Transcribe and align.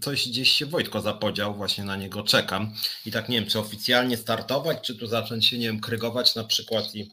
Coś 0.00 0.28
gdzieś 0.28 0.52
się 0.52 0.66
Wojtko 0.66 1.00
zapodział, 1.00 1.54
właśnie 1.54 1.84
na 1.84 1.96
niego 1.96 2.22
czekam. 2.22 2.74
I 3.06 3.12
tak 3.12 3.28
nie 3.28 3.40
wiem, 3.40 3.50
czy 3.50 3.58
oficjalnie 3.58 4.16
startować, 4.16 4.78
czy 4.80 4.96
tu 4.96 5.06
zacząć 5.06 5.46
się, 5.46 5.58
nie 5.58 5.66
wiem, 5.66 5.80
krygować 5.80 6.34
na 6.34 6.44
przykład 6.44 6.94
i 6.94 7.10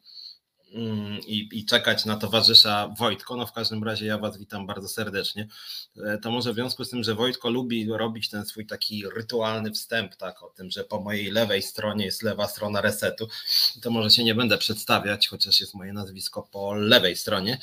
i, 1.28 1.50
i, 1.52 1.66
czekać 1.66 2.06
na 2.06 2.18
towarzysza 2.18 2.94
Wojtko. 2.98 3.36
No 3.36 3.46
w 3.46 3.54
każdym 3.54 3.84
razie 3.84 4.06
ja 4.06 4.18
Was 4.18 4.38
witam 4.38 4.68
bardzo 4.68 4.88
serdecznie. 4.88 5.48
E, 6.06 6.18
to 6.18 6.32
może 6.32 6.52
w 6.52 6.56
związku 6.56 6.86
z 6.86 6.90
tym, 6.90 7.04
że 7.04 7.16
Wojtko 7.16 7.50
lubi 7.50 7.88
robić 7.88 8.30
ten 8.30 8.46
swój 8.46 8.66
taki 8.66 9.04
rytualny 9.16 9.72
wstęp, 9.72 10.16
tak, 10.16 10.44
o 10.44 10.50
tym, 10.50 10.72
że 10.72 10.84
po 10.84 11.02
mojej 11.02 11.32
lewej 11.32 11.62
stronie 11.62 12.06
jest 12.06 12.24
lewa 12.24 12.48
strona 12.48 12.82
resetu, 12.82 13.28
to 13.82 13.92
może 13.92 14.10
się 14.10 14.24
nie 14.24 14.36
będę 14.36 14.58
przedstawiać, 14.58 15.28
chociaż 15.28 15.62
jest 15.62 15.74
moje 15.76 15.94
nazwisko 15.94 16.48
po 16.52 16.74
lewej 16.74 17.16
stronie 17.16 17.60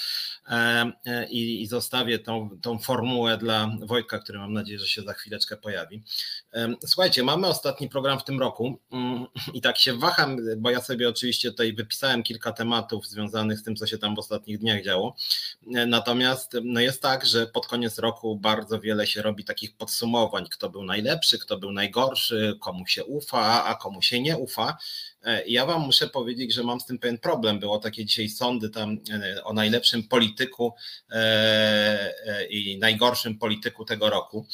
e, 0.48 0.92
e, 1.06 1.28
i, 1.28 1.62
i 1.62 1.66
zostawię 1.66 2.18
tą, 2.18 2.50
tą 2.62 2.78
formułę 2.78 3.38
dla 3.38 3.70
Wojtka, 3.82 4.18
który 4.18 4.38
mam 4.38 4.52
nadzieję, 4.52 4.78
że 4.78 4.86
się 4.86 5.02
za 5.02 5.12
chwileczkę 5.12 5.56
pojawi. 5.56 6.02
Słuchajcie, 6.86 7.22
mamy 7.22 7.46
ostatni 7.46 7.88
program 7.88 8.18
w 8.18 8.24
tym 8.24 8.40
roku 8.40 8.78
mm, 8.92 9.26
i 9.54 9.60
tak 9.60 9.78
się 9.78 9.94
waham, 9.94 10.36
bo 10.56 10.70
ja 10.70 10.80
sobie 10.80 11.08
oczywiście 11.08 11.50
tutaj 11.50 11.72
wypisałem 11.72 12.22
kilka 12.22 12.52
tematów, 12.52 12.99
związanych 13.06 13.58
z 13.58 13.62
tym, 13.62 13.76
co 13.76 13.86
się 13.86 13.98
tam 13.98 14.14
w 14.14 14.18
ostatnich 14.18 14.58
dniach 14.58 14.82
działo. 14.82 15.16
Natomiast 15.86 16.56
no 16.64 16.80
jest 16.80 17.02
tak, 17.02 17.26
że 17.26 17.46
pod 17.46 17.66
koniec 17.66 17.98
roku 17.98 18.36
bardzo 18.36 18.80
wiele 18.80 19.06
się 19.06 19.22
robi 19.22 19.44
takich 19.44 19.76
podsumowań, 19.76 20.46
kto 20.50 20.70
był 20.70 20.84
najlepszy, 20.84 21.38
kto 21.38 21.58
był 21.58 21.72
najgorszy, 21.72 22.58
komu 22.60 22.86
się 22.86 23.04
ufa, 23.04 23.64
a 23.64 23.74
komu 23.74 24.02
się 24.02 24.20
nie 24.20 24.36
ufa. 24.36 24.76
E, 25.24 25.42
ja 25.46 25.66
Wam 25.66 25.80
muszę 25.80 26.06
powiedzieć, 26.08 26.54
że 26.54 26.62
mam 26.62 26.80
z 26.80 26.86
tym 26.86 26.98
pewien 26.98 27.18
problem. 27.18 27.58
Było 27.58 27.78
takie 27.78 28.04
dzisiaj 28.04 28.28
sądy 28.28 28.70
tam 28.70 28.98
e, 29.10 29.44
o 29.44 29.52
najlepszym 29.52 30.02
polityku 30.02 30.72
e, 31.10 32.46
i 32.50 32.78
najgorszym 32.78 33.38
polityku 33.38 33.84
tego 33.84 34.10
roku, 34.10 34.46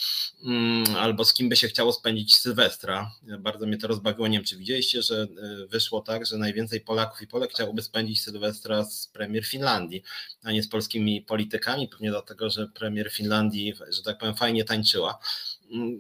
mm, 0.45 0.97
albo 0.97 1.25
z 1.25 1.35
kim 1.35 1.49
by 1.49 1.57
się 1.57 1.69
chciało 1.69 1.93
spędzić 1.93 2.37
Sylwestra. 2.37 3.11
Bardzo 3.39 3.67
mnie 3.67 3.79
to 3.79 3.89
rozbawiło. 3.89 4.29
Nie 4.29 4.39
wiem, 4.39 4.47
czy 4.47 4.57
widzieliście, 4.57 5.03
że 5.03 5.27
wyszło 5.69 6.01
tak, 6.01 6.27
że 6.27 6.39
najwięcej 6.39 6.81
Polaków 6.81 7.23
i 7.23 7.27
Polek 7.27 7.51
chciałoby 7.51 7.83
spędzić 7.83 8.23
Sylwestra 8.23 8.85
z 8.85 9.07
premier 9.07 9.47
Finlandii, 9.47 10.03
a 10.43 10.53
nie 10.53 10.63
z 10.63 10.69
polskimi 10.69 11.23
politykami, 11.23 11.89
pewnie 11.89 12.11
dlatego, 12.11 12.51
że 12.51 12.69
premier 12.69 13.13
Finlandii, 13.13 13.75
że 13.89 14.03
tak 14.03 14.19
powiem, 14.19 14.35
fajnie 14.35 14.65
tańczyła. 14.65 15.19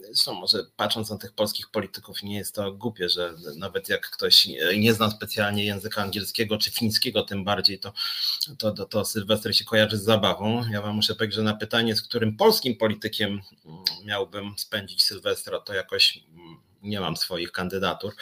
Zresztą 0.04 0.34
może 0.34 0.66
patrząc 0.76 1.10
na 1.10 1.18
tych 1.18 1.32
polskich 1.32 1.70
polityków 1.70 2.22
nie 2.22 2.36
jest 2.36 2.54
to 2.54 2.72
głupie, 2.72 3.08
że 3.08 3.34
nawet 3.56 3.88
jak 3.88 4.10
ktoś 4.10 4.48
nie 4.78 4.94
zna 4.94 5.10
specjalnie 5.10 5.64
języka 5.64 6.02
angielskiego 6.02 6.58
czy 6.58 6.70
fińskiego 6.70 7.22
tym 7.22 7.44
bardziej, 7.44 7.78
to, 7.78 7.92
to, 8.58 8.72
to, 8.72 8.86
to 8.86 9.04
Sylwester 9.04 9.56
się 9.56 9.64
kojarzy 9.64 9.98
z 9.98 10.02
zabawą. 10.02 10.64
Ja 10.70 10.82
wam 10.82 10.96
muszę 10.96 11.14
powiedzieć, 11.14 11.36
że 11.36 11.42
na 11.42 11.54
pytanie, 11.54 11.96
z 11.96 12.02
którym 12.02 12.36
polskim 12.36 12.76
politykiem 12.76 13.40
miałbym 14.04 14.54
spędzić 14.58 15.02
Sylwestra, 15.02 15.60
to 15.60 15.74
jakoś 15.74 16.24
nie 16.86 17.00
mam 17.00 17.16
swoich 17.16 17.52
kandydatur 17.52 18.14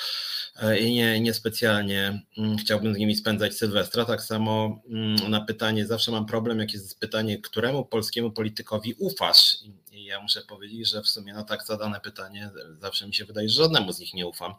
e, 0.57 0.79
i 0.79 0.95
nie, 0.95 1.20
niespecjalnie 1.20 2.23
mm, 2.39 2.57
chciałbym 2.57 2.95
z 2.95 2.98
nimi 2.98 3.17
spędzać 3.17 3.55
Sylwestra. 3.55 4.05
Tak 4.05 4.23
samo 4.23 4.83
mm, 4.89 5.31
na 5.31 5.41
pytanie, 5.41 5.87
zawsze 5.87 6.11
mam 6.11 6.27
problem, 6.27 6.61
jak 6.61 6.73
jest 6.73 7.01
pytanie, 7.01 7.39
któremu 7.39 7.85
polskiemu 7.85 8.31
politykowi 8.31 8.95
ufasz? 8.98 9.57
I 9.92 10.05
ja 10.05 10.20
muszę 10.20 10.42
powiedzieć, 10.42 10.89
że 10.89 11.03
w 11.03 11.09
sumie 11.09 11.35
na 11.35 11.45
tak 11.45 11.67
zadane 11.67 12.01
pytanie 12.01 12.51
zawsze 12.81 13.07
mi 13.07 13.15
się 13.15 13.25
wydaje, 13.25 13.48
że 13.48 13.62
żadnemu 13.62 13.92
z 13.92 13.98
nich 13.98 14.15
nie 14.15 14.27
ufam. 14.27 14.55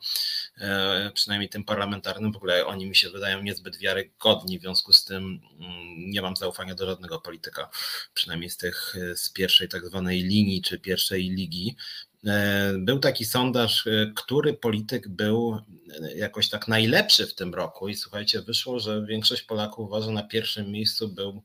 E, 0.57 1.11
przynajmniej 1.13 1.49
tym 1.49 1.63
parlamentarnym, 1.63 2.31
w 2.31 2.37
ogóle 2.37 2.65
oni 2.65 2.85
mi 2.85 2.95
się 2.95 3.09
wydają 3.09 3.41
niezbyt 3.41 3.77
wiarygodni, 3.77 4.59
w 4.59 4.61
związku 4.61 4.93
z 4.93 5.05
tym 5.05 5.39
mm, 5.59 6.09
nie 6.09 6.21
mam 6.21 6.35
zaufania 6.35 6.75
do 6.75 6.85
żadnego 6.85 7.19
polityka, 7.19 7.69
przynajmniej 8.13 8.49
z 8.49 8.57
tych 8.57 8.95
z 9.15 9.29
pierwszej 9.29 9.69
tak 9.69 9.85
zwanej 9.85 10.23
linii 10.23 10.61
czy 10.61 10.79
pierwszej 10.79 11.29
ligi. 11.29 11.75
E, 12.25 12.73
był 12.77 12.99
taki 12.99 13.25
sondaż, 13.25 13.87
e, 13.87 14.11
który 14.15 14.53
polityk 14.53 15.07
był 15.07 15.59
e, 16.01 16.15
jakoś 16.15 16.49
tak 16.49 16.67
najlepszy 16.67 17.27
w 17.27 17.35
tym 17.35 17.53
roku 17.53 17.87
i 17.87 17.95
słuchajcie, 17.95 18.41
wyszło, 18.41 18.79
że 18.79 19.05
większość 19.05 19.41
Polaków 19.41 19.87
uważa, 19.87 20.11
na 20.11 20.23
pierwszym 20.23 20.71
miejscu 20.71 21.07
był 21.07 21.43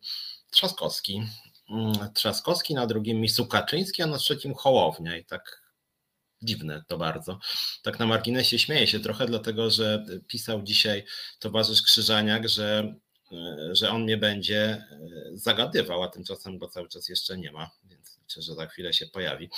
Trzaskowski. 0.50 1.22
Mm, 1.70 2.12
Trzaskowski, 2.14 2.74
na 2.74 2.86
drugim 2.86 3.20
miejscu 3.20 3.46
Kaczyński, 3.46 4.02
a 4.02 4.06
na 4.06 4.18
trzecim 4.18 4.54
Hołownia 4.54 5.16
i 5.16 5.24
tak 5.24 5.62
dziwne 6.42 6.84
to 6.86 6.98
bardzo. 6.98 7.38
Tak 7.82 7.98
na 7.98 8.06
marginesie 8.06 8.58
śmieję 8.58 8.86
się 8.86 9.00
trochę, 9.00 9.26
dlatego 9.26 9.70
że 9.70 10.04
pisał 10.26 10.62
dzisiaj 10.62 11.04
towarzysz 11.38 11.82
Krzyżaniak, 11.82 12.48
że, 12.48 12.94
że 13.72 13.90
on 13.90 14.02
mnie 14.02 14.16
będzie 14.16 14.84
zagadywał, 15.32 16.02
a 16.02 16.08
tymczasem 16.08 16.58
go 16.58 16.68
cały 16.68 16.88
czas 16.88 17.08
jeszcze 17.08 17.38
nie 17.38 17.52
ma, 17.52 17.70
więc 17.84 18.18
liczę, 18.18 18.42
że 18.42 18.54
za 18.54 18.66
chwilę 18.66 18.92
się 18.92 19.06
pojawi. 19.06 19.50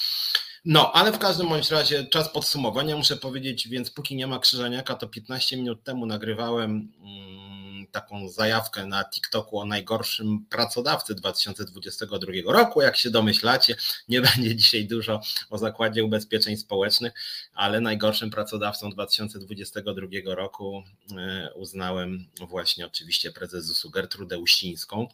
No, 0.64 0.92
ale 0.92 1.12
w 1.12 1.18
każdym 1.18 1.48
bądź 1.48 1.70
razie 1.70 2.04
czas 2.04 2.32
podsumowania, 2.32 2.96
muszę 2.96 3.16
powiedzieć, 3.16 3.68
więc 3.68 3.90
póki 3.90 4.16
nie 4.16 4.26
ma 4.26 4.38
Krzyżaniaka, 4.38 4.94
to 4.94 5.08
15 5.08 5.56
minut 5.56 5.84
temu 5.84 6.06
nagrywałem 6.06 6.92
mm, 7.00 7.86
taką 7.86 8.28
zajawkę 8.28 8.86
na 8.86 9.04
TikToku 9.04 9.58
o 9.58 9.64
najgorszym 9.64 10.46
pracodawcy 10.50 11.14
2022 11.14 12.32
roku. 12.46 12.82
Jak 12.82 12.96
się 12.96 13.10
domyślacie, 13.10 13.76
nie 14.08 14.20
będzie 14.20 14.56
dzisiaj 14.56 14.86
dużo 14.86 15.20
o 15.50 15.58
Zakładzie 15.58 16.04
Ubezpieczeń 16.04 16.56
Społecznych, 16.56 17.12
ale 17.54 17.80
najgorszym 17.80 18.30
pracodawcą 18.30 18.90
2022 18.90 20.34
roku 20.34 20.82
e, 21.18 21.50
uznałem 21.54 22.26
właśnie 22.48 22.86
oczywiście 22.86 23.32
prezes 23.32 23.64
ZUS-u 23.64 23.90
Gertrudę 23.90 24.38
Uścińską. 24.38 25.08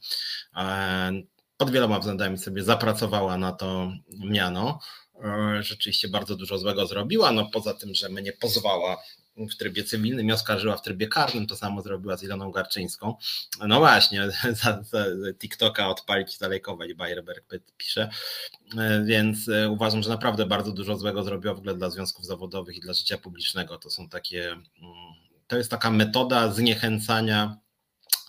E, 0.57 1.13
pod 1.57 1.71
wieloma 1.71 1.99
względami 1.99 2.39
sobie 2.39 2.63
zapracowała 2.65 3.37
na 3.37 3.53
to 3.53 3.93
miano. 4.09 4.81
E, 5.25 5.63
rzeczywiście 5.63 6.09
bardzo 6.09 6.37
dużo 6.37 6.59
złego 6.59 6.87
zrobiła. 6.87 7.33
No 7.33 7.47
poza 7.53 7.75
tym, 7.75 7.95
że 7.95 8.09
mnie 8.09 8.33
pozwała 8.33 9.03
w 9.47 9.57
trybie 9.57 9.85
cywilnym 9.85 10.27
i 10.29 10.33
oskarżyła 10.33 10.77
w 10.77 10.83
trybie 10.83 11.09
karnym, 11.09 11.47
to 11.47 11.57
samo 11.57 11.83
zrobiła 11.83 12.17
z 12.17 12.23
Iloną 12.23 12.51
Garczyńską. 12.51 13.15
No 13.69 13.79
właśnie, 13.79 14.31
za, 14.63 14.83
za 14.83 15.05
TikToka 15.39 15.89
odpalić 15.89 16.39
zalejkować, 16.39 16.95
Bayerberg 16.95 17.45
pisze. 17.77 18.11
E, 18.79 19.05
więc 19.05 19.49
e, 19.49 19.71
uważam, 19.71 20.03
że 20.03 20.11
naprawdę 20.11 20.47
bardzo 20.47 20.73
dużo 20.73 20.97
złego 20.97 21.25
zrobiła 21.25 21.55
w 21.55 21.59
ogóle 21.59 21.75
dla 21.75 21.91
związków 21.91 22.27
zawodowych 22.27 22.77
i 22.77 22.81
dla 22.81 22.95
życia 22.95 23.19
publicznego. 23.19 23.79
To 23.79 23.91
są 23.91 24.09
takie, 24.09 24.51
mm, 24.53 24.65
to 25.47 25.57
jest 25.57 25.71
taka 25.71 25.91
metoda 25.91 26.53
zniechęcania 26.53 27.57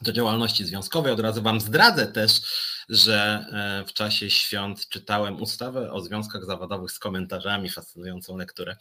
do 0.02 0.12
działalności 0.12 0.66
związkowej. 0.66 1.14
Od 1.14 1.20
razu 1.20 1.42
Wam 1.42 1.62
zdradzę 1.62 2.08
też, 2.08 2.42
że 2.90 3.46
e, 3.52 3.86
w 3.88 3.94
czasie 3.94 4.30
świąt 4.30 4.90
czytałem 4.90 5.42
ustawę 5.42 5.92
o 5.92 6.02
związkach 6.02 6.46
zawodowych 6.46 6.92
z 6.92 7.00
komentarzami, 7.00 7.70
fascynującą 7.70 8.38
lekturę. 8.38 8.76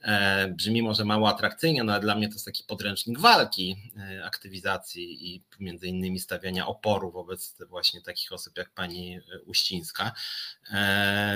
E, 0.00 0.48
brzmi 0.48 0.82
może 0.82 1.04
mało 1.04 1.28
atrakcyjnie, 1.28 1.84
no 1.84 1.92
ale 1.92 2.00
dla 2.00 2.14
mnie 2.14 2.28
to 2.28 2.34
jest 2.34 2.44
taki 2.44 2.64
podręcznik 2.64 3.18
walki, 3.18 3.76
e, 3.96 4.24
aktywizacji 4.24 5.34
i 5.34 5.42
między 5.60 5.86
innymi 5.86 6.20
stawiania 6.20 6.66
oporu 6.66 7.12
wobec 7.12 7.56
właśnie 7.68 8.02
takich 8.02 8.32
osób 8.32 8.58
jak 8.58 8.70
pani 8.70 9.20
Uścińska. 9.46 10.12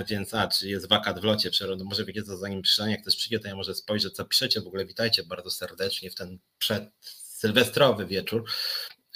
Więc 0.08 0.34
a, 0.34 0.48
czy 0.48 0.68
jest 0.68 0.88
wakat 0.88 1.20
w 1.20 1.24
locie 1.24 1.50
przyrody, 1.50 1.84
może 1.84 2.04
wiecie 2.04 2.22
co 2.22 2.36
zanim 2.36 2.62
piszę, 2.62 2.90
jak 2.90 3.04
też 3.04 3.16
przyjdzie, 3.16 3.38
to 3.38 3.48
ja 3.48 3.56
może 3.56 3.74
spojrzę 3.74 4.10
co 4.10 4.24
piszecie, 4.24 4.60
w 4.60 4.66
ogóle 4.66 4.84
witajcie 4.86 5.22
bardzo 5.22 5.50
serdecznie 5.50 6.10
w 6.10 6.14
ten 6.14 6.38
przed 6.58 6.84
sylwestrowy 7.00 8.06
wieczór. 8.06 8.44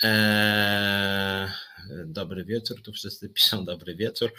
Eee, 0.03 1.49
dobry 2.07 2.45
wieczór, 2.45 2.83
tu 2.83 2.93
wszyscy 2.93 3.29
piszą 3.29 3.65
dobry 3.65 3.97
wieczór. 3.97 4.33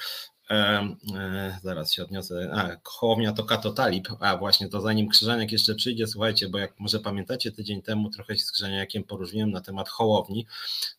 E, 0.52 1.60
zaraz 1.64 1.94
się 1.94 2.04
odniosę. 2.04 2.52
A, 2.54 2.78
Hołownia 2.84 3.34
to 3.34 3.44
Kato 3.44 3.72
Talib. 3.74 4.08
A 4.20 4.38
właśnie 4.38 4.70
to 4.70 4.82
zanim 4.82 5.10
Krzyżaniak 5.10 5.52
jeszcze 5.52 5.76
przyjdzie, 5.76 6.08
słuchajcie, 6.08 6.50
bo 6.50 6.58
jak 6.58 6.80
może 6.80 7.00
pamiętacie, 7.00 7.52
tydzień 7.52 7.82
temu 7.82 8.10
trochę 8.10 8.38
się 8.38 8.44
z 8.44 8.52
Krzyżaniakiem 8.52 9.04
poróżniłem 9.04 9.52
na 9.52 9.62
temat 9.62 9.90
Hołowni. 9.90 10.46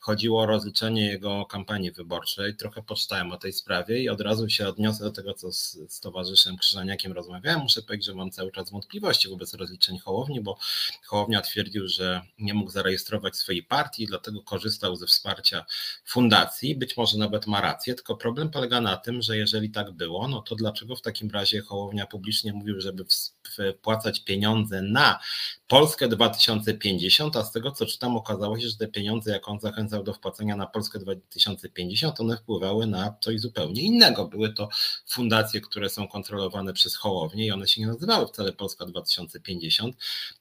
Chodziło 0.01 0.43
o 0.43 0.47
rozliczenie 0.47 1.07
jego 1.07 1.45
kampanii 1.45 1.93
wyborczej. 1.93 2.57
Trochę 2.57 2.83
poczytałem 2.83 3.33
o 3.33 3.37
tej 3.37 3.53
sprawie 3.53 4.03
i 4.03 4.09
od 4.09 4.21
razu 4.21 4.49
się 4.49 4.69
odniosę 4.69 5.05
do 5.05 5.11
tego, 5.11 5.35
co 5.35 5.53
z, 5.53 5.79
z 5.89 6.01
towarzyszem 6.01 6.57
Krzyżaniakiem 6.57 7.13
rozmawiałem. 7.13 7.61
Muszę 7.61 7.83
powiedzieć, 7.83 8.07
że 8.07 8.15
mam 8.15 8.31
cały 8.31 8.53
czas 8.53 8.71
wątpliwości 8.71 9.29
wobec 9.29 9.55
rozliczeń 9.55 9.99
Hołowni, 9.99 10.41
bo 10.41 10.59
Hołownia 11.07 11.41
twierdził, 11.41 11.89
że 11.89 12.23
nie 12.39 12.55
mógł 12.55 12.71
zarejestrować 12.71 13.37
swojej 13.37 13.63
partii, 13.63 14.07
dlatego 14.07 14.43
korzystał 14.43 14.97
ze 14.97 15.07
wsparcia 15.07 15.65
fundacji. 16.05 16.77
Być 16.77 16.97
może 16.97 17.19
nawet 17.19 17.47
ma 17.47 17.61
rację, 17.61 17.95
tylko 17.95 18.17
problem 18.17 18.51
polega 18.51 18.81
na 18.81 18.97
tym, 18.97 19.23
że 19.23 19.40
jeżeli 19.41 19.71
tak 19.71 19.91
było, 19.91 20.29
no 20.29 20.43
to 20.43 20.57
dlaczego 20.57 20.97
w 20.97 21.03
takim 21.03 21.31
razie 21.31 21.61
Hołownia 21.61 22.07
publicznie 22.07 22.53
mówił, 22.53 22.81
żeby 22.81 23.05
wpłacać 23.79 24.25
pieniądze 24.25 24.83
na 24.83 25.19
Polskę 25.69 26.09
2050, 26.09 27.37
a 27.37 27.45
z 27.45 27.53
tego 27.53 27.71
co 27.71 27.87
czytam 27.87 28.17
okazało 28.17 28.61
się, 28.61 28.69
że 28.69 28.77
te 28.77 28.89
pieniądze, 28.89 29.31
jak 29.31 29.49
on 29.49 29.61
zachęcał 29.61 30.03
do 30.03 30.15
wpłacenia 30.15 30.57
na 30.57 30.67
Polskę 30.67 30.99
2050, 30.99 32.21
one 32.21 32.37
wpływały 32.37 32.87
na 32.87 33.15
coś 33.21 33.41
zupełnie 33.41 33.83
innego. 33.83 34.29
Były 34.29 34.53
to 34.53 34.69
fundacje, 35.07 35.61
które 35.61 35.91
są 35.91 36.09
kontrolowane 36.09 36.73
przez 36.73 36.97
Hołownię 36.97 37.47
i 37.47 37.51
one 37.51 37.69
się 37.69 37.81
nie 37.81 37.87
nazywały 37.87 38.27
wcale 38.27 38.53
Polska 38.53 38.87
2050. 38.87 39.97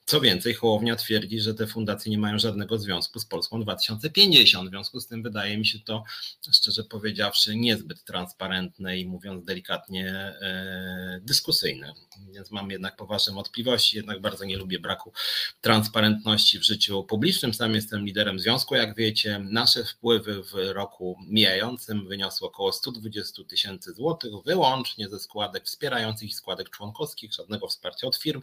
Co 0.05 0.21
więcej, 0.21 0.53
Hołownia 0.53 0.95
twierdzi, 0.95 1.39
że 1.39 1.53
te 1.53 1.67
fundacje 1.67 2.11
nie 2.11 2.17
mają 2.17 2.39
żadnego 2.39 2.77
związku 2.77 3.19
z 3.19 3.25
Polską 3.25 3.61
2050. 3.61 4.69
W 4.69 4.71
związku 4.71 4.99
z 4.99 5.07
tym 5.07 5.23
wydaje 5.23 5.57
mi 5.57 5.65
się 5.65 5.79
to, 5.79 6.03
szczerze 6.51 6.83
powiedziawszy, 6.83 7.55
niezbyt 7.55 8.03
transparentne 8.03 8.88
i 8.97 9.05
mówiąc 9.05 9.45
delikatnie 9.45 10.09
e, 10.41 11.19
dyskusyjne. 11.23 11.93
Więc 12.31 12.51
mam 12.51 12.71
jednak 12.71 12.95
poważne 12.95 13.33
wątpliwości, 13.33 13.97
jednak 13.97 14.21
bardzo 14.21 14.45
nie 14.45 14.57
lubię 14.57 14.79
braku 14.79 15.13
transparentności 15.61 16.59
w 16.59 16.63
życiu 16.63 17.03
publicznym. 17.03 17.53
Sam 17.53 17.75
jestem 17.75 18.05
liderem 18.05 18.39
związku, 18.39 18.75
jak 18.75 18.95
wiecie. 18.95 19.39
Nasze 19.39 19.83
wpływy 19.83 20.43
w 20.43 20.53
roku 20.53 21.17
mijającym 21.27 22.07
wyniosły 22.07 22.47
około 22.47 22.73
120 22.73 23.43
tysięcy 23.43 23.93
złotych, 23.93 24.31
wyłącznie 24.45 25.09
ze 25.09 25.19
składek 25.19 25.65
wspierających 25.65 26.29
i 26.29 26.33
składek 26.33 26.69
członkowskich, 26.69 27.33
żadnego 27.33 27.67
wsparcia 27.67 28.07
od 28.07 28.15
firm, 28.15 28.41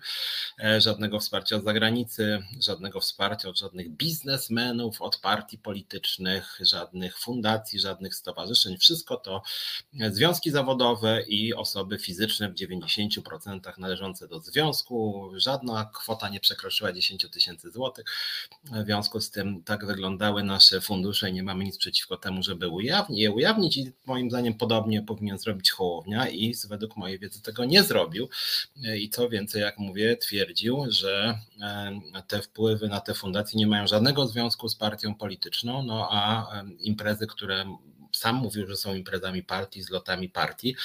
e, 0.64 0.80
żadnego 0.80 1.20
wsparcia 1.20 1.56
od 1.56 1.64
zagranicy, 1.64 2.42
żadnego 2.60 3.00
wsparcia 3.00 3.48
od 3.48 3.58
żadnych 3.58 3.90
biznesmenów, 3.90 5.02
od 5.02 5.16
partii 5.16 5.58
politycznych, 5.58 6.58
żadnych 6.60 7.18
fundacji, 7.18 7.80
żadnych 7.80 8.14
stowarzyszeń. 8.14 8.78
Wszystko 8.78 9.16
to 9.16 9.42
związki 10.36 10.50
zawodowe 10.50 11.22
i 11.22 11.54
osoby 11.54 11.98
fizyczne 11.98 12.50
w 12.50 12.54
90% 12.54 13.78
należące 13.78 14.28
do 14.28 14.40
związku. 14.40 15.30
Żadna 15.36 15.90
kwota 15.94 16.28
nie 16.28 16.40
przekroczyła 16.40 16.92
10 16.92 17.26
tysięcy 17.30 17.70
złotych. 17.70 18.04
W 18.64 18.84
związku 18.84 19.20
z 19.20 19.30
tym 19.30 19.62
tak 19.62 19.86
wyglądały 19.86 20.42
nasze 20.42 20.80
fundusze 20.80 21.30
i 21.30 21.32
nie 21.32 21.42
mamy 21.42 21.64
nic 21.64 21.78
przeciwko 21.78 22.16
temu, 22.16 22.42
żeby 22.42 22.70
je 23.08 23.30
ujawnić 23.30 23.76
i 23.76 23.92
moim 24.06 24.30
zdaniem 24.30 24.54
podobnie 24.54 25.02
powinien 25.02 25.38
zrobić 25.38 25.70
Hołownia 25.70 26.28
i 26.28 26.54
według 26.68 26.96
mojej 26.96 27.18
wiedzy 27.18 27.42
tego 27.42 27.64
nie 27.64 27.82
zrobił. 27.82 28.28
I 28.98 29.10
co 29.10 29.28
więcej, 29.28 29.62
jak 29.62 29.78
mówię, 29.78 30.16
twierdził, 30.16 30.84
że 30.88 31.38
te 32.26 32.42
wpływy 32.42 32.88
na 32.88 33.00
te 33.00 33.14
fundacje 33.14 33.58
nie 33.58 33.66
mają 33.66 33.86
żadnego 33.86 34.26
związku 34.26 34.68
z 34.68 34.76
partią 34.76 35.14
polityczną, 35.14 35.82
no 35.82 36.08
a 36.10 36.46
imprezy, 36.78 37.26
które 37.26 37.76
sam 38.16 38.36
mówił, 38.36 38.66
że 38.66 38.76
są 38.76 38.94
imprezami 38.94 39.42
partii, 39.42 39.82
z 39.82 39.90
lotami 39.90 40.28
partii. 40.28 40.76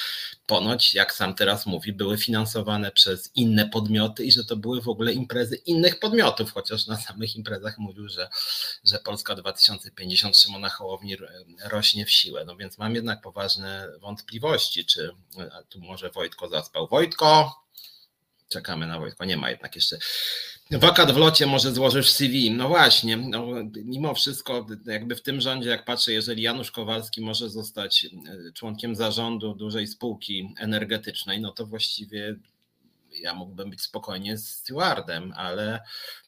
Ponoć, 0.45 0.93
jak 0.93 1.13
sam 1.13 1.35
teraz 1.35 1.65
mówi, 1.65 1.93
były 1.93 2.17
finansowane 2.17 2.91
przez 2.91 3.31
inne 3.35 3.69
podmioty 3.69 4.25
i 4.25 4.31
że 4.31 4.45
to 4.45 4.55
były 4.55 4.81
w 4.81 4.87
ogóle 4.87 5.13
imprezy 5.13 5.55
innych 5.55 5.99
podmiotów, 5.99 6.51
chociaż 6.51 6.87
na 6.87 6.97
samych 6.97 7.35
imprezach 7.35 7.77
mówił, 7.77 8.09
że, 8.09 8.29
że 8.83 8.99
Polska 8.99 9.35
2050 9.35 10.37
Szymona 10.37 10.69
Hołowni 10.69 11.17
rośnie 11.63 12.05
w 12.05 12.11
siłę. 12.11 12.45
No 12.45 12.55
więc 12.55 12.77
mam 12.77 12.95
jednak 12.95 13.21
poważne 13.21 13.87
wątpliwości, 13.99 14.85
czy 14.85 15.11
tu 15.69 15.79
może 15.79 16.09
Wojtko 16.09 16.49
zaspał. 16.49 16.87
Wojtko, 16.87 17.61
czekamy 18.51 18.87
na 18.87 18.99
Wojtko, 18.99 19.25
nie 19.25 19.37
ma 19.37 19.49
jednak 19.49 19.75
jeszcze 19.75 19.97
Wakat 20.71 21.11
w 21.11 21.17
locie 21.17 21.45
może 21.45 21.71
złożysz 21.71 22.09
CV. 22.09 22.51
No 22.51 22.67
właśnie, 22.67 23.17
no, 23.17 23.47
mimo 23.85 24.13
wszystko, 24.13 24.65
jakby 24.85 25.15
w 25.15 25.21
tym 25.21 25.41
rządzie, 25.41 25.69
jak 25.69 25.85
patrzę, 25.85 26.13
jeżeli 26.13 26.41
Janusz 26.41 26.71
Kowalski 26.71 27.21
może 27.21 27.49
zostać 27.49 28.05
e, 28.05 28.51
członkiem 28.53 28.95
zarządu 28.95 29.53
dużej 29.53 29.87
spółki 29.87 30.53
energetycznej, 30.57 31.41
no 31.41 31.51
to 31.51 31.65
właściwie 31.65 32.35
ja 33.21 33.33
mógłbym 33.33 33.69
być 33.69 33.81
spokojnie 33.81 34.37
z 34.37 34.49
stewardem, 34.49 35.33
ale, 35.35 35.79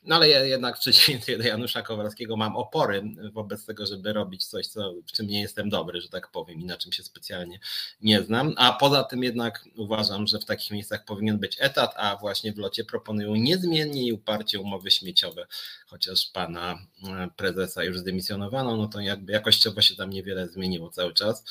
no 0.04 0.16
ale 0.16 0.30
ja 0.30 0.46
jednak 0.46 0.78
w 0.78 0.80
przeciwieństwie 0.80 1.38
do 1.38 1.44
Janusza 1.44 1.82
Kowalskiego 1.82 2.38
mam 2.38 2.56
opory 2.56 3.04
wobec 3.34 3.66
tego, 3.66 3.86
żeby 3.86 4.14
robić 4.14 4.46
coś, 4.46 4.68
co, 4.68 4.94
w 5.08 5.12
czym 5.12 5.28
nie 5.28 5.42
jestem 5.42 5.70
dobry, 5.70 6.02
że 6.02 6.10
tak 6.10 6.32
powiem, 6.32 6.62
i 6.62 6.66
na 6.66 6.78
czym 6.78 6.92
się 6.92 7.04
specjalnie 7.04 7.60
nie 8.02 8.22
znam. 8.22 8.54
A 8.58 8.74
poza 8.74 9.04
tym 9.04 9.24
jednak 9.24 9.66
uważam, 9.78 10.28
że 10.28 10.40
w 10.40 10.46
takich 10.46 10.72
miejscach 10.72 11.06
powinien 11.06 11.40
być 11.40 11.58
etat, 11.60 11.94
a 11.96 12.18
właśnie 12.18 12.54
w 12.54 12.58
locie 12.58 12.84
proponują 12.84 13.36
niezmiennie 13.36 14.04
i 14.04 14.14
uparcie 14.14 14.60
umowy 14.60 14.92
śmieciowe, 14.92 15.48
chociaż 15.88 16.26
pana 16.34 16.80
e, 17.04 17.30
prezesa 17.38 17.84
już 17.84 18.00
zdymisjonowano, 18.00 18.78
no 18.78 18.88
to 18.88 19.00
jakby 19.00 19.34
jakościowo 19.34 19.82
się 19.82 19.96
tam 19.96 20.10
niewiele 20.10 20.48
zmieniło 20.48 20.90
cały 20.90 21.14
czas. 21.14 21.44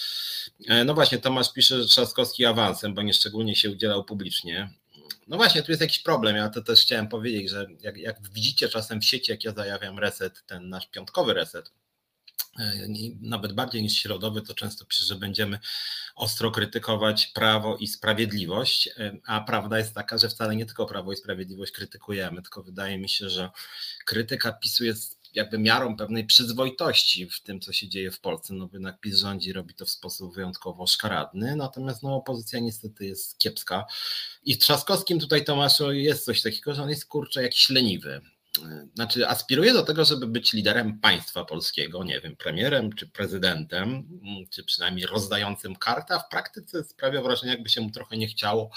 E, 0.69 0.85
no 0.85 0.95
właśnie, 0.95 1.19
Tomasz 1.19 1.53
pisze, 1.53 1.83
że 1.83 1.89
Trzaskowski 1.89 2.45
awansem, 2.45 2.95
bo 2.95 3.03
nieszczególnie 3.03 3.57
się 3.57 3.71
udzielał 3.71 4.05
publicznie. 4.05 4.82
No 5.27 5.37
właśnie, 5.37 5.63
tu 5.63 5.73
jest 5.73 5.81
jakiś 5.81 5.99
problem. 5.99 6.37
Ja 6.37 6.49
to 6.49 6.63
też 6.63 6.81
chciałem 6.81 7.09
powiedzieć, 7.09 7.51
że 7.51 7.67
jak, 7.81 7.97
jak 7.97 8.29
widzicie 8.33 8.69
czasem 8.69 9.01
w 9.01 9.05
sieci, 9.05 9.33
jak 9.33 9.45
ja 9.45 9.53
zajawiam 9.53 9.99
reset, 9.99 10.47
ten 10.47 10.69
nasz 10.69 10.87
piątkowy 10.87 11.35
reset, 11.35 11.73
e, 12.59 12.73
nawet 13.21 13.53
bardziej 13.53 13.83
niż 13.83 13.97
środowy, 13.97 14.43
to 14.43 14.55
często 14.55 14.85
piszę, 14.85 15.05
że 15.05 15.15
będziemy 15.15 15.59
ostro 16.15 16.51
krytykować 16.51 17.27
prawo 17.27 17.77
i 17.77 17.87
sprawiedliwość, 17.87 18.89
e, 18.89 19.17
a 19.27 19.41
prawda 19.41 19.79
jest 19.79 19.95
taka, 19.95 20.19
że 20.19 20.29
wcale 20.29 20.57
nie 20.57 20.67
tylko 20.67 20.87
prawo 20.87 21.13
i 21.13 21.17
sprawiedliwość 21.17 21.73
krytykujemy, 21.73 22.43
tylko 22.43 22.63
wydaje 22.63 22.99
mi 22.99 23.09
się, 23.09 23.31
że 23.31 23.51
krytyka 24.05 24.53
PiSu 24.53 24.85
jest 24.85 25.22
jakby 25.35 25.59
miarą 25.59 25.97
pewnej 25.97 26.27
przyzwoitości 26.27 27.27
w 27.27 27.41
tym, 27.41 27.61
co 27.61 27.73
się 27.73 27.89
dzieje 27.89 28.11
w 28.11 28.21
Polsce. 28.21 28.55
No 28.55 28.69
jednak 28.73 29.01
PiS 29.01 29.19
rządzi, 29.19 29.53
robi 29.53 29.75
to 29.75 29.87
w 29.87 29.91
sposób 29.91 30.35
wyjątkowo 30.35 30.87
szkaradny, 30.87 31.57
natomiast 31.57 32.03
no, 32.03 32.17
opozycja 32.17 32.61
niestety 32.61 33.07
jest 33.07 33.39
kiepska. 33.39 33.85
I 34.45 34.55
w 34.55 34.59
Trzaskowskim 34.59 35.21
tutaj 35.21 35.45
Tomaszu 35.45 35.93
jest 35.93 36.25
coś 36.25 36.43
takiego, 36.43 36.75
że 36.75 36.83
on 36.83 36.91
jest 36.91 37.07
kurczę 37.07 37.43
jakiś 37.43 37.71
leniwy 37.71 38.21
znaczy 38.95 39.29
aspiruje 39.29 39.73
do 39.73 39.83
tego, 39.83 40.05
żeby 40.05 40.27
być 40.27 40.53
liderem 40.53 41.01
państwa 41.01 41.45
polskiego, 41.45 42.05
nie 42.05 42.21
wiem, 42.21 42.37
premierem 42.37 42.93
czy 42.93 43.07
prezydentem, 43.07 44.09
czy 44.51 44.65
przynajmniej 44.65 45.07
rozdającym 45.07 45.77
kartę, 45.77 46.15
a 46.15 46.19
w 46.19 46.29
praktyce 46.29 46.85
sprawia 46.85 47.23
wrażenie, 47.23 47.53
jakby 47.53 47.69
się 47.69 47.81
mu 47.81 47.91
trochę 47.91 48.17
nie 48.17 48.27
chciało, 48.27 48.71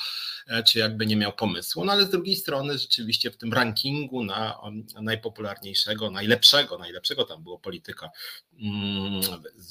e, 0.48 0.64
czy 0.64 0.80
jakby 0.80 1.06
nie 1.06 1.16
miał 1.16 1.34
pomysłu. 1.34 1.86
No 1.86 1.92
ale 1.92 2.06
z 2.06 2.10
drugiej 2.10 2.36
strony 2.36 2.78
rzeczywiście 2.78 3.32
w 3.32 3.38
tym 3.38 3.54
rankingu 3.54 4.24
na 4.24 4.58
najpopularniejszego, 5.02 6.12
najlepszego, 6.12 6.78
najlepszego 6.78 7.24
tam 7.24 7.44
było 7.44 7.60
polityka, 7.60 8.10
mm, 8.60 9.22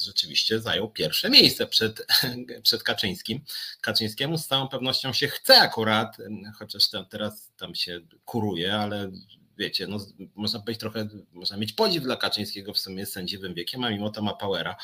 rzeczywiście 0.07 0.61
zajął 0.61 0.91
pierwsze 0.91 1.31
miejsce 1.31 1.67
przed, 1.67 2.07
przed 2.63 2.83
Kaczyńskim. 2.83 3.41
Kaczyńskiemu 3.81 4.39
z 4.39 4.47
całą 4.47 4.69
pewnością 4.69 5.13
się 5.13 5.29
chce 5.29 5.61
akurat, 5.61 6.17
chociaż 6.59 6.85
teraz 7.11 7.53
tam 7.57 7.75
się 7.75 8.01
kuruje, 8.25 8.77
ale 8.77 9.11
wiecie, 9.59 9.87
no, 9.87 9.99
można 10.35 10.61
powiedzieć 10.61 10.81
trochę, 10.81 11.09
można 11.33 11.57
mieć 11.57 11.73
podziw 11.73 12.03
dla 12.03 12.17
Kaczyńskiego, 12.17 12.73
w 12.75 12.79
sumie 12.79 13.01
jest 13.01 13.13
sędziwym 13.13 13.55
wiekiem, 13.55 13.85
a 13.85 13.91
mimo 13.91 14.11
to 14.11 14.23
ma 14.23 14.35
powera, 14.35 14.77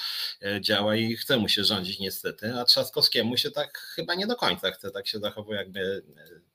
e, 0.43 0.61
działa 0.61 0.97
i 0.97 1.17
chce 1.17 1.37
mu 1.37 1.49
się 1.49 1.65
rządzić 1.65 1.99
niestety, 1.99 2.55
a 2.55 2.65
Trzaskowskiemu 2.65 3.37
się 3.37 3.51
tak 3.51 3.79
chyba 3.79 4.15
nie 4.15 4.27
do 4.27 4.37
końca 4.37 4.71
chce, 4.71 4.91
tak 4.91 5.07
się 5.07 5.19
zachowuje 5.19 5.59
jakby 5.59 6.03
e, 6.17 6.50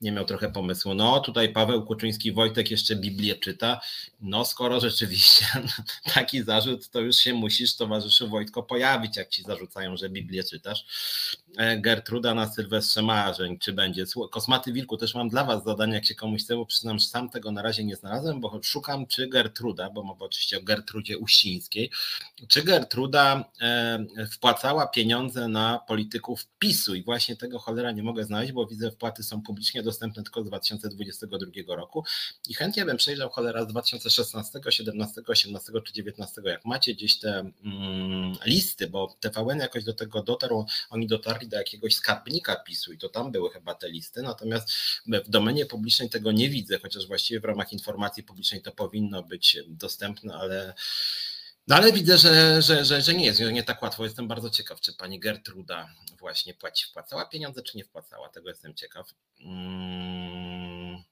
nie 0.00 0.12
miał 0.12 0.24
trochę 0.24 0.52
pomysłu. 0.52 0.94
No 0.94 1.20
tutaj 1.20 1.52
Paweł 1.52 1.86
Kuczyński, 1.86 2.32
Wojtek 2.32 2.70
jeszcze 2.70 2.96
Biblię 2.96 3.34
czyta. 3.36 3.80
No 4.20 4.44
skoro 4.44 4.80
rzeczywiście 4.80 5.46
taki 6.14 6.42
zarzut, 6.42 6.88
to 6.88 7.00
już 7.00 7.16
się 7.16 7.34
musisz 7.34 7.76
towarzyszu 7.76 8.28
Wojtko 8.28 8.62
pojawić, 8.62 9.16
jak 9.16 9.28
ci 9.28 9.42
zarzucają, 9.42 9.96
że 9.96 10.10
Biblię 10.10 10.44
czytasz. 10.44 10.84
E, 11.56 11.78
Gertruda 11.78 12.34
na 12.34 12.52
Sylwestrze 12.52 13.02
Marzeń, 13.02 13.58
czy 13.58 13.72
będzie? 13.72 14.04
Kosmaty 14.30 14.72
Wilku, 14.72 14.96
też 14.96 15.14
mam 15.14 15.28
dla 15.28 15.44
was 15.44 15.64
zadanie, 15.64 15.94
jak 15.94 16.04
się 16.04 16.14
komuś 16.14 16.42
chce, 16.42 16.56
bo 16.56 16.66
przyznam, 16.66 16.98
że 16.98 17.06
sam 17.06 17.30
tego 17.30 17.52
na 17.52 17.62
razie 17.62 17.84
nie 17.84 17.96
znalazłem, 17.96 18.40
bo 18.40 18.60
szukam, 18.62 19.06
czy 19.06 19.28
Gertruda, 19.28 19.90
bo 19.90 20.02
mowa 20.02 20.26
oczywiście 20.26 20.58
o 20.58 20.62
Gertrudzie 20.62 21.18
Uścińskiej, 21.18 21.90
czy 22.48 22.62
Gertruda 22.62 23.44
e, 23.60 24.26
wpłacała 24.32 24.86
pieniądze 24.86 25.48
na 25.48 25.78
polityków 25.88 26.46
PiSu 26.58 26.94
i 26.94 27.02
właśnie 27.02 27.36
tego 27.36 27.58
cholera 27.58 27.92
nie 27.92 28.02
mogę 28.02 28.24
znaleźć, 28.24 28.52
bo 28.52 28.66
widzę, 28.66 28.90
wpłaty 28.90 29.22
są 29.22 29.42
publicznie 29.54 29.82
dostępne 29.82 30.22
tylko 30.22 30.42
z 30.42 30.46
2022 30.46 31.76
roku. 31.76 32.04
I 32.48 32.54
chętnie 32.54 32.84
bym 32.84 32.96
przejrzał 32.96 33.30
cholera 33.30 33.64
z 33.64 33.66
2016, 33.66 34.60
17, 34.70 35.22
18 35.26 35.72
czy 35.84 35.92
19, 35.92 36.42
jak 36.44 36.64
macie 36.64 36.94
gdzieś 36.94 37.18
te 37.18 37.50
mm, 37.64 38.32
listy, 38.46 38.86
bo 38.86 39.16
TVN 39.20 39.58
jakoś 39.58 39.84
do 39.84 39.94
tego 39.94 40.22
dotarł, 40.22 40.66
oni 40.90 41.06
dotarli 41.06 41.48
do 41.48 41.56
jakiegoś 41.56 41.94
skarbnika 41.94 42.56
PiSu 42.56 42.92
i 42.92 42.98
to 42.98 43.08
tam 43.08 43.32
były 43.32 43.50
chyba 43.50 43.74
te 43.74 43.88
listy, 43.88 44.22
natomiast 44.22 44.72
w 45.06 45.30
domenie 45.30 45.66
publicznej 45.66 46.10
tego 46.10 46.32
nie 46.32 46.48
widzę, 46.48 46.78
chociaż 46.78 47.06
właściwie 47.06 47.40
w 47.40 47.44
ramach 47.44 47.72
informacji 47.72 48.22
publicznej 48.22 48.62
to 48.62 48.72
powinno 48.72 49.22
być 49.22 49.58
dostępne, 49.68 50.34
ale 50.34 50.74
no 51.66 51.76
ale 51.76 51.92
widzę, 51.92 52.18
że, 52.18 52.62
że, 52.62 52.84
że, 52.84 53.02
że 53.02 53.14
nie 53.14 53.24
jest, 53.24 53.40
nie 53.40 53.62
tak 53.62 53.82
łatwo. 53.82 54.04
Jestem 54.04 54.28
bardzo 54.28 54.50
ciekaw, 54.50 54.80
czy 54.80 54.92
pani 54.92 55.20
Gertruda 55.20 55.88
właśnie 56.18 56.54
płaci, 56.54 56.86
wpłacała 56.86 57.26
pieniądze, 57.26 57.62
czy 57.62 57.76
nie 57.76 57.84
wpłacała. 57.84 58.28
Tego 58.28 58.48
jestem 58.48 58.74
ciekaw. 58.74 59.14
Mm, 59.40 61.02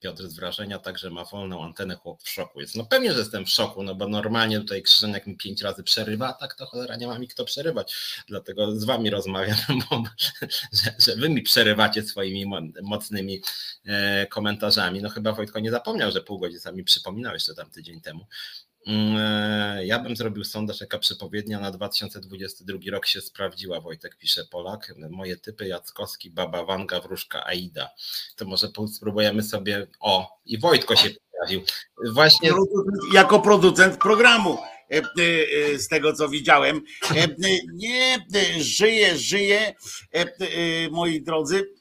Piotr 0.00 0.28
z 0.28 0.34
wrażenia 0.36 0.78
także 0.78 1.10
ma 1.10 1.24
wolną 1.24 1.64
antenę, 1.64 1.96
chłop 1.96 2.22
w 2.22 2.28
szoku 2.28 2.60
jest. 2.60 2.76
No 2.76 2.84
pewnie, 2.84 3.12
że 3.12 3.18
jestem 3.18 3.46
w 3.46 3.50
szoku, 3.50 3.82
no 3.82 3.94
bo 3.94 4.08
normalnie 4.08 4.60
tutaj 4.60 4.82
Krzyżeniak 4.82 5.26
mi 5.26 5.36
pięć 5.36 5.62
razy 5.62 5.82
przerywa, 5.82 6.28
a 6.28 6.32
tak 6.32 6.54
to 6.54 6.66
cholera 6.66 6.96
nie 6.96 7.06
ma 7.06 7.18
mi 7.18 7.28
kto 7.28 7.44
przerywać. 7.44 7.94
Dlatego 8.28 8.76
z 8.80 8.84
wami 8.84 9.10
rozmawiam, 9.10 9.56
bo, 9.90 10.02
że, 10.72 10.94
że 10.98 11.16
wy 11.16 11.28
mi 11.28 11.42
przerywacie 11.42 12.02
swoimi 12.02 12.46
mocnymi 12.82 13.40
e, 13.86 14.26
komentarzami. 14.26 15.02
No 15.02 15.08
chyba 15.08 15.32
Wojtko 15.32 15.60
nie 15.60 15.70
zapomniał, 15.70 16.10
że 16.10 16.22
pół 16.22 16.38
godziny 16.38 16.60
sami 16.60 16.84
przypominał 16.84 17.34
jeszcze 17.34 17.54
tam 17.54 17.70
tydzień 17.70 18.00
temu. 18.00 18.26
Mm, 18.86 19.16
e, 19.16 19.86
ja 19.86 19.98
bym 19.98 20.16
zrobił 20.16 20.44
sondaż, 20.44 20.80
jaka 20.80 20.98
przepowiednia 20.98 21.60
na 21.60 21.70
2022 21.70 22.78
rok 22.90 23.06
się 23.06 23.20
sprawdziła, 23.20 23.80
Wojtek 23.80 24.16
pisze 24.16 24.44
Polak. 24.44 24.92
Moje 25.10 25.36
typy 25.36 25.68
Jackowski, 25.68 26.30
Baba 26.30 26.64
Wanga, 26.64 27.00
Wróżka, 27.00 27.46
Aida. 27.46 27.90
To 28.36 28.44
może 28.44 28.68
spróbujemy 28.94 29.42
sobie, 29.42 29.86
o 30.00 30.38
i 30.46 30.58
Wojtko 30.58 30.96
się 30.96 31.10
pojawił. 31.32 31.62
Właśnie... 32.12 32.50
Jako 33.12 33.40
producent 33.40 33.96
programu 33.96 34.58
z 35.76 35.88
tego 35.88 36.12
co 36.12 36.28
widziałem. 36.28 36.82
Nie, 37.74 38.26
żyje, 38.60 39.18
żyje, 39.18 39.74
moi 40.90 41.22
drodzy. 41.22 41.72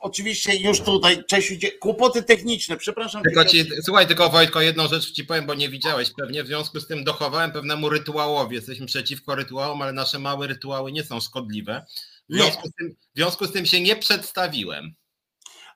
Oczywiście 0.00 0.56
już 0.56 0.80
tutaj, 0.80 1.24
cześć, 1.24 1.48
kłopoty 1.80 2.22
techniczne, 2.22 2.76
przepraszam. 2.76 3.22
Tylko 3.22 3.44
ci, 3.44 3.64
słuchaj, 3.82 4.06
tylko 4.06 4.28
Wojtko, 4.30 4.60
jedną 4.60 4.88
rzecz 4.88 5.12
ci 5.12 5.24
powiem, 5.24 5.46
bo 5.46 5.54
nie 5.54 5.68
widziałeś 5.68 6.10
pewnie, 6.16 6.44
w 6.44 6.46
związku 6.46 6.80
z 6.80 6.86
tym 6.86 7.04
dochowałem 7.04 7.52
pewnemu 7.52 7.88
rytuałowi. 7.88 8.56
Jesteśmy 8.56 8.86
przeciwko 8.86 9.34
rytuałom, 9.34 9.82
ale 9.82 9.92
nasze 9.92 10.18
małe 10.18 10.46
rytuały 10.46 10.92
nie 10.92 11.04
są 11.04 11.20
szkodliwe. 11.20 11.84
W 12.30 12.34
związku, 12.34 12.70
tym, 12.78 12.94
w 13.14 13.18
związku 13.18 13.46
z 13.46 13.52
tym 13.52 13.66
się 13.66 13.80
nie 13.80 13.96
przedstawiłem. 13.96 14.94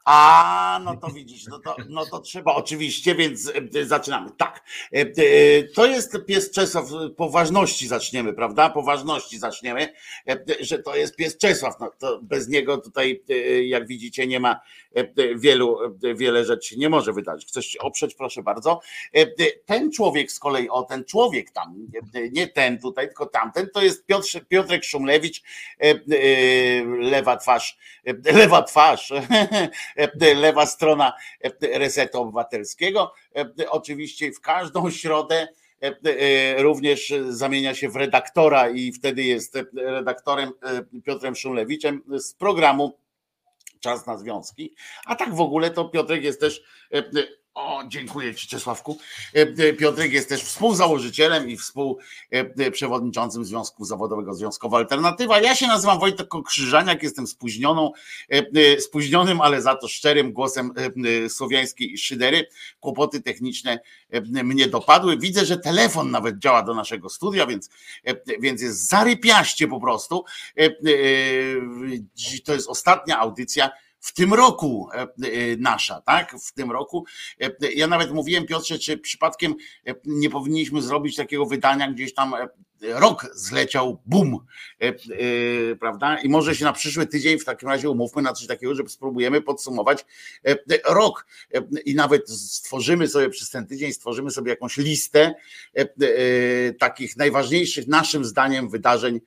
A, 0.05 0.81
no 0.85 0.97
to 0.97 1.09
widzisz, 1.09 1.47
no 1.47 1.59
to, 1.59 1.77
no 1.89 2.07
to 2.07 2.21
trzeba 2.21 2.55
oczywiście, 2.55 3.15
więc 3.15 3.53
e, 3.75 3.85
zaczynamy. 3.85 4.31
Tak, 4.37 4.65
e, 4.93 5.01
e, 5.01 5.63
to 5.63 5.87
jest 5.87 6.19
pies 6.27 6.51
Czesław, 6.51 6.85
po 7.17 7.31
ważności 7.31 7.89
zaczniemy, 7.89 8.33
prawda? 8.33 8.71
Po 8.71 8.83
ważności 8.83 9.39
zaczniemy, 9.39 9.93
że 10.61 10.79
to 10.79 10.97
jest 10.97 11.17
pies 11.17 11.39
Czesław. 11.39 11.75
No 11.81 11.91
bez 12.23 12.49
niego 12.49 12.79
tutaj, 12.79 13.23
jak 13.65 13.87
widzicie, 13.87 14.27
nie 14.27 14.41
ma 14.41 14.61
wielu, 15.37 15.79
wiele 16.15 16.45
rzeczy 16.45 16.77
nie 16.79 16.89
może 16.89 17.13
wydarzyć. 17.13 17.49
Chcesz 17.49 17.77
oprzeć, 17.77 18.15
proszę 18.15 18.43
bardzo. 18.43 18.81
Ten 19.67 19.93
człowiek 19.93 20.33
z 20.33 20.39
kolei, 20.39 20.69
o 20.69 20.83
ten 20.83 21.05
człowiek 21.05 21.51
tam, 21.51 21.89
nie 22.33 22.49
ten 22.49 22.79
tutaj, 22.79 23.07
tylko 23.07 23.27
tamten, 23.27 23.69
to 23.75 23.83
jest 23.83 24.07
Piotr, 24.07 24.29
Piotrek 24.49 24.85
Szumlewicz, 24.85 25.43
lewa 27.01 27.37
twarz, 27.37 27.79
lewa 28.25 28.63
twarz, 28.63 29.13
lewa 30.35 30.67
strona 30.67 31.13
Resetu 31.63 32.21
Obywatelskiego. 32.21 33.15
Oczywiście 33.71 34.33
w 34.33 34.41
każdą 34.41 34.91
środę 35.01 35.49
również 36.57 37.15
zamienia 37.29 37.75
się 37.75 37.89
w 37.89 37.97
redaktora 37.97 38.71
i 38.71 38.93
wtedy 38.93 39.23
jest 39.23 39.59
redaktorem 39.75 40.53
Piotrem 41.05 41.37
Szumlewiczem 41.37 42.03
z 42.19 42.35
programu 42.35 42.99
Czas 43.81 44.07
na 44.07 44.19
Związki. 44.19 44.75
A 45.07 45.17
tak 45.17 45.35
w 45.35 45.41
ogóle 45.41 45.71
to 45.71 45.85
Piotrek 45.85 46.25
jest 46.25 46.41
też 46.41 46.63
o, 47.55 47.83
dziękuję 47.89 48.35
Ci, 48.35 48.49
Czesławku. 48.49 48.99
E, 49.35 49.41
e, 49.41 49.73
Piotrek 49.73 50.13
jest 50.13 50.29
też 50.29 50.43
współzałożycielem 50.43 51.51
i 51.51 51.57
współprzewodniczącym 51.57 53.45
Związku 53.45 53.85
Zawodowego 53.85 54.35
Związkowa 54.35 54.79
Alternatywa. 54.79 55.41
Ja 55.41 55.55
się 55.55 55.67
nazywam 55.67 55.99
Wojtek 55.99 56.29
Krzyżaniak, 56.47 57.03
jestem 57.03 57.27
spóźnioną, 57.27 57.93
e, 58.29 58.81
spóźnionym, 58.81 59.41
ale 59.41 59.63
za 59.63 59.75
to 59.75 59.89
szczerym 59.89 60.33
głosem 60.33 60.71
słowiańskiej 61.29 61.99
szydery. 61.99 62.47
Kłopoty 62.81 63.21
techniczne 63.21 63.81
mnie 64.45 64.67
dopadły. 64.67 65.19
Widzę, 65.19 65.45
że 65.45 65.59
telefon 65.59 66.11
nawet 66.11 66.39
działa 66.39 66.63
do 66.63 66.75
naszego 66.75 67.09
studia, 67.09 67.47
więc, 67.47 67.71
więc 68.41 68.63
jest 68.63 68.89
zarypiaście 68.89 69.69
po 69.69 69.81
prostu. 69.81 70.25
To 72.45 72.55
jest 72.55 72.69
ostatnia 72.69 73.19
audycja 73.19 73.71
w 74.03 74.13
tym 74.13 74.35
roku 74.35 74.89
e, 74.95 75.01
e, 75.01 75.07
nasza, 75.59 76.01
tak? 76.01 76.37
W 76.41 76.53
tym 76.53 76.71
roku. 76.71 77.05
E, 77.41 77.73
ja 77.75 77.87
nawet 77.87 78.13
mówiłem, 78.13 78.47
Piotrze, 78.47 78.79
czy 78.79 78.99
przypadkiem 78.99 79.55
nie 80.05 80.31
powinniśmy 80.31 80.83
zrobić 80.83 81.17
takiego 81.17 81.47
wydania 81.47 81.93
gdzieś 81.93 82.15
tam 82.15 82.35
rok 82.81 83.27
zleciał, 83.35 84.03
bum, 84.07 84.39
prawda? 85.81 86.19
I 86.19 86.29
może 86.29 86.55
się 86.55 86.65
na 86.65 86.73
przyszły 86.73 87.07
tydzień 87.07 87.39
w 87.39 87.45
takim 87.45 87.69
razie 87.69 87.91
umówmy 87.91 88.23
na 88.23 88.33
coś 88.33 88.47
takiego, 88.47 88.75
że 88.75 88.83
spróbujemy 88.89 89.41
podsumować 89.41 90.05
rok 90.85 91.27
i 91.85 91.95
nawet 91.95 92.31
stworzymy 92.31 93.09
sobie 93.09 93.29
przez 93.29 93.51
ten 93.51 93.67
tydzień, 93.67 93.93
stworzymy 93.93 94.31
sobie 94.31 94.51
jakąś 94.51 94.77
listę 94.77 95.35
takich 96.79 97.17
najważniejszych 97.17 97.87
naszym 97.87 98.25
zdaniem 98.25 98.69
wydarzeń 98.69 99.21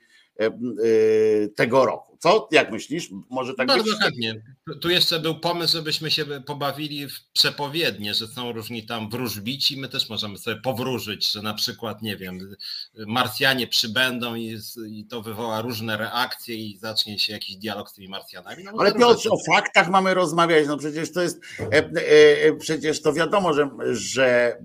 tego 1.56 1.86
roku. 1.86 2.15
Co? 2.26 2.48
Jak 2.52 2.72
myślisz? 2.72 3.10
Może 3.30 3.54
tak 3.54 3.68
Bardzo 3.68 3.84
być? 3.84 4.00
chętnie. 4.00 4.42
Tu 4.82 4.90
jeszcze 4.90 5.20
był 5.20 5.40
pomysł, 5.40 5.74
żebyśmy 5.74 6.12
się 6.12 6.26
pobawili 6.26 7.08
w 7.08 7.14
przepowiednie, 7.34 8.14
że 8.14 8.28
są 8.28 8.52
różni 8.52 8.86
tam 8.86 9.10
wróżbici. 9.10 9.78
My 9.78 9.90
też 9.90 10.10
możemy 10.10 10.38
sobie 10.38 10.62
powróżyć, 10.62 11.32
że 11.32 11.42
na 11.42 11.54
przykład, 11.54 12.02
nie 12.02 12.18
wiem, 12.18 12.56
Marsjanie 13.08 13.68
przybędą 13.68 14.36
i, 14.36 14.58
i 14.90 15.06
to 15.06 15.22
wywoła 15.22 15.62
różne 15.62 15.98
reakcje 15.98 16.56
i 16.56 16.78
zacznie 16.78 17.20
się 17.20 17.34
jakiś 17.34 17.56
dialog 17.56 17.90
z 17.90 17.94
tymi 17.94 18.08
Marsjanami. 18.08 18.64
No, 18.64 18.72
Ale 18.78 18.94
Piotr, 18.94 19.28
o 19.32 19.54
faktach 19.54 19.90
mamy 19.90 20.14
rozmawiać. 20.14 20.68
No 20.68 20.78
przecież 20.78 21.12
to 21.12 21.22
jest, 21.22 21.42
e, 21.60 21.66
e, 21.72 22.44
e, 22.44 22.54
przecież 22.54 23.02
to 23.02 23.14
wiadomo, 23.14 23.54
że, 23.54 23.70
że 23.92 24.58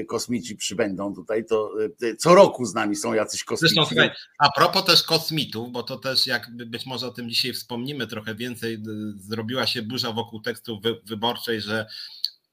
e, 0.00 0.04
kosmici 0.04 0.56
przybędą 0.56 1.14
tutaj. 1.14 1.44
To 1.44 1.70
e, 2.02 2.16
co 2.16 2.34
roku 2.34 2.64
z 2.64 2.74
nami 2.74 2.96
są 2.96 3.14
jacyś 3.14 3.44
kosmici. 3.44 3.74
Zresztą, 3.74 3.88
słuchaj, 3.88 4.10
a 4.38 4.50
propos 4.50 4.84
też 4.84 5.02
kosmitów, 5.02 5.72
bo 5.72 5.82
to 5.82 5.96
też 5.96 6.26
jakby 6.26 6.66
być 6.66 6.86
może 6.86 7.01
może 7.02 7.12
o 7.12 7.16
tym 7.16 7.30
dzisiaj 7.30 7.52
wspomnimy 7.52 8.06
trochę 8.06 8.34
więcej, 8.34 8.82
zrobiła 9.16 9.66
się 9.66 9.82
burza 9.82 10.12
wokół 10.12 10.40
tekstu 10.40 10.80
wyborczej, 11.04 11.60
że, 11.60 11.86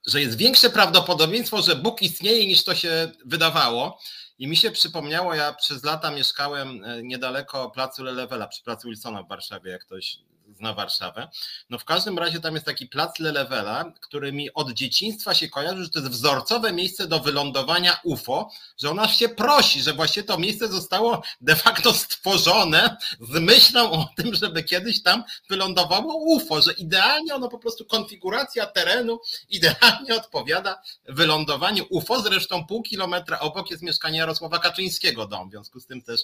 że 0.07 0.21
jest 0.21 0.37
większe 0.37 0.69
prawdopodobieństwo, 0.69 1.61
że 1.61 1.75
Bóg 1.75 2.01
istnieje 2.01 2.47
niż 2.47 2.63
to 2.63 2.75
się 2.75 3.11
wydawało. 3.25 3.99
I 4.39 4.47
mi 4.47 4.57
się 4.57 4.71
przypomniało, 4.71 5.35
ja 5.35 5.53
przez 5.53 5.83
lata 5.83 6.11
mieszkałem 6.11 6.83
e, 6.83 7.03
niedaleko 7.03 7.69
placu 7.69 8.03
Lelewela, 8.03 8.47
przy 8.47 8.63
placu 8.63 8.87
Wilsona 8.87 9.23
w 9.23 9.27
Warszawie, 9.27 9.71
jak 9.71 9.85
ktoś 9.85 10.17
zna 10.55 10.73
Warszawę. 10.73 11.27
No 11.69 11.79
w 11.79 11.85
każdym 11.85 12.19
razie 12.19 12.39
tam 12.39 12.53
jest 12.53 12.65
taki 12.65 12.87
plac 12.87 13.19
Lelewela, 13.19 13.91
który 14.01 14.33
mi 14.33 14.53
od 14.53 14.71
dzieciństwa 14.71 15.33
się 15.33 15.49
kojarzy, 15.49 15.83
że 15.83 15.89
to 15.89 15.99
jest 15.99 16.11
wzorcowe 16.11 16.73
miejsce 16.73 17.07
do 17.07 17.19
wylądowania 17.19 17.99
UFO, 18.03 18.51
że 18.77 18.89
ona 18.89 19.07
się 19.07 19.29
prosi, 19.29 19.81
że 19.81 19.93
właśnie 19.93 20.23
to 20.23 20.37
miejsce 20.37 20.67
zostało 20.67 21.21
de 21.41 21.55
facto 21.55 21.93
stworzone 21.93 22.97
z 23.19 23.39
myślą 23.39 23.91
o 23.91 24.09
tym, 24.15 24.35
żeby 24.35 24.63
kiedyś 24.63 25.03
tam 25.03 25.23
wylądowało 25.49 26.15
UFO, 26.15 26.61
że 26.61 26.73
idealnie 26.73 27.35
ono 27.35 27.49
po 27.49 27.59
prostu 27.59 27.85
konfiguracja 27.85 28.65
terenu 28.65 29.19
idealnie 29.49 30.15
odpowiada 30.15 30.81
wylądowaniu 31.05 31.85
UFO. 31.89 32.21
Zresztą 32.21 32.65
pół 32.65 32.83
kilometra 32.83 33.39
obok 33.39 33.71
jest 33.71 33.83
mieszkanie 33.83 34.19
Jarosława 34.19 34.59
Kaczyńskiego 34.59 35.27
dom, 35.27 35.49
w 35.49 35.51
związku 35.51 35.79
z 35.79 35.85
tym 35.85 36.01
też, 36.01 36.21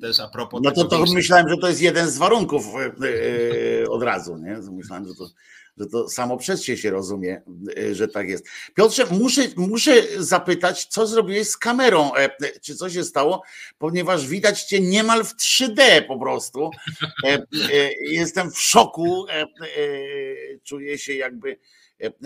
też 0.00 0.20
a 0.20 0.28
propos. 0.28 0.60
No 0.64 0.70
to, 0.70 0.84
to 0.84 1.04
myślałem, 1.14 1.48
że 1.48 1.56
to 1.56 1.68
jest 1.68 1.80
jeden 1.80 2.10
z 2.10 2.18
warunków 2.18 2.64
e, 2.66 2.88
E, 3.27 3.27
od 3.88 4.02
razu. 4.02 4.36
Nie? 4.36 4.58
Myślałem, 4.72 5.08
że 5.08 5.14
to, 5.14 5.28
że 5.78 5.86
to 5.86 6.08
samo 6.08 6.36
przez 6.36 6.64
się 6.64 6.76
się 6.76 6.90
rozumie, 6.90 7.42
e, 7.78 7.94
że 7.94 8.08
tak 8.08 8.28
jest. 8.28 8.46
Piotrze, 8.74 9.06
muszę, 9.10 9.42
muszę 9.56 9.92
zapytać, 10.18 10.86
co 10.86 11.06
zrobiłeś 11.06 11.48
z 11.48 11.56
kamerą? 11.56 12.14
E, 12.14 12.30
czy 12.60 12.74
coś 12.74 12.92
się 12.92 13.04
stało? 13.04 13.42
Ponieważ 13.78 14.26
widać 14.26 14.62
cię 14.62 14.80
niemal 14.80 15.24
w 15.24 15.36
3D 15.36 16.06
po 16.06 16.18
prostu. 16.18 16.70
Jestem 18.00 18.50
w 18.50 18.58
szoku. 18.58 19.26
Czuję 20.64 20.98
się 20.98 21.14
jakby 21.14 21.58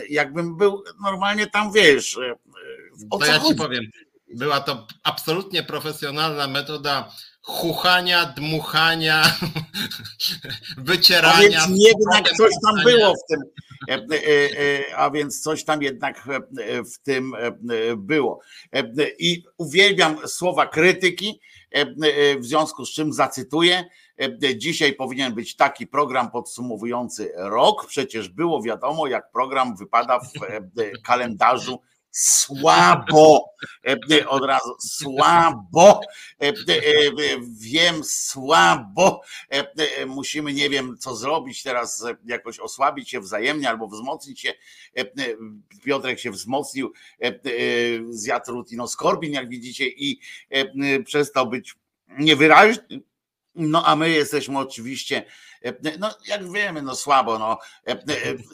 jakbym 0.08 0.56
był 0.56 0.84
normalnie 1.02 1.46
tam, 1.46 1.72
wiesz. 1.72 2.18
O 3.10 3.18
to 3.18 3.26
ja 3.26 3.40
ci 3.40 3.54
powiem. 3.54 3.84
Była 4.34 4.60
to 4.60 4.86
absolutnie 5.02 5.62
profesjonalna 5.62 6.46
metoda 6.46 7.12
chuchania, 7.42 8.26
dmuchania, 8.26 9.22
wycierania. 10.78 11.62
A 11.62 11.66
więc 11.66 11.84
jednak 11.86 12.32
coś 12.36 12.50
tam 12.64 12.84
było 12.84 13.14
w 13.14 13.26
tym, 13.28 13.40
e, 13.88 13.94
e, 13.94 14.88
e, 14.88 14.96
a 14.96 15.10
więc 15.10 15.40
coś 15.40 15.64
tam 15.64 15.82
jednak 15.82 16.28
w 16.92 16.98
tym 17.02 17.32
było. 17.96 18.40
I 19.18 19.44
uwielbiam 19.58 20.28
słowa 20.28 20.66
krytyki, 20.66 21.40
w 22.38 22.44
związku 22.44 22.86
z 22.86 22.92
czym 22.92 23.12
zacytuję. 23.12 23.84
Dzisiaj 24.56 24.92
powinien 24.92 25.34
być 25.34 25.56
taki 25.56 25.86
program 25.86 26.30
podsumowujący 26.30 27.32
rok. 27.36 27.86
Przecież 27.86 28.28
było 28.28 28.62
wiadomo, 28.62 29.06
jak 29.06 29.30
program 29.32 29.76
wypada 29.76 30.20
w 30.20 30.32
kalendarzu 31.02 31.80
Słabo, 32.12 33.54
e, 33.86 33.96
e, 34.10 34.28
od 34.28 34.44
razu 34.44 34.76
słabo, 34.80 36.00
e, 36.40 36.52
wiem, 37.50 38.04
słabo. 38.04 39.22
Musimy, 40.06 40.52
nie 40.52 40.70
wiem, 40.70 40.96
co 40.98 41.16
zrobić 41.16 41.62
teraz, 41.62 42.04
jakoś 42.24 42.58
osłabić 42.58 43.10
się 43.10 43.20
wzajemnie 43.20 43.68
albo 43.68 43.88
wzmocnić 43.88 44.40
się. 44.40 44.52
Piotrek 45.84 46.20
się 46.20 46.30
wzmocnił, 46.30 46.92
zjadł 48.10 48.52
rutinoskorbin, 48.52 49.32
jak 49.32 49.48
widzicie, 49.48 49.88
i 49.88 50.20
przestał 51.04 51.48
być 51.48 51.74
niewyraźny 52.08 53.02
No 53.54 53.86
a 53.86 53.96
my 53.96 54.10
jesteśmy 54.10 54.58
oczywiście, 54.58 55.24
no 55.98 56.10
jak 56.26 56.52
wiemy, 56.52 56.82
no 56.82 56.96
słabo, 56.96 57.38
no 57.38 57.58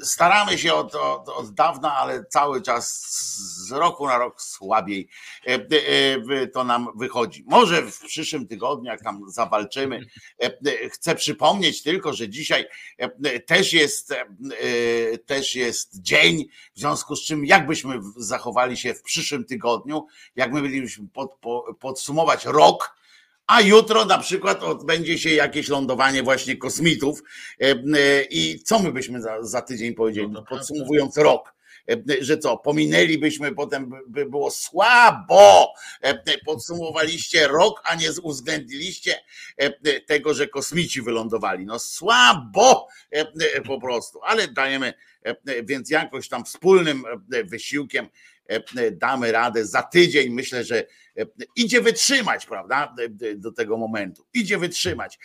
staramy 0.02 0.58
się 0.58 0.74
od, 0.74 0.94
od, 0.94 1.28
od 1.28 1.54
dawna, 1.54 1.96
ale 1.96 2.24
cały 2.24 2.62
czas 2.62 3.06
z 3.66 3.72
roku 3.72 4.06
na 4.06 4.18
rok 4.18 4.42
słabiej 4.42 5.08
to 6.52 6.64
nam 6.64 6.88
wychodzi. 6.96 7.44
Może 7.46 7.82
w 7.82 8.00
przyszłym 8.00 8.46
tygodniu, 8.46 8.90
jak 8.90 9.02
tam 9.02 9.22
zawalczymy, 9.28 10.00
chcę 10.92 11.14
przypomnieć 11.14 11.82
tylko, 11.82 12.12
że 12.12 12.28
dzisiaj 12.28 12.66
też 13.46 13.72
jest, 13.72 14.14
też 15.26 15.54
jest 15.54 16.00
dzień, 16.00 16.44
w 16.74 16.78
związku 16.78 17.16
z 17.16 17.24
czym 17.24 17.46
jakbyśmy 17.46 18.00
zachowali 18.16 18.76
się 18.76 18.94
w 18.94 19.02
przyszłym 19.02 19.44
tygodniu, 19.44 20.06
jak 20.36 20.52
my 20.52 20.62
bylibyśmy 20.62 21.08
pod, 21.08 21.38
podsumować 21.80 22.44
rok, 22.44 22.97
a 23.48 23.60
jutro 23.60 24.04
na 24.04 24.18
przykład 24.18 24.62
odbędzie 24.62 25.18
się 25.18 25.30
jakieś 25.30 25.68
lądowanie 25.68 26.22
właśnie 26.22 26.56
kosmitów. 26.56 27.22
E, 27.60 27.70
e, 27.70 28.22
I 28.30 28.62
co 28.64 28.78
my 28.78 28.92
byśmy 28.92 29.22
za, 29.22 29.42
za 29.42 29.62
tydzień 29.62 29.94
powiedzieli, 29.94 30.28
no 30.28 30.42
podsumowując 30.42 31.16
rok? 31.16 31.54
E, 31.90 31.96
że 32.20 32.38
co, 32.38 32.56
pominęlibyśmy, 32.56 33.54
potem 33.54 33.90
by 34.08 34.26
było 34.26 34.50
słabo. 34.50 35.72
Podsumowaliście 36.44 37.48
rok, 37.48 37.82
a 37.84 37.94
nie 37.94 38.08
uwzględniliście 38.22 39.20
tego, 40.06 40.34
że 40.34 40.48
kosmici 40.48 41.02
wylądowali. 41.02 41.66
No 41.66 41.78
słabo 41.78 42.88
po 43.66 43.80
prostu, 43.80 44.20
ale 44.22 44.48
dajemy, 44.48 44.94
więc 45.64 45.90
jakoś 45.90 46.28
tam 46.28 46.44
wspólnym 46.44 47.04
wysiłkiem 47.44 48.08
damy 48.92 49.32
radę 49.32 49.66
za 49.66 49.82
tydzień. 49.82 50.30
Myślę, 50.30 50.64
że 50.64 50.86
idzie 51.56 51.80
wytrzymać, 51.80 52.46
prawda, 52.46 52.94
do 53.36 53.52
tego 53.52 53.76
momentu. 53.76 54.26
Idzie 54.34 54.58
wytrzymać 54.58 55.18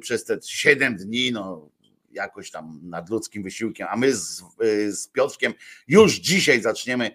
przez 0.00 0.24
te 0.24 0.38
7 0.44 0.96
dni, 0.96 1.32
no 1.32 1.70
jakoś 2.10 2.50
tam 2.50 2.80
nadludzkim 2.82 3.42
wysiłkiem, 3.42 3.86
a 3.90 3.96
my 3.96 4.14
z, 4.14 4.42
z 4.90 5.08
Piotrkiem 5.08 5.54
już 5.88 6.14
dzisiaj 6.14 6.62
zaczniemy 6.62 7.10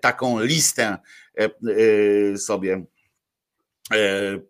taką 0.00 0.40
listę 0.40 0.98
sobie 2.36 2.72
E, 2.72 3.01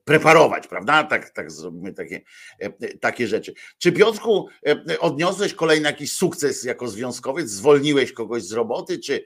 preparować, 0.04 0.68
prawda? 0.68 1.04
Tak, 1.04 1.30
tak 1.30 1.50
zrobimy 1.50 1.92
takie, 1.92 2.20
e, 2.58 2.98
takie 2.98 3.26
rzeczy. 3.26 3.54
Czy 3.78 3.92
Piotrku 3.92 4.48
e, 4.66 5.00
odniosłeś 5.00 5.54
kolejny 5.54 5.86
jakiś 5.86 6.12
sukces 6.12 6.64
jako 6.64 6.88
związkowiec? 6.88 7.50
Zwolniłeś 7.50 8.12
kogoś 8.12 8.42
z 8.42 8.52
roboty, 8.52 8.98
czy, 8.98 9.24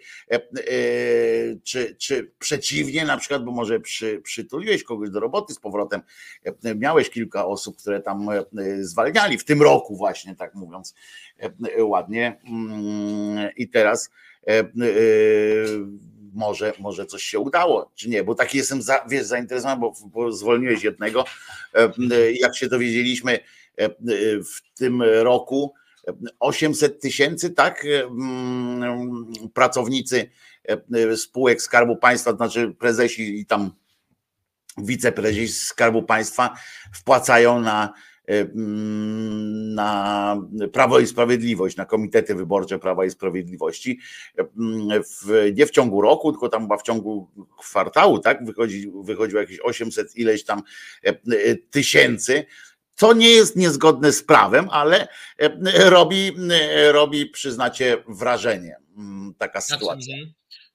czy, 1.65 1.97
czy 1.97 2.33
przeciwnie, 2.39 3.05
na 3.05 3.17
przykład, 3.17 3.45
bo 3.45 3.53
może 3.53 3.81
przy, 3.81 4.21
przytuliłeś 4.25 4.85
kogoś 4.85 5.11
do 5.11 5.21
roboty 5.21 5.55
z 5.55 5.59
powrotem? 5.59 6.01
Miałeś 6.77 7.11
kilka 7.11 7.47
osób, 7.47 7.77
które 7.77 8.01
tam 8.01 8.29
zwalniali 8.81 9.39
w 9.39 9.45
tym 9.45 9.63
roku, 9.63 9.97
właśnie 9.97 10.37
tak 10.37 10.55
mówiąc 10.55 10.95
ładnie. 11.79 12.41
Mm, 12.49 13.51
I 13.57 13.69
teraz 13.69 14.11
może, 16.37 16.73
może 16.79 17.07
coś 17.07 17.23
się 17.23 17.39
udało, 17.39 17.91
czy 17.95 18.09
nie, 18.09 18.25
bo 18.25 18.35
taki 18.35 18.59
jestem 18.59 18.83
za, 18.83 19.05
wiesz, 19.09 19.27
zainteresowany, 19.27 19.81
bo, 19.81 19.95
bo 20.07 20.33
zwolniłeś 20.33 20.85
jednego. 20.85 21.25
E, 21.75 21.93
jak 22.33 22.57
się 22.57 22.69
dowiedzieliśmy 22.69 23.39
e, 23.77 23.89
w 24.43 24.75
tym 24.75 25.03
roku, 25.03 25.75
800 26.41 27.01
tysięcy, 27.01 27.51
tak, 27.51 27.87
pracownicy 29.55 30.31
e, 30.95 31.17
spółek 31.17 31.63
Skarbu 31.63 31.97
Państwa, 31.97 32.31
to 32.31 32.37
znaczy 32.37 32.75
prezesi 32.79 33.41
i 33.41 33.47
tam 33.47 33.71
wiceprezesi 34.79 35.49
Skarbu 35.49 36.03
Państwa 36.03 36.57
wpłacają 36.95 37.61
na 37.61 37.93
na 39.75 40.41
Prawo 40.73 40.99
i 41.01 41.07
Sprawiedliwość, 41.07 41.77
na 41.77 41.85
komitety 41.85 42.35
wyborcze 42.35 42.79
Prawa 42.79 43.05
i 43.05 43.11
Sprawiedliwości. 43.11 43.99
W, 45.25 45.51
nie 45.55 45.67
w 45.67 45.71
ciągu 45.71 46.01
roku, 46.01 46.33
tylko 46.33 46.49
tam 46.49 46.63
chyba 46.63 46.77
w 46.77 46.83
ciągu 46.83 47.31
kwartału, 47.59 48.19
tak? 48.19 48.45
Wychodzi, 48.45 48.93
wychodziło 49.03 49.41
jakieś 49.41 49.61
800 49.61 50.17
ileś 50.17 50.45
tam 50.45 50.63
e, 51.05 51.09
e, 51.09 51.15
tysięcy. 51.71 52.47
Co 52.95 53.13
nie 53.13 53.31
jest 53.31 53.57
niezgodne 53.57 54.13
z 54.13 54.23
prawem, 54.23 54.69
ale 54.71 55.09
e, 55.39 55.91
robi, 55.91 56.33
robi 56.93 57.27
przyznacie, 57.27 57.97
wrażenie 58.09 58.77
taka 59.39 59.61
znaczy, 59.61 59.81
sytuacja. 59.81 60.17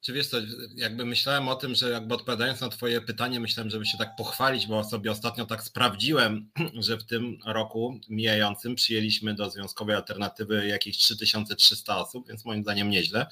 Czy 0.01 0.13
wiesz 0.13 0.27
co, 0.27 0.37
jakby 0.75 1.05
myślałem 1.05 1.47
o 1.47 1.55
tym, 1.55 1.75
że 1.75 1.89
jakby 1.89 2.15
odpowiadając 2.15 2.61
na 2.61 2.69
twoje 2.69 3.01
pytanie, 3.01 3.39
myślałem, 3.39 3.69
żeby 3.69 3.85
się 3.85 3.97
tak 3.97 4.15
pochwalić, 4.15 4.67
bo 4.67 4.83
sobie 4.83 5.11
ostatnio 5.11 5.45
tak 5.45 5.63
sprawdziłem, 5.63 6.49
że 6.87 6.97
w 6.97 7.03
tym 7.03 7.37
roku 7.45 7.99
mijającym 8.09 8.75
przyjęliśmy 8.75 9.33
do 9.33 9.49
Związkowej 9.49 9.95
Alternatywy 9.95 10.67
jakieś 10.67 10.97
3300 10.97 11.97
osób, 11.97 12.27
więc 12.27 12.45
moim 12.45 12.63
zdaniem 12.63 12.89
nieźle. 12.89 13.25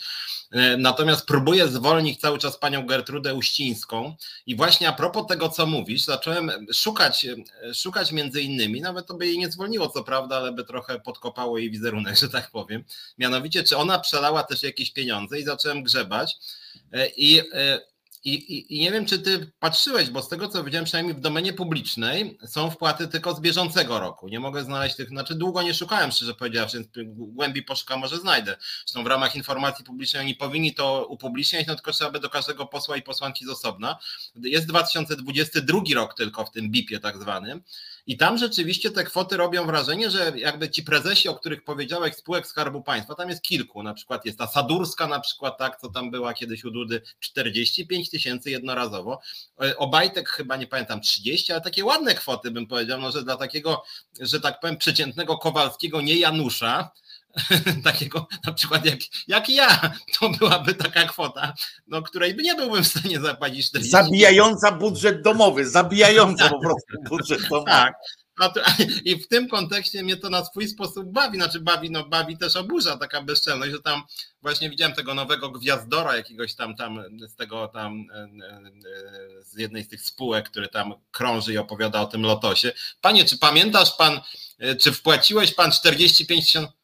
E, 0.51 0.77
natomiast 0.77 1.25
próbuję 1.25 1.67
zwolnić 1.67 2.19
cały 2.19 2.37
czas 2.37 2.57
panią 2.57 2.85
Gertrudę 2.85 3.33
Uścińską 3.33 4.15
i 4.45 4.55
właśnie 4.55 4.89
a 4.89 4.93
propos 4.93 5.27
tego, 5.27 5.49
co 5.49 5.65
mówisz, 5.65 6.03
zacząłem 6.03 6.51
szukać, 6.73 7.25
szukać 7.73 8.11
między 8.11 8.41
innymi, 8.41 8.81
nawet 8.81 9.07
to 9.07 9.13
by 9.13 9.27
jej 9.27 9.37
nie 9.37 9.51
zwolniło, 9.51 9.89
co 9.89 10.03
prawda, 10.03 10.37
ale 10.37 10.51
by 10.51 10.63
trochę 10.63 10.99
podkopało 10.99 11.57
jej 11.57 11.71
wizerunek, 11.71 12.17
że 12.17 12.29
tak 12.29 12.51
powiem. 12.51 12.83
Mianowicie, 13.17 13.63
czy 13.63 13.77
ona 13.77 13.99
przelała 13.99 14.43
też 14.43 14.63
jakieś 14.63 14.91
pieniądze 14.91 15.39
i 15.39 15.43
zacząłem 15.43 15.83
grzebać 15.83 16.37
I, 17.17 17.41
e, 17.53 17.79
i, 18.23 18.75
I, 18.77 18.79
nie 18.79 18.91
wiem, 18.91 19.05
czy 19.05 19.19
ty 19.19 19.51
patrzyłeś, 19.59 20.09
bo 20.09 20.21
z 20.21 20.29
tego 20.29 20.47
co 20.47 20.63
widziałem, 20.63 20.85
przynajmniej 20.85 21.15
w 21.15 21.19
domenie 21.19 21.53
publicznej 21.53 22.37
są 22.47 22.71
wpłaty 22.71 23.07
tylko 23.07 23.35
z 23.35 23.39
bieżącego 23.39 23.99
roku. 23.99 24.27
Nie 24.27 24.39
mogę 24.39 24.63
znaleźć 24.63 24.95
tych, 24.95 25.09
znaczy 25.09 25.35
długo 25.35 25.61
nie 25.61 25.73
szukałem, 25.73 26.11
szczerze 26.11 26.33
powiedziawszy, 26.33 26.77
więc 26.77 26.89
głębiej 27.05 27.63
poszukam, 27.63 27.99
może 27.99 28.17
znajdę. 28.17 28.55
Zresztą 28.85 29.03
w 29.03 29.07
ramach 29.07 29.35
informacji 29.35 29.85
publicznej 29.85 30.21
oni 30.21 30.35
powinni 30.35 30.73
to 30.73 31.05
upubliczniać, 31.09 31.67
no 31.67 31.75
tylko 31.75 31.91
trzeba 31.91 32.11
by 32.11 32.19
do 32.19 32.29
każdego 32.29 32.65
posła 32.65 32.97
i 32.97 33.01
posłanki 33.01 33.45
z 33.45 33.49
osobna. 33.49 33.99
Jest 34.35 34.67
2022 34.67 35.81
rok 35.95 36.13
tylko 36.13 36.45
w 36.45 36.51
tym 36.51 36.71
BIP-ie 36.71 36.99
tak 36.99 37.17
zwanym. 37.17 37.63
I 38.09 38.17
tam 38.17 38.37
rzeczywiście 38.37 38.91
te 38.91 39.03
kwoty 39.03 39.37
robią 39.37 39.65
wrażenie, 39.65 40.09
że 40.09 40.31
jakby 40.35 40.69
ci 40.69 40.83
prezesi, 40.83 41.29
o 41.29 41.35
których 41.35 41.63
powiedziałeś, 41.63 42.15
spółek 42.15 42.47
Skarbu 42.47 42.81
Państwa, 42.81 43.15
tam 43.15 43.29
jest 43.29 43.41
kilku, 43.41 43.83
na 43.83 43.93
przykład 43.93 44.25
jest 44.25 44.37
ta 44.37 44.47
Sadurska 44.47 45.07
na 45.07 45.19
przykład, 45.19 45.57
tak, 45.57 45.81
co 45.81 45.89
tam 45.89 46.11
była 46.11 46.33
kiedyś 46.33 46.65
u 46.65 46.71
Dudy, 46.71 47.01
45 47.19 48.09
tysięcy 48.09 48.51
jednorazowo, 48.51 49.19
e, 49.61 49.77
Obajtek 49.77 50.29
chyba, 50.29 50.55
nie 50.55 50.67
pamiętam, 50.67 51.01
30, 51.01 51.51
ale 51.51 51.61
takie 51.61 51.85
ładne 51.85 52.15
kwoty 52.15 52.51
bym 52.51 52.67
powiedział, 52.67 53.01
no, 53.01 53.11
że 53.11 53.23
dla 53.23 53.37
takiego, 53.37 53.83
że 54.19 54.41
tak 54.41 54.59
powiem, 54.59 54.77
przeciętnego 54.77 55.37
Kowalskiego, 55.37 56.01
nie 56.01 56.15
Janusza, 56.15 56.91
takiego 57.83 58.27
na 58.45 58.53
przykład 58.53 58.85
jak, 58.85 58.99
jak 59.27 59.49
ja, 59.49 59.91
to 60.19 60.29
byłaby 60.29 60.73
taka 60.73 61.03
kwota, 61.03 61.53
no, 61.87 62.01
której 62.01 62.35
by 62.35 62.43
nie 62.43 62.55
byłbym 62.55 62.83
w 62.83 62.87
stanie 62.87 63.19
zapłacić 63.19 63.67
40. 63.67 63.91
Zabijająca 63.91 64.71
budżet 64.71 65.21
domowy, 65.21 65.69
zabijająca 65.69 66.49
po 66.49 66.59
prostu 66.59 66.93
budżet 67.09 67.41
domowy. 67.49 67.71
Tak. 67.71 67.93
No 68.39 68.51
I 69.05 69.15
w 69.15 69.27
tym 69.27 69.47
kontekście 69.47 70.03
mnie 70.03 70.17
to 70.17 70.29
na 70.29 70.45
swój 70.45 70.67
sposób 70.67 71.11
bawi, 71.11 71.37
znaczy 71.37 71.59
bawi, 71.59 71.91
no 71.91 72.05
bawi 72.05 72.37
też 72.37 72.55
oburza 72.55 72.97
taka 72.97 73.21
bezczelność, 73.21 73.71
że 73.71 73.81
tam 73.81 74.03
właśnie 74.41 74.69
widziałem 74.69 74.95
tego 74.95 75.13
nowego 75.13 75.49
gwiazdora 75.49 76.15
jakiegoś 76.15 76.55
tam, 76.55 76.75
tam 76.75 77.03
z 77.27 77.35
tego 77.35 77.67
tam, 77.67 78.05
e, 78.13 78.17
e, 78.17 79.43
z 79.43 79.57
jednej 79.57 79.83
z 79.83 79.89
tych 79.89 80.01
spółek, 80.01 80.49
który 80.49 80.67
tam 80.67 80.93
krąży 81.11 81.53
i 81.53 81.57
opowiada 81.57 82.01
o 82.01 82.05
tym 82.05 82.21
lotosie. 82.21 82.71
Panie, 83.01 83.25
czy 83.25 83.37
pamiętasz 83.37 83.91
pan, 83.97 84.19
e, 84.59 84.75
czy 84.75 84.91
wpłaciłeś 84.91 85.53
pan 85.53 85.71
45 85.71 86.45
tysięcy? 86.45 86.78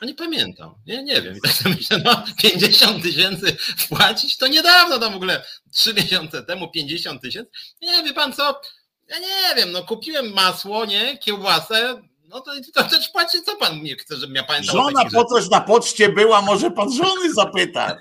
No 0.00 0.06
nie 0.06 0.14
pamiętam, 0.14 0.74
nie, 0.86 1.02
nie 1.02 1.22
wiem. 1.22 1.36
I 1.36 1.40
tak 1.40 1.52
sobie 1.52 1.74
myślę, 1.74 2.02
no 2.04 2.24
50 2.42 3.02
tysięcy 3.02 3.56
wpłacić, 3.76 4.36
to 4.36 4.46
niedawno, 4.46 4.98
tam 4.98 5.12
w 5.12 5.16
ogóle 5.16 5.44
3 5.72 5.94
miesiące 5.94 6.42
temu 6.42 6.70
50 6.70 7.22
tysięcy. 7.22 7.50
Nie, 7.82 8.02
wie 8.02 8.14
pan 8.14 8.32
co, 8.32 8.60
ja 9.08 9.18
nie 9.18 9.54
wiem, 9.56 9.72
no 9.72 9.84
kupiłem 9.84 10.32
masło, 10.32 10.84
nie, 10.84 11.18
kiełbasę, 11.18 12.02
no 12.28 12.40
to, 12.40 12.50
to 12.74 12.84
też 12.84 13.08
płaci, 13.08 13.42
co 13.42 13.56
pan 13.56 13.78
mnie 13.78 13.96
chce, 13.96 14.16
żebym 14.16 14.36
ja 14.36 14.42
pamiętał 14.42 14.76
Żona 14.76 15.04
po 15.04 15.24
coś 15.24 15.48
na 15.50 15.60
poczcie 15.60 16.08
była, 16.08 16.42
może 16.42 16.70
pan 16.70 16.92
żony 16.92 17.34
zapyta. 17.34 17.98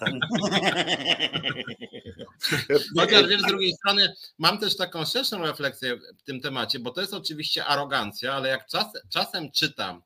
Chociaż 2.97 3.27
wiesz, 3.27 3.41
z 3.41 3.45
drugiej 3.45 3.73
strony 3.73 4.13
mam 4.37 4.57
też 4.57 4.77
taką 4.77 5.05
szerszą 5.05 5.45
refleksję 5.45 5.97
w 6.17 6.23
tym 6.23 6.41
temacie, 6.41 6.79
bo 6.79 6.91
to 6.91 7.01
jest 7.01 7.13
oczywiście 7.13 7.65
arogancja, 7.65 8.33
ale 8.33 8.49
jak 8.49 8.67
czas, 8.67 8.85
czasem 9.09 9.51
czytam, 9.51 10.03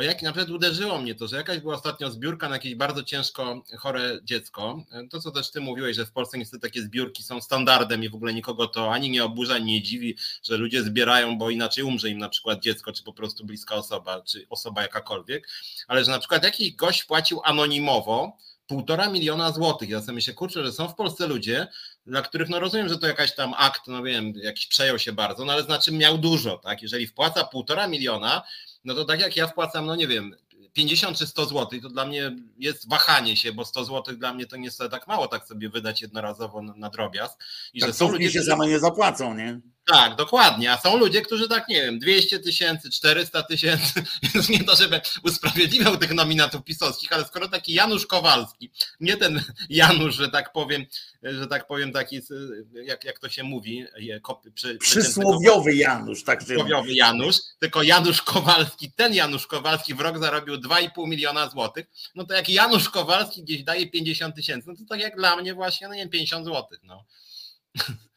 o 0.00 0.02
jak 0.02 0.22
na 0.22 0.32
przykład 0.32 0.50
uderzyło 0.50 0.98
mnie 0.98 1.14
to, 1.14 1.28
że 1.28 1.36
jakaś 1.36 1.58
była 1.58 1.74
ostatnio 1.74 2.10
zbiórka 2.10 2.48
na 2.48 2.54
jakieś 2.54 2.74
bardzo 2.74 3.02
ciężko 3.02 3.64
chore 3.78 4.20
dziecko. 4.22 4.84
To, 5.10 5.20
co 5.20 5.30
też 5.30 5.50
ty 5.50 5.60
mówiłeś, 5.60 5.96
że 5.96 6.06
w 6.06 6.12
Polsce 6.12 6.38
niestety 6.38 6.60
takie 6.60 6.82
zbiórki 6.82 7.22
są 7.22 7.40
standardem 7.40 8.04
i 8.04 8.08
w 8.08 8.14
ogóle 8.14 8.34
nikogo 8.34 8.66
to 8.66 8.92
ani 8.92 9.10
nie 9.10 9.24
oburza, 9.24 9.54
ani 9.54 9.72
nie 9.72 9.82
dziwi, 9.82 10.16
że 10.42 10.56
ludzie 10.56 10.82
zbierają, 10.82 11.38
bo 11.38 11.50
inaczej 11.50 11.84
umrze 11.84 12.10
im 12.10 12.18
na 12.18 12.28
przykład 12.28 12.60
dziecko, 12.60 12.92
czy 12.92 13.02
po 13.02 13.12
prostu 13.12 13.44
bliska 13.44 13.74
osoba, 13.74 14.22
czy 14.22 14.46
osoba 14.50 14.82
jakakolwiek, 14.82 15.48
ale 15.88 16.04
że 16.04 16.10
na 16.10 16.18
przykład 16.18 16.44
jakiś 16.44 16.74
gość 16.74 17.04
płacił 17.04 17.40
anonimowo 17.44 18.36
półtora 18.66 19.08
miliona 19.08 19.52
złotych. 19.52 19.88
Ja 19.88 20.00
sobie 20.00 20.12
myślę, 20.12 20.34
kurczę, 20.34 20.64
że 20.64 20.72
są 20.72 20.88
w 20.88 20.94
Polsce 20.94 21.26
ludzie, 21.26 21.66
dla 22.06 22.22
których, 22.22 22.48
no 22.48 22.60
rozumiem, 22.60 22.88
że 22.88 22.98
to 22.98 23.06
jakaś 23.06 23.34
tam 23.34 23.54
akt, 23.56 23.82
no 23.86 24.02
wiem, 24.02 24.32
jakiś 24.36 24.66
przejął 24.66 24.98
się 24.98 25.12
bardzo, 25.12 25.44
no 25.44 25.52
ale 25.52 25.62
znaczy 25.62 25.92
miał 25.92 26.18
dużo, 26.18 26.58
tak? 26.58 26.82
Jeżeli 26.82 27.06
wpłaca 27.06 27.44
półtora 27.44 27.88
miliona, 27.88 28.42
no 28.84 28.94
to 28.94 29.04
tak 29.04 29.20
jak 29.20 29.36
ja 29.36 29.46
wpłacam, 29.46 29.86
no 29.86 29.96
nie 29.96 30.06
wiem, 30.06 30.34
50 30.72 31.18
czy 31.18 31.26
100 31.26 31.46
zł, 31.46 31.80
to 31.82 31.88
dla 31.88 32.06
mnie 32.06 32.36
jest 32.58 32.88
wahanie 32.88 33.36
się, 33.36 33.52
bo 33.52 33.64
100 33.64 33.84
zł 33.84 34.16
dla 34.16 34.34
mnie 34.34 34.46
to 34.46 34.56
nie 34.56 34.64
jest 34.64 34.82
tak 34.90 35.06
mało, 35.06 35.28
tak 35.28 35.46
sobie 35.46 35.68
wydać 35.68 36.02
jednorazowo 36.02 36.62
na 36.62 36.90
drobiazg. 36.90 37.44
I 37.74 37.80
tak 37.80 37.88
że 37.88 37.94
są 37.94 38.10
ludzie, 38.10 38.30
się 38.30 38.42
same 38.42 38.66
nie 38.66 38.78
zapłacą, 38.78 39.34
nie? 39.34 39.60
Tak, 39.90 40.16
dokładnie. 40.16 40.72
A 40.72 40.78
są 40.78 40.96
ludzie, 40.96 41.22
którzy 41.22 41.48
tak, 41.48 41.68
nie 41.68 41.82
wiem, 41.82 41.98
200 41.98 42.38
tysięcy, 42.38 42.90
400 42.90 43.42
tysięcy, 43.42 44.02
więc 44.34 44.48
nie 44.48 44.64
to, 44.64 44.76
żeby 44.76 45.00
usprawiedliwiał 45.24 45.96
tych 45.96 46.14
nominatów 46.14 46.64
pisowskich, 46.64 47.12
ale 47.12 47.24
skoro 47.24 47.48
taki 47.48 47.74
Janusz 47.74 48.06
Kowalski, 48.06 48.70
nie 49.00 49.16
ten 49.16 49.42
Janusz, 49.70 50.14
że 50.14 50.28
tak 50.28 50.52
powiem, 50.52 50.86
że 51.22 51.46
tak 51.46 51.66
powiem, 51.66 51.92
taki, 51.92 52.20
jak, 52.84 53.04
jak 53.04 53.18
to 53.18 53.28
się 53.28 53.42
mówi, 53.42 53.84
przy, 54.54 54.78
przysłowiowy 54.78 55.74
Janusz, 55.74 56.24
tak 56.24 56.38
Przysłowiowy 56.44 56.92
Janusz, 56.92 57.36
tylko 57.58 57.82
Janusz 57.82 58.22
Kowalski, 58.22 58.92
ten 58.92 59.14
Janusz 59.14 59.46
Kowalski 59.46 59.94
w 59.94 60.00
rok 60.00 60.18
zarobił 60.18 60.54
2,5 60.54 61.08
miliona 61.08 61.48
złotych, 61.48 61.86
no 62.14 62.24
to 62.24 62.34
jak 62.34 62.48
Janusz 62.48 62.88
Kowalski 62.88 63.42
gdzieś 63.42 63.62
daje 63.62 63.90
50 63.90 64.34
tysięcy, 64.34 64.68
no 64.68 64.76
to 64.76 64.82
tak 64.88 65.00
jak 65.00 65.16
dla 65.16 65.36
mnie 65.36 65.54
właśnie, 65.54 65.88
no 65.88 65.94
nie 65.94 66.00
wiem, 66.00 66.10
50 66.10 66.46
złotych, 66.46 66.80
no. 66.82 67.04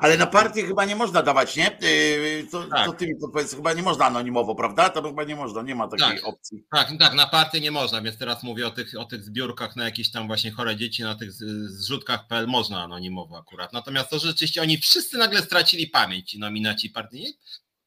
Ale 0.00 0.16
na 0.16 0.26
partię 0.26 0.66
chyba 0.66 0.84
nie 0.84 0.96
można 0.96 1.22
dawać, 1.22 1.56
nie? 1.56 1.78
Yy, 1.80 2.46
to, 2.50 2.64
tak. 2.64 2.86
to 2.86 2.92
ty 2.92 3.06
mi 3.06 3.14
powiedz, 3.32 3.54
chyba 3.54 3.72
nie 3.72 3.82
można 3.82 4.04
anonimowo, 4.04 4.54
prawda? 4.54 4.90
To 4.90 5.02
chyba 5.02 5.24
nie 5.24 5.36
można, 5.36 5.62
nie 5.62 5.74
ma 5.74 5.88
takiej 5.88 6.16
tak. 6.16 6.26
opcji. 6.26 6.64
Tak, 6.70 6.88
tak, 6.98 7.14
na 7.14 7.26
partię 7.26 7.60
nie 7.60 7.70
można, 7.70 8.02
więc 8.02 8.18
teraz 8.18 8.42
mówię 8.42 8.66
o 8.66 8.70
tych, 8.70 8.92
o 8.98 9.04
tych 9.04 9.24
zbiórkach 9.24 9.76
na 9.76 9.84
jakieś 9.84 10.10
tam 10.10 10.26
właśnie 10.26 10.50
chore 10.50 10.76
dzieci, 10.76 11.02
na 11.02 11.14
tych 11.14 11.32
zrzutkach.pl 11.32 12.46
można 12.46 12.82
anonimowo 12.82 13.38
akurat. 13.38 13.72
Natomiast 13.72 14.10
to 14.10 14.18
rzeczywiście 14.18 14.62
oni 14.62 14.78
wszyscy 14.78 15.18
nagle 15.18 15.42
stracili 15.42 15.86
pamięć, 15.86 16.30
ci 16.30 16.38
nominaci 16.38 16.90
partii. 16.90 17.38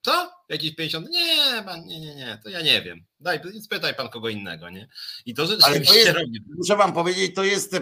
Co? 0.02 0.32
Jakieś 0.50 0.76
50? 0.76 1.10
Nie, 1.10 1.64
pan, 1.66 1.86
nie, 1.86 2.00
nie, 2.00 2.16
nie, 2.16 2.40
to 2.44 2.50
ja 2.50 2.62
nie 2.62 2.82
wiem. 2.82 3.06
Daj, 3.20 3.40
spytaj 3.62 3.96
pan 3.96 4.10
kogo 4.10 4.30
innego, 4.30 4.70
nie? 4.70 4.88
I 5.26 5.34
to 5.34 5.46
rzeczywiście 5.46 5.72
Ale 5.72 5.86
to 5.86 5.94
jest, 5.94 6.12
robi. 6.12 6.40
Muszę 6.58 6.76
wam 6.76 6.94
powiedzieć, 6.94 7.36
to 7.36 7.44
jest, 7.44 7.74
e, 7.74 7.80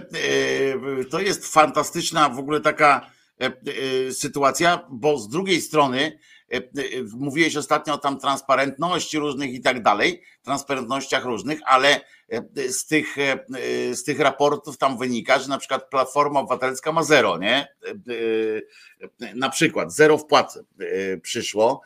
to 1.12 1.20
jest 1.20 1.54
fantastyczna 1.54 2.30
w 2.30 2.40
ogóle 2.40 2.62
taka 2.62 3.12
E, 3.12 3.14
e, 3.14 3.21
sytuacja, 4.12 4.88
bo 4.92 5.18
z 5.18 5.30
drugiej 5.30 5.62
strony 5.62 6.20
e, 6.54 6.62
mówiłeś 7.14 7.58
ostatnio 7.58 7.94
o 7.94 7.98
tam 7.98 8.20
transparentności 8.20 9.20
różnych 9.20 9.54
i 9.54 9.62
tak 9.62 9.84
dalej, 9.84 10.24
transparentnościach 10.44 11.26
różnych, 11.26 11.60
ale 11.66 12.02
z 12.70 12.86
tych, 12.86 13.16
z 13.92 14.04
tych 14.04 14.20
raportów 14.20 14.78
tam 14.78 14.98
wynika, 14.98 15.40
że 15.40 15.50
na 15.50 15.58
przykład 15.58 15.90
Platforma 15.90 16.40
Obywatelska 16.40 16.92
ma 16.92 17.04
zero, 17.04 17.38
nie? 17.38 17.68
Na 19.36 19.50
przykład 19.50 19.94
zero 19.94 20.18
wpłat 20.18 20.58
przyszło 21.22 21.82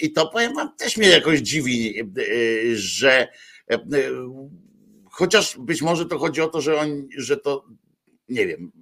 i 0.00 0.12
to 0.12 0.28
powiem 0.28 0.54
wam 0.54 0.76
też 0.76 0.96
mnie 0.96 1.08
jakoś 1.08 1.40
dziwi, 1.40 1.94
że 2.74 3.28
chociaż 5.10 5.58
być 5.58 5.82
może 5.82 6.06
to 6.06 6.18
chodzi 6.18 6.40
o 6.40 6.48
to, 6.48 6.60
że 6.60 6.80
on, 6.80 7.08
że 7.16 7.36
to 7.36 7.64
nie 8.28 8.46
wiem, 8.46 8.72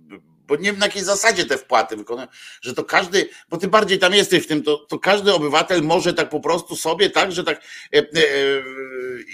bo 0.46 0.56
nie 0.56 0.62
wiem 0.62 0.78
na 0.78 0.86
jakiej 0.86 1.04
zasadzie 1.04 1.44
te 1.44 1.58
wpłaty 1.58 1.96
wykonują, 1.96 2.26
że 2.60 2.74
to 2.74 2.84
każdy, 2.84 3.28
bo 3.48 3.56
ty 3.56 3.68
bardziej 3.68 3.98
tam 3.98 4.14
jesteś 4.14 4.44
w 4.44 4.46
tym, 4.46 4.62
to, 4.62 4.76
to 4.76 4.98
każdy 4.98 5.34
obywatel 5.34 5.82
może 5.82 6.14
tak 6.14 6.28
po 6.28 6.40
prostu 6.40 6.76
sobie, 6.76 7.10
tak, 7.10 7.32
że 7.32 7.44
tak 7.44 7.62
e, 7.94 7.98
e, 7.98 8.02
e 8.02 8.62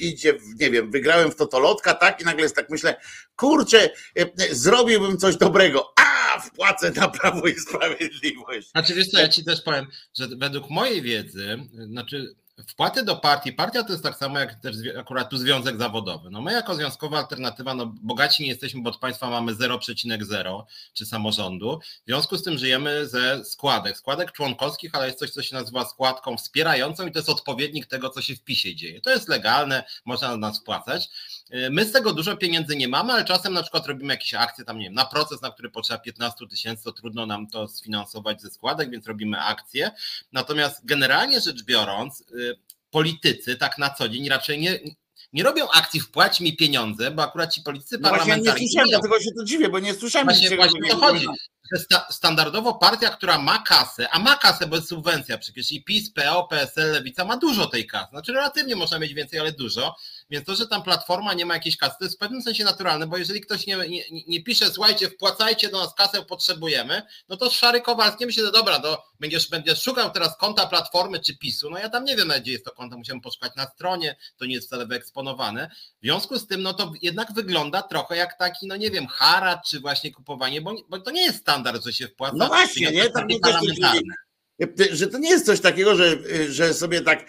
idzie, 0.01 0.39
nie 0.61 0.71
wiem, 0.71 0.91
wygrałem 0.91 1.31
w 1.31 1.37
totolotka, 1.37 1.95
tak, 1.95 2.21
i 2.21 2.25
nagle 2.25 2.43
jest 2.43 2.57
tak 2.57 2.71
myślę, 2.71 2.97
kurczę, 3.37 3.91
e, 4.19 4.55
zrobiłbym 4.55 5.19
coś 5.19 5.37
dobrego, 5.37 5.93
a 5.97 6.41
wpłacę 6.41 6.93
na 6.97 7.09
Prawo 7.09 7.47
i 7.47 7.55
Sprawiedliwość. 7.55 8.71
Znaczy 8.71 8.95
wiesz 8.95 9.09
co, 9.09 9.19
ja 9.19 9.29
ci 9.29 9.45
też 9.45 9.63
powiem, 9.63 9.87
że 10.19 10.29
według 10.37 10.71
mojej 10.71 11.03
wiedzy, 11.03 11.59
znaczy 11.87 12.35
wpłaty 12.69 13.05
do 13.05 13.17
partii, 13.17 13.53
partia 13.53 13.83
to 13.85 13.93
jest 13.93 14.05
tak 14.05 14.17
samo 14.17 14.39
jak 14.39 14.55
też 14.55 14.77
akurat 14.99 15.31
tu 15.31 15.37
związek 15.39 15.79
zawodowy. 15.79 16.31
No 16.31 16.41
my 16.41 16.53
jako 16.53 16.75
związkowa 16.75 17.19
alternatywa, 17.19 17.75
no 17.75 17.87
bogaci 17.87 18.43
nie 18.43 18.49
jesteśmy, 18.49 18.83
bo 18.83 18.91
od 18.91 18.99
państwa 18.99 19.31
mamy 19.31 19.55
0,0 19.55 20.63
czy 20.93 21.07
samorządu. 21.07 21.81
W 22.03 22.07
związku 22.07 22.37
z 22.37 22.43
tym 22.43 22.59
żyjemy 22.59 23.07
ze 23.07 23.45
składek, 23.45 23.97
składek 23.97 24.33
członkowskich, 24.33 24.95
ale 24.95 25.07
jest 25.07 25.19
coś, 25.19 25.31
co 25.31 25.43
się 25.43 25.57
nazywa 25.57 25.85
składką 25.85 26.37
wspierającą 26.37 27.07
i 27.07 27.13
to 27.13 27.19
jest 27.19 27.29
odpowiednik 27.29 27.87
tego, 27.87 28.11
co 28.11 28.23
się 28.23 28.37
w 28.37 28.43
PiSie 28.43 28.75
dzieje. 28.75 29.01
To 29.01 29.11
jest 29.11 29.29
legalne, 29.29 29.85
można 30.05 30.29
na 30.29 30.37
nas 30.37 30.61
wpłacać. 30.61 31.09
My 31.71 31.85
z 31.85 31.93
tego 31.93 32.13
dużo 32.13 32.37
pieniędzy 32.37 32.77
nie 32.77 32.89
mamy, 32.89 33.13
ale 33.13 33.25
czasem 33.25 33.53
na 33.53 33.63
przykład 33.63 33.87
robimy 33.87 34.15
jakieś 34.15 34.35
akcje 34.35 34.65
tam, 34.65 34.79
nie 34.79 34.85
wiem, 34.85 34.95
na 34.95 35.05
proces, 35.05 35.43
na 35.43 35.51
który 35.51 35.71
potrzeba 35.71 36.01
15 36.01 36.47
tysięcy, 36.47 36.85
to 36.85 36.93
trudno 36.93 37.27
nam 37.27 37.47
to 37.47 37.69
sfinansować 37.69 38.43
ze 38.43 38.51
składek, 38.51 38.91
więc 38.91 39.07
robimy 39.07 39.41
akcje. 39.41 39.91
Natomiast 40.33 40.87
generalnie 40.87 41.41
rzecz 41.41 41.63
biorąc, 41.65 42.21
y, 42.21 42.42
politycy 42.91 43.57
tak 43.57 43.79
na 43.79 43.91
co 43.91 44.09
dzień 44.09 44.29
raczej 44.29 44.61
nie, 44.61 44.79
nie 45.33 45.43
robią 45.43 45.71
akcji 45.71 46.01
wpłać 46.01 46.41
mi 46.41 46.57
pieniądze, 46.57 47.11
bo 47.11 47.23
akurat 47.23 47.53
ci 47.53 47.63
politycy 47.63 47.99
no 48.01 48.11
parlamentarni... 48.11 48.45
Właśnie 48.45 48.61
nie 48.61 48.69
słyszałem, 48.69 48.89
dlatego 48.91 49.21
się 49.21 49.31
to 49.39 49.45
dziwię, 49.45 49.69
bo 49.69 49.79
nie 49.79 49.95
słyszałem 49.95 50.29
właśnie, 50.29 50.57
właśnie 50.57 50.91
to 50.91 50.97
chodzi 50.97 51.27
standardowo 52.11 52.75
partia, 52.75 53.11
która 53.11 53.39
ma 53.39 53.59
kasę, 53.59 54.09
a 54.11 54.19
ma 54.19 54.37
kasę, 54.37 54.67
bo 54.67 54.77
jest 54.77 54.89
subwencja 54.89 55.39
przecież 55.39 55.73
i 55.73 55.85
PiS, 55.85 56.11
PO, 56.11 56.47
PSL, 56.51 56.93
Lewica 56.93 57.25
ma 57.25 57.37
dużo 57.37 57.67
tej 57.67 57.87
kasy. 57.87 58.11
Znaczy 58.11 58.33
relatywnie 58.33 58.77
można 58.77 58.99
mieć 58.99 59.15
więcej, 59.15 59.41
ale 59.41 59.53
dużo. 59.53 59.97
Więc 60.33 60.47
to, 60.47 60.55
że 60.55 60.67
tam 60.67 60.83
platforma 60.83 61.35
nie 61.35 61.47
ma 61.47 61.55
jakiejś 61.55 61.77
kasy, 61.77 61.95
to 61.99 62.05
jest 62.05 62.17
w 62.17 62.19
pewnym 62.19 62.43
sensie 62.43 62.65
naturalne, 62.65 63.07
bo 63.07 63.17
jeżeli 63.17 63.41
ktoś 63.41 63.67
nie, 63.67 63.77
nie, 63.77 64.03
nie 64.27 64.43
pisze, 64.43 64.71
słuchajcie, 64.71 65.09
wpłacajcie 65.09 65.69
do 65.69 65.79
nas 65.81 65.95
kasę, 65.95 66.25
potrzebujemy, 66.25 67.03
no 67.29 67.37
to 67.37 67.51
Szary 67.51 67.81
Kowalski 67.81 68.27
myśli, 68.27 68.43
że 68.43 68.53
dobra, 68.53 68.79
to 68.79 69.05
będziesz, 69.21 69.49
będziesz 69.49 69.83
szukał 69.83 70.11
teraz 70.11 70.37
konta 70.37 70.67
platformy 70.67 71.21
czy 71.21 71.39
PiSu. 71.39 71.71
No 71.71 71.79
ja 71.79 71.89
tam 71.89 72.05
nie 72.05 72.17
wiem, 72.17 72.33
gdzie 72.41 72.53
jest 72.53 72.65
to 72.65 72.71
konto, 72.71 72.99
musiałem 72.99 73.21
poszukać 73.21 73.53
na 73.57 73.67
stronie, 73.67 74.17
to 74.37 74.47
nie 74.47 74.55
jest 74.55 74.67
wcale 74.67 74.87
wyeksponowane. 74.87 75.71
W 76.03 76.05
związku 76.05 76.39
z 76.39 76.47
tym, 76.47 76.63
no 76.63 76.75
to 76.75 76.93
jednak 77.03 77.33
wygląda 77.33 77.83
trochę 77.83 78.17
jak 78.17 78.39
taki, 78.39 78.67
no 78.67 78.77
nie 78.77 78.91
wiem, 78.91 79.07
harat, 79.07 79.61
czy 79.69 79.81
właśnie 79.81 80.13
kupowanie, 80.13 80.61
bo, 80.61 80.75
bo 80.89 80.99
to 80.99 81.11
nie 81.11 81.23
jest 81.23 81.39
standard, 81.39 81.85
że 81.85 81.93
się 81.93 82.09
wpłaca. 82.09 82.37
No 82.37 82.47
właśnie, 82.47 82.91
nie? 82.91 83.03
Tak 83.03 83.13
parlamentarne 83.43 84.15
że 84.93 85.07
to 85.07 85.19
nie 85.19 85.31
jest 85.31 85.47
coś 85.47 85.61
takiego, 85.61 85.95
że, 85.95 86.19
że 86.49 86.75
sobie 86.75 87.01
tak, 87.01 87.25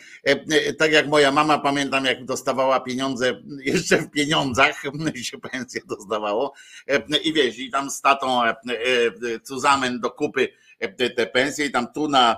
tak 0.77 0.91
jak 0.91 1.07
moja 1.07 1.31
mama, 1.31 1.59
pamiętam 1.59 2.05
jak 2.05 2.25
dostawała 2.25 2.79
pieniądze, 2.79 3.41
jeszcze 3.59 3.97
w 3.97 4.11
pieniądzach 4.11 4.83
się 5.21 5.39
pensję 5.39 5.81
dostawało 5.85 6.53
i 7.23 7.33
wiesz, 7.33 7.59
i 7.59 7.71
tam 7.71 7.89
z 7.89 8.01
tatą 8.01 8.41
cuzamen 9.43 9.99
do 9.99 10.11
kupy 10.11 10.47
te 11.15 11.25
pensje 11.25 11.65
i 11.65 11.71
tam 11.71 11.93
tu 11.93 12.07
na 12.07 12.37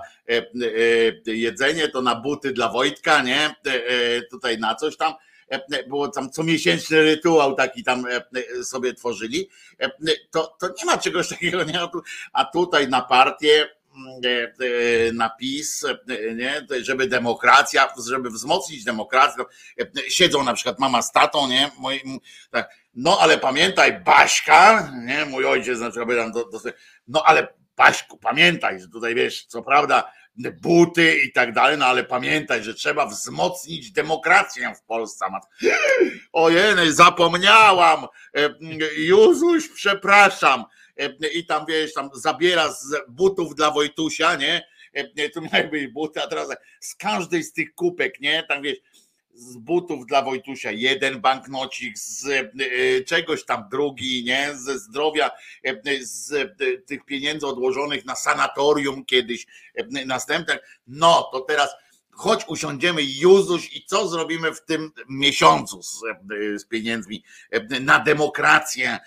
jedzenie, 1.26 1.88
to 1.88 2.02
na 2.02 2.14
buty 2.14 2.52
dla 2.52 2.68
Wojtka, 2.68 3.22
nie? 3.22 3.54
Tutaj 4.30 4.58
na 4.58 4.74
coś 4.74 4.96
tam 4.96 5.12
było 5.88 6.08
tam 6.08 6.30
comiesięczny 6.30 7.02
rytuał 7.02 7.54
taki 7.54 7.84
tam 7.84 8.04
sobie 8.62 8.94
tworzyli, 8.94 9.48
to, 10.30 10.56
to 10.60 10.68
nie 10.78 10.84
ma 10.84 10.98
czegoś 10.98 11.28
takiego, 11.28 11.64
nie? 11.64 11.80
a 12.32 12.44
tutaj 12.44 12.88
na 12.88 13.02
partię 13.02 13.68
napis, 15.12 15.84
nie? 16.36 16.66
żeby 16.82 17.06
demokracja, 17.06 17.88
żeby 18.08 18.30
wzmocnić 18.30 18.84
demokrację, 18.84 19.44
siedzą 20.08 20.44
na 20.44 20.54
przykład 20.54 20.78
mama 20.78 21.02
z 21.02 21.12
tatą, 21.12 21.48
nie? 21.48 21.70
tak, 22.50 22.70
no 22.94 23.18
ale 23.20 23.38
pamiętaj, 23.38 24.00
Baśka, 24.00 24.92
nie? 25.04 25.24
Mój 25.24 25.46
ojciec 25.46 25.80
na 25.80 25.90
przykład 25.90 26.18
tam 26.18 26.32
do, 26.32 26.44
do, 26.44 26.60
no 27.08 27.22
ale 27.26 27.48
Baśku, 27.76 28.18
pamiętaj, 28.18 28.80
że 28.80 28.88
tutaj 28.88 29.14
wiesz, 29.14 29.46
co 29.46 29.62
prawda 29.62 30.12
buty 30.36 31.18
i 31.18 31.32
tak 31.32 31.52
dalej, 31.52 31.78
no 31.78 31.86
ale 31.86 32.04
pamiętaj, 32.04 32.62
że 32.62 32.74
trzeba 32.74 33.06
wzmocnić 33.06 33.92
demokrację 33.92 34.74
w 34.74 34.82
Polsce. 34.82 35.26
Ojej, 36.32 36.92
zapomniałam. 36.92 38.06
Jezuś, 38.96 39.68
przepraszam. 39.68 40.64
I 41.34 41.46
tam 41.46 41.66
wiesz, 41.68 41.94
tam 41.94 42.10
zabiera 42.14 42.72
z 42.72 42.96
butów 43.08 43.54
dla 43.54 43.70
Wojtusia, 43.70 44.36
nie? 44.36 44.66
Tu 45.34 45.40
miały 45.40 45.68
być 45.68 45.86
buty, 45.86 46.22
a 46.22 46.26
teraz 46.26 46.48
z 46.80 46.94
każdej 46.94 47.42
z 47.42 47.52
tych 47.52 47.74
kupek, 47.74 48.20
nie? 48.20 48.42
Tam 48.42 48.62
wiesz, 48.62 48.78
z 49.36 49.56
butów 49.56 50.06
dla 50.06 50.22
Wojtusia 50.22 50.70
jeden 50.70 51.20
banknocik, 51.20 51.98
z 51.98 52.26
e, 52.26 53.04
czegoś 53.04 53.44
tam 53.44 53.68
drugi, 53.70 54.24
nie? 54.24 54.50
Ze 54.54 54.78
zdrowia, 54.78 55.30
e, 55.64 55.74
z 56.00 56.32
e, 56.32 56.48
tych 56.86 57.04
pieniędzy 57.04 57.46
odłożonych 57.46 58.04
na 58.04 58.16
sanatorium 58.16 59.04
kiedyś, 59.04 59.46
następne. 60.06 60.58
No 60.86 61.28
to 61.32 61.40
teraz 61.40 61.70
chodź 62.16 62.44
usiądziemy 62.46 63.02
Juzuś 63.02 63.72
i 63.72 63.84
co 63.84 64.08
zrobimy 64.08 64.54
w 64.54 64.64
tym 64.64 64.92
miesiącu 65.08 65.82
z, 65.82 66.00
z 66.56 66.64
pieniędzmi 66.64 67.24
na 67.80 67.98
demokrację, 67.98 68.98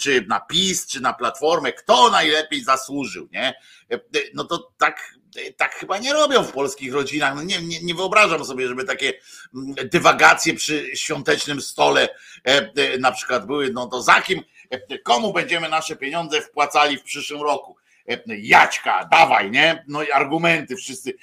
czy 0.00 0.24
na 0.28 0.40
PiS, 0.40 0.86
czy 0.86 1.00
na 1.00 1.12
Platformę, 1.12 1.72
kto 1.72 2.10
najlepiej 2.10 2.64
zasłużył, 2.64 3.28
nie? 3.32 3.54
No 4.34 4.44
to 4.44 4.72
tak 4.78 5.20
tak 5.56 5.74
chyba 5.74 5.98
nie 5.98 6.12
robią 6.12 6.42
w 6.42 6.52
polskich 6.52 6.92
rodzinach. 6.92 7.34
No 7.34 7.42
nie, 7.42 7.62
nie, 7.62 7.82
nie, 7.82 7.94
wyobrażam 7.94 8.44
sobie, 8.44 8.68
żeby 8.68 8.84
takie 8.84 9.12
dywagacje 9.84 10.54
przy 10.54 10.96
świątecznym 10.96 11.60
stole 11.60 12.08
na 13.00 13.12
przykład 13.12 13.46
były. 13.46 13.70
No 13.72 13.86
to 13.86 14.02
za 14.02 14.20
kim, 14.20 14.42
komu 15.04 15.32
będziemy 15.32 15.68
nasze 15.68 15.96
pieniądze 15.96 16.42
wpłacali 16.42 16.96
w 16.96 17.02
przyszłym 17.02 17.42
roku? 17.42 17.76
Jaćka, 18.26 19.08
dawaj, 19.10 19.50
nie? 19.50 19.84
No 19.88 20.02
i 20.02 20.10
argumenty 20.10 20.76
wszyscy, 20.76 21.14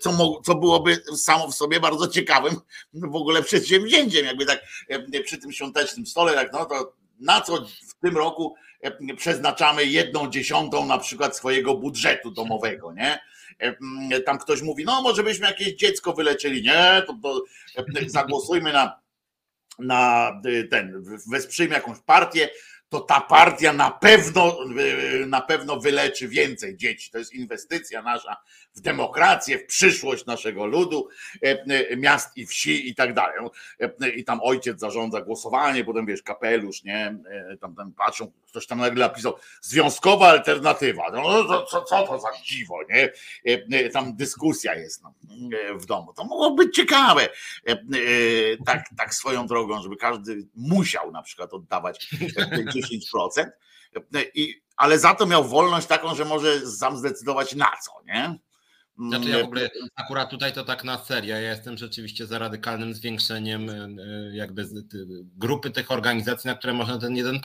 co, 0.00 0.40
co 0.44 0.54
byłoby 0.54 0.96
samo 1.16 1.48
w 1.48 1.54
sobie 1.54 1.80
bardzo 1.80 2.08
ciekawym 2.08 2.54
w 2.92 3.16
ogóle 3.16 3.42
przedsięwzięciem, 3.42 4.26
jakby 4.26 4.46
tak 4.46 4.62
przy 5.24 5.38
tym 5.38 5.52
świątecznym 5.52 6.06
stole, 6.06 6.34
tak 6.34 6.52
no 6.52 6.64
to 6.64 6.92
na 7.20 7.40
co 7.40 7.66
w 7.88 7.94
tym 8.02 8.16
roku 8.16 8.54
przeznaczamy 9.16 9.84
jedną 9.84 10.30
dziesiątą 10.30 10.86
na 10.86 10.98
przykład 10.98 11.36
swojego 11.36 11.74
budżetu 11.74 12.30
domowego, 12.30 12.92
nie? 12.92 13.18
Tam 14.26 14.38
ktoś 14.38 14.62
mówi, 14.62 14.84
no 14.84 15.02
może 15.02 15.22
byśmy 15.22 15.46
jakieś 15.46 15.74
dziecko 15.74 16.12
wyleczyli, 16.12 16.62
nie? 16.62 17.02
To, 17.06 17.18
to 17.22 17.44
zagłosujmy 18.06 18.72
na, 18.72 19.00
na 19.78 20.32
ten, 20.70 21.04
wesprzyjmy 21.30 21.74
jakąś 21.74 21.98
partię, 22.06 22.48
to 22.88 23.00
ta 23.00 23.20
partia 23.20 23.72
na 23.72 23.90
pewno, 23.90 24.58
na 25.26 25.40
pewno 25.40 25.80
wyleczy 25.80 26.28
więcej 26.28 26.76
dzieci. 26.76 27.10
To 27.10 27.18
jest 27.18 27.34
inwestycja 27.34 28.02
nasza 28.02 28.36
w 28.74 28.80
demokrację, 28.80 29.58
w 29.58 29.66
przyszłość 29.66 30.26
naszego 30.26 30.66
ludu, 30.66 31.08
e, 31.42 31.64
e, 31.90 31.96
miast 31.96 32.36
i 32.36 32.46
wsi 32.46 32.88
i 32.88 32.94
tak 32.94 33.14
dalej. 33.14 33.36
E, 33.80 34.08
I 34.08 34.24
tam 34.24 34.40
ojciec 34.42 34.80
zarządza 34.80 35.20
głosowanie, 35.20 35.84
potem 35.84 36.06
wiesz, 36.06 36.22
kapelusz, 36.22 36.84
nie? 36.84 37.18
Tam, 37.60 37.74
tam 37.74 37.92
patrzą, 37.92 38.32
ktoś 38.58 38.66
tam 38.66 38.78
nagle 38.78 39.06
napisał, 39.06 39.34
związkowa 39.62 40.28
alternatywa. 40.28 41.10
No, 41.12 41.22
no 41.22 41.44
to, 41.44 41.64
co, 41.64 41.82
co 41.82 42.06
to 42.06 42.18
za 42.18 42.28
dziwo, 42.44 42.78
nie? 42.90 43.12
Tam 43.90 44.16
dyskusja 44.16 44.74
jest 44.74 45.02
no, 45.02 45.14
w 45.74 45.86
domu. 45.86 46.12
To 46.12 46.24
mogło 46.24 46.50
być 46.50 46.76
ciekawe. 46.76 47.28
Tak, 48.66 48.84
tak 48.98 49.14
swoją 49.14 49.46
drogą, 49.46 49.82
żeby 49.82 49.96
każdy 49.96 50.48
musiał 50.54 51.12
na 51.12 51.22
przykład 51.22 51.54
oddawać 51.54 52.08
10%. 52.14 53.46
I, 54.34 54.62
ale 54.76 54.98
za 54.98 55.14
to 55.14 55.26
miał 55.26 55.44
wolność 55.44 55.86
taką, 55.86 56.14
że 56.14 56.24
może 56.24 56.66
sam 56.66 56.96
zdecydować 56.96 57.54
na 57.54 57.70
co, 57.84 57.92
nie? 58.06 58.38
Znaczy 58.98 59.28
ja 59.30 59.38
w 59.38 59.44
ogóle 59.44 59.70
akurat 59.96 60.30
tutaj 60.30 60.52
to 60.52 60.64
tak 60.64 60.84
na 60.84 60.98
serio, 60.98 61.36
ja 61.36 61.50
jestem 61.50 61.76
rzeczywiście 61.76 62.26
za 62.26 62.38
radykalnym 62.38 62.94
zwiększeniem 62.94 63.70
e, 63.70 63.88
jakby 64.36 64.66
grupy 65.36 65.70
tych 65.70 65.90
organizacji, 65.90 66.48
na 66.48 66.54
które 66.54 66.72
można 66.72 66.98
ten 66.98 67.14
1% 67.14 67.40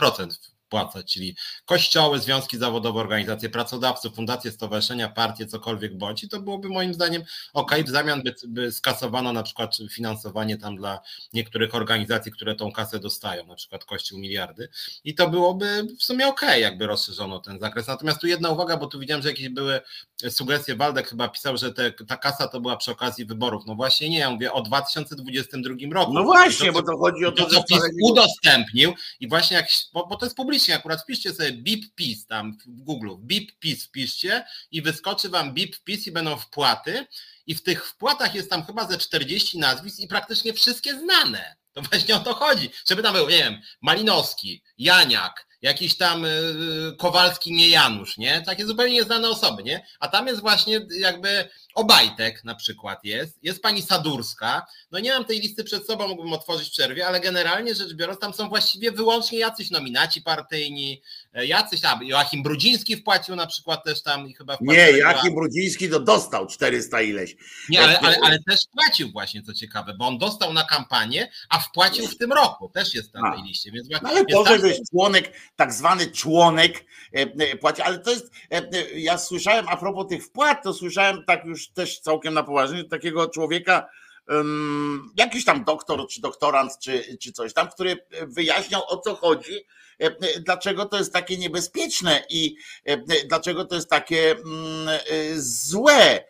wpłacać, 0.65 1.13
czyli 1.13 1.35
kościoły, 1.65 2.19
związki 2.19 2.57
zawodowe, 2.57 2.99
organizacje 2.99 3.49
pracodawców, 3.49 4.15
fundacje, 4.15 4.51
stowarzyszenia, 4.51 5.09
partie, 5.09 5.47
cokolwiek 5.47 5.97
bądź 5.97 6.23
i 6.23 6.29
to 6.29 6.39
byłoby 6.39 6.69
moim 6.69 6.93
zdaniem 6.93 7.23
ok, 7.53 7.75
w 7.85 7.89
zamian 7.89 8.23
by, 8.23 8.35
by 8.47 8.71
skasowano 8.71 9.33
na 9.33 9.43
przykład 9.43 9.77
finansowanie 9.91 10.57
tam 10.57 10.75
dla 10.75 10.99
niektórych 11.33 11.75
organizacji, 11.75 12.31
które 12.31 12.55
tą 12.55 12.71
kasę 12.71 12.99
dostają, 12.99 13.47
na 13.47 13.55
przykład 13.55 13.85
Kościół 13.85 14.19
miliardy 14.19 14.69
i 15.03 15.15
to 15.15 15.29
byłoby 15.29 15.87
w 15.99 16.03
sumie 16.03 16.27
ok, 16.27 16.41
jakby 16.59 16.87
rozszerzono 16.87 17.39
ten 17.39 17.59
zakres. 17.59 17.87
Natomiast 17.87 18.21
tu 18.21 18.27
jedna 18.27 18.49
uwaga, 18.49 18.77
bo 18.77 18.87
tu 18.87 18.99
widziałem, 18.99 19.23
że 19.23 19.29
jakieś 19.29 19.49
były 19.49 19.81
sugestie, 20.29 20.75
Waldek 20.75 21.07
chyba 21.07 21.27
pisał, 21.27 21.57
że 21.57 21.73
te, 21.73 21.91
ta 21.91 22.17
kasa 22.17 22.47
to 22.47 22.61
była 22.61 22.77
przy 22.77 22.91
okazji 22.91 23.25
wyborów. 23.25 23.63
No 23.67 23.75
właśnie 23.75 24.09
nie, 24.09 24.19
ja 24.19 24.29
mówię 24.29 24.53
o 24.53 24.61
2022 24.61 25.75
roku. 25.91 26.13
No 26.13 26.23
właśnie, 26.23 26.67
to, 26.67 26.73
bo 26.73 26.83
to 26.83 26.97
chodzi 26.97 27.25
o 27.25 27.31
to, 27.31 27.45
to 27.45 27.49
że 27.49 27.63
PiS 27.63 27.79
udostępnił 28.03 28.93
i 29.19 29.27
właśnie 29.27 29.57
jak, 29.57 29.67
bo, 29.93 30.07
bo 30.07 30.15
to 30.15 30.25
jest 30.25 30.35
publicznie 30.35 30.62
akurat 30.71 31.01
wpiszcie 31.01 31.33
sobie 31.33 31.51
BIP 31.51 31.95
PiS 31.95 32.25
tam 32.25 32.57
w 32.65 32.81
Google, 32.83 33.15
BIP 33.19 33.59
PiS 33.59 33.85
wpiszcie 33.85 34.45
i 34.71 34.81
wyskoczy 34.81 35.29
wam 35.29 35.53
BIP 35.53 35.83
PiS 35.83 36.07
i 36.07 36.11
będą 36.11 36.37
wpłaty 36.37 37.05
i 37.47 37.55
w 37.55 37.63
tych 37.63 37.87
wpłatach 37.87 38.35
jest 38.35 38.49
tam 38.49 38.65
chyba 38.65 38.87
ze 38.87 38.97
40 38.97 39.59
nazwisk 39.59 39.99
i 39.99 40.07
praktycznie 40.07 40.53
wszystkie 40.53 40.99
znane. 40.99 41.55
To 41.73 41.81
właśnie 41.81 42.15
o 42.15 42.19
to 42.19 42.33
chodzi. 42.33 42.69
Żeby 42.87 43.03
tam 43.03 43.13
był, 43.13 43.29
nie 43.29 43.37
wiem, 43.37 43.61
Malinowski, 43.81 44.63
Janiak, 44.77 45.47
jakiś 45.61 45.97
tam 45.97 46.25
y, 46.25 46.29
Kowalski, 46.97 47.53
nie 47.53 47.69
Janusz, 47.69 48.17
nie? 48.17 48.41
Takie 48.41 48.65
zupełnie 48.65 48.93
nieznane 48.93 49.29
osoby, 49.29 49.63
nie? 49.63 49.85
A 49.99 50.07
tam 50.07 50.27
jest 50.27 50.41
właśnie 50.41 50.79
jakby 50.99 51.49
Obajtek 51.75 52.43
na 52.43 52.55
przykład 52.55 53.03
jest, 53.03 53.43
jest 53.43 53.61
pani 53.61 53.81
Sadurska, 53.81 54.65
no 54.91 54.99
nie 54.99 55.11
mam 55.11 55.25
tej 55.25 55.39
listy 55.39 55.63
przed 55.63 55.85
sobą, 55.85 56.07
mógłbym 56.07 56.33
otworzyć 56.33 56.67
w 56.67 56.71
przerwie, 56.71 57.07
ale 57.07 57.19
generalnie 57.19 57.75
rzecz 57.75 57.93
biorąc 57.93 58.19
tam 58.19 58.33
są 58.33 58.49
właściwie 58.49 58.91
wyłącznie 58.91 59.39
jacyś 59.39 59.71
nominaci 59.71 60.21
partyjni, 60.21 61.01
e, 61.33 61.45
jacyś 61.45 61.81
tam, 61.81 62.03
Joachim 62.03 62.43
Brudziński 62.43 62.97
wpłacił 62.97 63.35
na 63.35 63.47
przykład 63.47 63.83
też 63.83 64.03
tam 64.03 64.27
i 64.27 64.33
chyba... 64.33 64.57
Nie, 64.61 64.91
Joachim 64.91 65.35
Brudziński 65.35 65.89
to 65.89 65.99
dostał 65.99 66.47
400 66.47 67.01
ileś. 67.01 67.35
Nie, 67.69 67.83
ale, 67.83 67.99
ale, 67.99 68.17
ale 68.23 68.39
też 68.47 68.59
płacił 68.71 69.11
właśnie, 69.11 69.41
co 69.41 69.53
ciekawe, 69.53 69.93
bo 69.99 70.07
on 70.07 70.17
dostał 70.17 70.53
na 70.53 70.63
kampanię, 70.63 71.31
a 71.49 71.59
wpłacił 71.59 72.07
w 72.07 72.17
tym 72.17 72.33
roku, 72.33 72.69
też 72.69 72.93
jest 72.95 73.13
na 73.13 73.35
tej 73.35 73.43
liście. 73.43 73.71
Więc, 73.71 73.87
no 73.89 74.09
ale 74.09 74.25
to, 74.25 74.45
że 74.45 74.67
jest 74.67 74.91
członek, 74.91 75.33
tak 75.55 75.73
zwany 75.73 76.07
członek 76.07 76.85
e, 77.15 77.19
e, 77.19 77.57
płaci, 77.57 77.81
ale 77.81 77.99
to 77.99 78.11
jest, 78.11 78.31
ja 78.95 79.17
słyszałem 79.17 79.67
a 79.69 79.77
propos 79.77 80.07
tych 80.07 80.25
wpłat, 80.25 80.63
to 80.63 80.73
słyszałem 80.73 81.23
tak 81.27 81.45
już 81.45 81.62
też 81.69 81.99
całkiem 81.99 82.33
na 82.33 82.43
poważnie, 82.43 82.83
takiego 82.83 83.29
człowieka, 83.29 83.89
jakiś 85.17 85.45
tam 85.45 85.63
doktor, 85.63 86.07
czy 86.07 86.21
doktorant, 86.21 86.79
czy, 86.79 87.17
czy 87.17 87.31
coś 87.31 87.53
tam, 87.53 87.69
który 87.69 88.05
wyjaśniał 88.21 88.81
o 88.87 88.97
co 88.97 89.15
chodzi, 89.15 89.65
e, 89.99 90.39
dlaczego 90.39 90.85
to 90.85 90.97
jest 90.97 91.13
takie 91.13 91.37
niebezpieczne 91.37 92.23
i 92.29 92.55
e, 92.85 92.97
dlaczego 93.27 93.65
to 93.65 93.75
jest 93.75 93.89
takie 93.89 94.31
mm, 94.31 94.89
e, 94.89 94.99
złe. 95.35 96.23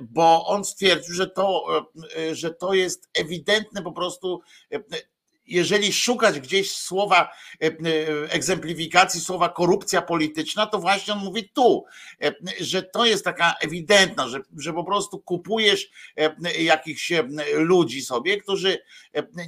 Bo 0.00 0.46
on 0.46 0.64
stwierdził, 0.64 1.14
że 1.14 1.26
to, 1.26 1.66
że 2.32 2.54
to 2.54 2.74
jest 2.74 3.08
ewidentne 3.14 3.82
po 3.82 3.92
prostu 3.92 4.40
jeżeli 5.46 5.92
szukać 5.92 6.40
gdzieś 6.40 6.76
słowa 6.76 7.32
e, 7.62 7.66
e, 7.66 7.72
egzemplifikacji 8.30 9.20
słowa 9.20 9.48
korupcja 9.48 10.02
polityczna, 10.02 10.66
to 10.66 10.78
właśnie 10.78 11.14
on 11.14 11.18
mówi 11.18 11.48
tu, 11.48 11.84
e, 12.22 12.32
że 12.60 12.82
to 12.82 13.04
jest 13.04 13.24
taka 13.24 13.54
ewidentna, 13.60 14.28
że, 14.28 14.40
że 14.58 14.72
po 14.72 14.84
prostu 14.84 15.18
kupujesz 15.18 15.90
jakichś 16.58 17.12
ludzi 17.54 18.02
sobie, 18.02 18.36
którzy 18.36 18.78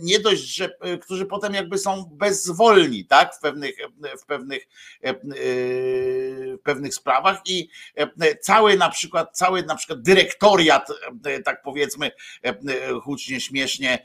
nie 0.01 0.21
dość, 0.21 0.43
że 0.43 0.71
którzy 1.03 1.27
potem 1.27 1.55
jakby 1.55 1.79
są 1.79 2.05
bezwolni, 2.13 3.05
tak, 3.05 3.35
w 3.35 3.41
pewnych, 3.41 3.77
w 4.23 4.27
pewnych, 4.27 4.69
w 6.59 6.63
pewnych 6.63 6.95
sprawach 6.95 7.41
i 7.47 7.69
cały 8.41 8.77
na 8.77 8.91
przykład, 8.91 9.37
cały 9.37 9.63
na 9.63 9.77
przykład 9.77 10.03
dyrektoriat, 10.03 10.89
tak 11.45 11.63
powiedzmy, 11.63 12.11
hucznie, 13.03 13.41
śmiesznie, 13.41 13.99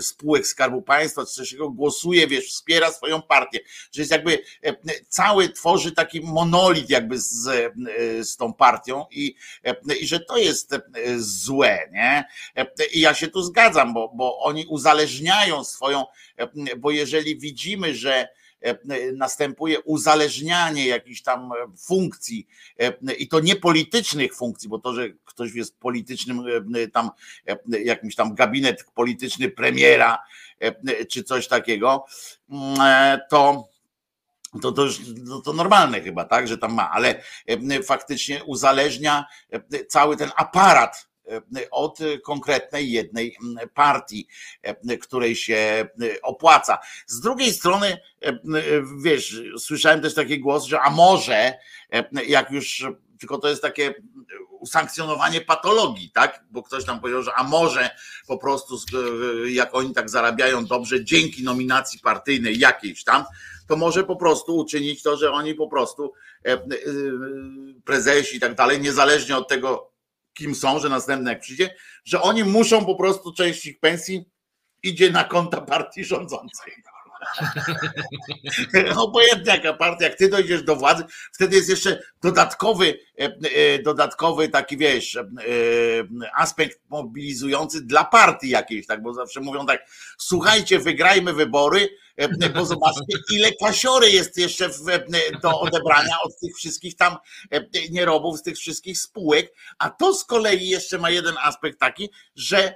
spółek 0.00 0.25
spółek 0.26 0.46
Skarbu 0.46 0.82
Państwa 0.82 1.26
czy 1.26 1.32
coś 1.32 1.48
takiego 1.48 1.70
głosuje, 1.70 2.26
wiesz, 2.26 2.48
wspiera 2.48 2.92
swoją 2.92 3.22
partię, 3.22 3.60
że 3.92 4.02
jest 4.02 4.12
jakby 4.12 4.38
e, 4.62 4.74
cały 5.08 5.48
tworzy 5.48 5.92
taki 5.92 6.20
monolit 6.20 6.90
jakby 6.90 7.18
z, 7.18 7.46
e, 7.48 8.24
z 8.24 8.36
tą 8.36 8.52
partią 8.52 9.04
i, 9.10 9.34
e, 9.64 9.76
i 10.00 10.06
że 10.06 10.20
to 10.20 10.36
jest 10.36 10.74
złe, 11.16 11.90
nie? 11.92 12.24
I 12.92 13.00
ja 13.00 13.14
się 13.14 13.28
tu 13.28 13.42
zgadzam, 13.42 13.94
bo, 13.94 14.12
bo 14.14 14.38
oni 14.38 14.66
uzależniają 14.66 15.64
swoją, 15.64 16.04
bo 16.76 16.90
jeżeli 16.90 17.38
widzimy, 17.38 17.94
że 17.94 18.28
E, 18.28 18.28
następuje 19.14 19.80
uzależnianie 19.80 20.86
jakichś 20.86 21.22
tam 21.22 21.50
funkcji 21.78 22.46
e, 22.80 23.14
i 23.18 23.28
to 23.28 23.40
nie 23.40 23.56
politycznych 23.56 24.36
funkcji, 24.36 24.68
bo 24.68 24.78
to, 24.78 24.94
że 24.94 25.08
ktoś 25.24 25.54
jest 25.54 25.78
politycznym 25.78 26.42
e, 26.74 26.88
tam 26.88 27.10
jakimś 27.68 28.14
tam 28.14 28.34
gabinet 28.34 28.84
polityczny 28.94 29.50
premiera 29.50 30.18
czy 31.10 31.22
coś 31.22 31.48
takiego, 31.48 32.04
mm, 32.50 33.20
to 33.30 33.68
to, 34.62 34.72
to, 34.72 34.86
to, 35.28 35.40
to 35.40 35.52
normalne 35.52 36.00
chyba, 36.00 36.24
tak, 36.24 36.48
że 36.48 36.58
tam 36.58 36.74
ma, 36.74 36.90
ale 36.90 37.22
faktycznie 37.84 38.44
uzależnia 38.44 39.24
cały 39.88 40.16
ten 40.16 40.30
aparat 40.36 41.05
od 41.70 41.98
konkretnej 42.24 42.90
jednej 42.90 43.36
partii, 43.74 44.28
której 45.02 45.36
się 45.36 45.88
opłaca. 46.22 46.78
Z 47.06 47.20
drugiej 47.20 47.52
strony, 47.52 47.98
wiesz, 49.02 49.42
słyszałem 49.58 50.00
też 50.00 50.14
taki 50.14 50.40
głos, 50.40 50.64
że 50.64 50.80
a 50.80 50.90
może, 50.90 51.54
jak 52.26 52.50
już, 52.50 52.86
tylko 53.18 53.38
to 53.38 53.48
jest 53.48 53.62
takie 53.62 53.94
usankcjonowanie 54.60 55.40
patologii, 55.40 56.10
tak? 56.10 56.44
Bo 56.50 56.62
ktoś 56.62 56.84
tam 56.84 57.00
powiedział, 57.00 57.22
że 57.22 57.34
a 57.34 57.42
może 57.42 57.90
po 58.26 58.38
prostu, 58.38 58.78
jak 59.46 59.74
oni 59.74 59.94
tak 59.94 60.10
zarabiają 60.10 60.64
dobrze 60.64 61.04
dzięki 61.04 61.44
nominacji 61.44 62.00
partyjnej 62.00 62.58
jakiejś 62.58 63.04
tam, 63.04 63.24
to 63.68 63.76
może 63.76 64.04
po 64.04 64.16
prostu 64.16 64.56
uczynić 64.56 65.02
to, 65.02 65.16
że 65.16 65.32
oni 65.32 65.54
po 65.54 65.68
prostu 65.68 66.12
prezesi 67.84 68.36
i 68.36 68.40
tak 68.40 68.54
dalej, 68.54 68.80
niezależnie 68.80 69.36
od 69.36 69.48
tego, 69.48 69.95
kim 70.36 70.54
są, 70.54 70.78
że 70.78 70.88
następny 70.88 71.30
jak 71.30 71.40
przyjdzie, 71.40 71.74
że 72.04 72.22
oni 72.22 72.44
muszą 72.44 72.84
po 72.84 72.94
prostu 72.94 73.32
część 73.32 73.66
ich 73.66 73.80
pensji 73.80 74.24
idzie 74.82 75.10
na 75.10 75.24
konta 75.24 75.60
partii 75.60 76.04
rządzącej. 76.04 76.72
Obojętnie 78.96 79.52
jaka 79.52 79.72
partia, 79.72 80.04
jak 80.04 80.18
ty 80.18 80.28
dojdziesz 80.28 80.62
do 80.62 80.76
władzy, 80.76 81.04
wtedy 81.32 81.56
jest 81.56 81.68
jeszcze 81.68 82.02
dodatkowy, 82.22 82.98
e, 83.18 83.24
e, 83.24 83.82
dodatkowy 83.82 84.48
taki 84.48 84.76
wiesz, 84.76 85.16
e, 85.16 85.22
aspekt 86.36 86.80
mobilizujący 86.88 87.80
dla 87.80 88.04
partii 88.04 88.48
jakiejś, 88.48 88.86
tak, 88.86 89.02
bo 89.02 89.14
zawsze 89.14 89.40
mówią 89.40 89.66
tak, 89.66 89.86
słuchajcie, 90.18 90.78
wygrajmy 90.78 91.32
wybory, 91.32 91.88
bo 92.54 92.66
zobaczcie, 92.66 93.18
ile 93.32 93.52
kasiory 93.52 94.10
jest 94.10 94.38
jeszcze 94.38 94.70
do 95.42 95.60
odebrania 95.60 96.14
od 96.22 96.40
tych 96.40 96.56
wszystkich 96.56 96.96
tam 96.96 97.16
nierobów, 97.90 98.38
z 98.38 98.42
tych 98.42 98.56
wszystkich 98.56 98.98
spółek, 98.98 99.52
a 99.78 99.90
to 99.90 100.14
z 100.14 100.24
kolei 100.24 100.68
jeszcze 100.68 100.98
ma 100.98 101.10
jeden 101.10 101.34
aspekt 101.42 101.80
taki, 101.80 102.10
że, 102.36 102.74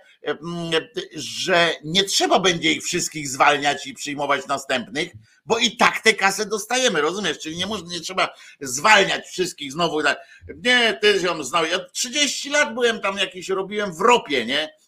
że 1.14 1.74
nie 1.84 2.04
trzeba 2.04 2.38
będzie 2.38 2.72
ich 2.72 2.84
wszystkich 2.84 3.28
zwalniać 3.28 3.86
i 3.86 3.94
przyjmować 3.94 4.46
następnych, 4.46 5.12
bo 5.46 5.58
i 5.58 5.76
tak 5.76 6.00
te 6.00 6.14
kasę 6.14 6.46
dostajemy, 6.46 7.00
rozumiesz? 7.00 7.38
Czyli 7.38 7.56
nie, 7.56 7.66
można, 7.66 7.88
nie 7.88 8.00
trzeba 8.00 8.34
zwalniać 8.60 9.26
wszystkich 9.26 9.72
znowu. 9.72 10.02
Tak, 10.02 10.18
nie, 10.64 10.98
ty 11.02 11.20
się 11.20 11.44
znał. 11.44 11.64
Ja 11.64 11.78
30 11.92 12.50
lat 12.50 12.74
byłem 12.74 13.00
tam 13.00 13.18
jakiś, 13.18 13.48
robiłem 13.48 13.94
w 13.94 14.00
ropie, 14.00 14.46
nie? 14.46 14.79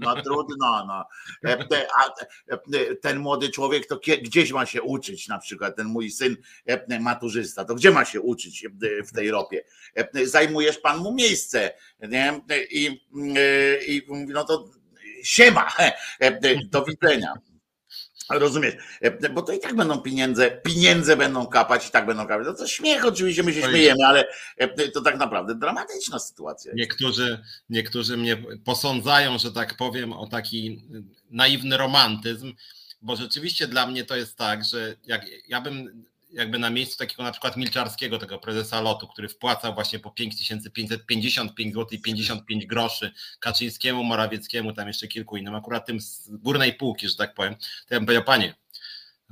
No 0.00 0.22
trudno, 0.22 0.86
no. 0.86 1.04
E, 1.50 1.66
a 1.98 2.14
e, 2.54 2.96
ten 2.96 3.18
młody 3.18 3.50
człowiek 3.50 3.86
to 3.86 4.00
gdzieś 4.22 4.52
ma 4.52 4.66
się 4.66 4.82
uczyć, 4.82 5.28
na 5.28 5.38
przykład 5.38 5.76
ten 5.76 5.86
mój 5.86 6.10
syn 6.10 6.36
e, 6.66 7.00
maturzysta, 7.00 7.64
to 7.64 7.74
gdzie 7.74 7.90
ma 7.90 8.04
się 8.04 8.20
uczyć 8.20 8.66
w 9.06 9.12
tej 9.12 9.30
ropie? 9.30 9.64
Zajmujesz 10.24 10.78
pan 10.78 10.98
mu 10.98 11.14
miejsce, 11.14 11.70
nie? 12.08 12.40
I, 12.70 13.00
i 13.86 14.06
no 14.08 14.44
to 14.44 14.70
siema, 15.24 15.68
do 16.70 16.84
widzenia. 16.84 17.34
Rozumiesz, 18.30 18.74
e, 19.00 19.28
bo 19.28 19.42
to 19.42 19.52
i 19.52 19.58
tak 19.58 19.76
będą 19.76 19.98
pieniądze, 19.98 20.50
pieniądze 20.50 21.16
będą 21.16 21.46
kapać 21.46 21.88
i 21.88 21.90
tak 21.90 22.06
będą 22.06 22.26
kapać. 22.26 22.46
No 22.46 22.54
to 22.54 22.66
śmiech 22.66 23.04
oczywiście, 23.04 23.42
my 23.42 23.54
się 23.54 23.62
śmiejemy, 23.62 24.06
ale 24.06 24.24
e, 24.56 24.88
to 24.88 25.00
tak 25.00 25.18
naprawdę 25.18 25.54
dramatyczna 25.54 26.18
sytuacja. 26.18 26.72
Niektórzy, 26.76 27.42
niektórzy 27.70 28.16
mnie 28.16 28.42
posądzają, 28.64 29.38
że 29.38 29.52
tak 29.52 29.76
powiem, 29.76 30.12
o 30.12 30.26
taki 30.26 30.84
naiwny 31.30 31.76
romantyzm, 31.76 32.52
bo 33.02 33.16
rzeczywiście 33.16 33.68
dla 33.68 33.86
mnie 33.86 34.04
to 34.04 34.16
jest 34.16 34.36
tak, 34.36 34.64
że 34.64 34.96
jak 35.06 35.26
ja 35.48 35.60
bym 35.60 36.04
jakby 36.32 36.58
na 36.58 36.70
miejscu 36.70 36.98
takiego 36.98 37.22
na 37.22 37.30
przykład 37.30 37.56
Milczarskiego, 37.56 38.18
tego 38.18 38.38
prezesa 38.38 38.80
lotu, 38.80 39.08
który 39.08 39.28
wpłacał 39.28 39.74
właśnie 39.74 39.98
po 39.98 40.10
5555 40.10 41.74
zł 41.74 41.88
i 41.92 41.98
55 42.00 42.66
groszy 42.66 43.12
Kaczyńskiemu, 43.40 44.04
Morawieckiemu, 44.04 44.72
tam 44.72 44.88
jeszcze 44.88 45.08
kilku 45.08 45.36
innym, 45.36 45.54
akurat 45.54 45.86
tym 45.86 46.00
z 46.00 46.28
górnej 46.30 46.74
półki, 46.74 47.08
że 47.08 47.16
tak 47.16 47.34
powiem, 47.34 47.54
to 47.56 47.94
ja 47.94 48.00
bym 48.00 48.06
powiedział, 48.06 48.24
panie, 48.24 48.54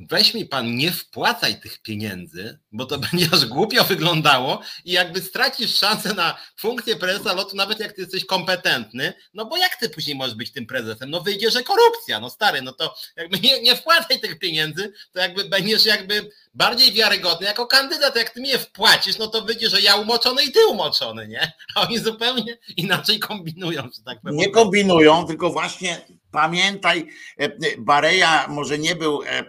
weź 0.09 0.35
mi 0.35 0.47
pan, 0.47 0.77
nie 0.77 0.93
wpłacaj 0.93 1.61
tych 1.61 1.83
pieniędzy, 1.83 2.59
bo 2.73 2.87
to 2.87 2.99
będzie 3.11 3.29
aż 3.33 3.47
głupio 3.47 3.85
wyglądało 3.85 4.61
i 4.85 4.93
jakby 4.93 5.23
stracisz 5.23 5.79
szansę 5.79 6.15
na 6.15 6.39
funkcję 6.57 6.97
prezesa 6.97 7.33
lotu, 7.33 7.57
nawet 7.57 7.81
jak 7.81 7.93
ty 7.93 8.01
jesteś 8.01 8.25
kompetentny, 8.25 9.13
no 9.35 9.45
bo 9.47 9.57
jak 9.57 9.77
ty 9.77 9.91
później 9.91 10.17
możesz 10.17 10.35
być 10.35 10.53
tym 10.53 10.67
prezesem? 10.67 11.11
No 11.11 11.21
wyjdzie, 11.21 11.51
że 11.51 11.63
korupcja, 11.63 12.21
no 12.21 12.31
stary, 12.31 12.63
no 12.63 12.73
to 12.73 12.95
jakby 13.17 13.41
nie, 13.41 13.63
nie 13.63 13.77
wpłacaj 13.77 14.21
tych 14.21 14.39
pieniędzy, 14.39 14.93
to 15.13 15.21
jakby 15.21 15.45
będziesz 15.45 15.87
jakby 15.87 16.31
bardziej 16.55 16.93
wiarygodny 16.93 17.47
jako 17.47 17.67
kandydat. 17.67 18.17
Jak 18.17 18.31
ty 18.31 18.41
mnie 18.41 18.59
wpłacisz, 18.59 19.19
no 19.19 19.27
to 19.27 19.43
wyjdzie, 19.43 19.71
że 19.71 19.81
ja 19.81 19.97
umoczony 19.97 20.45
i 20.45 20.53
ty 20.53 20.67
umoczony, 20.67 21.29
nie? 21.29 21.53
A 21.75 21.81
oni 21.81 21.99
zupełnie 21.99 22.59
inaczej 22.77 23.19
kombinują, 23.19 23.83
że 23.83 24.03
tak 24.05 24.21
powiem. 24.21 24.37
Nie 24.37 24.51
kombinują, 24.51 25.27
tylko 25.27 25.51
właśnie 25.51 26.01
pamiętaj, 26.33 27.07
e, 27.39 27.51
Bareja 27.79 28.47
może 28.49 28.79
nie 28.79 28.97
był 28.97 29.23
e, 29.23 29.27
e, 29.29 29.45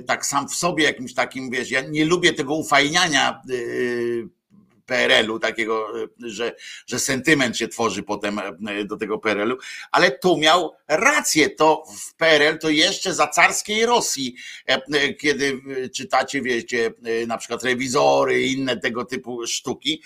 tak 0.00 0.26
sam 0.26 0.48
w 0.48 0.54
sobie 0.54 0.84
jakimś 0.84 1.14
takim, 1.14 1.50
wiesz, 1.50 1.70
ja 1.70 1.80
nie 1.80 2.04
lubię 2.04 2.32
tego 2.32 2.54
ufajniania 2.54 3.42
PRL-u, 4.86 5.38
takiego, 5.38 5.92
że, 6.18 6.54
że 6.86 6.98
sentyment 6.98 7.56
się 7.56 7.68
tworzy 7.68 8.02
potem 8.02 8.38
e, 8.38 8.84
do 8.84 8.96
tego 8.96 9.18
PRL-u, 9.18 9.56
ale 9.90 10.10
tu 10.10 10.36
miał 10.36 10.76
rację. 10.88 11.50
To 11.50 11.84
w 11.98 12.14
PRL 12.14 12.58
to 12.58 12.70
jeszcze 12.70 13.14
za 13.14 13.28
carskiej 13.28 13.86
Rosji, 13.86 14.36
e, 14.68 14.82
e, 14.94 15.14
kiedy 15.14 15.60
czytacie, 15.94 16.42
wiecie, 16.42 16.92
na 17.26 17.38
przykład 17.38 17.62
rewizory 17.62 18.42
i 18.42 18.52
inne 18.52 18.76
tego 18.76 19.04
typu 19.04 19.46
sztuki 19.46 20.02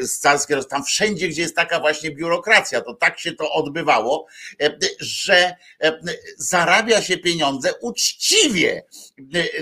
z 0.00 0.18
carskiej 0.18 0.56
Rosji, 0.56 0.70
tam 0.70 0.84
wszędzie, 0.84 1.28
gdzie 1.28 1.42
jest 1.42 1.56
taka 1.56 1.80
właśnie 1.80 2.10
biurokracja, 2.10 2.80
to 2.80 2.94
tak 2.94 3.18
się 3.18 3.32
to 3.32 3.52
odbywało, 3.52 4.26
że 5.00 5.56
zarabia 6.36 7.02
się 7.02 7.18
pieniądze 7.18 7.70
uczciwie. 7.80 8.82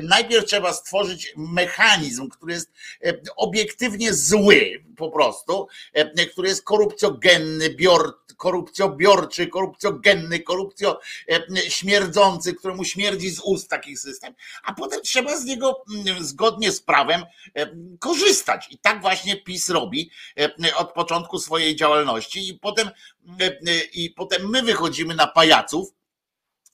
Najpierw 0.03 0.45
trzeba 0.45 0.73
stworzyć 0.73 1.33
mechanizm, 1.37 2.29
który 2.29 2.53
jest 2.53 2.71
obiektywnie 3.37 4.15
zły, 4.15 4.40
zły 4.41 4.85
po 4.97 5.11
prostu, 5.11 5.69
e, 5.93 6.27
który 6.27 6.49
jest 6.49 6.65
korupcjogenny, 6.65 7.71
bior, 7.71 8.19
korupcjobiorczy, 8.37 9.47
korupcjogenny, 9.47 10.41
korupcjo 10.41 11.01
e, 11.29 11.71
śmierdzący, 11.71 12.55
któremu 12.55 12.85
śmierdzi 12.85 13.31
z 13.31 13.41
ust 13.41 13.71
taki 13.71 13.97
system, 13.97 14.35
a 14.63 14.75
potem 14.75 15.03
trzeba 15.03 15.37
z 15.37 15.45
niego 15.45 15.85
zgodnie 16.21 16.73
z 16.73 16.81
prawem 16.83 17.25
e, 17.55 17.67
korzystać. 17.99 18.67
I 18.71 18.79
tak 18.79 19.01
właśnie 19.01 19.37
PiS 19.37 19.71
robi 19.71 20.11
od 20.77 20.93
początku 20.93 21.39
swojej 21.39 21.77
działalności 21.77 22.49
i 22.49 22.55
potem, 22.55 22.91
i 23.93 24.11
potem 24.11 24.51
my 24.51 24.63
wychodzimy 24.63 25.15
na 25.15 25.27
pajaców, 25.27 25.95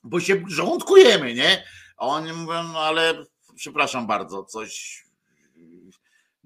bo 0.03 0.19
się 0.19 0.43
żołądkujemy, 0.47 1.33
nie? 1.33 1.63
Oni 1.97 2.33
mówią, 2.33 2.63
no 2.63 2.79
ale 2.79 3.25
przepraszam 3.55 4.07
bardzo, 4.07 4.43
coś 4.43 5.06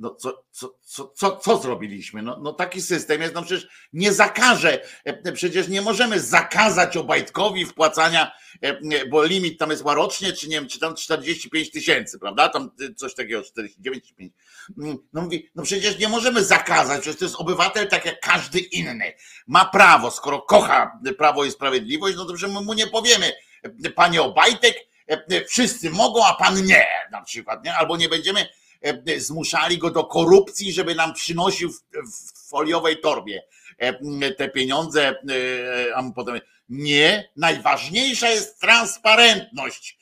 no 0.01 0.15
co, 0.15 0.43
co, 0.51 0.77
co, 0.81 1.13
co, 1.15 1.37
co 1.37 1.57
zrobiliśmy? 1.57 2.21
No, 2.21 2.39
no 2.41 2.53
taki 2.53 2.81
system 2.81 3.21
jest, 3.21 3.33
no 3.33 3.43
przecież 3.43 3.67
nie 3.93 4.13
zakaże, 4.13 4.81
e, 5.03 5.31
przecież 5.31 5.67
nie 5.67 5.81
możemy 5.81 6.19
zakazać 6.19 6.97
Obajtkowi 6.97 7.65
wpłacania, 7.65 8.31
e, 8.61 9.05
bo 9.05 9.23
limit 9.23 9.59
tam 9.59 9.69
jest 9.69 9.83
rocznie, 9.85 10.33
czy 10.33 10.49
nie 10.49 10.55
wiem, 10.55 10.67
czy 10.67 10.79
tam 10.79 10.95
45 10.95 11.71
tysięcy, 11.71 12.19
prawda? 12.19 12.49
Tam 12.49 12.71
e, 12.89 12.93
coś 12.93 13.15
takiego, 13.15 13.43
49 13.43 14.07
czy 14.07 14.15
5. 14.15 14.33
Mm, 14.77 14.97
no 15.13 15.21
mówi, 15.21 15.49
no 15.55 15.63
przecież 15.63 15.99
nie 15.99 16.07
możemy 16.07 16.43
zakazać, 16.43 17.01
przecież 17.01 17.19
to 17.19 17.25
jest 17.25 17.37
obywatel 17.39 17.87
tak 17.87 18.05
jak 18.05 18.19
każdy 18.19 18.59
inny. 18.59 19.13
Ma 19.47 19.65
prawo, 19.65 20.11
skoro 20.11 20.41
kocha 20.41 20.99
Prawo 21.17 21.45
i 21.45 21.51
Sprawiedliwość, 21.51 22.15
no 22.17 22.25
to 22.25 22.47
my 22.47 22.61
mu 22.61 22.73
nie 22.73 22.87
powiemy, 22.87 23.31
panie 23.95 24.21
Obajtek, 24.21 24.75
wszyscy 25.47 25.89
mogą, 25.89 26.25
a 26.25 26.33
pan 26.33 26.65
nie, 26.65 26.85
na 27.11 27.21
przykład, 27.21 27.65
nie? 27.65 27.75
Albo 27.75 27.97
nie 27.97 28.09
będziemy 28.09 28.47
zmuszali 29.17 29.77
go 29.77 29.89
do 29.89 30.03
korupcji, 30.03 30.73
żeby 30.73 30.95
nam 30.95 31.13
przynosił 31.13 31.69
w 31.71 32.49
foliowej 32.49 32.97
torbie 32.99 33.43
e, 33.77 34.31
te 34.31 34.49
pieniądze, 34.49 35.09
e, 35.09 35.15
a 35.95 36.11
potem 36.15 36.39
nie, 36.69 37.29
najważniejsza 37.35 38.29
jest 38.29 38.59
transparentność. 38.59 39.97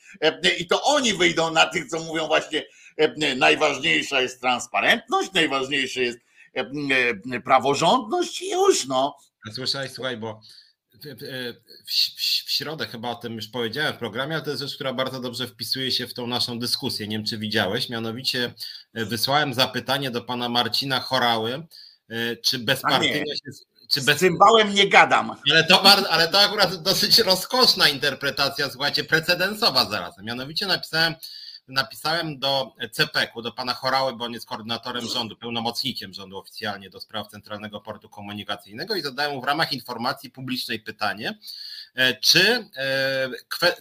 I 0.58 0.66
to 0.66 0.82
oni 0.82 1.14
wyjdą 1.14 1.50
na 1.50 1.66
tych, 1.66 1.86
co 1.88 2.00
mówią 2.00 2.26
właśnie, 2.26 2.64
najważniejsza 3.36 4.20
jest 4.20 4.40
transparentność, 4.40 5.32
najważniejsza 5.32 6.00
jest 6.00 6.18
praworządność 7.44 8.42
i 8.42 8.50
już 8.50 8.86
no. 8.86 9.16
Słyszałeś, 9.52 9.90
słuchaj, 9.90 10.16
bo 10.16 10.40
w, 11.04 11.22
w, 11.86 12.50
środę 12.52 12.86
chyba 12.86 13.10
o 13.10 13.14
tym 13.14 13.34
już 13.34 13.48
powiedziałem 13.48 13.94
w 13.94 13.98
programie, 13.98 14.34
ale 14.34 14.44
to 14.44 14.50
jest 14.50 14.62
rzecz, 14.62 14.74
która 14.74 14.92
bardzo 14.92 15.20
dobrze 15.20 15.46
wpisuje 15.46 15.92
się 15.92 16.06
w 16.06 16.14
tą 16.14 16.26
naszą 16.26 16.58
dyskusję. 16.58 17.08
Nie 17.08 17.16
wiem, 17.16 17.26
czy 17.26 17.38
widziałeś. 17.38 17.88
Mianowicie 17.88 18.54
e, 18.94 19.04
wysłałem 19.04 19.54
zapytanie 19.54 20.10
do 20.10 20.22
pana 20.22 20.48
Marcina 20.48 21.00
Chorały, 21.00 21.66
e, 22.08 22.36
czy 22.36 22.58
bezpartyjność 22.58 23.40
jest. 23.46 23.66
Czy 23.92 24.02
bez... 24.02 24.18
Cymbałem 24.18 24.74
nie 24.74 24.88
gadam. 24.88 25.36
Ale 25.50 25.64
to, 25.64 25.82
ale 26.10 26.28
to 26.28 26.40
akurat 26.40 26.82
dosyć 26.82 27.18
rozkoszna 27.18 27.88
interpretacja, 27.88 28.70
słuchajcie, 28.70 29.04
precedensowa 29.04 29.90
zarazem. 29.90 30.24
Mianowicie 30.24 30.66
napisałem, 30.66 31.14
napisałem 31.70 32.38
do 32.38 32.72
CPK-u, 32.92 33.42
do 33.42 33.52
pana 33.52 33.74
Chorały, 33.74 34.16
bo 34.16 34.24
on 34.24 34.32
jest 34.32 34.46
koordynatorem 34.46 35.08
rządu, 35.08 35.36
pełnomocnikiem 35.36 36.14
rządu 36.14 36.38
oficjalnie 36.38 36.90
do 36.90 37.00
spraw 37.00 37.28
Centralnego 37.28 37.80
Portu 37.80 38.08
Komunikacyjnego 38.08 38.94
i 38.94 39.02
zadałem 39.02 39.32
mu 39.32 39.40
w 39.40 39.44
ramach 39.44 39.72
informacji 39.72 40.30
publicznej 40.30 40.80
pytanie, 40.80 41.38
e, 41.94 42.14
czy, 42.14 42.68
e, 42.76 43.30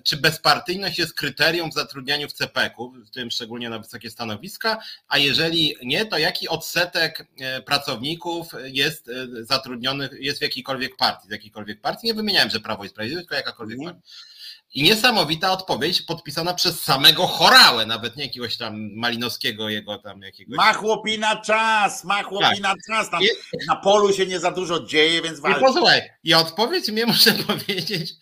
czy 0.04 0.18
bezpartyjność 0.18 1.00
jest 1.00 1.14
kryterium 1.14 1.72
w 1.72 1.74
zatrudnianiu 1.74 2.28
w 2.30 2.34
CPK-u, 2.34 2.92
w 2.92 3.10
tym 3.10 3.32
szczególnie 3.32 3.70
na 3.70 3.80
wysokie 3.80 4.10
stanowiska, 4.10 4.78
a 5.08 5.18
jeżeli 5.18 5.76
nie, 5.84 6.06
to 6.06 6.18
jaki 6.18 6.48
odsetek 6.48 7.28
e, 7.40 7.62
pracowników 7.62 8.54
jest 8.64 9.10
zatrudnionych, 9.42 10.12
jest 10.20 10.40
w 10.40 10.42
jakiejkolwiek 10.42 10.96
partii, 10.96 11.28
w 11.28 11.32
jakiejkolwiek 11.32 11.82
partii? 11.82 12.08
Nie 12.08 12.14
wymieniałem, 12.14 12.50
że 12.50 12.60
Prawo 12.60 12.84
i 12.84 12.90
Sprawiedliwość, 12.90 13.28
tylko 13.28 13.36
jakakolwiek 13.36 13.80
mhm. 13.80 13.96
partia. 13.96 14.39
I 14.74 14.84
niesamowita 14.84 15.52
odpowiedź 15.52 16.02
podpisana 16.02 16.54
przez 16.54 16.82
samego 16.82 17.28
Chorałę, 17.28 17.86
nawet 17.86 18.16
nie 18.16 18.24
jakiegoś 18.24 18.58
tam 18.58 18.94
Malinowskiego, 18.96 19.70
jego 19.70 19.98
tam 19.98 20.22
jakiegoś. 20.22 20.58
Ma 20.58 20.74
chłopina 20.74 21.42
czas, 21.42 22.04
ma 22.04 22.24
chłopina 22.24 22.70
tak. 22.70 22.78
czas. 22.88 23.10
Tam 23.12 23.22
I... 23.24 23.28
Na 23.68 23.76
polu 23.76 24.14
się 24.14 24.26
nie 24.26 24.40
za 24.40 24.52
dużo 24.52 24.80
dzieje, 24.86 25.22
więc 25.22 25.40
walczy. 25.40 25.60
I 25.60 25.64
posłuchaj, 25.64 26.02
i 26.24 26.34
odpowiedź 26.34 26.90
mnie 26.90 27.06
muszę 27.14 27.34
powiedzieć, 27.34 28.14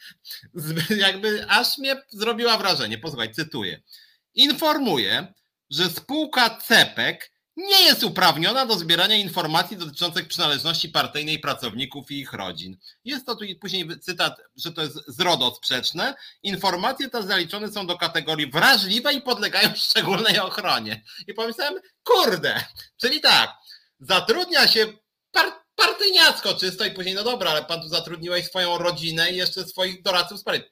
jakby 0.97 1.45
aż 1.49 1.77
mnie 1.77 1.95
zrobiła 2.09 2.57
wrażenie. 2.57 2.97
Posłuchaj, 2.97 3.33
cytuję. 3.33 3.81
Informuję, 4.33 5.33
że 5.69 5.89
spółka 5.89 6.57
CEPEK 6.57 7.31
nie 7.57 7.81
jest 7.83 8.03
uprawniona 8.03 8.65
do 8.65 8.75
zbierania 8.75 9.15
informacji 9.15 9.77
dotyczących 9.77 10.27
przynależności 10.27 10.89
partyjnej 10.89 11.39
pracowników 11.39 12.11
i 12.11 12.19
ich 12.19 12.33
rodzin. 12.33 12.77
Jest 13.05 13.25
to 13.25 13.35
tu 13.35 13.45
później 13.61 13.99
cytat, 13.99 14.41
że 14.55 14.71
to 14.71 14.81
jest 14.81 14.97
z 15.07 15.19
RODO 15.19 15.55
sprzeczne. 15.55 16.15
Informacje 16.43 17.09
te 17.09 17.23
zaliczone 17.23 17.71
są 17.71 17.87
do 17.87 17.97
kategorii 17.97 18.51
wrażliwe 18.51 19.13
i 19.13 19.21
podlegają 19.21 19.69
szczególnej 19.89 20.39
ochronie. 20.39 21.03
I 21.27 21.33
pomyślałem, 21.33 21.79
kurde, 22.03 22.63
czyli 22.97 23.21
tak, 23.21 23.53
zatrudnia 23.99 24.67
się 24.67 24.85
par 25.31 25.53
partyjniacko 25.75 26.53
czysto 26.53 26.85
i 26.85 26.91
później, 26.91 27.15
no 27.15 27.23
dobra, 27.23 27.51
ale 27.51 27.65
pan 27.65 27.81
tu 27.81 27.87
zatrudniłeś 27.87 28.45
swoją 28.45 28.77
rodzinę 28.77 29.31
i 29.31 29.35
jeszcze 29.35 29.65
swoich 29.65 30.01
doradców 30.01 30.39
z 30.39 30.43
partii. 30.43 30.69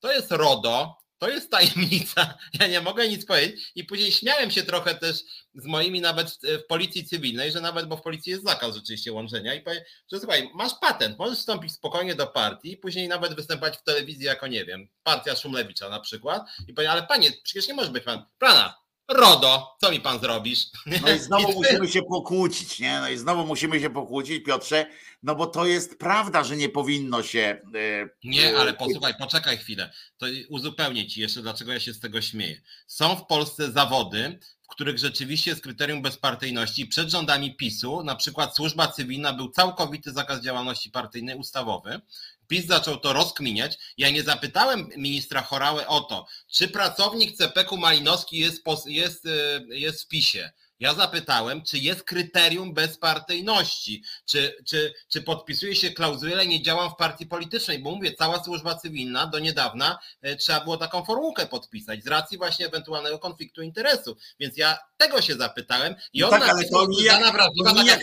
To 0.00 0.12
jest 0.12 0.30
RODO, 0.30 1.04
to 1.18 1.28
jest 1.28 1.50
tajemnica. 1.50 2.34
Ja 2.60 2.66
nie 2.66 2.80
mogę 2.80 3.08
nic 3.08 3.26
powiedzieć. 3.26 3.72
I 3.74 3.84
później 3.84 4.12
śmiałem 4.12 4.50
się 4.50 4.62
trochę 4.62 4.94
też 4.94 5.20
z 5.54 5.66
moimi 5.66 6.00
nawet 6.00 6.38
w 6.42 6.66
policji 6.66 7.04
cywilnej, 7.04 7.52
że 7.52 7.60
nawet, 7.60 7.86
bo 7.86 7.96
w 7.96 8.02
policji 8.02 8.30
jest 8.30 8.44
zakaz 8.44 8.74
rzeczywiście 8.74 9.12
łączenia 9.12 9.54
i 9.54 9.60
powiem, 9.60 9.82
że 10.12 10.18
słuchaj, 10.18 10.50
masz 10.54 10.72
patent, 10.80 11.18
możesz 11.18 11.38
wstąpić 11.38 11.72
spokojnie 11.72 12.14
do 12.14 12.26
partii 12.26 12.72
i 12.72 12.76
później 12.76 13.08
nawet 13.08 13.34
występować 13.34 13.76
w 13.76 13.82
telewizji 13.82 14.24
jako, 14.24 14.46
nie 14.46 14.64
wiem, 14.64 14.88
partia 15.02 15.36
Szumlewicza 15.36 15.88
na 15.88 16.00
przykład 16.00 16.42
i 16.68 16.74
powiem, 16.74 16.90
ale 16.90 17.02
panie, 17.02 17.30
przecież 17.42 17.68
nie 17.68 17.74
może 17.74 17.90
być 17.90 18.04
pan, 18.04 18.26
plana, 18.38 18.84
RODO, 19.08 19.76
co 19.80 19.90
mi 19.90 20.00
pan 20.00 20.20
zrobisz? 20.20 20.66
No 21.02 21.14
i 21.14 21.18
znowu 21.28 21.52
I 21.52 21.54
musimy 21.54 21.88
się 21.88 22.02
pokłócić, 22.02 22.78
nie? 22.80 23.00
No 23.00 23.08
i 23.08 23.16
znowu 23.16 23.46
musimy 23.46 23.80
się 23.80 23.90
pokłócić, 23.90 24.44
Piotrze, 24.44 24.86
no 25.22 25.34
bo 25.34 25.46
to 25.46 25.66
jest 25.66 25.98
prawda, 25.98 26.44
że 26.44 26.56
nie 26.56 26.68
powinno 26.68 27.22
się. 27.22 27.60
Yy, 27.74 28.10
nie, 28.24 28.56
ale 28.56 28.74
posłuchaj, 28.74 29.14
poczekaj 29.18 29.58
chwilę. 29.58 29.92
To 30.18 30.26
uzupełnię 30.48 31.06
ci 31.06 31.20
jeszcze, 31.20 31.42
dlaczego 31.42 31.72
ja 31.72 31.80
się 31.80 31.92
z 31.92 32.00
tego 32.00 32.22
śmieję. 32.22 32.60
Są 32.86 33.16
w 33.16 33.26
Polsce 33.26 33.72
zawody, 33.72 34.38
których 34.74 34.98
rzeczywiście 34.98 35.50
jest 35.50 35.62
kryterium 35.62 36.02
bezpartyjności. 36.02 36.86
Przed 36.86 37.10
rządami 37.10 37.56
PiSu, 37.56 38.02
na 38.02 38.16
przykład 38.16 38.56
służba 38.56 38.88
cywilna, 38.88 39.32
był 39.32 39.50
całkowity 39.50 40.12
zakaz 40.12 40.40
działalności 40.40 40.90
partyjnej 40.90 41.36
ustawowy. 41.36 42.00
PiS 42.48 42.66
zaczął 42.66 42.96
to 42.96 43.12
rozkminiać. 43.12 43.78
Ja 43.98 44.10
nie 44.10 44.22
zapytałem 44.22 44.90
ministra 44.96 45.42
Chorały 45.42 45.86
o 45.86 46.00
to, 46.00 46.26
czy 46.48 46.68
pracownik 46.68 47.36
CPK 47.36 47.76
Malinowski 47.76 48.38
jest, 48.38 48.62
jest, 48.86 49.26
y, 49.26 49.66
jest 49.68 50.04
w 50.04 50.08
PiSie. 50.08 50.52
Ja 50.80 50.94
zapytałem, 50.94 51.62
czy 51.62 51.78
jest 51.78 52.02
kryterium 52.02 52.74
bezpartyjności, 52.74 54.02
czy, 54.26 54.56
czy, 54.66 54.94
czy 55.08 55.22
podpisuje 55.22 55.76
się 55.76 55.90
klauzulę, 55.90 56.46
nie 56.46 56.62
działam 56.62 56.90
w 56.90 56.96
partii 56.96 57.26
politycznej, 57.26 57.78
bo 57.78 57.90
mówię, 57.90 58.14
cała 58.14 58.44
służba 58.44 58.74
cywilna 58.74 59.26
do 59.26 59.38
niedawna 59.38 59.98
y, 60.26 60.36
trzeba 60.36 60.60
było 60.60 60.76
taką 60.76 61.04
formułkę 61.04 61.46
podpisać 61.46 62.04
z 62.04 62.06
racji 62.06 62.38
właśnie 62.38 62.66
ewentualnego 62.66 63.18
konfliktu 63.18 63.62
interesu. 63.62 64.16
Więc 64.40 64.56
ja 64.56 64.78
tego 64.96 65.22
się 65.22 65.34
zapytałem 65.34 65.94
i 66.12 66.20
no 66.20 66.28
on 66.28 66.40
tak, 66.40 66.48
ale 66.48 66.64
to 66.64 66.86
to 66.86 66.86
nijak 66.86 67.22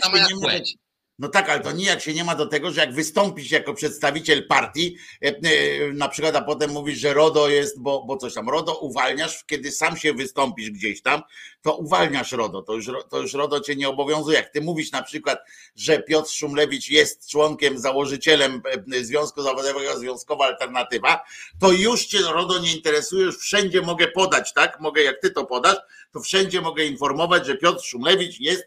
sama 0.02 0.18
jak 0.18 0.28
płeć. 0.40 0.76
No 1.22 1.28
tak, 1.28 1.48
ale 1.48 1.60
to 1.60 1.72
nijak 1.72 2.00
się 2.00 2.14
nie 2.14 2.24
ma 2.24 2.34
do 2.34 2.46
tego, 2.46 2.70
że 2.70 2.80
jak 2.80 2.94
wystąpisz 2.94 3.50
jako 3.50 3.74
przedstawiciel 3.74 4.46
partii, 4.46 4.96
e, 5.24 5.26
e, 5.26 5.92
na 5.92 6.08
przykład, 6.08 6.36
a 6.36 6.42
potem 6.42 6.70
mówisz, 6.70 6.98
że 6.98 7.14
RODO 7.14 7.48
jest, 7.48 7.80
bo, 7.80 8.04
bo 8.04 8.16
coś 8.16 8.34
tam, 8.34 8.48
RODO 8.48 8.78
uwalniasz, 8.78 9.44
kiedy 9.44 9.70
sam 9.70 9.96
się 9.96 10.14
wystąpisz 10.14 10.70
gdzieś 10.70 11.02
tam, 11.02 11.22
to 11.62 11.76
uwalniasz 11.76 12.32
RODO, 12.32 12.62
to 12.62 12.74
już, 12.74 12.86
to 13.10 13.18
już 13.20 13.34
RODO 13.34 13.60
cię 13.60 13.76
nie 13.76 13.88
obowiązuje. 13.88 14.36
Jak 14.36 14.48
ty 14.48 14.60
mówisz 14.60 14.92
na 14.92 15.02
przykład, 15.02 15.38
że 15.76 16.02
Piotr 16.02 16.30
Szumlewicz 16.30 16.90
jest 16.90 17.30
członkiem, 17.30 17.78
założycielem 17.78 18.62
e, 18.92 19.04
Związku 19.04 19.42
Zawodowego 19.42 19.98
Związkowa 19.98 20.44
Alternatywa, 20.44 21.24
to 21.60 21.72
już 21.72 22.06
cię 22.06 22.18
RODO 22.18 22.58
nie 22.58 22.76
interesuje, 22.76 23.24
już 23.24 23.38
wszędzie 23.38 23.82
mogę 23.82 24.08
podać, 24.08 24.52
tak? 24.52 24.80
Mogę, 24.80 25.02
jak 25.02 25.20
ty 25.20 25.30
to 25.30 25.44
podasz, 25.44 25.76
to 26.12 26.20
wszędzie 26.20 26.60
mogę 26.60 26.84
informować, 26.84 27.46
że 27.46 27.56
Piotr 27.56 27.84
Szumlewicz 27.84 28.40
jest 28.40 28.64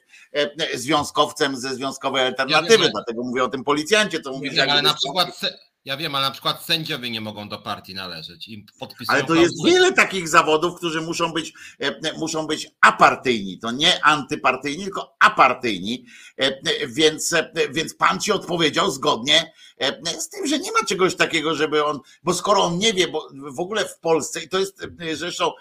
związkowcem 0.73 1.57
ze 1.57 1.75
Związkowej 1.75 2.25
Alternatywy, 2.25 2.83
ja 2.83 2.91
dlatego 2.91 3.23
mówię 3.23 3.43
o 3.43 3.47
tym 3.47 3.63
policjancie, 3.63 4.19
to 4.19 4.31
mówisz. 4.31 4.59
ale 4.59 4.81
na 4.81 4.93
przykład 4.93 5.41
ja 5.85 5.97
wiem, 5.97 6.15
ale 6.15 6.25
na 6.25 6.31
przykład 6.31 6.63
sędziowie 6.63 7.09
nie 7.09 7.21
mogą 7.21 7.49
do 7.49 7.59
partii 7.59 7.93
należeć. 7.93 8.47
I 8.47 8.65
ale 9.07 9.23
to 9.23 9.35
jest 9.35 9.65
wiele 9.65 9.93
takich 9.93 10.27
zawodów, 10.27 10.77
którzy 10.77 11.01
muszą 11.01 11.33
być, 11.33 11.53
e, 11.79 12.13
muszą 12.17 12.47
być 12.47 12.67
apartyjni. 12.81 13.59
To 13.59 13.71
nie 13.71 14.05
antypartyjni, 14.05 14.83
tylko 14.83 15.15
apartyjni. 15.19 16.05
E, 16.37 16.87
więc, 16.87 17.33
e, 17.33 17.51
więc 17.71 17.95
pan 17.95 18.19
ci 18.19 18.31
odpowiedział 18.31 18.91
zgodnie 18.91 19.53
z 20.19 20.29
tym, 20.29 20.47
że 20.47 20.59
nie 20.59 20.71
ma 20.71 20.83
czegoś 20.87 21.15
takiego, 21.15 21.55
żeby 21.55 21.85
on, 21.85 21.99
bo 22.23 22.33
skoro 22.33 22.63
on 22.63 22.77
nie 22.77 22.93
wie, 22.93 23.07
bo 23.07 23.29
w 23.33 23.59
ogóle 23.59 23.85
w 23.85 23.99
Polsce, 23.99 24.43
i 24.43 24.49
to 24.49 24.59
jest 24.59 24.81
zresztą 25.13 25.51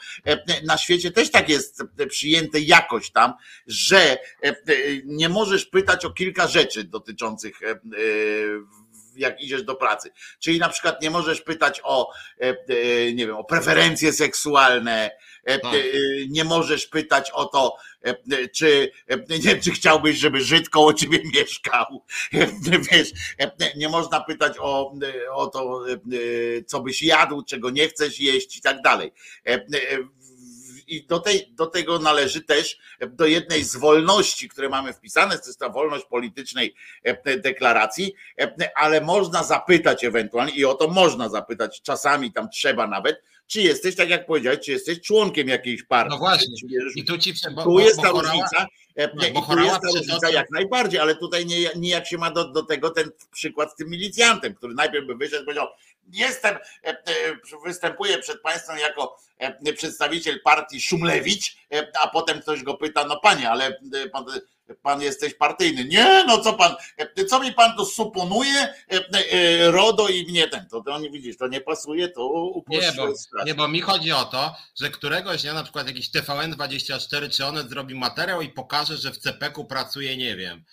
na 0.65 0.79
świecie 0.79 1.11
też 1.11 1.31
tak 1.31 1.49
jest 1.49 1.83
przyjęte 2.09 2.61
jakoś 2.61 3.11
tam, 3.11 3.33
że 3.67 4.19
nie 5.05 5.29
możesz 5.29 5.67
pytać 5.67 6.05
o 6.05 6.11
kilka 6.11 6.49
rzeczy 6.49 6.85
dotyczących 6.85 7.61
jak 9.17 9.41
idziesz 9.41 9.63
do 9.63 9.75
pracy. 9.75 10.11
Czyli 10.39 10.59
na 10.59 10.69
przykład 10.69 11.03
nie 11.03 11.11
możesz 11.11 11.41
pytać 11.41 11.81
o, 11.85 12.13
e, 12.41 12.49
e, 12.49 12.55
nie 13.13 13.27
wiem, 13.27 13.37
o 13.37 13.45
preferencje 13.45 14.13
seksualne, 14.13 15.11
e, 15.45 15.59
tak. 15.59 15.73
nie 16.29 16.45
możesz 16.45 16.87
pytać 16.87 17.31
o 17.31 17.45
to, 17.45 17.77
czy, 18.55 18.91
nie, 19.45 19.61
czy 19.61 19.71
chciałbyś, 19.71 20.19
żeby 20.19 20.41
Żyd 20.41 20.69
koło 20.69 20.95
ciebie 20.95 21.19
mieszkał. 21.35 22.05
Wiesz, 22.93 23.13
nie 23.77 23.89
można 23.89 24.21
pytać 24.21 24.57
o, 24.59 24.95
o 25.33 25.47
to, 25.47 25.85
co 26.67 26.81
byś 26.81 27.03
jadł, 27.03 27.43
czego 27.43 27.71
nie 27.71 27.89
chcesz 27.89 28.21
jeść 28.21 28.57
i 28.57 28.61
tak 28.61 28.83
dalej 28.83 29.13
i 30.97 31.07
do, 31.07 31.21
tej, 31.21 31.53
do 31.53 31.67
tego 31.67 31.99
należy 31.99 32.41
też 32.41 32.79
do 33.09 33.27
jednej 33.27 33.65
z 33.65 33.77
wolności, 33.77 34.49
które 34.49 34.69
mamy 34.69 34.93
wpisane, 34.93 35.39
to 35.39 35.47
jest 35.47 35.59
ta 35.59 35.69
wolność 35.69 36.05
politycznej 36.05 36.75
e, 37.03 37.39
deklaracji, 37.39 38.15
e, 38.41 38.71
ale 38.77 39.01
można 39.01 39.43
zapytać 39.43 40.05
ewentualnie, 40.05 40.53
i 40.53 40.65
o 40.65 40.75
to 40.75 40.89
można 40.89 41.29
zapytać, 41.29 41.83
czasami 41.83 42.33
tam 42.33 42.51
trzeba 42.51 42.87
nawet, 42.87 43.23
czy 43.47 43.63
jesteś, 43.63 43.97
tak 43.97 44.11
jak 44.11 44.27
powiedziałeś, 44.27 44.61
czy 44.61 44.73
jesteś 44.73 45.01
członkiem 45.01 45.49
jakiejś 45.49 45.83
partii. 45.83 46.11
No 46.11 46.19
właśnie. 46.19 46.55
I 46.95 47.05
tu, 47.05 47.19
ci, 47.19 47.35
bo, 47.55 47.63
tu 47.63 47.79
jest 47.79 48.01
ta 48.03 48.09
różnica. 48.09 48.67
E, 48.97 49.09
no, 49.15 49.27
I 49.27 49.33
tu 49.33 49.59
jest 49.59 49.81
ta 49.81 49.89
różnica 49.95 50.31
jak 50.31 50.51
najbardziej, 50.51 51.01
ale 51.01 51.17
tutaj 51.17 51.47
nie, 51.47 51.71
nijak 51.77 52.07
się 52.07 52.19
ma 52.19 52.31
do, 52.31 52.49
do 52.49 52.63
tego 52.63 52.91
ten 52.91 53.11
przykład 53.33 53.73
z 53.73 53.75
tym 53.75 53.89
milicjantem, 53.89 54.55
który 54.55 54.75
najpierw 54.75 55.07
by 55.07 55.15
wyszedł 55.15 55.43
i 55.43 55.45
powiedział, 55.45 55.69
jestem, 56.13 56.57
e, 56.85 56.89
e, 56.89 56.95
występuję 57.65 58.19
przed 58.19 58.43
państwem 58.43 58.79
jako 58.79 59.17
przedstawiciel 59.77 60.41
partii 60.41 60.81
Szumlewicz, 60.81 61.57
a 62.01 62.09
potem 62.09 62.41
ktoś 62.41 62.63
go 62.63 62.75
pyta, 62.75 63.05
no 63.05 63.21
panie, 63.21 63.51
ale 63.51 63.79
pan, 64.13 64.25
pan 64.83 65.03
jesteś 65.03 65.35
partyjny. 65.35 65.85
Nie, 65.85 66.25
no 66.27 66.39
co 66.39 66.53
pan, 66.53 66.75
co 67.29 67.41
mi 67.41 67.53
pan 67.53 67.77
tu 67.77 67.87
suponuje, 67.87 68.75
RODO 69.71 70.09
i 70.09 70.27
mnie 70.27 70.49
ten, 70.49 70.69
to, 70.69 70.81
to 70.81 70.99
nie 70.99 71.11
widzisz, 71.11 71.37
to 71.37 71.49
nie 71.49 71.61
pasuje, 71.61 72.09
to 72.09 72.53
nie 72.69 72.93
bo, 72.97 73.13
nie, 73.45 73.55
bo 73.55 73.69
mi 73.69 73.81
chodzi 73.81 74.13
o 74.13 74.25
to, 74.25 74.55
że 74.81 74.91
któregoś 74.91 75.43
dnia 75.43 75.55
na 75.55 75.63
przykład 75.63 75.87
jakiś 75.87 76.11
TVN24 76.11 77.31
czy 77.31 77.47
Onet 77.47 77.69
zrobi 77.69 77.95
materiał 77.95 78.43
i 78.43 78.49
pokaże, 78.49 78.97
że 78.97 79.11
w 79.11 79.19
CPK 79.19 79.65
pracuje, 79.65 80.17
nie 80.17 80.37
wiem, 80.37 80.59
e, 80.59 80.65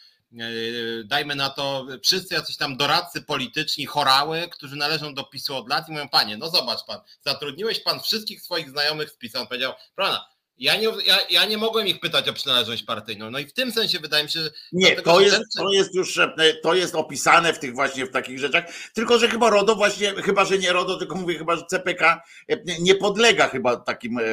dajmy 1.05 1.35
na 1.35 1.49
to, 1.49 1.87
wszyscy 2.03 2.33
jacyś 2.33 2.57
tam 2.57 2.77
doradcy 2.77 3.21
polityczni 3.21 3.85
chorały, 3.85 4.49
którzy 4.51 4.75
należą 4.75 5.13
do 5.13 5.23
PiSu 5.23 5.55
od 5.55 5.69
lat 5.69 5.89
i 5.89 5.91
mówią, 5.91 6.09
panie, 6.09 6.37
no 6.37 6.49
zobacz 6.49 6.85
pan, 6.87 6.99
zatrudniłeś 7.25 7.79
pan 7.79 7.99
wszystkich 7.99 8.41
swoich 8.41 8.69
znajomych 8.69 9.09
z 9.09 9.17
PiSu. 9.17 9.39
On 9.39 9.47
powiedział, 9.47 9.73
prawda, 9.95 10.31
ja 10.61 10.75
nie, 10.75 10.87
ja, 11.05 11.17
ja 11.29 11.45
nie 11.45 11.57
mogłem 11.57 11.87
ich 11.87 11.99
pytać 11.99 12.29
o 12.29 12.33
przynależność 12.33 12.83
partyjną. 12.83 13.31
No 13.31 13.39
i 13.39 13.45
w 13.45 13.53
tym 13.53 13.71
sensie 13.71 13.99
wydaje 13.99 14.23
mi 14.23 14.29
się, 14.29 14.39
że. 14.39 14.51
Nie, 14.71 14.85
dlatego, 14.85 15.11
to, 15.11 15.21
jest, 15.21 15.35
ten... 15.35 15.45
to 15.57 15.71
jest 15.73 15.95
już 15.95 16.17
e, 16.17 16.53
to 16.63 16.73
jest 16.73 16.95
opisane 16.95 17.53
w 17.53 17.59
tych 17.59 17.73
właśnie 17.73 18.05
w 18.05 18.11
takich 18.11 18.39
rzeczach. 18.39 18.65
Tylko, 18.93 19.19
że 19.19 19.27
chyba 19.27 19.49
RODO 19.49 19.75
właśnie, 19.75 20.11
chyba, 20.11 20.45
że 20.45 20.57
nie 20.57 20.73
RODO, 20.73 20.97
tylko 20.97 21.15
mówię 21.15 21.37
chyba, 21.37 21.55
że 21.55 21.65
CPK 21.65 22.23
e, 22.47 22.57
nie 22.79 22.95
podlega 22.95 23.47
chyba 23.47 23.77
takim 23.77 24.17
e, 24.17 24.23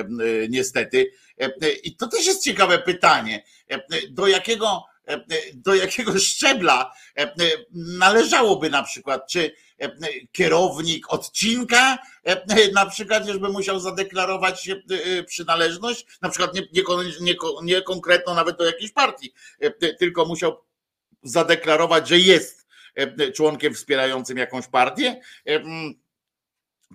niestety. 0.48 1.10
I 1.82 1.96
to 1.96 2.08
też 2.08 2.26
jest 2.26 2.44
ciekawe 2.44 2.78
pytanie. 2.78 3.44
Do 4.10 4.26
jakiego 4.26 4.84
do 5.54 5.74
jakiego 5.74 6.18
szczebla 6.18 6.92
należałoby 7.72 8.70
na 8.70 8.82
przykład, 8.82 9.30
czy 9.30 9.52
kierownik 10.32 11.12
odcinka 11.12 11.98
na 12.74 12.86
przykład 12.86 13.28
już 13.28 13.38
by 13.38 13.48
musiał 13.48 13.80
zadeklarować 13.80 14.70
przynależność, 15.26 16.06
na 16.22 16.28
przykład 16.28 16.54
nie, 16.54 16.62
nie, 16.72 16.82
nie, 17.20 17.34
nie 17.62 17.82
konkretną 17.82 18.34
nawet 18.34 18.58
do 18.58 18.64
jakiejś 18.64 18.92
partii, 18.92 19.32
tylko 19.98 20.24
musiał 20.24 20.64
zadeklarować, 21.22 22.08
że 22.08 22.18
jest 22.18 22.66
członkiem 23.34 23.74
wspierającym 23.74 24.38
jakąś 24.38 24.66
partię 24.66 25.20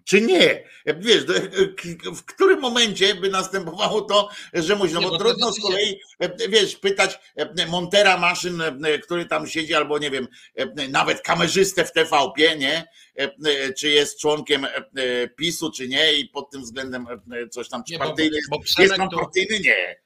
czy 0.05 0.21
nie? 0.21 0.63
Wiesz, 0.97 1.25
w 2.15 2.25
którym 2.25 2.59
momencie 2.59 3.15
by 3.15 3.29
następowało 3.29 4.01
to, 4.01 4.29
że 4.53 4.75
musi, 4.75 4.93
no 4.93 5.01
bo, 5.01 5.09
bo 5.09 5.17
trudno 5.17 5.53
z 5.53 5.61
kolei, 5.61 5.99
wiesz, 6.49 6.75
pytać 6.75 7.19
montera 7.67 8.17
maszyn, 8.17 8.61
który 9.03 9.25
tam 9.25 9.47
siedzi, 9.47 9.73
albo 9.73 9.99
nie 9.99 10.11
wiem, 10.11 10.27
nawet 10.89 11.21
kamerzystę 11.21 11.85
w 11.85 11.91
TVP, 11.91 12.57
nie? 12.57 12.87
Czy 13.77 13.89
jest 13.89 14.19
członkiem 14.19 14.67
PiSu, 15.35 15.71
czy 15.71 15.87
nie? 15.87 16.13
I 16.13 16.25
pod 16.25 16.51
tym 16.51 16.61
względem 16.61 17.07
coś 17.51 17.69
tam, 17.69 17.83
czy 17.83 17.97
partyjny 17.97 18.35
jest, 18.35 18.79
jest 18.79 18.95
tam 18.95 19.09
partyjny? 19.09 19.59
Nie 19.59 20.02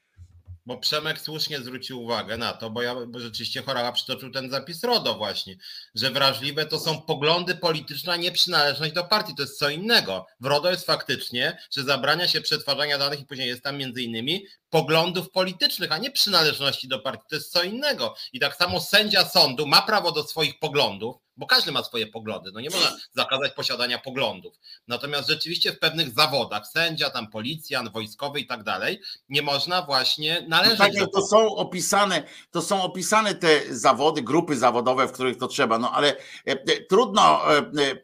bo 0.67 0.77
Przemek 0.77 1.21
słusznie 1.21 1.59
zwrócił 1.59 2.03
uwagę 2.03 2.37
na 2.37 2.53
to, 2.53 2.69
bo 2.69 2.81
ja 2.81 2.95
bo 3.07 3.19
rzeczywiście 3.19 3.61
Chorała 3.61 3.91
przytoczył 3.91 4.31
ten 4.31 4.49
zapis 4.49 4.83
RODO 4.83 5.15
właśnie, 5.15 5.57
że 5.95 6.11
wrażliwe 6.11 6.65
to 6.65 6.79
są 6.79 7.01
poglądy 7.01 7.55
polityczne, 7.55 8.13
a 8.13 8.15
nie 8.15 8.31
przynależność 8.31 8.93
do 8.93 9.03
partii, 9.03 9.35
to 9.35 9.41
jest 9.41 9.59
co 9.59 9.69
innego. 9.69 10.25
W 10.39 10.45
RODO 10.45 10.71
jest 10.71 10.85
faktycznie, 10.85 11.57
że 11.71 11.83
zabrania 11.83 12.27
się 12.27 12.41
przetwarzania 12.41 12.97
danych 12.97 13.19
i 13.19 13.25
później 13.25 13.47
jest 13.47 13.63
tam 13.63 13.77
między 13.77 14.01
innymi 14.01 14.45
poglądów 14.69 15.31
politycznych, 15.31 15.91
a 15.91 15.97
nie 15.97 16.11
przynależności 16.11 16.87
do 16.87 16.99
partii, 16.99 17.23
to 17.29 17.35
jest 17.35 17.51
co 17.51 17.63
innego. 17.63 18.15
I 18.33 18.39
tak 18.39 18.55
samo 18.55 18.81
sędzia 18.81 19.25
sądu 19.25 19.67
ma 19.67 19.81
prawo 19.81 20.11
do 20.11 20.23
swoich 20.23 20.59
poglądów, 20.59 21.15
bo 21.37 21.45
każdy 21.45 21.71
ma 21.71 21.83
swoje 21.83 22.07
poglądy, 22.07 22.51
no 22.53 22.59
nie 22.59 22.69
można 22.69 22.97
zakazać 23.11 23.51
posiadania 23.51 23.99
poglądów. 23.99 24.55
Natomiast 24.87 25.29
rzeczywiście 25.29 25.71
w 25.71 25.79
pewnych 25.79 26.09
zawodach, 26.09 26.67
sędzia, 26.67 27.09
tam 27.09 27.29
policjant, 27.29 27.91
wojskowy 27.91 28.39
i 28.39 28.47
tak 28.47 28.63
dalej, 28.63 29.01
nie 29.29 29.41
można 29.41 29.81
właśnie 29.81 30.45
należeć. 30.47 30.79
No 30.79 30.85
tak, 30.85 30.95
do... 30.95 31.07
to 31.07 31.27
są 31.27 31.55
opisane, 31.55 32.23
to 32.51 32.61
są 32.61 32.81
opisane 32.81 33.35
te 33.35 33.75
zawody, 33.75 34.21
grupy 34.21 34.55
zawodowe, 34.55 35.07
w 35.07 35.11
których 35.11 35.37
to 35.37 35.47
trzeba, 35.47 35.79
no 35.79 35.91
ale 35.91 36.09
e, 36.09 36.17
e, 36.45 36.57
trudno 36.89 37.41
e, 37.55 37.95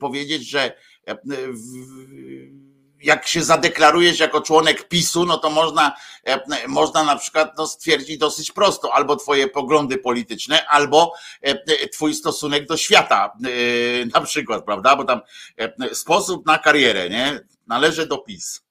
powiedzieć, 0.00 0.48
że 0.50 0.72
jak 3.02 3.26
się 3.26 3.42
zadeklarujesz 3.42 4.18
jako 4.18 4.40
członek 4.40 4.88
PiSu, 4.88 5.24
no 5.24 5.38
to 5.38 5.50
można, 5.50 5.96
e, 6.24 6.68
można 6.68 7.04
na 7.04 7.16
przykład 7.16 7.58
no, 7.58 7.66
stwierdzić 7.66 8.18
dosyć 8.18 8.52
prosto, 8.52 8.94
albo 8.94 9.16
twoje 9.16 9.48
poglądy 9.48 9.98
polityczne, 9.98 10.66
albo 10.66 11.14
e, 11.42 11.50
e, 11.50 11.88
twój 11.88 12.14
stosunek 12.14 12.66
do 12.66 12.76
świata, 12.76 13.32
na 14.14 14.20
przykład, 14.20 14.64
prawda? 14.64 14.96
Bo 14.96 15.04
tam 15.04 15.20
sposób 15.92 16.46
na 16.46 16.58
karierę, 16.58 17.10
nie? 17.10 17.40
Należy 17.66 18.06
do 18.06 18.18
PiS. 18.18 18.67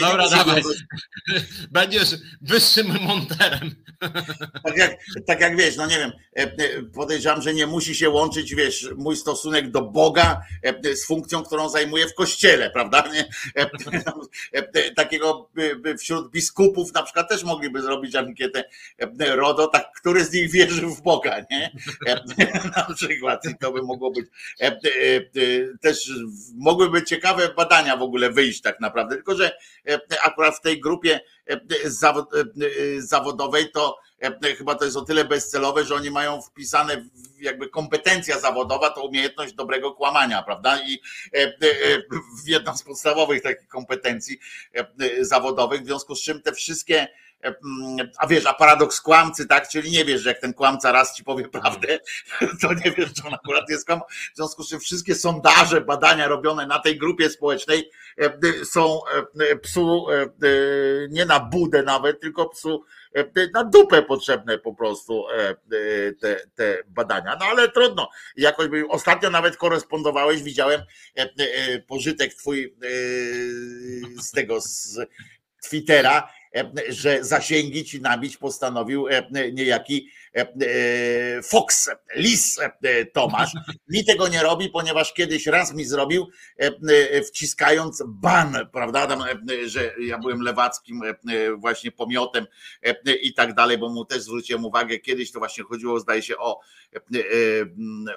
Dobra, 0.00 0.28
dawaj. 0.30 0.62
Będziesz 1.70 2.08
wyższym 2.40 2.98
monterem. 3.02 3.74
Tak 4.64 4.76
jak, 4.76 4.96
tak 5.26 5.40
jak 5.40 5.56
wiesz, 5.56 5.76
no 5.76 5.86
nie 5.86 5.98
wiem, 5.98 6.12
e, 6.36 6.42
e, 6.42 6.82
podejrzewam, 6.82 7.42
że 7.42 7.54
nie 7.54 7.66
musi 7.66 7.94
się 7.94 8.10
łączyć, 8.10 8.54
wiesz, 8.54 8.88
mój 8.96 9.16
stosunek 9.16 9.70
do 9.70 9.82
Boga 9.82 10.40
e, 10.62 10.96
z 10.96 11.06
funkcją, 11.06 11.42
którą 11.42 11.68
zajmuję 11.68 12.08
w 12.08 12.14
kościele, 12.14 12.70
prawda? 12.70 13.04
Nie? 13.12 13.28
Takiego 14.96 15.50
wśród 15.98 16.30
biskupów 16.30 16.94
na 16.94 17.02
przykład 17.02 17.28
też 17.28 17.44
mogliby 17.44 17.82
zrobić 17.82 18.14
ankietę 18.14 18.64
RODO, 19.18 19.66
tak, 19.66 19.92
który 19.96 20.24
z 20.24 20.32
nich 20.32 20.50
wierzy 20.50 20.86
w 20.86 21.02
Boga, 21.02 21.36
nie? 21.50 21.72
Na 22.76 22.94
przykład 22.94 23.44
i 23.44 23.58
to 23.58 23.72
by 23.72 23.82
mogło 23.82 24.10
być 24.10 24.26
też 25.80 26.10
mogłyby 26.56 27.00
być 27.00 27.08
ciekawe 27.08 27.54
badania 27.56 27.96
w 27.96 28.02
ogóle 28.02 28.30
wyjść 28.30 28.47
wyjść 28.48 28.60
tak 28.60 28.80
naprawdę. 28.80 29.14
Tylko, 29.14 29.36
że 29.36 29.56
e, 29.88 30.00
akurat 30.24 30.56
w 30.56 30.60
tej 30.60 30.80
grupie 30.80 31.20
e, 31.50 31.52
e, 31.52 31.58
zawodowej 32.98 33.70
to 33.70 33.98
chyba 34.58 34.74
to 34.74 34.84
jest 34.84 34.96
o 34.96 35.02
tyle 35.02 35.24
bezcelowe, 35.24 35.84
że 35.84 35.94
oni 35.94 36.10
mają 36.10 36.42
wpisane 36.42 37.04
jakby 37.40 37.68
kompetencja 37.68 38.40
zawodowa, 38.40 38.90
to 38.90 39.02
umiejętność 39.02 39.52
dobrego 39.52 39.92
kłamania, 39.92 40.42
prawda? 40.42 40.80
I 40.86 41.00
w 42.44 42.48
jedną 42.48 42.76
z 42.76 42.82
podstawowych 42.82 43.42
takich 43.42 43.68
kompetencji 43.68 44.38
zawodowych, 45.20 45.82
w 45.82 45.86
związku 45.86 46.14
z 46.14 46.22
czym 46.22 46.42
te 46.42 46.52
wszystkie 46.52 47.08
a 48.18 48.26
wiesz, 48.26 48.46
a 48.46 48.54
paradoks 48.54 49.00
kłamcy, 49.00 49.46
tak? 49.46 49.68
Czyli 49.68 49.90
nie 49.90 50.04
wiesz, 50.04 50.20
że 50.20 50.28
jak 50.28 50.40
ten 50.40 50.54
kłamca 50.54 50.92
raz 50.92 51.16
ci 51.16 51.24
powie 51.24 51.48
prawdę, 51.48 51.98
to 52.62 52.74
nie 52.74 52.90
wiesz, 52.90 53.12
czy 53.14 53.26
on 53.26 53.34
akurat 53.34 53.70
jest 53.70 53.86
kłamcą. 53.86 54.06
W 54.34 54.36
związku 54.36 54.62
z 54.62 54.70
czym 54.70 54.80
wszystkie 54.80 55.14
sondaże, 55.14 55.80
badania 55.80 56.28
robione 56.28 56.66
na 56.66 56.78
tej 56.78 56.98
grupie 56.98 57.30
społecznej 57.30 57.90
są 58.64 59.00
psu 59.62 60.06
nie 61.10 61.24
na 61.24 61.40
budę 61.40 61.82
nawet, 61.82 62.20
tylko 62.20 62.48
psu 62.48 62.84
na 63.54 63.64
dupę 63.64 64.02
potrzebne 64.02 64.58
po 64.58 64.74
prostu 64.74 65.24
te, 66.20 66.36
te 66.54 66.78
badania. 66.86 67.36
No 67.40 67.46
ale 67.46 67.68
trudno. 67.68 68.10
Jakoś 68.36 68.68
ostatnio 68.88 69.30
nawet 69.30 69.56
korespondowałeś, 69.56 70.42
widziałem 70.42 70.82
pożytek 71.86 72.34
twój 72.34 72.76
z 74.20 74.30
tego 74.30 74.60
z 74.60 74.98
Twittera, 75.62 76.28
że 76.88 77.24
zasięgi 77.24 77.84
ci 77.84 78.00
nabić 78.00 78.36
postanowił 78.36 79.06
niejaki 79.52 80.08
Fox, 81.42 81.90
Lis 82.16 82.58
Tomasz. 83.12 83.52
Mi 83.88 84.04
tego 84.04 84.28
nie 84.28 84.42
robi, 84.42 84.68
ponieważ 84.68 85.12
kiedyś 85.14 85.46
raz 85.46 85.74
mi 85.74 85.84
zrobił, 85.84 86.28
wciskając 87.26 88.02
ban, 88.06 88.56
prawda, 88.72 89.18
że 89.66 89.94
ja 90.00 90.18
byłem 90.18 90.40
lewackim 90.40 91.02
właśnie 91.56 91.92
pomiotem 91.92 92.46
i 93.22 93.34
tak 93.34 93.54
dalej, 93.54 93.78
bo 93.78 93.88
mu 93.88 94.04
też 94.04 94.22
zwróciłem 94.22 94.64
uwagę, 94.64 94.98
kiedyś 94.98 95.32
to 95.32 95.38
właśnie 95.38 95.64
chodziło, 95.64 96.00
zdaje 96.00 96.22
się, 96.22 96.36
o, 96.36 96.60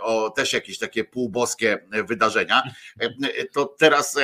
o 0.02 0.30
też 0.30 0.54
jakieś 0.54 0.80
takie 0.80 1.04
półboskie 1.04 1.88
wydarzenia. 2.08 2.64
To 3.54 3.66
teraz, 3.66 4.18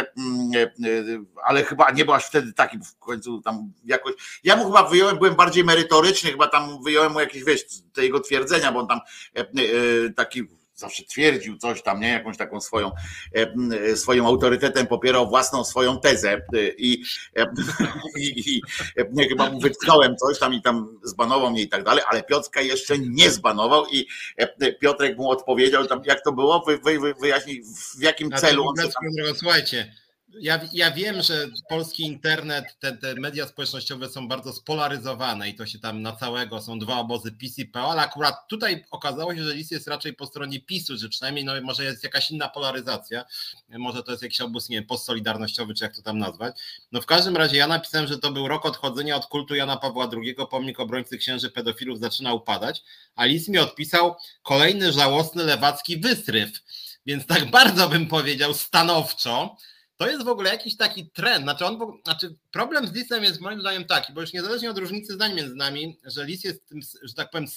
ale 1.43 1.63
chyba 1.63 1.91
nie 1.91 2.05
byłaś 2.05 2.25
wtedy 2.25 2.53
taki 2.53 2.77
w 2.77 2.99
końcu 2.99 3.41
tam 3.41 3.73
jakoś. 3.85 4.13
Ja 4.43 4.55
mu 4.55 4.65
chyba 4.65 4.83
wyjąłem, 4.83 5.17
byłem 5.17 5.35
bardziej 5.35 5.63
merytoryczny, 5.63 6.31
chyba 6.31 6.47
tam 6.47 6.83
wyjąłem 6.83 7.13
mu 7.13 7.19
jakieś, 7.19 7.43
wiesz, 7.43 7.65
te 7.93 8.03
jego 8.03 8.19
twierdzenia, 8.19 8.71
bo 8.71 8.79
on 8.79 8.87
tam 8.87 8.99
e, 9.35 9.39
e, 9.39 9.45
taki 10.15 10.43
zawsze 10.75 11.03
twierdził 11.03 11.57
coś 11.57 11.83
tam, 11.83 11.99
nie? 11.99 12.09
Jakąś 12.09 12.37
taką 12.37 12.61
swoją, 12.61 12.91
e, 13.33 13.95
swoim 13.95 14.25
autorytetem 14.25 14.87
popierał 14.87 15.29
własną 15.29 15.63
swoją 15.63 15.99
tezę 15.99 16.41
i, 16.77 17.03
i, 18.17 18.41
i 18.45 18.61
chyba 19.29 19.49
mu 19.49 19.59
wytknąłem 19.59 20.15
coś 20.15 20.39
tam 20.39 20.53
i 20.53 20.61
tam 20.61 20.99
zbanował 21.03 21.51
mnie 21.51 21.61
i 21.61 21.69
tak 21.69 21.83
dalej, 21.83 22.03
ale 22.09 22.23
Piotrka 22.23 22.61
jeszcze 22.61 22.99
nie 22.99 23.31
zbanował 23.31 23.85
i 23.91 24.07
Piotrek 24.79 25.17
mu 25.17 25.29
odpowiedział 25.29 25.85
tam, 25.85 26.01
jak 26.05 26.23
to 26.23 26.31
było, 26.31 26.63
wy, 26.67 26.77
wy, 26.77 26.99
wy, 26.99 27.13
wyjaśnij 27.21 27.63
w 27.97 28.01
jakim 28.01 28.31
celu 28.31 28.67
on... 28.67 28.75
Słuchajcie, 29.35 29.93
ja, 30.33 30.59
ja 30.73 30.91
wiem, 30.91 31.21
że 31.21 31.47
polski 31.69 32.03
internet, 32.03 32.79
te, 32.79 32.97
te 32.97 33.15
media 33.15 33.47
społecznościowe 33.47 34.09
są 34.09 34.27
bardzo 34.27 34.53
spolaryzowane 34.53 35.49
i 35.49 35.55
to 35.55 35.65
się 35.65 35.79
tam 35.79 36.01
na 36.01 36.15
całego 36.15 36.61
są 36.61 36.79
dwa 36.79 36.99
obozy 36.99 37.31
PiS 37.31 37.59
i 37.59 37.65
PO, 37.65 37.91
ale 37.91 38.01
akurat 38.01 38.47
tutaj 38.47 38.85
okazało 38.91 39.35
się, 39.35 39.43
że 39.43 39.53
list 39.53 39.71
jest 39.71 39.87
raczej 39.87 40.13
po 40.13 40.25
stronie 40.25 40.61
PiSu, 40.61 40.97
że 40.97 41.09
przynajmniej 41.09 41.45
no, 41.45 41.53
może 41.61 41.83
jest 41.83 42.03
jakaś 42.03 42.31
inna 42.31 42.49
polaryzacja, 42.49 43.25
może 43.69 44.03
to 44.03 44.11
jest 44.11 44.23
jakiś 44.23 44.41
obóz, 44.41 44.69
nie 44.69 44.77
wiem, 44.77 44.85
postsolidarnościowy, 44.85 45.73
czy 45.73 45.83
jak 45.83 45.95
to 45.95 46.01
tam 46.01 46.17
nazwać. 46.17 46.55
No 46.91 47.01
w 47.01 47.05
każdym 47.05 47.37
razie 47.37 47.57
ja 47.57 47.67
napisałem, 47.67 48.07
że 48.07 48.17
to 48.17 48.31
był 48.31 48.47
rok 48.47 48.65
odchodzenia 48.65 49.15
od 49.15 49.25
kultu 49.25 49.55
Jana 49.55 49.77
Pawła 49.77 50.09
II, 50.13 50.35
pomnik 50.49 50.79
obrońcy 50.79 51.17
księży 51.17 51.51
pedofilów 51.51 51.99
zaczyna 51.99 52.33
upadać, 52.33 52.83
a 53.15 53.25
list 53.25 53.49
mi 53.49 53.57
odpisał 53.57 54.15
kolejny 54.43 54.91
żałosny 54.91 55.43
lewacki 55.43 55.97
wystryw, 55.97 56.49
więc 57.05 57.25
tak 57.25 57.51
bardzo 57.51 57.89
bym 57.89 58.07
powiedział 58.07 58.53
stanowczo, 58.53 59.57
to 59.97 60.07
jest 60.09 60.25
w 60.25 60.27
ogóle 60.27 60.49
jakiś 60.49 60.77
taki 60.77 61.09
trend. 61.09 61.43
Znaczy, 61.43 61.65
on, 61.65 61.99
znaczy 62.03 62.35
problem 62.51 62.87
z 62.87 62.93
Lisem 62.93 63.23
jest 63.23 63.41
moim 63.41 63.59
zdaniem 63.61 63.85
taki, 63.85 64.13
bo 64.13 64.21
już 64.21 64.33
niezależnie 64.33 64.71
od 64.71 64.77
różnicy 64.77 65.13
zdań 65.13 65.33
między 65.33 65.55
nami, 65.55 65.97
że 66.05 66.25
Lis 66.25 66.43
jest 66.43 66.67
tym, 66.67 66.79
że 67.01 67.13
tak 67.13 67.29
powiem, 67.29 67.47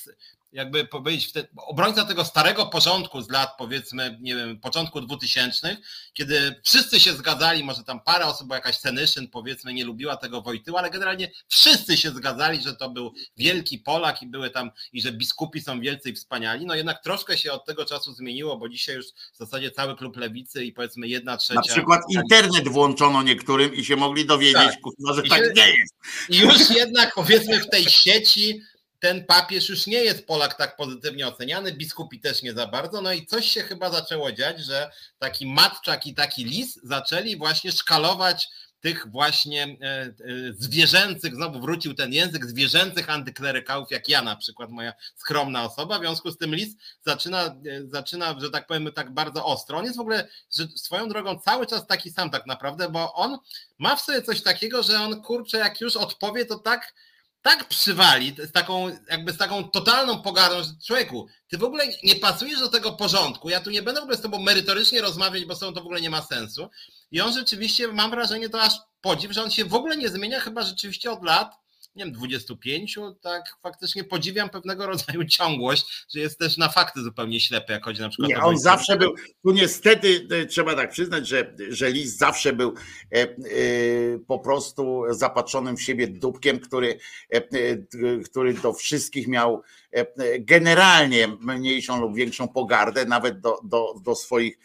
jakby 0.53 0.85
powiedzieć, 0.85 1.33
obrońca 1.57 2.05
tego 2.05 2.25
starego 2.25 2.67
porządku 2.67 3.23
z 3.23 3.31
lat 3.31 3.51
powiedzmy, 3.59 4.19
nie 4.21 4.37
wiem, 4.37 4.61
początku 4.61 5.01
2000, 5.01 5.77
kiedy 6.13 6.61
wszyscy 6.65 7.01
się 7.01 7.13
zgadzali, 7.13 7.65
może 7.65 7.85
tam 7.85 8.01
parę 8.01 8.27
osób, 8.27 8.49
bo 8.49 8.55
jakaś 8.55 8.77
Senyszyn 8.77 9.29
powiedzmy 9.29 9.75
nie 9.75 9.85
lubiła 9.85 10.17
tego 10.17 10.43
Wojtyła, 10.43 10.79
ale 10.79 10.91
generalnie 10.91 11.31
wszyscy 11.49 11.97
się 11.97 12.11
zgadzali, 12.11 12.63
że 12.63 12.77
to 12.77 12.91
był 12.91 13.15
wielki 13.37 13.79
Polak 13.79 14.23
i 14.23 14.27
były 14.27 14.51
tam, 14.51 14.71
i 14.93 15.03
że 15.03 15.13
biskupi 15.13 15.61
są 15.61 15.81
wielcy 15.81 16.11
i 16.11 16.13
wspaniali, 16.13 16.67
no 16.67 16.75
jednak 16.75 17.03
troszkę 17.03 17.39
się 17.39 17.53
od 17.53 17.67
tego 17.67 17.85
czasu 17.85 18.13
zmieniło, 18.13 18.57
bo 18.57 18.69
dzisiaj 18.69 18.97
już 18.97 19.07
w 19.07 19.37
zasadzie 19.39 19.71
cały 19.71 19.97
klub 19.97 20.17
lewicy 20.17 20.65
i 20.65 20.73
powiedzmy 20.73 21.09
jedna 21.09 21.37
trzecia. 21.37 21.61
Na 21.61 21.63
przykład 21.63 22.01
internet 22.11 22.69
włączono 22.69 23.23
niektórym 23.23 23.75
i 23.75 23.85
się 23.85 23.97
mogli 23.97 24.27
dowiedzieć, 24.27 24.55
tak. 24.55 25.15
że 25.15 25.23
I 25.23 25.29
tak 25.29 25.57
nie 25.57 25.69
jest. 25.69 25.95
I 26.29 26.39
już 26.39 26.71
jednak 26.71 27.15
powiedzmy 27.15 27.61
w 27.61 27.71
tej 27.71 27.85
sieci 27.85 28.61
ten 29.01 29.25
papież 29.25 29.69
już 29.69 29.87
nie 29.87 29.99
jest 29.99 30.27
Polak 30.27 30.55
tak 30.55 30.77
pozytywnie 30.77 31.29
oceniany, 31.29 31.73
biskupi 31.73 32.21
też 32.21 32.43
nie 32.43 32.53
za 32.53 32.67
bardzo, 32.67 33.01
no 33.01 33.13
i 33.13 33.27
coś 33.27 33.51
się 33.51 33.63
chyba 33.63 33.91
zaczęło 33.91 34.33
dziać, 34.33 34.61
że 34.61 34.91
taki 35.19 35.47
Matczak 35.47 36.07
i 36.07 36.15
taki 36.15 36.45
Lis 36.45 36.81
zaczęli 36.83 37.37
właśnie 37.37 37.73
szkalować 37.73 38.49
tych 38.81 39.11
właśnie 39.11 39.77
zwierzęcych, 40.59 41.35
znowu 41.35 41.61
wrócił 41.61 41.95
ten 41.95 42.13
język 42.13 42.47
zwierzęcych 42.47 43.11
antyklerykałów, 43.11 43.91
jak 43.91 44.09
ja 44.09 44.23
na 44.23 44.37
przykład, 44.37 44.71
moja 44.71 44.93
skromna 45.17 45.65
osoba. 45.65 45.99
W 45.99 46.01
związku 46.01 46.31
z 46.31 46.39
tym 46.39 46.55
list 46.55 46.79
zaczyna, 47.07 47.57
zaczyna 47.89 48.41
że 48.41 48.51
tak 48.51 48.67
powiem, 48.67 48.93
tak 48.93 49.15
bardzo 49.15 49.45
ostro. 49.45 49.79
On 49.79 49.85
jest 49.85 49.97
w 49.97 50.01
ogóle 50.01 50.29
swoją 50.77 51.09
drogą 51.09 51.39
cały 51.39 51.67
czas 51.67 51.87
taki 51.87 52.11
sam 52.11 52.31
tak 52.31 52.47
naprawdę, 52.47 52.89
bo 52.89 53.15
on 53.15 53.39
ma 53.79 53.97
w 53.97 54.01
sobie 54.01 54.23
coś 54.23 54.43
takiego, 54.43 54.83
że 54.83 55.01
on 55.01 55.23
kurczę, 55.23 55.59
jak 55.59 55.81
już 55.81 55.97
odpowie, 55.97 56.47
to 56.47 56.59
tak 56.59 56.95
tak 57.43 57.69
przywali, 57.69 58.37
z 58.39 58.53
taką, 58.53 58.97
jakby 59.11 59.33
z 59.33 59.37
taką 59.37 59.71
totalną 59.71 60.23
pogardą, 60.23 60.63
że 60.63 60.71
człowieku, 60.87 61.27
ty 61.49 61.59
w 61.59 61.65
ogóle 61.65 61.85
nie 62.05 62.17
pasujesz 62.17 62.61
do 62.61 62.69
tego 62.69 62.93
porządku, 62.93 63.51
ja 63.51 63.61
tu 63.61 63.71
nie 63.71 63.83
będę 63.83 64.01
w 64.01 64.05
ogóle 64.05 64.19
z 64.19 64.23
tobą 64.23 64.39
merytorycznie 64.39 65.01
rozmawiać, 65.01 65.45
bo 65.45 65.55
z 65.55 65.59
tobą 65.59 65.73
to 65.73 65.81
w 65.81 65.85
ogóle 65.85 66.01
nie 66.01 66.11
ma 66.11 66.23
sensu. 66.23 66.71
I 67.11 67.21
on 67.21 67.33
rzeczywiście, 67.33 67.89
mam 67.89 68.11
wrażenie, 68.11 68.49
to 68.49 68.63
aż 68.63 68.73
podziw, 69.01 69.33
że 69.33 69.43
on 69.43 69.51
się 69.51 69.65
w 69.65 69.75
ogóle 69.75 69.97
nie 69.97 70.09
zmienia 70.09 70.41
chyba 70.41 70.63
rzeczywiście 70.63 71.11
od 71.11 71.25
lat, 71.25 71.60
nie 71.95 72.05
wiem, 72.05 72.13
25, 72.13 72.99
tak 73.21 73.43
faktycznie 73.63 74.05
podziwiam 74.05 74.51
pewnego 74.51 74.87
rodzaju 74.87 75.25
ciągłość, 75.39 76.07
że 76.15 76.21
jest 76.21 76.39
też 76.39 76.57
na 76.57 76.69
fakty 76.69 77.03
zupełnie 77.03 77.41
ślepy, 77.41 77.73
jak 77.73 77.85
chodzi 77.85 78.01
na 78.01 78.09
przykład 78.09 78.29
nie. 78.29 78.39
On 78.39 78.59
zawsze 78.59 78.97
był, 78.97 79.15
tu 79.43 79.53
niestety 79.53 80.27
e, 80.31 80.47
trzeba 80.47 80.75
tak 80.75 80.91
przyznać, 80.91 81.29
że, 81.29 81.55
że 81.69 81.91
Lis 81.91 82.17
zawsze 82.17 82.53
był 82.53 82.75
e, 83.15 83.17
e, 83.17 83.29
po 84.27 84.39
prostu 84.39 85.03
zapatrzonym 85.11 85.77
w 85.77 85.83
siebie 85.83 86.09
dupkiem, 86.09 86.61
który, 86.61 86.99
e, 87.35 87.37
e 87.37 87.77
który 88.25 88.55
do 88.55 88.73
wszystkich 88.73 89.29
miał 89.29 89.63
generalnie 90.39 91.29
mniejszą 91.41 92.01
lub 92.01 92.17
większą 92.17 92.49
pogardę, 92.49 93.05
nawet 93.05 93.41
do, 93.41 93.61
do, 93.65 93.95
do 94.05 94.15
swoich 94.15 94.59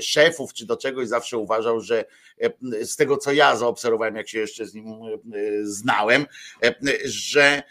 szefów 0.00 0.52
czy 0.52 0.66
do 0.66 0.76
czegoś 0.76 1.08
zawsze 1.08 1.38
uważał, 1.38 1.80
że 1.80 2.04
z 2.82 2.96
tego 2.96 3.16
co 3.16 3.32
ja 3.32 3.56
zaobserwowałem, 3.56 4.16
jak 4.16 4.28
się 4.28 4.38
jeszcze 4.38 4.66
z 4.66 4.74
nim 4.74 4.86
znałem, 5.62 6.26
że, 7.04 7.62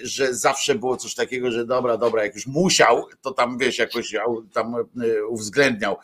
że 0.00 0.34
zawsze 0.34 0.74
było 0.74 0.96
coś 0.96 1.14
takiego, 1.14 1.50
że 1.50 1.66
dobra, 1.66 1.96
dobra, 1.96 2.24
jak 2.24 2.34
już 2.34 2.46
musiał, 2.46 3.06
to 3.22 3.30
tam 3.30 3.58
wiesz, 3.58 3.78
jakoś 3.78 4.14
tam 4.52 4.74
uwzględniał 5.28 5.96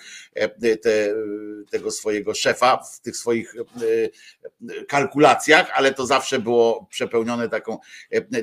te, 0.82 1.14
tego 1.70 1.90
swojego 1.90 2.34
szefa 2.34 2.76
w 2.76 3.00
tych 3.00 3.16
swoich 3.16 3.54
kalkulacjach, 4.88 5.70
ale 5.74 5.94
to 5.94 6.06
zawsze 6.06 6.38
było 6.38 6.86
przepełnione 6.90 7.48
taką, 7.48 7.78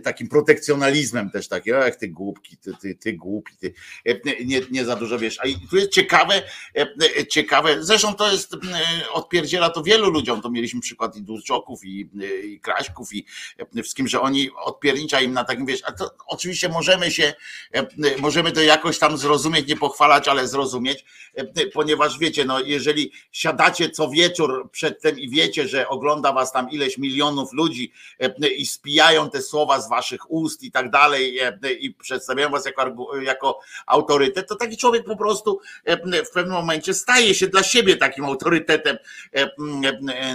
takim 0.04 0.28
protekcjonalizmem 0.28 1.01
też 1.34 1.48
takim, 1.48 1.74
jak 1.74 1.96
ty 1.96 2.08
głupki, 2.08 2.58
ty, 2.58 2.74
ty, 2.82 2.96
ty 2.96 3.14
głupi, 3.14 3.54
ty 3.60 3.74
nie, 4.46 4.62
nie 4.72 4.86
za 4.86 4.96
dużo 4.96 5.20
wiesz. 5.20 5.40
A 5.40 5.70
tu 5.70 5.78
jest 5.78 5.92
ciekawe, 5.92 6.42
ciekawe, 7.30 7.84
zresztą 7.84 8.16
to 8.16 8.32
jest, 8.32 8.56
odpierdziela 9.14 9.70
to 9.70 9.84
wielu 9.84 10.10
ludziom, 10.10 10.42
to 10.42 10.50
mieliśmy 10.52 10.82
przykład 10.82 11.16
i 11.16 11.22
Durczoków 11.22 11.86
i, 11.86 12.10
i 12.44 12.60
Kraśków 12.60 13.14
i 13.14 13.26
wszystkim, 13.84 14.08
że 14.08 14.22
oni 14.22 14.50
odpiernicza 14.64 15.22
im 15.22 15.34
na 15.34 15.44
takim, 15.44 15.66
wiesz, 15.66 15.82
a 15.86 15.92
to 15.92 16.12
oczywiście 16.28 16.70
możemy 16.70 17.12
się, 17.12 17.34
możemy 18.20 18.52
to 18.52 18.62
jakoś 18.62 19.00
tam 19.00 19.18
zrozumieć, 19.18 19.68
nie 19.68 19.78
pochwalać, 19.78 20.28
ale 20.28 20.48
zrozumieć, 20.48 21.06
ponieważ 21.74 22.20
wiecie, 22.20 22.46
no 22.46 22.60
jeżeli 22.60 23.12
siadacie 23.32 23.90
co 23.90 24.10
wieczór 24.10 24.70
przedtem 24.72 25.20
i 25.20 25.30
wiecie, 25.30 25.68
że 25.68 25.88
ogląda 25.88 26.34
was 26.34 26.52
tam 26.52 26.70
ileś 26.70 26.98
milionów 26.98 27.54
ludzi 27.54 27.92
i 28.58 28.66
spijają 28.66 29.30
te 29.30 29.42
słowa 29.42 29.82
z 29.82 29.90
waszych 29.90 30.32
ust 30.32 30.64
i 30.64 30.72
tak 30.72 30.91
dalej 30.92 31.40
i 31.80 31.94
przedstawiają 31.94 32.50
was 32.50 32.66
jako, 32.66 33.20
jako 33.22 33.60
autorytet, 33.86 34.48
to 34.48 34.56
taki 34.56 34.78
człowiek 34.78 35.06
po 35.06 35.18
prostu 35.18 35.60
w 36.26 36.30
pewnym 36.34 36.54
momencie 36.54 36.94
staje 36.94 37.36
się 37.36 37.48
dla 37.48 37.64
siebie 37.64 37.98
takim 37.98 38.26
autorytetem, 38.26 38.98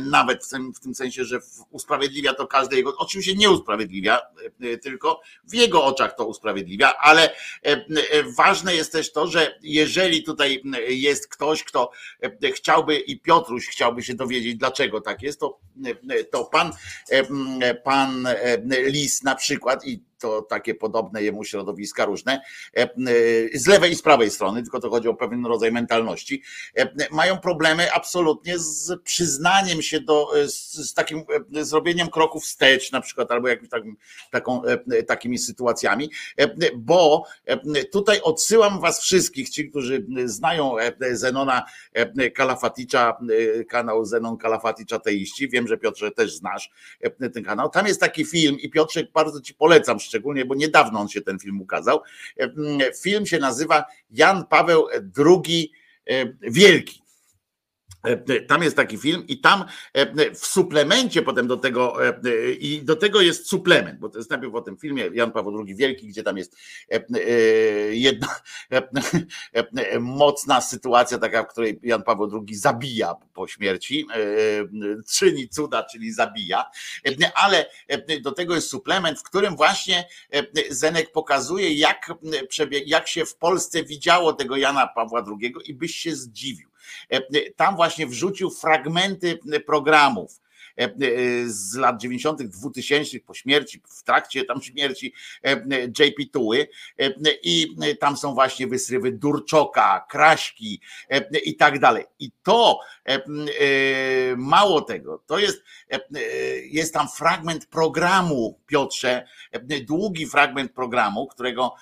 nawet 0.03 0.47
w 0.77 0.81
tym, 0.81 0.95
sensie, 0.95 1.25
że 1.25 1.39
usprawiedliwia 1.71 2.35
to 2.35 2.47
każde 2.47 2.77
jego, 2.77 2.97
oczywiście 2.97 3.35
nie 3.35 3.51
usprawiedliwia, 3.51 4.21
tylko 4.83 5.21
w 5.45 5.55
jego 5.55 5.85
oczach 5.85 6.17
to 6.17 6.27
usprawiedliwia, 6.27 6.95
ale 6.99 7.37
ważne 8.37 8.75
jest 8.75 8.93
też 8.93 9.13
to, 9.13 9.27
że 9.27 9.59
jeżeli 9.63 10.23
tutaj 10.23 10.63
jest 10.89 11.29
ktoś, 11.29 11.65
kto 11.65 11.91
chciałby 12.55 12.99
i 12.99 13.21
Piotruś 13.21 13.69
chciałby 13.69 14.03
się 14.03 14.15
dowiedzieć, 14.15 14.57
dlaczego 14.57 15.01
tak 15.01 15.23
jest, 15.23 15.41
to, 15.41 15.59
to 16.33 16.45
pan, 16.45 16.73
pan 17.85 18.29
Lis 18.87 19.23
na 19.23 19.35
przykład 19.35 19.87
i 19.87 20.03
to 20.19 20.43
takie 20.43 20.75
podobne 20.75 21.23
jemu 21.23 21.45
środowiska 21.45 22.05
różne, 22.05 22.41
e, 22.77 22.83
e, 22.83 22.89
z 23.55 23.67
lewej 23.67 23.93
i 23.93 23.95
z 23.95 24.03
prawej 24.03 24.31
strony, 24.31 24.63
tylko 24.63 24.81
to 24.81 24.91
chodzi 24.91 25.09
o 25.09 25.15
pewien 25.15 25.47
rodzaj 25.47 25.73
mentalności, 25.73 26.43
e, 26.77 26.89
mają 27.11 27.39
problemy 27.39 27.93
absolutnie 27.93 28.59
z 28.59 29.03
przyznaniem 29.03 29.83
się 29.83 30.01
do, 30.01 30.31
z, 30.47 30.95
takim 30.95 31.25
zrobieniem 31.51 32.09
kroków 32.09 32.45
wstecz 32.45 32.93
na 32.93 33.01
przykład, 33.01 33.31
albo 33.31 33.49
jakimś 33.49 33.69
takim, 33.69 33.97
taką, 34.31 34.63
takimi 35.07 35.39
sytuacjami, 35.39 36.11
bo 36.77 37.25
tutaj 37.93 38.21
odsyłam 38.23 38.81
was 38.81 39.01
wszystkich, 39.01 39.51
ci, 39.51 39.71
którzy 39.71 40.07
znają 40.25 40.77
Zenona 41.13 41.65
Kalafaticza, 42.35 43.19
kanał 43.69 44.05
Zenon 44.05 44.37
Kalafaticza 44.37 44.99
Teiści, 44.99 45.49
wiem, 45.49 45.69
że 45.69 45.79
Piotrze 45.79 46.11
też 46.11 46.37
znasz 46.37 46.71
ten 47.35 47.45
kanał, 47.45 47.71
tam 47.71 47.87
jest 47.87 48.01
taki 48.01 48.25
film 48.25 48.57
i 48.61 48.71
Piotrze 48.71 49.07
bardzo 49.15 49.41
ci 49.41 49.55
polecam, 49.55 49.99
szczególnie, 50.07 50.45
bo 50.45 50.55
niedawno 50.55 51.01
on 51.01 51.09
się 51.09 51.21
ten 51.21 51.39
film 51.39 51.61
ukazał. 51.61 52.01
Film 53.03 53.27
się 53.27 53.39
nazywa 53.39 53.85
Jan 54.11 54.47
Paweł 54.47 54.87
II 55.19 55.73
e, 56.07 56.33
Wielki. 56.43 57.06
E, 58.03 58.41
tam 58.41 58.63
jest 58.63 58.77
taki 58.77 58.99
film 58.99 59.25
i 59.29 59.41
tam 59.41 59.65
e, 59.93 60.35
w 60.35 60.47
suplemencie 60.47 61.23
potem 61.23 61.47
do 61.47 61.57
tego 61.57 62.09
e, 62.09 62.21
i 62.53 62.83
do 62.83 62.97
tego 62.97 63.21
jest 63.21 63.49
suplement, 63.49 64.01
bo 64.01 64.09
to 64.09 64.19
jest 64.19 64.31
najpierw 64.31 64.55
o 64.55 64.61
tym 64.61 64.77
filmie 64.77 65.11
Jan 65.15 65.33
Paweł 65.33 65.65
II 65.67 65.75
Wielki, 65.75 66.09
gdzie 66.09 66.23
tam 66.23 66.39
jest 66.39 66.57
jedna 67.91 68.29
mocna 70.01 70.61
sytuacja 70.61 71.19
taka, 71.19 71.43
w 71.43 71.47
której 71.47 71.81
Jan 71.83 72.03
Paweł 72.03 72.45
II 72.49 72.57
zabija 72.57 73.15
po 73.35 73.49
śmierci, 73.49 74.07
czyni 75.09 75.49
cuda, 75.49 75.83
czyli 75.83 76.13
zabija, 76.13 76.71
ale 77.35 77.67
do 78.23 78.33
tego 78.33 78.55
jest 78.55 78.71
suplement, 78.71 79.19
w 79.19 79.23
którym 79.23 79.57
właśnie 79.57 80.09
Zenek 80.71 81.13
pokazuje 81.13 81.75
jak, 81.75 82.13
jak 82.87 83.09
się 83.09 83.27
w 83.27 83.37
Polsce 83.37 83.85
widziało 83.85 84.33
tego 84.33 84.57
Jana 84.57 84.87
Pawła 84.87 85.25
II 85.41 85.55
i 85.65 85.75
byś 85.75 85.97
się 85.97 86.15
zdziwił. 86.15 86.69
E, 86.69 86.73
e, 86.73 86.76
tam 87.57 87.77
właśnie 87.77 88.07
wrzucił 88.07 88.51
fragmenty 88.51 89.39
programów 89.67 90.41
E, 90.41 90.41
e, 90.41 90.45
z 91.47 91.75
lat 91.75 92.01
90., 92.01 92.43
2000 92.43 93.21
po 93.21 93.35
śmierci, 93.35 93.83
w 93.89 94.03
trakcie 94.03 94.45
tam 94.45 94.63
śmierci 94.63 95.13
e, 95.45 95.57
JP 95.85 96.33
Tuły 96.33 96.69
i 97.43 97.77
tam 98.01 98.17
są 98.17 98.35
właśnie 98.35 98.67
wysrywy 98.67 99.13
Durczoka, 99.13 100.07
Kraśki 100.09 100.81
i 101.45 101.57
tak 101.57 101.79
dalej. 101.79 102.05
I 102.19 102.31
to 102.43 102.81
mało 104.37 104.81
tego, 104.81 105.23
to 105.27 105.39
jest, 105.39 105.63
jest 106.71 106.95
tam 106.95 107.09
fragment 107.09 107.67
programu, 107.67 108.61
Piotrze, 108.67 109.27
długi 109.87 110.27
fragment 110.27 110.73
programu, 110.73 111.27
którego, 111.27 111.75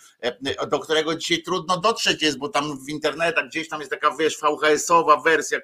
do 0.68 0.78
którego 0.78 1.14
dzisiaj 1.14 1.42
trudno 1.42 1.80
dotrzeć 1.80 2.22
jest, 2.22 2.38
bo 2.38 2.48
tam 2.48 2.84
w 2.86 2.88
internetach 2.88 3.48
gdzieś 3.48 3.68
tam 3.68 3.80
jest 3.80 3.90
taka, 3.90 4.16
wiesz, 4.16 4.38
VHS-owa 4.38 5.20
wersja, 5.20 5.58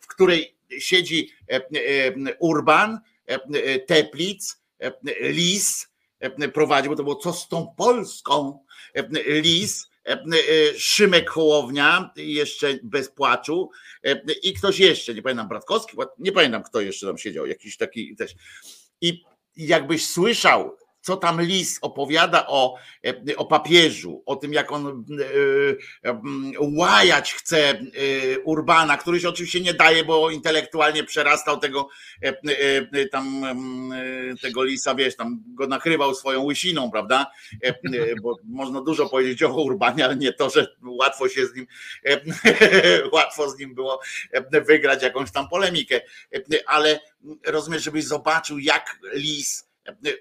w 0.00 0.06
której 0.06 0.57
siedzi 0.78 1.30
e, 1.50 1.56
e, 1.56 2.36
Urban, 2.38 3.00
e, 3.26 3.78
Teplic, 3.78 4.56
Lis 5.20 5.88
prowadzi, 6.54 6.88
bo 6.88 6.96
to 6.96 7.02
było 7.02 7.16
co 7.16 7.32
z 7.32 7.48
tą 7.48 7.74
Polską, 7.76 8.64
Lis, 9.26 9.88
Szymek 10.76 11.30
Hołownia, 11.30 12.10
jeszcze 12.16 12.78
bez 12.82 13.10
płaczu 13.10 13.70
i 14.42 14.54
ktoś 14.54 14.78
jeszcze, 14.78 15.14
nie 15.14 15.22
pamiętam, 15.22 15.48
Bratkowski, 15.48 15.96
nie 16.18 16.32
pamiętam 16.32 16.62
kto 16.62 16.80
jeszcze 16.80 17.06
tam 17.06 17.18
siedział, 17.18 17.46
jakiś 17.46 17.76
taki 17.76 18.16
też. 18.16 18.34
I 19.00 19.24
jakbyś 19.56 20.06
słyszał 20.06 20.76
co 21.08 21.16
tam 21.16 21.40
Lis 21.40 21.78
opowiada 21.82 22.46
o, 22.46 22.74
e, 23.06 23.36
o 23.36 23.46
papieżu, 23.46 24.22
o 24.26 24.36
tym, 24.36 24.52
jak 24.52 24.72
on 24.72 25.04
e, 26.04 26.10
e, 26.10 26.20
łajać 26.60 27.34
chce 27.34 27.80
Urbana, 28.44 28.96
który 28.96 29.20
się 29.20 29.28
oczywiście 29.28 29.60
nie 29.60 29.74
daje, 29.74 30.04
bo 30.04 30.30
intelektualnie 30.30 31.04
przerastał 31.04 31.58
tego 31.58 31.88
tam 33.12 33.42
tego 34.42 34.64
Lisa, 34.64 34.94
wiesz, 34.94 35.16
tam 35.16 35.42
go 35.46 35.66
nakrywał 35.66 36.14
swoją 36.14 36.42
łysiną, 36.44 36.90
prawda? 36.90 37.26
Bo 38.22 38.36
można 38.44 38.80
dużo 38.80 39.08
powiedzieć 39.08 39.42
o 39.42 39.62
Urbanie, 39.62 40.04
ale 40.04 40.16
nie 40.16 40.32
to, 40.32 40.50
że 40.50 40.66
łatwo 40.82 41.28
się 41.28 41.46
z 41.46 41.54
nim 41.54 41.66
łatwo 43.12 43.50
z 43.50 43.58
nim 43.58 43.74
było 43.74 44.00
wygrać 44.66 45.02
jakąś 45.02 45.30
tam 45.30 45.48
polemikę, 45.48 46.00
ale 46.66 47.00
rozumiesz, 47.46 47.82
żebyś 47.82 48.04
zobaczył, 48.04 48.58
jak 48.58 48.98
Lis 49.14 49.67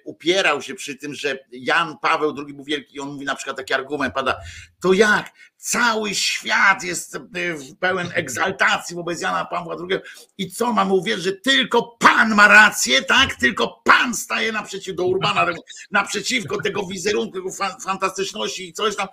upierał 0.05 0.61
się 0.61 0.76
przy 0.76 0.95
tym, 0.95 1.13
że 1.13 1.39
Jan 1.51 1.97
Paweł 2.01 2.36
II 2.38 2.53
był 2.53 2.65
wielki, 2.65 2.99
on 2.99 3.09
mówi 3.09 3.26
na 3.26 3.36
przykład 3.36 3.57
taki 3.57 3.74
argument 3.74 4.13
pada, 4.13 4.39
to 4.82 4.93
jak, 4.93 5.32
cały 5.58 6.16
świat 6.16 6.84
jest 6.84 7.18
pełen 7.80 8.12
egzaltacji 8.14 8.95
wobec 8.95 9.22
Jana 9.22 9.45
Pawła 9.45 9.76
II. 9.89 9.99
I 10.38 10.51
co 10.51 10.74
mamy 10.74 10.93
uwierzyć, 10.93 11.24
że 11.24 11.32
tylko 11.32 11.97
Pan 11.99 12.36
ma 12.36 12.47
rację, 12.47 13.01
tak? 13.01 13.36
Tylko 13.36 13.82
Pan 13.84 14.16
staje 14.16 14.51
naprzeciw 14.51 14.95
do 14.95 15.05
Urbana, 15.05 15.45
naprzeciwko 15.91 16.62
tego 16.62 16.86
wizerunku, 16.86 17.34
tego 17.34 17.49
fantastyczności 17.86 18.70
i 18.70 18.74
coś 18.74 18.95
tam, 18.95 19.08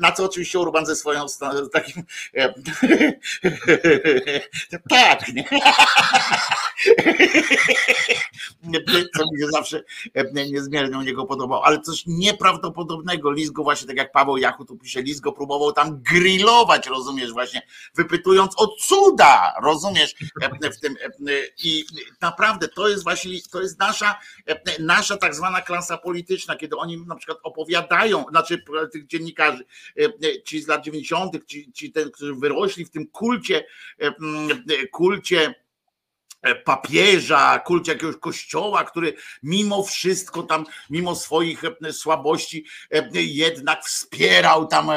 na 0.00 0.12
co 0.12 0.24
oczywiście 0.24 0.58
Urban 0.58 0.86
ze 0.86 0.96
swoją 0.96 1.26
takim 1.72 2.02
tak, 4.88 5.28
nie? 5.28 5.44
Co 9.16 9.24
mi 9.32 9.40
się 9.40 9.46
zawsze 9.52 9.82
niezmiernie 10.50 10.98
u 10.98 11.02
niego 11.02 11.26
podobało, 11.26 11.64
ale 11.64 11.80
coś 11.80 12.06
nieprawdopodobnego. 12.06 13.32
List 13.32 13.52
go 13.52 13.62
właśnie, 13.62 13.88
tak 13.88 13.96
jak 13.96 14.12
Paweł 14.12 14.36
Jachu 14.36 14.64
tu 14.64 14.76
pisze, 14.76 15.02
List 15.02 15.20
go 15.20 15.32
próbował 15.32 15.72
tam 15.76 16.02
grillować, 16.02 16.86
rozumiesz, 16.86 17.32
właśnie 17.32 17.62
wypytując 17.94 18.52
o 18.56 18.66
cuda, 18.66 19.54
rozumiesz, 19.62 20.14
w 20.62 20.80
tym 20.80 20.96
i 21.64 21.84
naprawdę 22.20 22.68
to 22.68 22.88
jest 22.88 23.04
właśnie, 23.04 23.32
to 23.52 23.62
jest 23.62 23.78
nasza, 23.78 24.20
nasza 24.78 25.16
tak 25.16 25.34
zwana 25.34 25.60
klasa 25.60 25.98
polityczna, 25.98 26.56
kiedy 26.56 26.76
oni 26.76 27.06
na 27.06 27.16
przykład 27.16 27.38
opowiadają, 27.42 28.24
znaczy 28.30 28.62
tych 28.92 29.06
dziennikarzy, 29.06 29.64
ci 30.44 30.62
z 30.62 30.68
lat 30.68 30.84
90., 30.84 31.46
ci, 31.46 31.72
ci 31.72 31.92
ten, 31.92 32.10
którzy 32.10 32.34
wyrośli 32.34 32.84
w 32.84 32.90
tym 32.90 33.06
kulcie, 33.06 33.66
kulcie 34.92 35.65
papieża, 36.64 37.58
kulcie 37.58 37.92
jakiegoś 37.92 38.16
kościoła, 38.16 38.84
który 38.84 39.14
mimo 39.42 39.82
wszystko 39.82 40.42
tam, 40.42 40.64
mimo 40.90 41.14
swoich 41.14 41.62
słabości, 41.92 42.66
jednak 43.14 43.84
wspierał 43.84 44.66
tam 44.66 44.90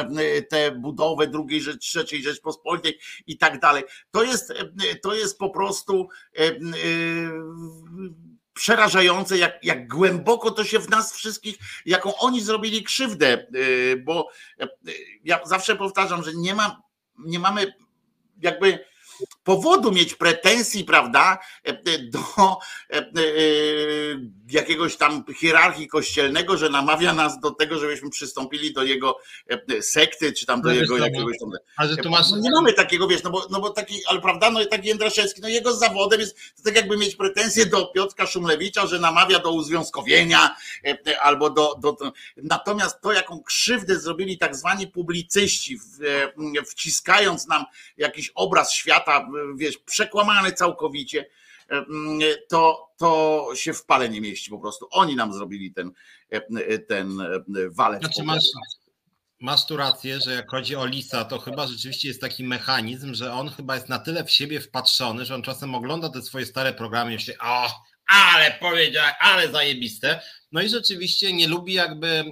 tę 0.49 0.71
budowę 0.71 1.27
drugiej 1.27 1.61
rzecz, 1.61 1.79
trzeciej 1.79 2.23
Rzeczpospolitej 2.23 2.99
i 3.27 3.37
tak 3.37 3.59
dalej. 3.59 3.83
To 4.11 4.23
jest, 4.23 4.53
to 5.03 5.15
jest 5.15 5.37
po 5.37 5.49
prostu 5.49 6.09
przerażające, 8.53 9.37
jak, 9.37 9.63
jak 9.63 9.87
głęboko 9.87 10.51
to 10.51 10.63
się 10.63 10.79
w 10.79 10.89
nas 10.89 11.13
wszystkich, 11.13 11.55
jaką 11.85 12.15
oni 12.15 12.41
zrobili 12.41 12.83
krzywdę, 12.83 13.47
bo 14.03 14.29
ja 15.23 15.39
zawsze 15.45 15.75
powtarzam, 15.75 16.23
że 16.23 16.31
nie 16.33 16.55
ma, 16.55 16.81
nie 17.19 17.39
mamy 17.39 17.73
jakby 18.41 18.85
powodu 19.43 19.91
mieć 19.91 20.15
pretensji, 20.15 20.83
prawda, 20.83 21.39
e, 21.65 21.69
e, 21.69 21.99
do 21.99 22.19
e, 22.89 23.01
jakiegoś 24.49 24.97
tam 24.97 25.23
hierarchii 25.39 25.87
kościelnego, 25.87 26.57
że 26.57 26.69
namawia 26.69 27.13
nas 27.13 27.39
do 27.39 27.51
tego, 27.51 27.79
żebyśmy 27.79 28.09
przystąpili 28.09 28.73
do 28.73 28.83
jego 28.83 29.17
sekty, 29.81 30.33
czy 30.33 30.45
tam 30.45 30.61
do 30.61 30.69
no 30.69 30.75
jego 30.75 30.97
no, 30.97 31.05
jakiegoś 31.05 31.39
tam. 31.39 31.51
Ale 31.77 31.97
tu 31.97 32.09
masz... 32.09 32.31
No 32.31 32.37
nie 32.37 32.51
mamy 32.51 32.73
takiego, 32.73 33.07
wiesz, 33.07 33.23
no 33.23 33.29
bo, 33.29 33.47
no 33.49 33.59
bo 33.61 33.69
taki, 33.69 33.99
ale 34.07 34.21
prawda, 34.21 34.51
no 34.51 34.65
taki 34.65 34.87
Jędraszewski, 34.87 35.41
no 35.41 35.47
jego 35.47 35.73
zawodem 35.73 36.19
jest 36.19 36.37
to 36.57 36.63
tak 36.63 36.75
jakby 36.75 36.97
mieć 36.97 37.15
pretensje 37.15 37.65
do 37.65 37.85
Piotra 37.85 38.27
Szumlewicza, 38.27 38.87
że 38.87 38.99
namawia 38.99 39.39
do 39.39 39.51
uzwiązkowienia 39.51 40.55
albo 41.21 41.49
do, 41.49 41.75
do, 41.81 41.91
do... 41.91 42.11
Natomiast 42.37 43.01
to, 43.01 43.13
jaką 43.13 43.43
krzywdę 43.43 43.99
zrobili 43.99 44.37
tak 44.37 44.55
zwani 44.55 44.87
publicyści, 44.87 45.79
wciskając 46.65 47.47
nam 47.47 47.65
jakiś 47.97 48.31
obraz 48.35 48.73
świata, 48.73 49.08
świata, 49.09 49.27
wiesz, 49.55 49.77
przekłamany 49.77 50.51
całkowicie, 50.51 51.25
to, 52.49 52.89
to 52.97 53.45
się 53.55 53.73
w 53.73 53.85
pale 53.85 54.09
nie 54.09 54.21
mieści 54.21 54.49
po 54.49 54.59
prostu. 54.59 54.87
Oni 54.91 55.15
nam 55.15 55.33
zrobili 55.33 55.73
ten, 55.73 55.91
ten 56.87 57.17
walec. 57.69 57.99
Znaczy 57.99 58.23
masz, 58.23 58.43
masz 59.39 59.65
tu 59.65 59.77
rację, 59.77 60.19
że 60.19 60.33
jak 60.33 60.51
chodzi 60.51 60.75
o 60.75 60.85
Lisa, 60.85 61.25
to 61.25 61.39
chyba 61.39 61.67
rzeczywiście 61.67 62.07
jest 62.07 62.21
taki 62.21 62.43
mechanizm, 62.43 63.13
że 63.13 63.33
on 63.33 63.49
chyba 63.49 63.75
jest 63.75 63.89
na 63.89 63.99
tyle 63.99 64.23
w 64.23 64.31
siebie 64.31 64.61
wpatrzony, 64.61 65.25
że 65.25 65.35
on 65.35 65.41
czasem 65.41 65.75
ogląda 65.75 66.09
te 66.09 66.21
swoje 66.21 66.45
stare 66.45 66.73
programy 66.73 67.11
i 67.11 67.13
myśli, 67.13 67.33
o, 67.41 67.67
ale 68.07 68.51
powiedział, 68.51 69.05
ale 69.19 69.51
zajebiste. 69.51 70.21
No 70.51 70.61
i 70.61 70.69
rzeczywiście 70.69 71.33
nie 71.33 71.47
lubi 71.47 71.73
jakby 71.73 72.07
e, 72.07 72.23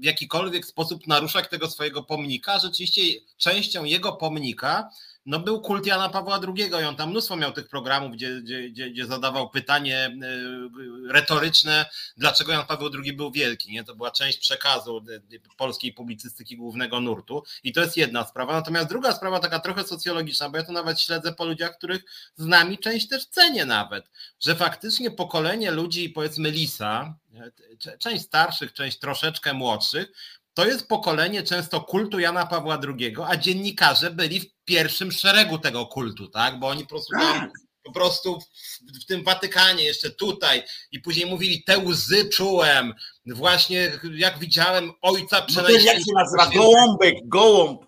w 0.00 0.04
jakikolwiek 0.04 0.66
sposób 0.66 1.06
naruszać 1.06 1.48
tego 1.48 1.70
swojego 1.70 2.02
pomnika. 2.02 2.58
Rzeczywiście 2.58 3.02
częścią 3.36 3.84
jego 3.84 4.12
pomnika 4.12 4.88
no 5.26 5.38
był 5.38 5.60
kult 5.60 5.86
Jana 5.86 6.08
Pawła 6.08 6.40
II 6.56 6.70
i 6.70 6.84
on 6.84 6.96
tam 6.96 7.10
mnóstwo 7.10 7.36
miał 7.36 7.52
tych 7.52 7.68
programów, 7.68 8.12
gdzie, 8.12 8.40
gdzie, 8.42 8.90
gdzie 8.90 9.06
zadawał 9.06 9.50
pytanie 9.50 9.96
e, 9.96 10.12
retoryczne, 11.12 11.86
dlaczego 12.16 12.52
Jan 12.52 12.66
Paweł 12.66 12.90
II 13.04 13.12
był 13.12 13.30
wielki. 13.30 13.72
Nie? 13.72 13.84
To 13.84 13.94
była 13.94 14.10
część 14.10 14.38
przekazu 14.38 15.04
polskiej 15.56 15.92
publicystyki 15.92 16.56
głównego 16.56 17.00
nurtu 17.00 17.42
i 17.62 17.72
to 17.72 17.80
jest 17.80 17.96
jedna 17.96 18.26
sprawa. 18.26 18.52
Natomiast 18.52 18.88
druga 18.88 19.12
sprawa, 19.12 19.40
taka 19.40 19.60
trochę 19.60 19.84
socjologiczna, 19.84 20.50
bo 20.50 20.56
ja 20.56 20.64
to 20.64 20.72
nawet 20.72 21.00
śledzę 21.00 21.32
po 21.32 21.44
ludziach, 21.44 21.76
których 21.76 22.02
z 22.36 22.46
nami 22.46 22.78
część 22.78 23.08
też 23.08 23.26
cenię 23.26 23.64
nawet, 23.64 24.10
że 24.40 24.54
faktycznie 24.54 25.10
pokolenie 25.10 25.70
ludzi, 25.70 26.10
powiedzmy 26.10 26.50
Lisa, 26.50 27.14
e, 27.34 27.96
część 27.98 28.24
starszych, 28.24 28.72
część 28.72 28.98
troszeczkę 28.98 29.52
młodszych, 29.52 30.12
to 30.54 30.66
jest 30.66 30.88
pokolenie 30.88 31.42
często 31.42 31.80
kultu 31.80 32.18
Jana 32.18 32.46
Pawła 32.46 32.80
II, 32.88 33.16
a 33.26 33.36
dziennikarze 33.36 34.10
byli 34.10 34.40
w 34.40 34.46
pierwszym 34.64 35.12
szeregu 35.12 35.58
tego 35.58 35.86
kultu, 35.86 36.28
tak? 36.28 36.58
Bo 36.58 36.68
oni 36.68 36.82
po 36.82 36.88
prostu 36.88 37.12
tam, 37.12 37.40
tak. 37.40 37.50
po 37.82 37.92
prostu 37.92 38.40
w, 38.40 39.02
w, 39.02 39.06
tym 39.06 39.24
Watykanie, 39.24 39.84
jeszcze 39.84 40.10
tutaj, 40.10 40.62
i 40.92 41.00
później 41.00 41.26
mówili, 41.26 41.64
te 41.64 41.78
łzy 41.78 42.28
czułem, 42.28 42.94
właśnie 43.26 43.92
jak 44.14 44.38
widziałem 44.38 44.92
ojca 45.02 45.42
przenajmniej. 45.42 45.84
No 45.84 45.92
jak 45.92 45.98
się 45.98 46.12
nazywa? 46.14 46.46
Gołąbek, 46.46 47.14
gołąb. 47.24 47.80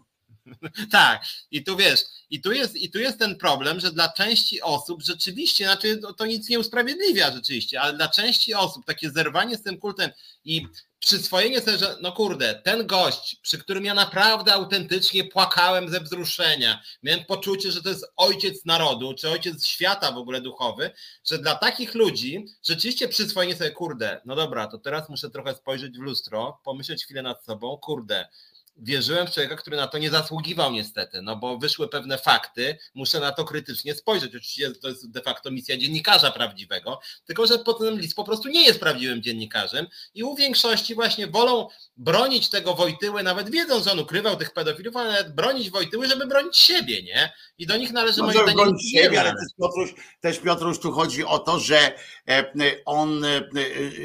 tak, 0.91 1.25
i 1.51 1.65
tu 1.65 1.77
wiesz, 1.77 2.01
i 2.33 2.41
tu, 2.41 2.53
jest, 2.53 2.77
I 2.77 2.91
tu 2.91 2.99
jest 2.99 3.19
ten 3.19 3.37
problem, 3.37 3.81
że 3.81 3.93
dla 3.93 4.13
części 4.13 4.63
osób 4.63 5.03
rzeczywiście, 5.03 5.65
znaczy 5.65 5.99
to, 5.99 6.13
to 6.13 6.27
nic 6.27 6.49
nie 6.49 6.61
usprawiedliwia 6.61 7.33
rzeczywiście, 7.33 7.81
ale 7.81 7.93
dla 7.97 8.09
części 8.09 8.55
osób 8.55 8.85
takie 8.85 9.11
zerwanie 9.11 9.57
z 9.57 9.63
tym 9.63 9.79
kultem 9.79 10.11
i 10.45 10.67
przyswojenie 10.99 11.61
sobie, 11.61 11.79
że 11.79 11.97
no 12.01 12.13
kurde, 12.13 12.55
ten 12.65 12.87
gość, 12.87 13.37
przy 13.43 13.59
którym 13.59 13.85
ja 13.85 13.95
naprawdę 13.95 14.53
autentycznie 14.53 15.25
płakałem 15.25 15.89
ze 15.89 16.01
wzruszenia, 16.01 16.83
miałem 17.03 17.25
poczucie, 17.25 17.73
że 17.73 17.83
to 17.83 17.89
jest 17.89 18.13
ojciec 18.17 18.65
narodu, 18.65 19.15
czy 19.15 19.31
ojciec 19.31 19.67
świata 19.67 20.13
w 20.13 20.19
ogóle 20.19 20.41
duchowy, 20.41 20.91
że 21.25 21.39
dla 21.39 21.55
takich 21.55 21.95
ludzi 21.95 22.47
rzeczywiście 22.63 23.09
przyswojenie 23.09 23.57
sobie, 23.57 23.71
kurde, 23.71 24.21
no 24.25 24.37
dobra, 24.37 24.67
to 24.67 24.79
teraz 24.79 25.09
muszę 25.09 25.31
trochę 25.31 25.55
spojrzeć 25.55 25.99
w 25.99 26.03
lustro, 26.03 26.61
pomyśleć 26.65 27.05
chwilę 27.05 27.23
nad 27.23 27.45
sobą, 27.45 27.77
kurde, 27.77 28.29
wierzyłem 28.77 29.27
w 29.27 29.31
człowieka, 29.31 29.57
który 29.57 29.77
na 29.77 29.87
to 29.87 29.99
nie 29.99 30.11
zasługiwał 30.11 30.73
niestety, 30.73 31.23
no 31.23 31.37
bo 31.37 31.59
wyszły 31.59 31.89
pewne 31.89 32.19
fakty, 32.19 32.79
muszę 32.95 33.21
na 33.21 33.33
to 33.33 33.45
krytycznie 33.45 33.95
spojrzeć. 33.95 34.29
Oczywiście 34.29 34.71
to 34.71 34.89
jest 34.89 35.11
de 35.11 35.23
facto 35.23 35.51
misja 35.51 35.77
dziennikarza 35.77 36.31
prawdziwego, 36.31 37.01
tylko 37.25 37.47
że 37.47 37.59
potem 37.59 38.01
list 38.01 38.17
po 38.17 38.25
prostu 38.25 38.49
nie 38.49 38.65
jest 38.65 38.81
prawdziwym 38.81 39.23
dziennikarzem 39.23 39.87
i 40.15 40.23
u 40.23 40.35
większości 40.35 40.95
właśnie 40.95 41.27
wolą 41.27 41.69
bronić 41.97 42.51
tego 42.51 42.75
Wojtyły, 42.75 43.23
nawet 43.23 43.51
wiedząc, 43.51 43.85
że 43.85 43.93
on 43.93 43.99
ukrywał 43.99 44.37
tych 44.37 44.53
pedofilów, 44.53 44.97
ale 44.97 45.13
nawet 45.13 45.35
bronić 45.35 45.71
Wojtyły, 45.71 46.09
żeby 46.09 46.27
bronić 46.27 46.57
siebie, 46.57 47.03
nie? 47.03 47.33
I 47.59 47.67
do 47.67 47.77
nich 47.77 47.93
należy 47.93 48.19
no, 48.19 48.27
moim 48.27 48.55
bronić 48.55 48.91
siebie, 48.93 49.21
ale 49.21 49.31
też 49.31 49.49
Piotruś, 49.59 49.95
też 50.21 50.39
Piotruś 50.39 50.79
tu 50.79 50.93
chodzi 50.93 51.25
o 51.25 51.39
to, 51.39 51.61
że 51.61 51.93
e, 52.29 52.53
on 52.85 53.25
e, 53.25 53.29
e, 53.29 53.43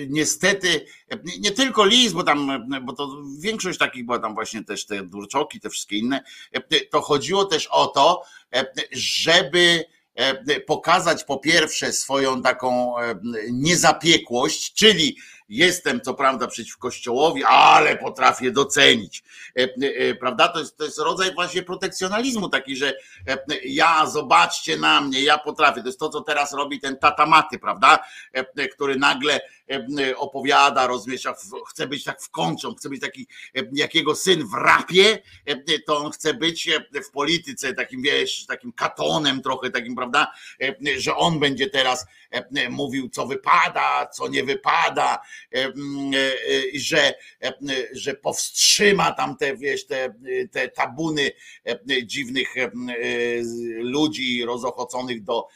niestety, 0.08 0.86
nie 1.40 1.52
tylko 1.52 1.86
list, 1.86 2.14
bo 2.14 2.24
tam, 2.24 2.68
bo 2.82 2.94
to 2.94 3.24
większość 3.40 3.80
takich 3.80 4.06
była 4.06 4.20
tam 4.20 4.34
właśnie 4.34 4.64
też 4.64 4.86
te 4.86 5.04
durczoki, 5.04 5.60
te 5.60 5.70
wszystkie 5.70 5.98
inne, 5.98 6.24
to 6.92 7.02
chodziło 7.02 7.46
też 7.46 7.68
o 7.68 7.88
to, 7.88 8.24
żeby 8.92 9.86
pokazać 10.68 11.24
po 11.24 11.38
pierwsze 11.40 11.94
swoją 11.94 12.42
taką 12.42 12.94
niezapiekłość, 13.52 14.74
czyli 14.74 15.18
Jestem 15.50 16.02
co 16.02 16.14
prawda 16.14 16.48
przeciw 16.48 16.78
Kościołowi, 16.78 17.44
ale 17.44 17.98
potrafię 17.98 18.52
docenić. 18.52 19.24
E, 19.58 19.64
e, 19.64 20.16
prawda? 20.16 20.48
To 20.48 20.60
jest, 20.60 20.78
to 20.78 20.84
jest 20.84 21.00
rodzaj 21.00 21.34
właśnie 21.34 21.64
protekcjonalizmu 21.64 22.50
taki, 22.50 22.76
że 22.76 22.94
e, 23.28 23.38
ja 23.66 24.06
zobaczcie 24.06 24.78
na 24.78 25.02
mnie, 25.02 25.24
ja 25.24 25.38
potrafię. 25.38 25.82
To 25.82 25.88
jest 25.88 26.00
to, 26.00 26.10
co 26.10 26.22
teraz 26.22 26.54
robi 26.54 26.80
ten 26.80 26.98
tatamaty, 26.98 27.60
prawda? 27.60 28.00
Który 28.74 28.96
nagle 28.96 29.40
opowiada, 30.18 30.88
rozmiesza, 30.88 31.36
chce 31.70 31.88
być 31.88 32.04
tak 32.04 32.22
w 32.22 32.30
końcu, 32.30 32.76
chce 32.76 32.90
być 32.90 33.02
taki, 33.02 33.28
jak 33.74 33.96
jego 33.96 34.16
syn 34.16 34.48
w 34.48 34.54
rapie, 34.54 35.22
to 35.86 35.98
on 35.98 36.12
chce 36.12 36.34
być 36.34 36.70
w 37.08 37.12
polityce 37.12 37.74
takim, 37.74 38.02
wiesz, 38.02 38.46
takim 38.46 38.72
katonem 38.74 39.42
trochę 39.42 39.70
takim, 39.70 39.96
prawda, 39.96 40.32
że 40.98 41.16
on 41.16 41.40
będzie 41.40 41.70
teraz 41.70 42.06
mówił, 42.70 43.10
co 43.10 43.28
wypada, 43.28 44.08
co 44.14 44.28
nie 44.28 44.44
wypada, 44.44 45.20
że, 46.76 47.14
że 47.92 48.14
powstrzyma 48.14 49.12
tam 49.12 49.38
te, 49.38 49.58
wiesz, 49.58 49.86
te, 49.86 50.14
te 50.52 50.70
tabuny 50.70 51.32
dziwnych 52.04 52.56
ludzi 53.78 54.46
rozochoconych 54.46 55.24
do, 55.24 55.48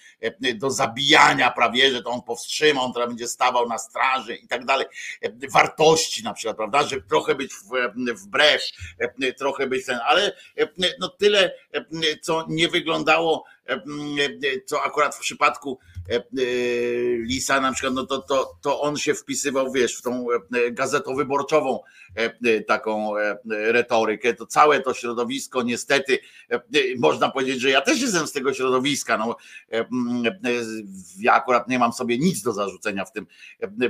do 0.55 0.72
zabijania 0.72 1.51
prawie, 1.51 1.91
że 1.91 2.03
to 2.03 2.09
on 2.09 2.22
powstrzyma, 2.22 2.82
on 2.82 2.93
teraz 2.93 3.09
będzie 3.09 3.28
stawał 3.28 3.69
na 3.69 3.78
straży 3.78 4.36
i 4.36 4.47
tak 4.47 4.65
dalej, 4.65 4.86
wartości 5.49 6.24
na 6.24 6.34
przykład, 6.34 6.57
prawda, 6.57 6.84
że 6.84 7.01
trochę 7.01 7.36
być 7.36 7.51
wbrew, 8.15 8.61
trochę 9.38 9.67
być 9.67 9.86
ten, 9.86 9.99
ale 10.05 10.36
no 10.99 11.09
tyle, 11.09 11.53
co 12.22 12.45
nie 12.49 12.67
wyglądało, 12.67 13.45
co 14.65 14.84
akurat 14.84 15.15
w 15.15 15.19
przypadku 15.19 15.80
Lisa 17.18 17.62
na 17.62 17.74
przykład, 17.74 17.93
no 17.93 18.05
to, 18.05 18.22
to, 18.22 18.57
to 18.62 18.82
on 18.82 18.97
się 18.97 19.14
wpisywał, 19.14 19.72
wiesz, 19.72 19.97
w 19.97 20.01
tą 20.01 20.26
gazetowo-wyborczową 20.72 21.80
taką 22.68 23.14
retorykę, 23.49 24.34
to 24.34 24.45
całe 24.45 24.80
to 24.80 24.93
środowisko 24.93 25.64
niestety, 25.64 26.20
można 26.97 27.30
powiedzieć, 27.30 27.62
że 27.62 27.70
ja 27.70 27.82
też 27.82 28.01
jestem 28.01 28.28
z 28.28 28.32
tego 28.32 28.53
środowiska, 28.53 29.18
no 29.18 29.36
ja 31.20 31.34
akurat 31.34 31.68
nie 31.68 31.80
mam 31.80 31.93
sobie 31.93 32.18
nic 32.18 32.41
do 32.41 32.53
zarzucenia 32.53 33.05
w 33.05 33.12
tym, 33.12 33.28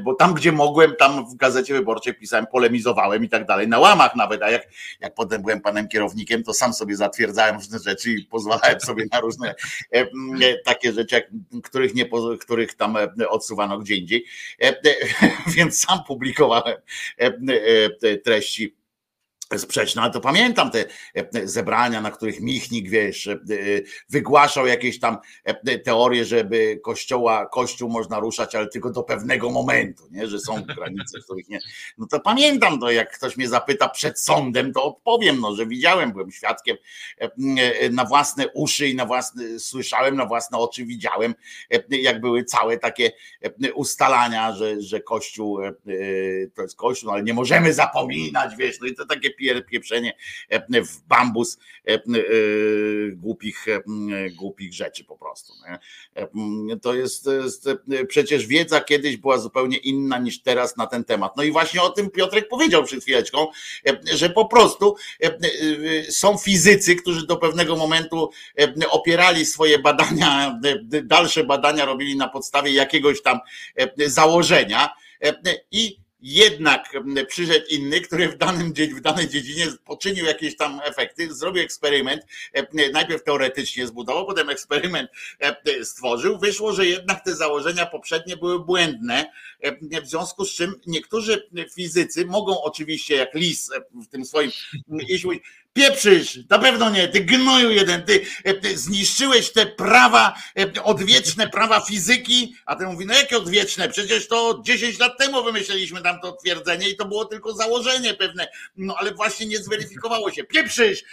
bo 0.03 0.13
tam 0.13 0.33
gdzie 0.33 0.51
mogłem, 0.51 0.95
tam 0.99 1.29
w 1.29 1.35
gazecie 1.35 1.73
wyborczej 1.73 2.13
pisałem, 2.13 2.45
polemizowałem 2.51 3.23
i 3.23 3.29
tak 3.29 3.45
dalej, 3.45 3.67
na 3.67 3.79
łamach 3.79 4.15
nawet, 4.15 4.43
a 4.43 4.49
jak, 4.49 4.67
jak 4.99 5.13
potem 5.13 5.41
byłem 5.41 5.61
panem 5.61 5.87
kierownikiem, 5.87 6.43
to 6.43 6.53
sam 6.53 6.73
sobie 6.73 6.95
zatwierdzałem 6.95 7.55
różne 7.55 7.79
rzeczy 7.79 8.11
i 8.11 8.25
pozwalałem 8.25 8.79
sobie 8.79 9.05
na 9.11 9.19
różne 9.19 9.55
takie 10.65 10.93
rzeczy, 10.93 11.23
których, 11.63 11.93
nie, 11.95 12.05
których 12.39 12.73
tam 12.73 12.97
odsuwano 13.29 13.79
gdzie 13.79 13.95
indziej, 13.95 14.25
więc 15.55 15.79
sam 15.79 16.03
publikowałem 16.07 16.77
treści 18.23 18.80
sprzeczne, 19.59 20.01
ale 20.01 20.11
to 20.11 20.21
pamiętam 20.21 20.71
te 20.71 20.85
e, 21.15 21.47
zebrania, 21.47 22.01
na 22.01 22.11
których 22.11 22.41
Michnik, 22.41 22.89
wiesz, 22.89 23.27
e, 23.27 23.39
wygłaszał 24.09 24.67
jakieś 24.67 24.99
tam 24.99 25.17
e, 25.43 25.79
teorie, 25.79 26.25
żeby 26.25 26.79
kościoła, 26.83 27.45
kościół 27.45 27.89
można 27.89 28.19
ruszać, 28.19 28.55
ale 28.55 28.67
tylko 28.67 28.89
do 28.89 29.03
pewnego 29.03 29.49
momentu, 29.49 30.03
nie? 30.11 30.27
że 30.27 30.39
są 30.39 30.63
granice, 30.63 31.19
w 31.21 31.23
których 31.23 31.49
nie. 31.49 31.59
No 31.97 32.07
to 32.07 32.19
pamiętam 32.19 32.79
to, 32.79 32.91
jak 32.91 33.17
ktoś 33.17 33.37
mnie 33.37 33.47
zapyta 33.47 33.89
przed 33.89 34.19
sądem, 34.19 34.73
to 34.73 34.83
odpowiem, 34.83 35.39
no, 35.39 35.55
że 35.55 35.65
widziałem, 35.65 36.11
byłem 36.11 36.31
świadkiem 36.31 36.77
na 37.91 38.05
własne 38.05 38.47
uszy 38.47 38.87
i 38.87 38.95
na 38.95 39.05
własne, 39.05 39.59
słyszałem, 39.59 40.15
na 40.15 40.25
własne 40.25 40.57
oczy 40.57 40.85
widziałem, 40.85 41.35
jak 41.89 42.21
były 42.21 42.43
całe 42.43 42.77
takie 42.77 43.11
ustalania, 43.73 44.55
że, 44.55 44.81
że 44.81 44.99
kościół 44.99 45.59
to 46.55 46.61
jest 46.61 46.75
kościół, 46.75 47.07
no, 47.07 47.13
ale 47.13 47.23
nie 47.23 47.33
możemy 47.33 47.73
zapominać, 47.73 48.55
wiesz, 48.55 48.79
no 48.81 48.87
i 48.87 48.95
to 48.95 49.05
takie 49.05 49.31
pieprzenie 49.69 50.13
e, 50.49 50.81
w 50.81 51.01
bambus 51.07 51.59
e, 51.87 51.93
e, 51.93 51.99
głupich, 53.11 53.65
głupich 54.35 54.73
rzeczy 54.73 55.03
po 55.03 55.17
prostu. 55.17 55.53
To 56.81 56.93
jest, 56.93 57.29
jest 57.43 57.69
przecież 58.07 58.47
wiedza 58.47 58.81
kiedyś 58.81 59.17
była 59.17 59.37
zupełnie 59.37 59.77
inna 59.77 60.19
niż 60.19 60.41
teraz 60.41 60.77
na 60.77 60.87
ten 60.87 61.03
temat. 61.03 61.37
No 61.37 61.43
i 61.43 61.51
właśnie 61.51 61.81
o 61.81 61.89
tym 61.89 62.09
Piotrek 62.09 62.47
powiedział 62.47 62.83
przed 62.83 63.01
chwileczką, 63.01 63.47
że 64.13 64.29
po 64.29 64.45
prostu 64.45 64.95
są 66.09 66.37
fizycy, 66.37 66.95
którzy 66.95 67.27
do 67.27 67.37
pewnego 67.37 67.75
momentu 67.75 68.29
opierali 68.89 69.45
swoje 69.45 69.79
badania, 69.79 70.59
dalsze 71.03 71.43
badania 71.43 71.85
robili 71.85 72.15
na 72.15 72.29
podstawie 72.29 72.71
jakiegoś 72.71 73.21
tam 73.21 73.39
założenia 73.97 74.89
i 75.71 76.00
jednak 76.21 76.93
przyszedł 77.27 77.65
inny, 77.69 78.01
który 78.01 78.29
w, 78.29 78.37
danym, 78.37 78.73
w 78.73 79.01
danej 79.01 79.29
dziedzinie 79.29 79.67
poczynił 79.85 80.25
jakieś 80.25 80.55
tam 80.55 80.81
efekty, 80.83 81.33
zrobił 81.33 81.63
eksperyment, 81.63 82.21
najpierw 82.93 83.23
teoretycznie 83.23 83.87
zbudował, 83.87 84.25
potem 84.25 84.49
eksperyment 84.49 85.09
stworzył. 85.83 86.39
Wyszło, 86.39 86.73
że 86.73 86.85
jednak 86.85 87.25
te 87.25 87.35
założenia 87.35 87.85
poprzednie 87.85 88.37
były 88.37 88.65
błędne, 88.65 89.31
w 90.03 90.07
związku 90.07 90.45
z 90.45 90.55
czym 90.55 90.75
niektórzy 90.87 91.49
fizycy 91.73 92.25
mogą 92.25 92.61
oczywiście, 92.61 93.15
jak 93.15 93.35
Lis 93.35 93.69
w 93.93 94.07
tym 94.07 94.25
swoim, 94.25 94.51
Pieprzysz, 95.73 96.39
na 96.49 96.59
pewno 96.59 96.89
nie, 96.89 97.07
ty 97.07 97.21
gnoju 97.21 97.71
jeden, 97.71 98.03
ty, 98.03 98.25
ty 98.61 98.77
zniszczyłeś 98.77 99.51
te 99.51 99.65
prawa, 99.65 100.35
odwieczne 100.83 101.49
prawa 101.49 101.81
fizyki, 101.81 102.55
a 102.65 102.75
ten 102.75 102.87
mówi, 102.87 103.05
no 103.05 103.13
jakie 103.13 103.37
odwieczne, 103.37 103.89
przecież 103.89 104.27
to 104.27 104.61
10 104.65 104.99
lat 104.99 105.17
temu 105.17 105.43
wymyśliliśmy 105.43 106.01
tam 106.01 106.19
to 106.21 106.31
twierdzenie 106.31 106.89
i 106.89 106.95
to 106.95 107.05
było 107.05 107.25
tylko 107.25 107.53
założenie 107.53 108.13
pewne, 108.13 108.47
no 108.77 108.95
ale 108.97 109.13
właśnie 109.13 109.45
nie 109.45 109.57
zweryfikowało 109.57 110.31
się. 110.31 110.43
Pieprzysz, 110.43 111.03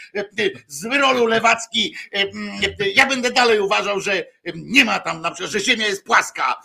z 0.67 0.83
wyrolu 0.83 1.27
lewacki, 1.27 1.97
ja 2.95 3.07
będę 3.07 3.31
dalej 3.31 3.61
uważał, 3.61 4.01
że 4.01 4.25
nie 4.57 4.85
ma 4.85 5.01
tam 5.01 5.21
na 5.21 5.31
przykład, 5.31 5.53
że 5.53 5.61
ziemia 5.61 5.87
jest 5.87 6.05
płaska, 6.05 6.61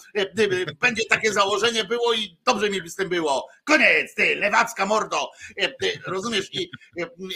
będzie 0.79 1.05
takie 1.09 1.33
założenie 1.33 1.83
było 1.83 2.13
i 2.13 2.37
dobrze 2.45 2.69
mi 2.69 2.89
z 2.89 2.95
tym 2.95 3.09
było. 3.09 3.47
Koniec, 3.63 4.15
ty, 4.15 4.35
lewacka 4.35 4.85
mordo, 4.85 5.31
rozumiesz? 6.05 6.53
I, 6.53 6.69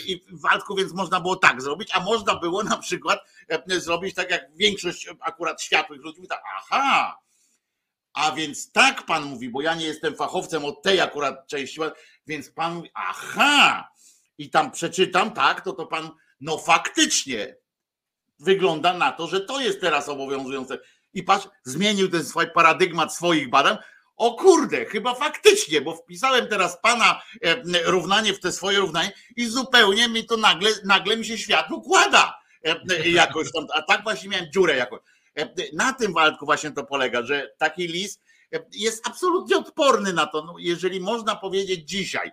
i 0.08 0.24
Waldku, 0.32 0.76
więc 0.76 0.93
można 0.93 1.22
było 1.22 1.36
tak 1.36 1.62
zrobić, 1.62 1.89
a 1.93 2.00
można 2.00 2.36
było 2.36 2.64
na 2.64 2.78
przykład 2.78 3.20
e, 3.50 3.80
zrobić 3.80 4.16
tak 4.16 4.32
jak 4.32 4.41
większość 4.56 5.10
akurat 5.22 5.62
światłych 5.62 6.02
ludzi 6.02 6.18
mówi 6.18 6.30
tak, 6.30 6.43
aha, 6.58 7.20
a 8.14 8.32
więc 8.32 8.72
tak 8.72 9.06
pan 9.06 9.24
mówi, 9.24 9.50
bo 9.50 9.62
ja 9.62 9.76
nie 9.76 9.86
jestem 9.86 10.16
fachowcem 10.16 10.66
od 10.66 10.82
tej 10.82 11.02
akurat 11.02 11.48
części, 11.48 11.80
więc 12.28 12.52
pan 12.52 12.76
mówi, 12.76 12.91
aha, 12.93 13.89
i 14.38 14.50
tam 14.50 14.72
przeczytam, 14.72 15.32
tak, 15.32 15.62
to 15.62 15.74
to 15.74 15.86
pan, 15.86 16.10
no 16.41 16.58
faktycznie 16.58 17.56
wygląda 18.39 18.93
na 18.93 19.11
to, 19.11 19.27
że 19.27 19.41
to 19.41 19.61
jest 19.61 19.81
teraz 19.81 20.09
obowiązujące. 20.09 20.79
I 21.13 21.23
patrz, 21.23 21.47
zmienił 21.63 22.09
ten 22.09 22.25
swój 22.25 22.51
paradygmat 22.51 23.15
swoich 23.15 23.49
badań, 23.49 23.77
o 24.17 24.35
kurde, 24.35 24.85
chyba 24.85 25.15
faktycznie, 25.15 25.81
bo 25.81 25.95
wpisałem 25.95 26.47
teraz 26.47 26.81
pana 26.81 27.21
e, 27.41 27.55
równanie 27.91 28.33
w 28.33 28.39
te 28.39 28.51
swoje 28.51 28.79
równanie 28.79 29.11
i 29.35 29.45
zupełnie 29.45 30.09
mi 30.09 30.25
to 30.25 30.38
nagle, 30.38 30.69
nagle 30.85 31.17
mi 31.17 31.25
się 31.25 31.38
świat 31.38 31.71
układa 31.71 32.39
e, 32.63 33.09
jakoś 33.09 33.51
tam, 33.51 33.67
a 33.73 33.81
tak 33.81 34.03
właśnie 34.03 34.29
miałem 34.29 34.51
dziurę 34.51 34.75
jakoś. 34.75 34.99
E, 35.35 35.49
na 35.73 35.93
tym 35.93 36.13
Waldku 36.13 36.45
właśnie 36.45 36.71
to 36.71 36.83
polega, 36.83 37.23
że 37.23 37.51
taki 37.57 37.88
list 37.88 38.21
jest 38.71 39.07
absolutnie 39.07 39.57
odporny 39.57 40.13
na 40.13 40.25
to, 40.25 40.45
no, 40.45 40.55
jeżeli 40.59 40.99
można 40.99 41.35
powiedzieć 41.35 41.89
dzisiaj, 41.89 42.31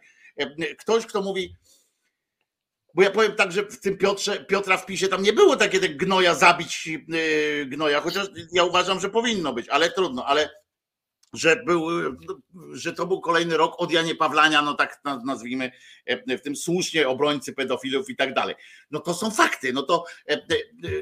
ktoś, 0.79 1.07
kto 1.07 1.23
mówi, 1.23 1.55
bo 2.95 3.03
ja 3.03 3.11
powiem 3.11 3.33
tak, 3.33 3.53
że 3.53 3.63
w 3.63 3.81
tym 3.81 3.99
Piotrze, 3.99 4.45
Piotra 4.45 4.77
wpisie 4.77 5.09
tam 5.09 5.23
nie 5.23 5.33
było 5.33 5.57
takie 5.57 5.81
te 5.81 5.89
gnoja 5.89 6.35
zabić 6.35 6.89
gnoja, 7.67 8.01
chociaż 8.01 8.27
ja 8.53 8.65
uważam, 8.65 9.01
że 9.01 9.11
powinno 9.11 9.53
być, 9.53 9.69
ale 9.69 9.91
trudno, 9.91 10.27
ale 10.27 10.65
że, 11.33 11.57
był, 11.57 11.89
że 12.73 12.93
to 12.93 13.07
był 13.07 13.21
kolejny 13.21 13.57
rok 13.57 13.75
od 13.79 13.93
Janie 13.93 14.15
Pawlania, 14.15 14.63
no 14.63 14.75
tak 14.75 15.01
nazwijmy, 15.25 15.73
w 16.27 16.41
tym 16.41 16.57
słusznie 16.57 17.09
obrońcy 17.09 17.53
pedofilów 17.53 18.11
i 18.11 18.17
tak 18.17 18.35
dalej. 18.35 18.55
No 18.91 19.01
to 19.01 19.15
są 19.15 19.31
fakty, 19.31 19.73
no 19.73 19.83
to, 19.83 20.05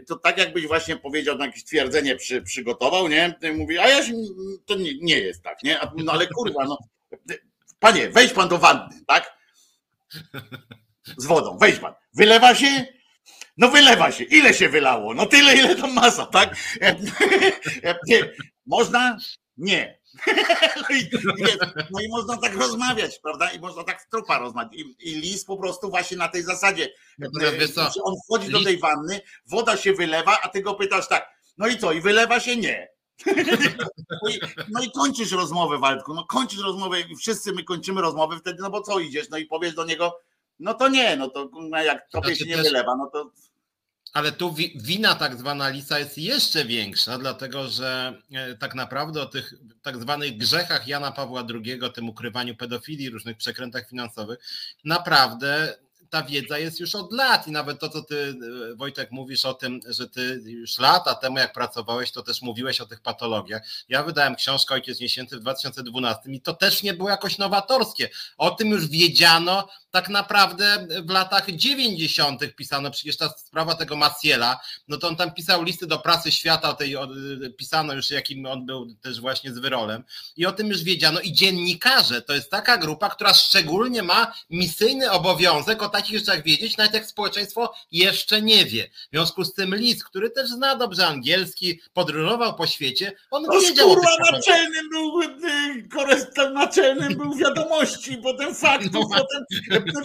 to 0.08 0.16
tak 0.16 0.38
jakbyś 0.38 0.66
właśnie 0.66 0.96
powiedział, 0.96 1.38
na 1.38 1.46
jakieś 1.46 1.64
twierdzenie 1.64 2.16
przy, 2.16 2.42
przygotował, 2.42 3.08
nie? 3.08 3.38
Mówi, 3.54 3.78
a 3.78 3.88
ja 3.88 4.04
się, 4.04 4.12
to 4.66 4.74
nie, 4.74 4.98
nie 5.00 5.18
jest 5.18 5.42
tak, 5.42 5.62
nie? 5.62 5.80
No 5.96 6.12
ale 6.12 6.26
kurwa, 6.26 6.64
no 6.64 6.78
panie, 7.80 8.10
wejdź 8.10 8.32
pan 8.32 8.48
do 8.48 8.58
wanny, 8.58 9.00
tak? 9.06 9.38
Z 11.16 11.26
wodą, 11.26 11.58
wejdź 11.58 11.78
pan. 11.78 11.94
Wylewa 12.14 12.54
się? 12.54 12.86
No 13.56 13.68
wylewa 13.68 14.12
się. 14.12 14.24
Ile 14.24 14.54
się 14.54 14.68
wylało? 14.68 15.14
No 15.14 15.26
tyle, 15.26 15.54
ile 15.54 15.76
tam 15.76 15.92
masa, 15.92 16.26
tak? 16.26 16.56
Można? 18.66 19.18
Nie. 19.56 20.02
No 20.90 20.96
i, 20.96 21.08
no 21.90 22.00
i 22.00 22.08
można 22.08 22.36
tak 22.36 22.54
rozmawiać, 22.54 23.18
prawda? 23.22 23.50
I 23.50 23.60
można 23.60 23.84
tak 23.84 24.02
w 24.02 24.08
trupa 24.08 24.38
rozmawiać. 24.38 24.72
I, 24.74 24.94
i 24.98 25.14
lis 25.14 25.44
po 25.44 25.56
prostu 25.56 25.90
właśnie 25.90 26.16
na 26.16 26.28
tej 26.28 26.42
zasadzie. 26.42 26.88
On 28.02 28.14
wchodzi 28.24 28.50
do 28.50 28.64
tej 28.64 28.78
wanny, 28.78 29.20
woda 29.46 29.76
się 29.76 29.92
wylewa, 29.92 30.38
a 30.42 30.48
ty 30.48 30.62
go 30.62 30.74
pytasz 30.74 31.08
tak, 31.08 31.28
no 31.58 31.66
i 31.66 31.78
co? 31.78 31.92
I 31.92 32.00
wylewa 32.00 32.40
się? 32.40 32.56
Nie. 32.56 32.88
No 34.22 34.30
i, 34.30 34.40
no 34.68 34.82
i 34.82 34.90
kończysz 34.90 35.32
rozmowę, 35.32 35.78
Waldku. 35.78 36.14
No 36.14 36.24
kończysz 36.24 36.60
rozmowę 36.60 37.00
i 37.00 37.16
wszyscy 37.16 37.52
my 37.52 37.64
kończymy 37.64 38.00
rozmowę 38.00 38.38
wtedy, 38.38 38.62
no 38.62 38.70
bo 38.70 38.80
co 38.82 38.98
idziesz? 38.98 39.28
No 39.30 39.38
i 39.38 39.46
powiesz 39.46 39.74
do 39.74 39.84
niego, 39.84 40.18
no 40.62 40.74
to 40.74 40.88
nie, 40.88 41.16
no 41.16 41.28
to 41.28 41.50
jak 41.84 42.08
tobie 42.10 42.28
znaczy 42.28 42.44
się 42.44 42.56
nie 42.56 42.62
wylewa, 42.62 42.96
no 42.96 43.10
to 43.12 43.30
ale 44.12 44.32
tu 44.32 44.54
wina 44.74 45.14
tak 45.14 45.36
zwana 45.36 45.68
Lisa 45.68 45.98
jest 45.98 46.18
jeszcze 46.18 46.64
większa, 46.64 47.18
dlatego 47.18 47.68
że 47.68 48.18
e, 48.32 48.56
tak 48.56 48.74
naprawdę 48.74 49.22
o 49.22 49.26
tych 49.26 49.54
tak 49.82 49.96
zwanych 49.96 50.36
grzechach 50.36 50.88
Jana 50.88 51.12
Pawła 51.12 51.44
II, 51.50 51.80
tym 51.94 52.08
ukrywaniu 52.08 52.56
pedofilii, 52.56 53.10
różnych 53.10 53.36
przekrętach 53.36 53.88
finansowych, 53.88 54.38
naprawdę 54.84 55.74
ta 56.10 56.22
wiedza 56.22 56.58
jest 56.58 56.80
już 56.80 56.94
od 56.94 57.12
lat 57.12 57.48
i 57.48 57.50
nawet 57.50 57.80
to, 57.80 57.88
co 57.88 58.02
ty 58.02 58.34
e, 58.72 58.74
Wojtek 58.74 59.10
mówisz 59.10 59.44
o 59.44 59.54
tym, 59.54 59.80
że 59.88 60.08
ty 60.08 60.42
już 60.44 60.78
lata 60.78 61.14
temu 61.14 61.38
jak 61.38 61.52
pracowałeś, 61.52 62.12
to 62.12 62.22
też 62.22 62.42
mówiłeś 62.42 62.80
o 62.80 62.86
tych 62.86 63.00
patologiach. 63.00 63.62
Ja 63.88 64.02
wydałem 64.02 64.34
książkę 64.34 64.74
Ojciec 64.74 65.00
Niesięty 65.00 65.36
w 65.36 65.40
2012 65.40 66.30
i 66.32 66.40
to 66.40 66.54
też 66.54 66.82
nie 66.82 66.94
było 66.94 67.08
jakoś 67.08 67.38
nowatorskie. 67.38 68.08
O 68.36 68.50
tym 68.50 68.68
już 68.68 68.88
wiedziano 68.88 69.68
tak 69.92 70.08
naprawdę 70.08 70.86
w 71.06 71.10
latach 71.10 71.50
90. 71.50 72.56
pisano, 72.56 72.90
przecież 72.90 73.16
ta 73.16 73.28
sprawa 73.28 73.74
tego 73.74 73.96
Maciela, 73.96 74.60
no 74.88 74.96
to 74.96 75.08
on 75.08 75.16
tam 75.16 75.34
pisał 75.34 75.62
listy 75.62 75.86
do 75.86 75.98
prasy 75.98 76.32
świata, 76.32 76.74
tej 76.74 76.96
pisano 77.58 77.94
już 77.94 78.10
jakim 78.10 78.46
on 78.46 78.66
był 78.66 78.94
też 79.02 79.20
właśnie 79.20 79.52
z 79.52 79.58
wyrolem 79.58 80.04
i 80.36 80.46
o 80.46 80.52
tym 80.52 80.68
już 80.68 80.82
wiedziano 80.82 81.20
i 81.20 81.32
dziennikarze 81.32 82.22
to 82.22 82.34
jest 82.34 82.50
taka 82.50 82.78
grupa, 82.78 83.10
która 83.10 83.34
szczególnie 83.34 84.02
ma 84.02 84.32
misyjny 84.50 85.10
obowiązek 85.10 85.82
o 85.82 85.88
takich 85.88 86.18
rzeczach 86.18 86.42
wiedzieć, 86.42 86.76
nawet 86.76 86.94
jak 86.94 87.06
społeczeństwo 87.06 87.74
jeszcze 87.92 88.42
nie 88.42 88.64
wie. 88.64 88.88
W 88.88 89.10
związku 89.12 89.44
z 89.44 89.54
tym 89.54 89.74
list, 89.74 90.04
który 90.04 90.30
też 90.30 90.48
zna 90.48 90.76
dobrze 90.76 91.06
angielski, 91.06 91.80
podróżował 91.92 92.54
po 92.54 92.66
świecie, 92.66 93.12
on 93.30 93.42
no, 93.42 93.60
wiedział 93.60 93.88
kurwa, 93.88 94.10
naczelnym 94.32 94.88
był 94.90 95.12
korespondent 95.92 96.52
naczelnym 96.54 97.14
był 97.14 97.34
wiadomości, 97.34 98.16
potem 98.22 98.54
faktów, 98.54 99.06
no. 99.10 99.16
potem 99.16 99.44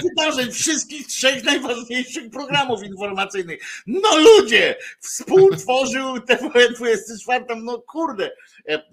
wydarzeń, 0.03 0.51
wszystkich 0.51 1.07
trzech 1.07 1.43
najważniejszych 1.43 2.29
programów 2.29 2.83
informacyjnych. 2.83 3.59
No 3.87 4.17
ludzie, 4.17 4.75
współtworzył 4.99 6.15
TVN24, 6.15 7.63
no 7.63 7.81
kurde, 7.81 8.31
e, 8.69 8.73
e, 8.73 8.77
e, 8.77 8.85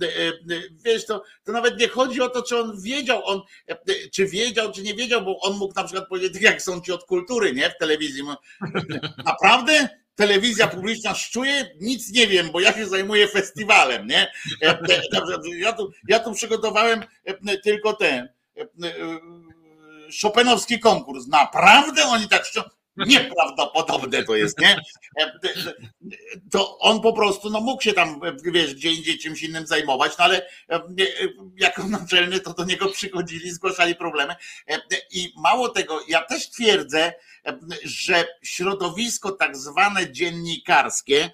wiesz, 0.84 1.06
to, 1.06 1.22
to 1.44 1.52
nawet 1.52 1.80
nie 1.80 1.88
chodzi 1.88 2.20
o 2.20 2.28
to, 2.28 2.42
czy 2.42 2.58
on 2.58 2.80
wiedział, 2.82 3.26
on, 3.26 3.40
czy 4.12 4.26
wiedział, 4.26 4.72
czy 4.72 4.82
nie 4.82 4.94
wiedział, 4.94 5.22
bo 5.22 5.40
on 5.40 5.56
mógł 5.56 5.74
na 5.74 5.84
przykład 5.84 6.08
powiedzieć, 6.08 6.42
jak 6.42 6.62
są 6.62 6.80
ci 6.80 6.92
od 6.92 7.04
kultury, 7.04 7.52
nie, 7.52 7.70
w 7.70 7.78
telewizji. 7.78 8.22
Naprawdę? 9.24 9.88
telewizja 10.14 10.66
publiczna 10.68 11.14
szczuje, 11.14 11.70
nic 11.80 12.12
nie 12.12 12.26
wiem, 12.26 12.50
bo 12.52 12.60
ja 12.60 12.72
się 12.72 12.86
zajmuję 12.86 13.28
festiwalem, 13.28 14.06
nie? 14.06 14.32
Ja 15.58 15.72
tu, 15.72 15.90
ja 16.08 16.18
tu 16.18 16.32
przygotowałem 16.32 17.04
tylko 17.62 17.92
ten 17.92 18.28
Chopinowski 20.22 20.80
konkurs. 20.80 21.26
Naprawdę 21.26 22.04
oni 22.04 22.28
tak 22.28 22.44
szczą... 22.44 22.62
Nieprawdopodobne 22.96 24.24
to 24.24 24.36
jest, 24.36 24.58
nie? 24.58 24.76
To 26.50 26.78
on 26.78 27.00
po 27.00 27.12
prostu 27.12 27.50
no 27.50 27.60
mógł 27.60 27.82
się 27.82 27.92
tam, 27.92 28.20
wiesz, 28.44 28.74
gdzie 28.74 28.92
indziej 28.92 29.18
czymś 29.18 29.42
innym 29.42 29.66
zajmować, 29.66 30.12
no 30.18 30.24
ale 30.24 30.48
jako 31.56 31.84
naczelny 31.88 32.40
to 32.40 32.54
do 32.54 32.64
niego 32.64 32.88
przychodzili, 32.88 33.50
zgłaszali 33.50 33.94
problemy. 33.94 34.34
I 35.10 35.32
mało 35.36 35.68
tego, 35.68 36.00
ja 36.08 36.22
też 36.22 36.50
twierdzę, 36.50 37.12
że 37.84 38.24
środowisko 38.42 39.32
tak 39.32 39.56
zwane 39.56 40.12
dziennikarskie, 40.12 41.30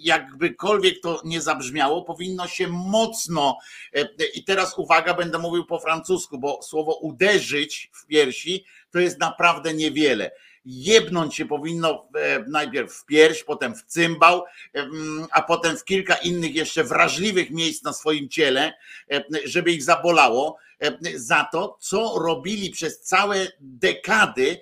jakbykolwiek 0.00 1.00
to 1.00 1.20
nie 1.24 1.40
zabrzmiało, 1.40 2.02
powinno 2.02 2.48
się 2.48 2.68
mocno, 2.68 3.58
i 4.34 4.44
teraz 4.44 4.78
uwaga, 4.78 5.14
będę 5.14 5.38
mówił 5.38 5.64
po 5.64 5.78
francusku, 5.78 6.38
bo 6.38 6.62
słowo 6.62 6.94
uderzyć 6.94 7.90
w 7.92 8.06
piersi 8.06 8.64
to 8.90 8.98
jest 8.98 9.18
naprawdę 9.18 9.74
niewiele. 9.74 10.30
Jebnąć 10.64 11.34
się 11.34 11.46
powinno 11.46 12.08
najpierw 12.48 12.92
w 12.92 13.04
pierś, 13.06 13.44
potem 13.44 13.74
w 13.74 13.82
cymbał, 13.82 14.44
a 15.30 15.42
potem 15.42 15.76
w 15.76 15.84
kilka 15.84 16.14
innych 16.14 16.54
jeszcze 16.54 16.84
wrażliwych 16.84 17.50
miejsc 17.50 17.82
na 17.82 17.92
swoim 17.92 18.28
ciele, 18.28 18.72
żeby 19.44 19.72
ich 19.72 19.82
zabolało 19.82 20.56
za 21.14 21.48
to, 21.52 21.76
co 21.80 22.18
robili 22.18 22.70
przez 22.70 23.00
całe 23.00 23.46
dekady 23.60 24.60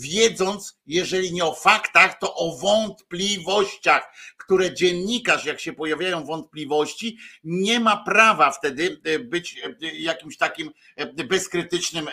wiedząc, 0.00 0.80
jeżeli 0.86 1.32
nie 1.32 1.44
o 1.44 1.54
faktach, 1.54 2.18
to 2.18 2.34
o 2.34 2.56
wątpliwościach, 2.56 4.12
które 4.38 4.74
dziennikarz, 4.74 5.44
jak 5.44 5.60
się 5.60 5.72
pojawiają 5.72 6.24
wątpliwości, 6.24 7.18
nie 7.44 7.80
ma 7.80 8.04
prawa 8.04 8.50
wtedy 8.50 9.00
e, 9.04 9.18
być 9.18 9.58
e, 9.58 9.86
jakimś 9.92 10.36
takim 10.36 10.70
e, 10.96 11.24
bezkrytycznym 11.24 12.08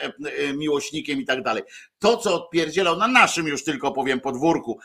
miłośnikiem 0.54 1.22
i 1.22 1.26
tak 1.26 1.44
dalej. 1.44 1.64
To, 2.00 2.18
co 2.18 2.36
odpierdzielał 2.36 2.98
na 2.98 3.08
naszym 3.08 3.48
już 3.48 3.64
tylko 3.64 3.92
powiem 3.92 4.20
podwórku, 4.20 4.80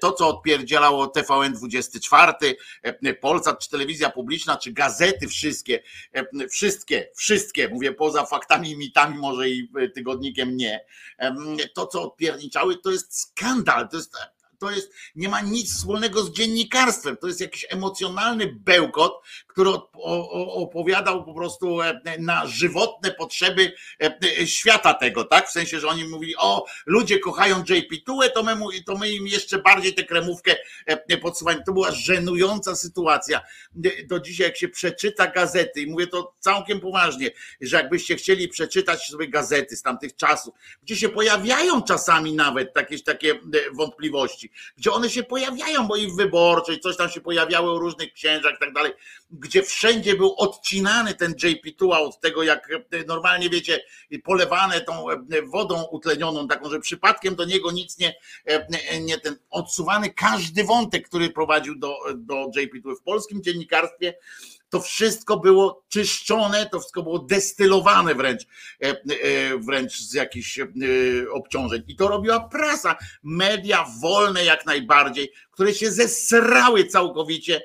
to, 0.00 0.12
co 0.12 0.28
odpierdzielało 0.28 1.06
TVN 1.06 1.52
24, 1.52 2.32
Polsat, 3.20 3.58
czy 3.58 3.70
telewizja 3.70 4.10
publiczna, 4.10 4.56
czy 4.56 4.72
gazety 4.72 5.28
wszystkie, 5.28 5.82
wszystkie, 6.50 7.08
wszystkie, 7.16 7.68
mówię 7.68 7.92
poza 7.92 8.26
faktami 8.26 8.76
mitami, 8.76 9.18
może 9.18 9.48
i 9.48 9.68
tygodnikiem 9.94 10.56
nie, 10.56 10.84
to, 11.74 11.86
co 11.86 12.02
odpierniczały, 12.02 12.76
to 12.76 12.90
jest 12.90 13.20
skandal, 13.20 13.88
to 13.88 13.96
jest 13.96 14.16
to 14.58 14.70
jest, 14.70 14.92
nie 15.14 15.28
ma 15.28 15.40
nic 15.40 15.74
wspólnego 15.74 16.22
z 16.22 16.32
dziennikarstwem. 16.32 17.16
To 17.16 17.26
jest 17.26 17.40
jakiś 17.40 17.66
emocjonalny 17.70 18.46
bełkot, 18.52 19.22
który 19.46 19.70
opowiadał 20.54 21.24
po 21.24 21.34
prostu 21.34 21.82
e, 21.82 22.00
na 22.18 22.46
żywotne 22.46 23.10
potrzeby 23.10 23.72
e, 24.02 24.46
świata 24.46 24.94
tego, 24.94 25.24
tak? 25.24 25.48
W 25.48 25.52
sensie, 25.52 25.80
że 25.80 25.88
oni 25.88 26.04
mówili, 26.04 26.36
o, 26.36 26.64
ludzie 26.86 27.18
kochają 27.18 27.64
JP 27.68 28.04
Tułę, 28.06 28.30
to 28.30 28.42
my, 28.42 28.56
to 28.86 28.94
my 28.94 29.10
im 29.10 29.26
jeszcze 29.26 29.58
bardziej 29.58 29.94
tę 29.94 30.04
kremówkę 30.04 30.56
e, 30.86 31.16
podsuwamy. 31.16 31.62
To 31.66 31.72
była 31.72 31.90
żenująca 31.90 32.74
sytuacja. 32.76 33.40
Do 34.06 34.20
dzisiaj, 34.20 34.46
jak 34.46 34.56
się 34.56 34.68
przeczyta 34.68 35.26
gazety, 35.26 35.80
i 35.80 35.90
mówię 35.90 36.06
to 36.06 36.34
całkiem 36.38 36.80
poważnie, 36.80 37.30
że 37.60 37.76
jakbyście 37.76 38.16
chcieli 38.16 38.48
przeczytać 38.48 39.06
sobie 39.06 39.28
gazety 39.28 39.76
z 39.76 39.82
tamtych 39.82 40.16
czasów, 40.16 40.54
gdzie 40.82 40.96
się 40.96 41.08
pojawiają 41.08 41.82
czasami 41.82 42.32
nawet 42.32 42.76
jakieś 42.76 43.02
takie 43.02 43.40
wątpliwości, 43.72 44.47
gdzie 44.76 44.92
one 44.92 45.10
się 45.10 45.22
pojawiają, 45.22 45.86
bo 45.86 45.96
i 45.96 46.06
w 46.06 46.16
wyborczej 46.16 46.80
coś 46.80 46.96
tam 46.96 47.10
się 47.10 47.20
pojawiało 47.20 47.74
o 47.74 47.78
różnych 47.78 48.12
księżach 48.12 48.54
i 48.56 48.60
tak 48.60 48.72
dalej, 48.72 48.92
gdzie 49.30 49.62
wszędzie 49.62 50.14
był 50.14 50.34
odcinany 50.34 51.14
ten 51.14 51.32
JP2 51.32 51.90
od 51.90 52.20
tego, 52.20 52.42
jak 52.42 52.68
normalnie 53.06 53.50
wiecie, 53.50 53.80
polewane 54.24 54.80
tą 54.80 55.06
wodą 55.52 55.82
utlenioną, 55.82 56.48
taką, 56.48 56.70
że 56.70 56.80
przypadkiem 56.80 57.34
do 57.34 57.44
niego 57.44 57.70
nic 57.70 57.98
nie, 57.98 58.14
nie 59.00 59.18
ten, 59.18 59.36
odsuwany 59.50 60.10
każdy 60.10 60.64
wątek, 60.64 61.08
który 61.08 61.30
prowadził 61.30 61.78
do, 61.78 61.96
do 62.16 62.34
JP2 62.34 62.96
w 62.96 63.02
polskim 63.02 63.42
dziennikarstwie 63.42 64.14
to 64.70 64.80
wszystko 64.80 65.36
było 65.36 65.84
czyszczone, 65.88 66.66
to 66.66 66.80
wszystko 66.80 67.02
było 67.02 67.18
destylowane 67.18 68.14
wręcz, 68.14 68.42
e, 68.42 68.86
e, 68.86 68.94
wręcz 69.58 69.98
z 69.98 70.14
jakichś 70.14 70.58
e, 70.58 70.66
obciążeń. 71.32 71.82
I 71.88 71.96
to 71.96 72.08
robiła 72.08 72.40
prasa, 72.40 72.96
media 73.22 73.86
wolne 74.00 74.44
jak 74.44 74.66
najbardziej, 74.66 75.32
które 75.50 75.74
się 75.74 75.90
zesrały 75.90 76.84
całkowicie 76.84 77.62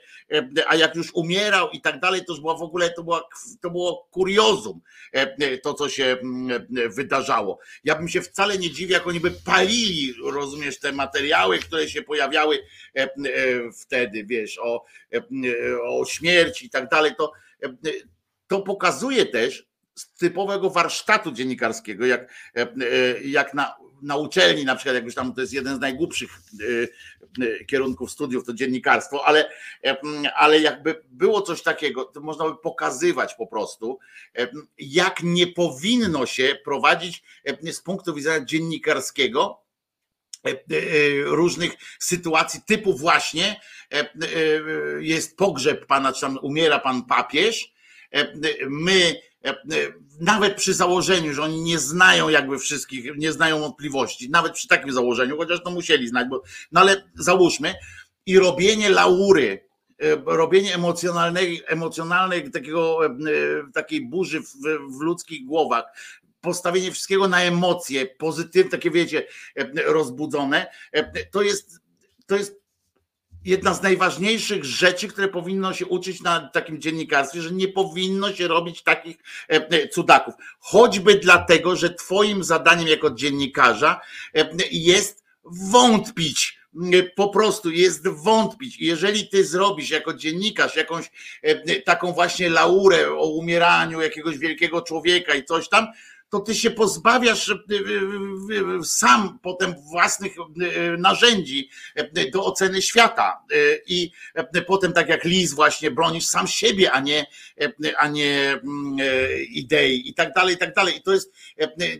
a 0.67 0.75
jak 0.75 0.95
już 0.95 1.13
umierał 1.13 1.69
i 1.69 1.81
tak 1.81 1.99
dalej, 1.99 2.25
to 2.25 2.35
była 2.35 2.57
w 2.57 2.61
ogóle, 2.61 2.89
to, 2.89 3.03
była, 3.03 3.23
to 3.61 3.69
było 3.69 4.07
kuriozum, 4.11 4.81
e, 5.13 5.35
e, 5.39 5.57
to 5.57 5.73
co 5.73 5.89
się 5.89 6.17
mm, 6.21 6.67
wydarzało. 6.95 7.59
Ja 7.83 7.95
bym 7.95 8.07
się 8.07 8.21
wcale 8.21 8.57
nie 8.57 8.71
dziwił, 8.71 8.93
jak 8.93 9.07
oni 9.07 9.19
by 9.19 9.31
palili, 9.31 10.13
rozumiesz, 10.23 10.79
te 10.79 10.91
materiały, 10.91 11.59
które 11.59 11.89
się 11.89 12.01
pojawiały 12.01 12.63
wtedy, 13.81 14.25
wiesz, 14.25 14.59
o, 14.59 14.85
o 15.83 16.05
śmierci 16.05 16.65
i 16.65 16.69
tak 16.69 16.89
dalej, 16.89 17.11
to, 17.17 17.31
to 18.47 18.61
pokazuje 18.61 19.25
też, 19.25 19.65
z 19.95 20.13
typowego 20.13 20.69
warsztatu 20.69 21.31
dziennikarskiego, 21.31 22.05
jak, 22.05 22.33
jak 23.25 23.53
na, 23.53 23.75
na 24.03 24.15
uczelni, 24.15 24.65
na 24.65 24.75
przykład, 24.75 24.95
jak 24.95 25.05
już 25.05 25.15
tam 25.15 25.33
to 25.33 25.41
jest 25.41 25.53
jeden 25.53 25.75
z 25.75 25.79
najgłupszych 25.79 26.39
E, 27.41 27.65
kierunków 27.65 28.11
studiów, 28.11 28.45
to 28.45 28.53
dziennikarstwo, 28.53 29.25
ale, 29.25 29.49
e, 29.85 29.97
ale 30.35 30.59
jakby 30.59 31.01
było 31.11 31.41
coś 31.41 31.61
takiego, 31.61 32.05
to 32.05 32.21
można 32.21 32.45
by 32.45 32.57
pokazywać 32.57 33.35
po 33.35 33.47
prostu, 33.47 33.99
jak 34.77 35.23
nie 35.23 35.47
powinno 35.47 36.25
się 36.25 36.57
prowadzić 36.63 37.23
z 37.71 37.81
punktu 37.81 38.13
widzenia 38.13 38.45
dziennikarskiego 38.45 39.63
różnych 41.25 41.73
sytuacji 41.99 42.61
typu 42.67 42.97
właśnie 42.97 43.61
jest 44.99 45.37
pogrzeb 45.37 45.85
pana, 45.85 46.13
czy 46.13 46.21
tam 46.21 46.39
umiera 46.41 46.79
pan 46.79 47.05
papież, 47.05 47.73
my 48.69 49.15
nawet 50.19 50.55
przy 50.55 50.73
założeniu, 50.73 51.33
że 51.33 51.43
oni 51.43 51.61
nie 51.61 51.79
znają 51.79 52.29
jakby 52.29 52.59
wszystkich, 52.59 53.17
nie 53.17 53.31
znają 53.31 53.59
wątpliwości, 53.59 54.29
nawet 54.29 54.53
przy 54.53 54.67
takim 54.67 54.91
założeniu, 54.91 55.37
chociaż 55.37 55.63
to 55.63 55.71
musieli 55.71 56.07
znać, 56.07 56.27
bo, 56.29 56.43
no 56.71 56.81
ale 56.81 57.03
załóżmy 57.15 57.73
i 58.25 58.39
robienie 58.39 58.89
laury, 58.89 59.67
e, 60.01 60.15
robienie 60.25 60.75
emocjonalnej, 60.75 61.63
emocjonalnej 61.67 62.51
takiego, 62.51 63.05
e, 63.05 63.11
takiej 63.73 64.05
burzy 64.07 64.39
w, 64.39 64.53
w 64.97 65.01
ludzkich 65.01 65.45
głowach, 65.45 65.83
postawienie 66.41 66.91
wszystkiego 66.91 67.27
na 67.27 67.41
emocje, 67.41 68.05
pozytywne, 68.05 68.71
takie 68.71 68.91
wiecie, 68.91 69.27
e, 69.55 69.83
rozbudzone, 69.83 70.67
to 71.31 71.41
jest, 71.41 71.79
to 72.25 72.35
jest 72.35 72.62
jedna 73.45 73.73
z 73.73 73.81
najważniejszych 73.81 74.65
rzeczy, 74.65 75.07
które 75.07 75.27
powinno 75.27 75.73
się 75.73 75.85
uczyć 75.85 76.21
na 76.21 76.49
takim 76.49 76.81
dziennikarstwie, 76.81 77.41
że 77.41 77.51
nie 77.51 77.67
powinno 77.67 78.33
się 78.33 78.47
robić 78.47 78.83
takich 78.83 79.17
e, 79.49 79.53
e, 79.55 79.87
cudaków. 79.87 80.33
Choćby 80.59 81.15
dlatego, 81.15 81.75
że 81.75 81.93
Twoim 81.93 82.43
zadaniem 82.43 82.87
jako 82.87 83.11
dziennikarza 83.11 84.01
e, 84.35 84.49
jest 84.71 85.23
wątpić. 85.45 86.63
Po 87.15 87.29
prostu 87.29 87.71
jest 87.71 88.07
wątpić. 88.07 88.79
Jeżeli 88.79 89.27
ty 89.27 89.45
zrobisz 89.45 89.89
jako 89.89 90.13
dziennikarz 90.13 90.75
jakąś 90.75 91.11
taką 91.85 92.13
właśnie 92.13 92.49
laurę 92.49 93.11
o 93.11 93.27
umieraniu 93.27 94.01
jakiegoś 94.01 94.37
wielkiego 94.37 94.81
człowieka 94.81 95.35
i 95.35 95.45
coś 95.45 95.69
tam, 95.69 95.87
to 96.33 96.39
ty 96.39 96.55
się 96.55 96.71
pozbawiasz 96.71 97.49
e, 97.49 97.53
e, 97.53 98.83
sam 98.83 99.39
potem 99.41 99.75
własnych 99.91 100.35
narzędzi 100.97 101.69
do 102.33 102.45
oceny 102.45 102.81
świata. 102.81 103.43
I 103.87 104.11
potem, 104.67 104.93
tak 104.93 105.09
jak 105.09 105.23
Liz, 105.23 105.53
właśnie 105.53 105.91
bronisz 105.91 106.25
sam 106.25 106.47
siebie, 106.47 106.91
a 106.91 106.99
nie, 106.99 107.25
a 107.97 108.07
nie 108.07 108.51
mm, 108.51 108.97
idei 109.49 110.09
i 110.09 110.13
tak 110.13 110.33
dalej, 110.33 110.55
i 110.55 110.57
tak 110.57 110.73
dalej. 110.75 110.97
I 110.97 111.01
to 111.01 111.13
jest, 111.13 111.31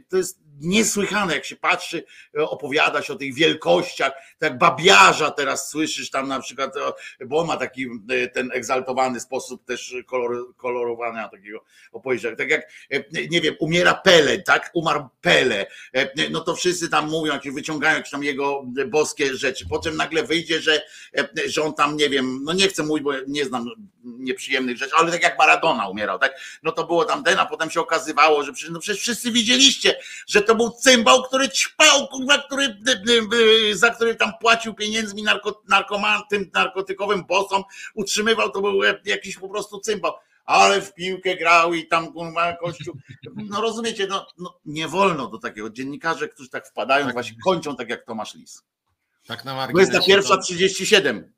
to 0.10 0.18
jest 0.18 0.43
niesłychane, 0.62 1.34
jak 1.34 1.46
się 1.46 1.56
patrzy, 1.56 2.04
opowiada 2.38 3.02
się 3.02 3.14
o 3.14 3.16
tych 3.16 3.34
wielkościach, 3.34 4.12
tak 4.40 4.58
babiarza 4.58 5.32
teraz 5.32 5.70
słyszysz 5.70 6.10
tam 6.10 6.28
na 6.28 6.40
przykład, 6.40 6.74
bo 7.26 7.38
on 7.38 7.48
ma 7.48 7.58
taki 7.58 7.88
e, 8.10 8.28
ten 8.28 8.52
egzaltowany 8.54 9.20
sposób 9.20 9.66
też 9.66 9.96
kolor, 10.06 10.56
kolorowania 10.58 11.30
takiego 11.30 11.64
opowieści. 11.92 12.28
Tak 12.38 12.50
jak, 12.50 12.72
e, 12.92 13.28
nie 13.30 13.42
wiem, 13.42 13.56
umiera 13.60 13.94
Pele, 13.94 14.42
tak? 14.42 14.72
Umarł 14.74 15.08
Pele, 15.22 15.66
e, 15.94 16.30
no 16.30 16.40
to 16.40 16.56
wszyscy 16.56 16.90
tam 16.90 17.10
mówią, 17.10 17.34
wyciągają 17.54 17.96
jakieś 17.96 18.12
tam 18.12 18.24
jego 18.24 18.66
boskie 18.88 19.36
rzeczy. 19.36 19.66
Potem 19.70 19.96
nagle 19.96 20.24
wyjdzie, 20.24 20.62
że, 20.62 20.82
że 21.46 21.64
on 21.64 21.74
tam, 21.74 21.98
nie 21.98 22.10
wiem, 22.10 22.44
no 22.44 22.54
nie 22.54 22.68
chcę 22.68 22.84
mówić, 22.84 23.04
bo 23.04 23.12
nie 23.28 23.46
znam 23.46 23.66
nieprzyjemnych 24.04 24.78
rzeczy, 24.78 24.96
ale 24.96 25.12
tak 25.12 25.24
jak 25.24 25.38
Maradona 25.38 25.88
umierał, 25.88 26.20
tak? 26.20 26.60
No 26.64 26.72
to 26.72 26.84
było 26.84 27.06
tam 27.06 27.24
ten, 27.24 27.40
a 27.40 27.46
potem 27.46 27.70
się 27.70 27.82
okazywało, 27.82 28.44
że 28.44 28.54
przecież, 28.54 28.72
no 28.74 28.80
przecież 28.80 29.02
wszyscy 29.02 29.32
widzieliście, 29.32 29.96
że 30.28 30.42
to 30.42 30.56
był 30.56 30.72
cymbał, 30.72 31.24
który 31.24 31.50
ćpał, 31.50 32.08
kurwa, 32.08 32.38
który, 32.38 32.78
za 33.74 33.90
który 33.90 34.16
tam 34.16 34.32
płacił 34.42 34.74
pieniędzmi 34.74 35.24
narko, 35.24 35.62
narkoman, 35.70 36.22
tym 36.30 36.52
narkotykowym 36.54 37.26
bosom, 37.26 37.64
utrzymywał, 37.94 38.50
to 38.50 38.62
był 38.62 38.84
jakiś 39.06 39.38
po 39.38 39.50
prostu 39.50 39.80
cymbał 39.80 40.14
ale 40.46 40.82
w 40.82 40.94
piłkę 40.94 41.38
grał 41.38 41.74
i 41.74 41.88
tam 41.88 42.14
kurwa 42.14 42.54
kościół. 42.54 42.98
No 43.36 43.62
rozumiecie, 43.62 44.08
no, 44.08 44.28
no, 44.38 44.60
nie 44.66 44.88
wolno 44.88 45.28
do 45.28 45.38
takiego. 45.38 45.70
Dziennikarze, 45.70 46.30
którzy 46.30 46.50
tak 46.50 46.68
wpadają, 46.68 47.06
tak. 47.06 47.14
właśnie 47.14 47.36
kończą 47.44 47.76
tak 47.76 47.90
jak 47.90 48.06
Tomasz 48.06 48.36
Lis. 48.36 48.64
Tak 49.28 49.46
na 49.46 49.56
marginesie. 49.56 49.88
To 49.88 49.94
jest 49.94 50.06
ta 50.06 50.14
pierwsza 50.14 50.36
to... 50.36 50.42
37. 50.42 51.34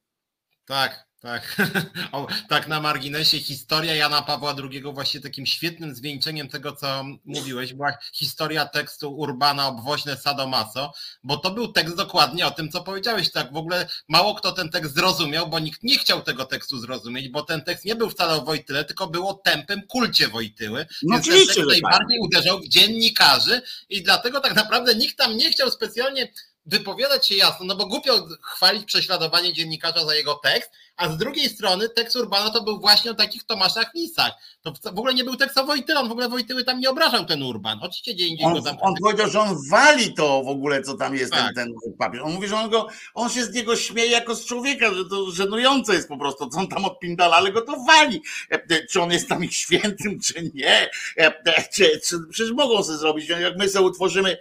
Tak, 0.66 1.05
tak, 1.26 1.56
o, 2.12 2.28
tak 2.50 2.68
na 2.68 2.82
marginesie 2.82 3.40
historia 3.40 3.96
Jana 3.96 4.22
Pawła 4.22 4.56
II 4.72 4.82
właśnie 4.82 5.22
takim 5.22 5.46
świetnym 5.46 5.96
zwieńczeniem 5.96 6.50
tego, 6.50 6.72
co 6.76 7.06
mówiłeś, 7.26 7.74
była 7.74 7.98
historia 8.14 8.66
tekstu 8.66 9.16
Urbana 9.18 9.68
Obwoźne 9.68 10.18
Sadomaso, 10.18 10.94
bo 11.24 11.38
to 11.38 11.52
był 11.52 11.68
tekst 11.68 11.96
dokładnie 11.96 12.48
o 12.48 12.52
tym, 12.52 12.72
co 12.72 12.84
powiedziałeś. 12.84 13.32
Tak, 13.32 13.54
w 13.54 13.58
ogóle 13.58 13.88
mało 14.08 14.36
kto 14.36 14.52
ten 14.52 14.70
tekst 14.70 14.94
zrozumiał, 14.94 15.50
bo 15.50 15.60
nikt 15.60 15.84
nie 15.84 15.98
chciał 15.98 16.22
tego 16.22 16.46
tekstu 16.46 16.80
zrozumieć, 16.80 17.30
bo 17.30 17.44
ten 17.44 17.62
tekst 17.62 17.86
nie 17.86 17.96
był 17.96 18.10
wcale 18.10 18.34
o 18.34 18.42
Wojtyle, 18.42 18.86
tylko 18.86 19.08
było 19.08 19.34
tępym 19.34 19.82
kulcie 19.88 20.28
Wojtyły. 20.28 20.86
No 21.04 21.16
więc 21.16 21.28
ten 21.28 21.38
tekst 21.38 21.56
tak. 21.56 21.68
najbardziej 21.68 22.20
uderzał 22.20 22.60
w 22.60 22.68
dziennikarzy 22.68 23.62
i 23.90 24.04
dlatego 24.04 24.40
tak 24.40 24.56
naprawdę 24.56 24.96
nikt 24.96 25.18
tam 25.18 25.38
nie 25.38 25.52
chciał 25.52 25.72
specjalnie 25.72 26.32
wypowiadać 26.66 27.28
się 27.28 27.36
jasno, 27.36 27.66
no 27.66 27.76
bo 27.76 27.86
głupio 27.86 28.28
chwalić 28.42 28.86
prześladowanie 28.86 29.54
dziennikarza 29.54 30.06
za 30.06 30.16
jego 30.16 30.34
tekst, 30.34 30.72
a 30.98 31.10
z 31.10 31.18
drugiej 31.18 31.50
strony 31.50 31.90
tekst 31.90 32.16
Urbana 32.16 32.50
to 32.50 32.64
był 32.64 32.80
właśnie 32.80 33.12
o 33.12 33.14
takich 33.14 33.44
Tomaszach 33.44 33.94
Lisach. 33.96 34.32
To 34.62 34.74
w 34.84 35.00
ogóle 35.00 35.14
nie 35.14 35.24
był 35.24 35.36
tekst 35.36 35.58
o 35.58 35.66
Wojtyły, 35.66 36.00
on 36.00 36.08
w 36.08 36.12
ogóle 36.12 36.30
Wojtyły 36.30 36.64
tam 36.64 36.80
nie 36.80 36.90
obrażał 36.90 37.26
ten 37.26 37.44
Urban. 37.44 37.80
Oczywiście 37.82 38.14
gdzie 38.14 38.28
indziej 38.28 38.46
on, 38.46 38.54
go 38.54 38.62
tam... 38.62 38.78
On 38.82 38.94
powiedział, 39.04 39.30
że 39.30 39.40
on 39.40 39.58
wali 39.70 40.14
to 40.14 40.44
w 40.44 40.48
ogóle, 40.48 40.82
co 40.82 40.98
tam 40.98 41.16
jest 41.16 41.34
tak. 41.34 41.56
ten, 41.56 41.74
ten 41.84 41.94
papier. 41.98 42.22
On 42.24 42.34
mówi, 42.34 42.48
że 42.48 42.56
on, 42.56 42.70
go, 42.70 42.88
on 43.14 43.30
się 43.30 43.46
z 43.46 43.54
niego 43.54 43.76
śmieje 43.76 44.12
jako 44.12 44.36
z 44.36 44.46
człowieka, 44.46 44.94
że 44.94 45.06
to 45.06 45.32
żenujące 45.32 45.94
jest 45.94 46.08
po 46.08 46.18
prostu, 46.18 46.50
co 46.50 46.60
on 46.60 46.68
tam 46.68 46.86
odpindala, 46.86 47.36
ale 47.36 47.52
go 47.52 47.62
to 47.62 47.78
wali. 47.88 48.22
E, 48.52 48.56
e, 48.56 48.86
czy 48.86 49.02
on 49.02 49.12
jest 49.12 49.30
tam 49.30 49.44
ich 49.44 49.56
świętym, 49.56 50.20
czy 50.26 50.52
nie. 50.54 50.90
E, 51.18 51.64
czy, 51.74 52.00
czy, 52.06 52.20
przecież 52.30 52.54
mogą 52.54 52.84
sobie 52.84 52.98
zrobić, 52.98 53.30
jak 53.30 53.58
my 53.58 53.70
sobie 53.70 53.86
utworzymy 53.86 54.38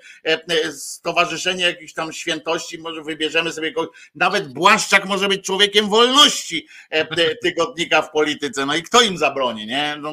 stowarzyszenie 0.73 1.65
jakichś 1.65 1.93
tam 1.93 2.13
świętości, 2.13 2.79
może 2.79 3.03
wybierzemy 3.03 3.53
sobie 3.53 3.73
kogoś, 3.73 3.97
nawet 4.15 4.53
Błaszczak 4.53 5.07
może 5.07 5.29
być 5.29 5.45
człowiekiem 5.45 5.89
wolności, 5.89 6.44
E, 6.91 7.37
tygodnika 7.43 8.03
w 8.03 8.11
polityce. 8.11 8.67
No 8.67 8.75
i 8.75 8.83
kto 8.83 9.03
im 9.03 9.19
zabroni, 9.19 9.67
nie? 9.67 9.97
No, 9.97 10.13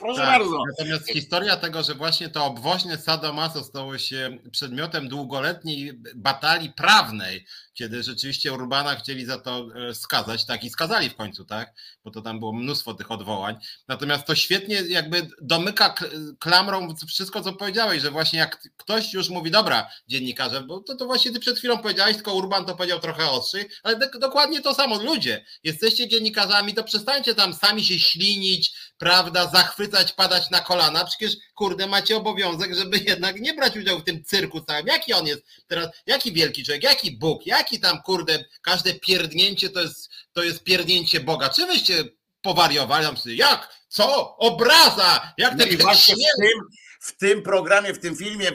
Proszę 0.00 0.20
tak, 0.20 0.38
bardzo. 0.38 0.58
Natomiast 0.78 1.08
historia 1.12 1.56
tego, 1.56 1.82
że 1.82 1.94
właśnie 1.94 2.28
to 2.28 2.44
obwoźne 2.44 2.98
sadomaso 2.98 3.64
stało 3.64 3.98
się 3.98 4.38
przedmiotem 4.52 5.08
długoletniej 5.08 5.92
batalii 6.14 6.72
prawnej, 6.72 7.46
kiedy 7.74 8.02
rzeczywiście 8.02 8.52
Urbana 8.52 8.96
chcieli 8.96 9.24
za 9.24 9.38
to 9.38 9.68
e, 9.88 9.94
skazać, 9.94 10.46
tak 10.46 10.64
i 10.64 10.70
skazali 10.70 11.10
w 11.10 11.16
końcu, 11.16 11.44
tak, 11.44 11.72
bo 12.04 12.10
to 12.10 12.22
tam 12.22 12.38
było 12.38 12.52
mnóstwo 12.52 12.94
tych 12.94 13.10
odwołań. 13.10 13.56
Natomiast 13.88 14.26
to 14.26 14.34
świetnie 14.34 14.82
jakby 14.88 15.28
domyka 15.42 15.94
klamrą 16.38 16.94
wszystko, 17.08 17.42
co 17.42 17.52
powiedziałeś, 17.52 18.02
że 18.02 18.10
właśnie 18.10 18.38
jak 18.38 18.62
ktoś 18.76 19.12
już 19.12 19.28
mówi, 19.28 19.50
dobra, 19.50 19.90
dziennikarze, 20.08 20.60
bo 20.60 20.80
to, 20.80 20.96
to 20.96 21.06
właśnie 21.06 21.32
ty 21.32 21.40
przed 21.40 21.58
chwilą 21.58 21.78
powiedziałeś, 21.78 22.14
tylko 22.16 22.34
Urban 22.34 22.64
to 22.64 22.76
powiedział 22.76 23.00
trochę 23.00 23.30
ostrzej, 23.30 23.68
ale 23.82 24.10
dokładnie 24.20 24.60
to 24.60 24.74
samo, 24.74 25.02
ludzie, 25.02 25.44
jesteście 25.64 26.08
dziennikarzami, 26.08 26.74
to 26.74 26.84
przestańcie 26.84 27.34
tam 27.34 27.54
sami 27.54 27.84
się 27.84 27.98
ślinić, 27.98 28.72
prawda, 29.00 29.50
zachwycać, 29.50 30.12
padać 30.12 30.50
na 30.50 30.60
kolana, 30.60 31.04
przecież 31.04 31.36
kurde, 31.54 31.86
macie 31.86 32.16
obowiązek, 32.16 32.74
żeby 32.74 32.98
jednak 32.98 33.40
nie 33.40 33.54
brać 33.54 33.76
udziału 33.76 34.00
w 34.00 34.04
tym 34.04 34.24
cyrku 34.24 34.60
całym. 34.60 34.86
Jaki 34.86 35.12
on 35.12 35.26
jest 35.26 35.42
teraz, 35.66 35.88
jaki 36.06 36.32
wielki 36.32 36.64
człowiek, 36.64 36.82
jaki 36.82 37.16
Bóg, 37.16 37.46
jaki 37.46 37.80
tam, 37.80 38.02
kurde, 38.02 38.44
każde 38.62 38.94
pierdnięcie 38.94 39.70
to 39.70 39.80
jest, 39.80 40.10
to 40.32 40.42
jest 40.42 40.64
pierdnięcie 40.64 41.20
Boga. 41.20 41.48
Czy 41.48 41.66
wyście 41.66 42.04
powariowali? 42.42 43.06
Jak, 43.26 43.68
co, 43.88 44.36
obraza, 44.36 45.32
jak 45.38 45.56
no 45.56 45.64
ten 45.64 45.76
właśnie 45.76 46.14
w 46.14 46.40
tym, 46.40 46.60
w 47.00 47.16
tym 47.16 47.42
programie, 47.42 47.94
w 47.94 47.98
tym 47.98 48.16
filmie, 48.16 48.46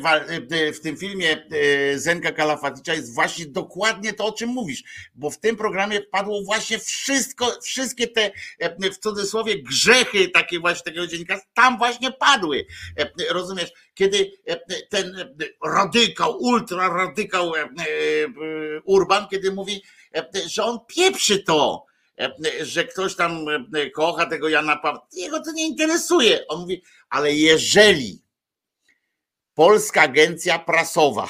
w 0.74 0.80
tym 0.80 0.98
filmie 0.98 1.48
e, 1.52 2.00
Zenka 2.00 2.32
Kalafaticza 2.32 2.94
jest 2.94 3.16
właśnie 3.16 3.46
dokładnie 3.46 4.14
to, 4.14 4.26
o 4.26 4.32
czym 4.32 4.50
mówisz, 4.50 4.84
bo 5.16 5.30
w 5.30 5.40
tym 5.40 5.56
programie 5.56 6.02
padło 6.02 6.44
właśnie 6.44 6.80
wszystko, 6.80 7.62
wszystkie 7.64 8.08
te 8.08 8.32
e, 8.60 8.92
w 8.92 8.98
cudzysłowie 8.98 9.64
grzechy 9.64 10.30
takie 10.30 10.60
właśnie 10.60 10.84
takiego 10.84 11.08
dziennika, 11.08 11.42
tam 11.54 11.78
właśnie 11.78 12.12
padły. 12.12 12.66
E, 12.98 13.34
rozumiesz? 13.34 13.72
Kiedy 13.94 14.32
ten 14.90 15.34
radykał, 15.64 16.38
ultra 16.38 16.88
radykał 16.88 17.54
Urban, 18.86 19.28
kiedy 19.28 19.52
mówi, 19.52 19.84
że 20.48 20.64
on 20.64 20.80
pieprzy 20.88 21.44
to, 21.44 21.86
że 22.62 22.84
ktoś 22.84 23.16
tam 23.16 23.46
kocha 23.94 24.26
tego 24.26 24.50
Jana 24.50 24.76
Pawła, 24.76 25.08
jego 25.14 25.42
to 25.42 25.52
nie 25.52 25.68
interesuje. 25.68 26.48
On 26.48 26.60
mówi, 26.60 26.84
ale 27.10 27.34
jeżeli 27.34 28.25
Polska 29.56 30.02
Agencja 30.02 30.60
Prasowa 30.60 31.28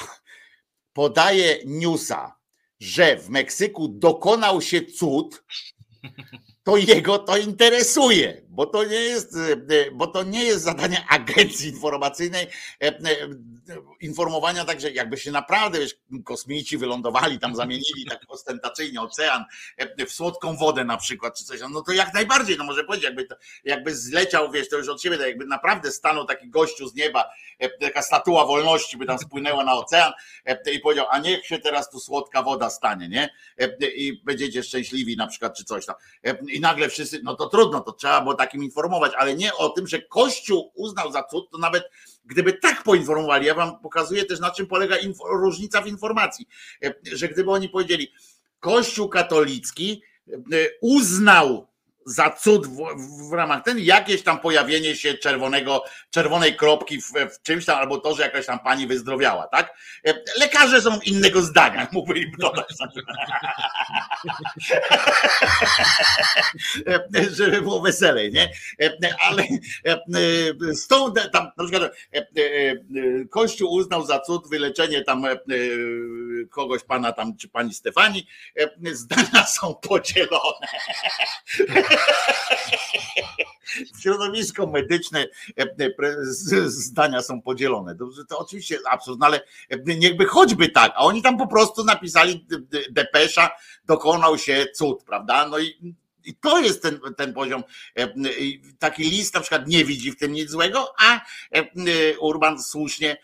podaje 0.92 1.58
newsa, 1.64 2.36
że 2.80 3.16
w 3.16 3.28
Meksyku 3.28 3.88
dokonał 3.88 4.62
się 4.62 4.82
cud, 4.82 5.44
to 6.62 6.76
jego 6.76 7.18
to 7.18 7.36
interesuje, 7.36 8.45
bo 8.56 8.66
to 8.66 8.84
nie 8.84 9.00
jest, 9.00 9.36
bo 9.92 10.06
to 10.06 10.22
nie 10.22 10.44
jest 10.44 10.64
zadanie 10.64 11.06
agencji 11.18 11.68
informacyjnej 11.68 12.46
e, 12.82 12.86
e, 12.86 13.00
informowania 14.00 14.64
także 14.64 14.90
jakby 14.90 15.16
się 15.16 15.30
naprawdę 15.30 15.78
wiesz, 15.78 15.94
kosmici 16.24 16.78
wylądowali 16.78 17.38
tam, 17.38 17.56
zamienili 17.56 18.06
tak 18.08 18.20
ostentacyjnie 18.28 19.00
ocean 19.00 19.44
e, 19.76 20.06
w 20.06 20.12
słodką 20.12 20.56
wodę 20.56 20.84
na 20.84 20.96
przykład, 20.96 21.38
czy 21.38 21.44
coś, 21.44 21.60
no 21.70 21.82
to 21.82 21.92
jak 21.92 22.14
najbardziej, 22.14 22.56
no 22.58 22.64
może 22.64 22.84
powiedzieć, 22.84 23.04
jakby, 23.04 23.24
to, 23.24 23.34
jakby 23.64 23.96
zleciał, 23.96 24.52
wiesz, 24.52 24.68
to 24.68 24.76
już 24.76 24.88
od 24.88 25.02
siebie, 25.02 25.16
jakby 25.16 25.46
naprawdę 25.46 25.92
stanął 25.92 26.24
taki 26.24 26.50
gościu 26.50 26.88
z 26.88 26.94
nieba, 26.94 27.24
taka 27.80 28.02
statua 28.02 28.46
wolności 28.46 28.96
by 28.96 29.06
tam 29.06 29.18
spłynęła 29.18 29.64
na 29.64 29.74
ocean 29.74 30.12
i 30.72 30.80
powiedział, 30.80 31.06
a 31.10 31.18
niech 31.18 31.46
się 31.46 31.58
teraz 31.58 31.90
tu 31.90 32.00
słodka 32.00 32.42
woda 32.42 32.70
stanie, 32.70 33.08
nie? 33.08 33.28
I 33.96 34.22
będziecie 34.24 34.62
szczęśliwi 34.62 35.16
na 35.16 35.26
przykład, 35.26 35.56
czy 35.56 35.64
coś 35.64 35.86
tam 35.86 35.96
i 36.48 36.60
nagle 36.60 36.88
wszyscy, 36.88 37.20
no 37.22 37.34
to 37.34 37.48
trudno, 37.48 37.80
to 37.80 37.92
trzeba 37.92 38.20
było 38.20 38.34
takim 38.46 38.64
informować, 38.64 39.12
ale 39.18 39.34
nie 39.34 39.54
o 39.54 39.68
tym, 39.68 39.86
że 39.86 40.02
Kościół 40.02 40.72
uznał 40.74 41.12
za 41.12 41.22
cud, 41.22 41.50
to 41.50 41.58
nawet 41.58 41.90
gdyby 42.24 42.52
tak 42.52 42.82
poinformowali, 42.82 43.46
ja 43.46 43.54
wam 43.54 43.80
pokazuję 43.80 44.24
też 44.24 44.40
na 44.40 44.50
czym 44.50 44.66
polega 44.66 44.96
różnica 45.30 45.82
w 45.82 45.86
informacji, 45.86 46.48
e, 46.84 46.94
że 47.12 47.28
gdyby 47.28 47.50
oni 47.50 47.68
powiedzieli, 47.68 48.12
Kościół 48.60 49.08
katolicki 49.08 50.02
e, 50.28 50.34
uznał 50.80 51.66
za 52.06 52.30
cud 52.30 52.66
w, 52.66 52.76
w, 53.28 53.32
ramach 53.32 53.62
ten 53.62 53.78
jakieś 53.78 54.22
tam 54.22 54.40
pojawienie 54.40 54.96
się 54.96 55.14
czerwonego, 55.14 55.84
czerwonej 56.10 56.56
kropki 56.56 57.00
w, 57.00 57.12
w, 57.12 57.42
czymś 57.42 57.64
tam, 57.64 57.78
albo 57.78 57.98
to, 57.98 58.14
że 58.14 58.22
jakaś 58.22 58.46
tam 58.46 58.58
pani 58.58 58.86
wyzdrowiała, 58.86 59.46
tak? 59.46 59.78
E, 60.06 60.14
lekarze 60.40 60.82
są 60.82 61.00
innego 61.00 61.42
zdania, 61.42 61.88
mógłby 61.92 62.18
im 62.18 62.32
dodać. 62.38 62.66
E, 66.86 67.30
żeby 67.30 67.62
było 67.62 67.80
weselej, 67.80 68.32
nie? 68.32 68.52
E, 68.82 68.92
ale 69.20 69.42
z 70.60 70.86
tą 70.86 71.14
tam 71.32 71.50
na 71.56 71.64
przykład 71.64 71.92
Kościół 73.30 73.72
uznał 73.72 74.06
za 74.06 74.20
cud 74.20 74.50
wyleczenie 74.50 75.04
tam 75.04 75.26
kogoś 76.50 76.82
pana 76.82 77.12
tam, 77.12 77.36
czy 77.36 77.48
pani 77.48 77.74
Stefani, 77.74 78.26
zdania 78.92 79.46
są 79.46 79.74
podzielone. 79.74 80.66
środowisko 84.02 84.66
medyczne 84.66 85.26
zdania 86.66 87.22
są 87.22 87.42
podzielone. 87.42 87.96
To, 88.28 88.38
oczywiście 88.38 88.78
absurd, 88.90 89.20
no 89.20 89.26
ale 89.26 89.40
niechby 89.86 90.26
choćby 90.26 90.68
tak, 90.68 90.92
a 90.94 90.98
oni 90.98 91.22
tam 91.22 91.38
po 91.38 91.46
prostu 91.46 91.84
napisali 91.84 92.46
depesza, 92.90 93.50
dokonał 93.86 94.38
się 94.38 94.66
cud, 94.74 95.04
prawda? 95.04 95.48
No 95.48 95.58
i 95.58 95.94
i 96.26 96.34
to 96.34 96.58
jest 96.58 96.82
ten, 96.82 97.00
ten 97.16 97.34
poziom. 97.34 97.62
Taki 98.78 99.02
list 99.02 99.34
na 99.34 99.40
przykład 99.40 99.68
nie 99.68 99.84
widzi 99.84 100.12
w 100.12 100.16
tym 100.16 100.32
nic 100.32 100.50
złego, 100.50 100.94
a 100.98 101.20
Urban 102.20 102.62
słusznie, 102.62 103.16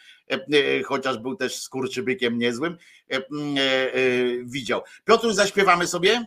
chociaż 0.84 1.18
był 1.18 1.36
też 1.36 1.60
skurczybykiem 1.60 2.38
niezłym, 2.38 2.76
widział. 4.44 4.82
Piotr, 5.04 5.32
zaśpiewamy 5.32 5.86
sobie? 5.86 6.26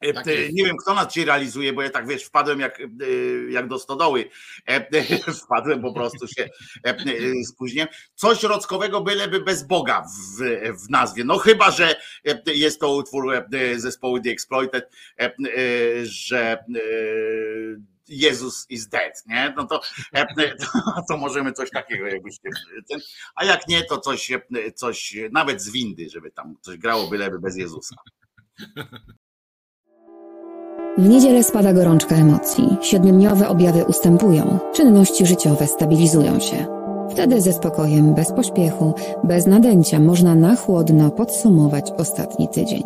E, 0.00 0.12
tak 0.12 0.26
nie 0.52 0.64
wiem, 0.64 0.76
kto 0.76 0.94
nas 0.94 1.12
ci 1.12 1.24
realizuje, 1.24 1.72
bo 1.72 1.82
ja 1.82 1.90
tak 1.90 2.08
wiesz, 2.08 2.24
wpadłem 2.24 2.60
jak, 2.60 2.80
e, 2.80 2.84
jak 3.50 3.68
do 3.68 3.78
stodoły. 3.78 4.30
E, 4.66 5.02
wpadłem 5.44 5.82
po 5.82 5.92
prostu 5.92 6.28
się 6.28 6.48
spóźniłem. 7.46 7.88
Coś 8.14 8.42
rockowego 8.42 9.00
byleby 9.00 9.40
bez 9.40 9.66
Boga 9.66 10.02
w, 10.02 10.42
w 10.86 10.90
nazwie. 10.90 11.24
No 11.24 11.38
chyba, 11.38 11.70
że 11.70 11.96
jest 12.46 12.80
to 12.80 12.94
utwór 12.94 13.44
zespołu 13.76 14.20
The 14.20 14.30
Exploited, 14.30 14.90
że 16.02 16.64
Jezus 18.08 18.66
is 18.68 18.88
dead, 18.88 19.22
nie? 19.26 19.54
No 19.56 19.66
to, 19.66 19.80
to, 20.36 21.02
to 21.08 21.16
możemy 21.16 21.52
coś 21.52 21.70
takiego 21.70 22.06
jakbyście. 22.06 22.48
A 23.34 23.44
jak 23.44 23.68
nie, 23.68 23.84
to 23.84 23.98
coś, 23.98 24.32
coś 24.74 25.16
nawet 25.32 25.62
z 25.62 25.70
windy, 25.70 26.08
żeby 26.08 26.30
tam 26.30 26.56
coś 26.60 26.76
grało 26.76 27.06
byleby 27.08 27.38
bez 27.38 27.56
Jezusa. 27.56 27.96
W 30.98 31.08
niedzielę 31.08 31.42
spada 31.42 31.72
gorączka 31.72 32.16
emocji, 32.16 32.76
siedmiodniowe 32.80 33.48
objawy 33.48 33.84
ustępują, 33.84 34.58
czynności 34.74 35.26
życiowe 35.26 35.66
stabilizują 35.66 36.40
się. 36.40 36.66
Wtedy 37.10 37.40
ze 37.40 37.52
spokojem, 37.52 38.14
bez 38.14 38.32
pośpiechu, 38.32 38.94
bez 39.24 39.46
nadęcia 39.46 40.00
można 40.00 40.34
na 40.34 40.56
chłodno 40.56 41.10
podsumować 41.10 41.90
ostatni 41.98 42.48
tydzień. 42.48 42.82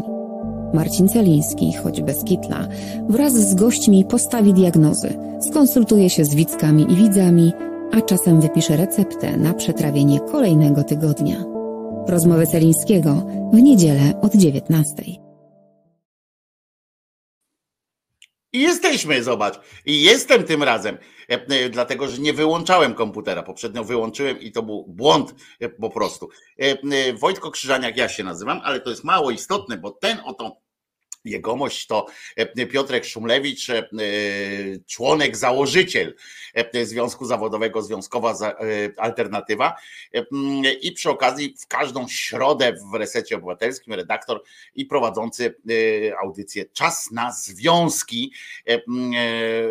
Marcin 0.74 1.08
Celiński, 1.08 1.72
choć 1.72 2.02
bez 2.02 2.24
kitla, 2.24 2.66
wraz 3.08 3.32
z 3.32 3.54
gośćmi 3.54 4.04
postawi 4.04 4.54
diagnozy, 4.54 5.14
skonsultuje 5.50 6.10
się 6.10 6.24
z 6.24 6.34
widzkami 6.34 6.92
i 6.92 6.96
widzami, 6.96 7.52
a 7.92 8.00
czasem 8.00 8.40
wypisze 8.40 8.76
receptę 8.76 9.36
na 9.36 9.54
przetrawienie 9.54 10.20
kolejnego 10.20 10.84
tygodnia. 10.84 11.36
Rozmowy 12.06 12.46
Celińskiego 12.46 13.22
w 13.52 13.62
niedzielę 13.62 14.20
od 14.22 14.34
19. 14.34 15.27
I 18.58 18.62
jesteśmy, 18.62 19.22
zobacz. 19.22 19.60
I 19.86 20.02
jestem 20.02 20.44
tym 20.44 20.62
razem, 20.62 20.98
e, 21.30 21.46
e, 21.48 21.70
dlatego 21.70 22.08
że 22.08 22.18
nie 22.18 22.32
wyłączałem 22.32 22.94
komputera. 22.94 23.42
Poprzednio 23.42 23.84
wyłączyłem 23.84 24.40
i 24.40 24.52
to 24.52 24.62
był 24.62 24.84
błąd 24.88 25.34
e, 25.60 25.68
po 25.68 25.90
prostu. 25.90 26.28
Wojtko 27.18 27.50
Krzyżaniak, 27.50 27.96
ja 27.96 28.08
się 28.08 28.24
nazywam, 28.24 28.60
ale 28.64 28.80
to 28.80 28.90
jest 28.90 29.04
mało 29.04 29.30
istotne, 29.30 29.76
bo 29.76 29.90
ten 29.90 30.18
oto 30.24 30.56
Jegomość 31.30 31.86
to 31.86 32.06
e, 32.36 32.66
Piotrek 32.66 33.04
Szumlewicz, 33.04 33.70
e, 33.70 33.88
członek, 34.86 35.36
założyciel 35.36 36.14
e, 36.54 36.86
Związku 36.86 37.24
Zawodowego 37.24 37.82
Związkowa 37.82 38.34
Alternatywa 38.96 39.76
i 40.82 40.92
przy 40.92 41.10
okazji 41.10 41.54
w 41.58 41.66
każdą 41.66 42.08
środę 42.08 42.72
w 42.92 42.94
Resecie 42.94 43.36
Obywatelskim 43.36 43.94
redaktor 43.94 44.42
i 44.74 44.86
prowadzący 44.86 45.54
audycję 46.22 46.64
Czas 46.64 47.10
na 47.10 47.32
Związki 47.32 48.32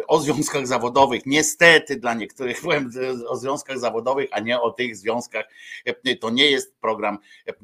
o 0.07 0.19
związkach 0.19 0.67
zawodowych. 0.67 1.25
Niestety 1.25 1.95
dla 1.95 2.13
niektórych 2.13 2.61
powiem 2.61 2.91
o 3.27 3.37
związkach 3.37 3.79
zawodowych, 3.79 4.29
a 4.31 4.39
nie 4.39 4.61
o 4.61 4.71
tych 4.71 4.95
związkach. 4.95 5.45
To 6.19 6.29
nie 6.29 6.51
jest 6.51 6.75
program 6.75 7.19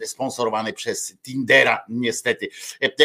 sponsorowany 0.05 0.73
przez 0.73 1.17
Tindera, 1.23 1.85
niestety. 1.89 2.49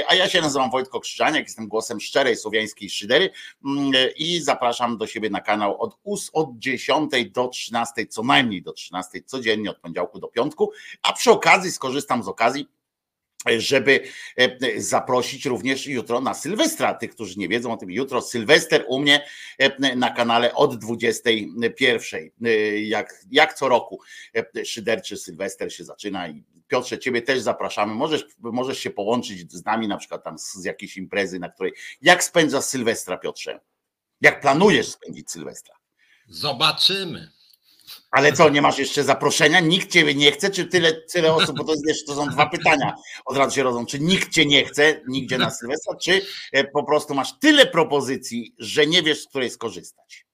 A 0.09 0.15
ja 0.15 0.29
się 0.29 0.41
nazywam 0.41 0.71
Wojtko 0.79 1.01
Krzyżaniak, 1.01 1.45
jestem 1.45 1.69
głosem 1.69 2.01
szczerej 2.01 2.37
słowiańskiej 2.37 2.91
szydery 2.91 3.31
mm, 3.65 3.93
i 4.17 4.41
zapraszam 4.41 4.99
do 4.99 5.07
siebie 5.07 5.31
na 5.31 5.41
kanał 5.41 5.83
od, 5.83 5.99
od 6.33 6.59
10 6.59 7.11
do 7.33 7.49
13, 7.49 8.07
co 8.07 8.23
najmniej 8.23 8.63
do 8.63 8.73
13 8.73 9.23
codziennie 9.23 9.71
od 9.71 9.79
poniedziałku 9.79 10.19
do 10.19 10.29
piątku, 10.29 10.73
a 11.03 11.13
przy 11.13 11.31
okazji 11.31 11.73
skorzystam 11.73 12.23
z 12.23 12.29
okazji 12.29 12.69
żeby 13.59 14.01
e, 14.37 14.81
zaprosić 14.81 15.47
również 15.47 15.87
jutro 15.87 16.21
na 16.21 16.35
Sylwestra. 16.35 16.95
Tych, 16.95 17.11
którzy 17.11 17.39
nie 17.39 17.49
wiedzą 17.49 17.73
o 17.73 17.77
tym, 17.77 17.91
jutro 17.91 18.23
Sylwester 18.23 18.85
u 18.89 19.01
mnie 19.01 19.25
e, 19.59 19.97
na 19.97 20.11
kanale 20.11 20.55
od 20.55 20.79
21. 20.79 22.31
E, 22.45 22.51
jak, 22.81 23.15
jak 23.31 23.55
co 23.55 23.69
roku 23.69 24.01
szyderczy 24.65 25.17
Sylwester 25.17 25.75
się 25.75 25.85
zaczyna 25.85 26.29
i 26.29 26.45
Piotrze, 26.69 26.99
ciebie 26.99 27.23
też 27.23 27.41
zapraszamy. 27.41 27.95
Możesz, 27.95 28.25
możesz 28.39 28.79
się 28.79 28.91
połączyć 28.91 29.53
z 29.53 29.65
nami, 29.65 29.89
na 29.89 29.97
przykład 29.97 30.25
tam 30.25 30.39
z, 30.39 30.55
z 30.55 30.65
jakiejś 30.65 30.97
imprezy, 30.97 31.39
na 31.39 31.49
której. 31.49 31.73
Jak 32.03 32.25
spędzasz 32.25 32.65
Sylwestra, 32.65 33.19
Piotrze? 33.19 33.61
Jak 34.21 34.41
planujesz 34.41 34.89
spędzić 34.89 35.31
Sylwestra? 35.31 35.75
Zobaczymy. 36.29 37.31
Ale 38.11 38.33
co, 38.33 38.49
nie 38.49 38.63
masz 38.63 38.79
jeszcze 38.79 39.05
zaproszenia? 39.05 39.61
Nikt 39.61 39.91
ciebie 39.91 40.15
nie 40.15 40.33
chce, 40.33 40.51
czy 40.51 40.65
tyle, 40.65 40.93
tyle 40.93 41.35
osób? 41.35 41.57
Bo 41.57 41.65
to, 41.65 41.75
jest, 41.87 42.07
to 42.07 42.15
są 42.15 42.29
dwa 42.29 42.47
pytania 42.47 42.95
od 43.25 43.37
razu 43.37 43.57
się 43.57 43.63
rodzą. 43.63 43.87
Czy 43.87 44.01
nikt 44.01 44.33
cię 44.33 44.47
nie 44.47 44.65
chce 44.65 45.01
nigdzie 45.09 45.39
na 45.39 45.51
Sylwestra, 45.51 45.97
czy 45.97 46.23
e, 46.53 46.65
po 46.65 46.85
prostu 46.85 47.15
masz 47.15 47.39
tyle 47.39 47.67
propozycji, 47.67 48.55
że 48.59 48.87
nie 48.87 49.03
wiesz, 49.03 49.23
z 49.23 49.27
której 49.27 49.51
skorzystać? 49.51 50.28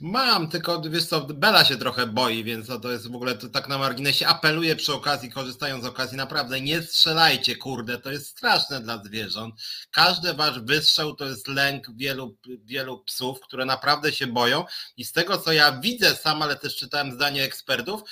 Mam, 0.00 0.48
tylko 0.48 0.80
wiesz 0.80 1.06
co, 1.06 1.20
Bela 1.20 1.64
się 1.64 1.76
trochę 1.76 2.06
boi, 2.06 2.44
więc 2.44 2.66
to 2.82 2.92
jest 2.92 3.10
w 3.10 3.14
ogóle 3.14 3.34
to 3.34 3.48
tak 3.48 3.68
na 3.68 3.78
marginesie. 3.78 4.26
Apeluję 4.26 4.76
przy 4.76 4.94
okazji, 4.94 5.30
korzystając 5.30 5.84
z 5.84 5.86
okazji, 5.86 6.16
naprawdę 6.16 6.60
nie 6.60 6.82
strzelajcie, 6.82 7.56
kurde, 7.56 7.98
to 7.98 8.10
jest 8.10 8.26
straszne 8.26 8.80
dla 8.80 9.04
zwierząt. 9.04 9.54
Każdy 9.90 10.34
wasz 10.34 10.60
wystrzał 10.60 11.14
to 11.14 11.24
jest 11.24 11.48
lęk 11.48 11.86
wielu, 11.96 12.36
wielu 12.64 12.98
psów, 12.98 13.40
które 13.40 13.64
naprawdę 13.64 14.12
się 14.12 14.26
boją 14.26 14.64
i 14.96 15.04
z 15.04 15.12
tego 15.12 15.38
co 15.38 15.52
ja 15.52 15.72
widzę 15.72 16.16
sam, 16.16 16.42
ale 16.42 16.56
też 16.56 16.76
czytałem 16.76 17.12
zdanie 17.12 17.42
ekspertów, 17.42 18.02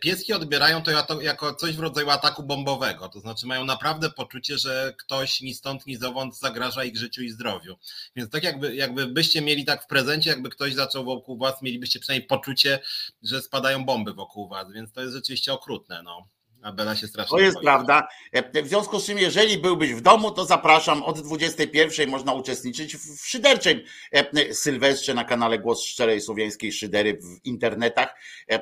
pieski 0.00 0.32
odbierają 0.32 0.82
to 0.82 1.20
jako 1.20 1.54
coś 1.54 1.76
w 1.76 1.80
rodzaju 1.80 2.10
ataku 2.10 2.42
bombowego. 2.42 3.08
To 3.08 3.20
znaczy 3.20 3.46
mają 3.46 3.64
naprawdę 3.64 4.10
poczucie, 4.10 4.58
że 4.58 4.94
ktoś 4.98 5.40
ni 5.40 5.54
stąd, 5.54 5.86
ni 5.86 5.96
zowąd 5.96 6.38
zagraża 6.38 6.84
ich 6.84 6.96
życiu 6.96 7.22
i 7.22 7.30
zdrowiu. 7.30 7.76
Więc 8.16 8.30
tak 8.30 8.44
jakby, 8.44 8.74
jakby 8.74 9.06
byście 9.06 9.42
mieli 9.42 9.64
tak 9.64 9.84
w 9.84 9.86
prezencie, 9.86 10.30
jakby 10.30 10.50
ktoś 10.50 10.74
zaczął 10.74 11.04
wokół 11.04 11.38
was, 11.38 11.62
mielibyście 11.62 12.00
przynajmniej 12.00 12.28
poczucie, 12.28 12.80
że 13.22 13.42
spadają 13.42 13.84
bomby 13.84 14.14
wokół 14.14 14.48
was. 14.48 14.72
Więc 14.72 14.92
to 14.92 15.00
jest 15.00 15.14
rzeczywiście 15.14 15.52
okrutne. 15.52 16.02
No. 16.02 16.28
A 16.62 16.72
Bela 16.72 16.96
się 16.96 17.08
strasznie. 17.08 17.38
To 17.38 17.42
jest 17.42 17.54
boi. 17.54 17.64
prawda. 17.64 18.08
E, 18.32 18.62
w 18.62 18.68
związku 18.68 19.00
z 19.00 19.06
czym, 19.06 19.18
jeżeli 19.18 19.58
byłbyś 19.58 19.94
w 19.94 20.00
domu, 20.00 20.30
to 20.30 20.44
zapraszam 20.44 21.02
od 21.02 21.20
21 21.20 22.10
można 22.10 22.32
uczestniczyć 22.32 22.96
w 22.96 23.26
szyderczym 23.26 23.80
e, 24.12 24.54
Sylwestrze 24.54 25.14
na 25.14 25.24
kanale 25.24 25.58
Głos 25.58 25.82
Szczerej 25.82 26.20
Słowiańskiej 26.20 26.72
Szydery 26.72 27.14
w 27.14 27.46
internetach. 27.46 28.14
E, 28.48 28.60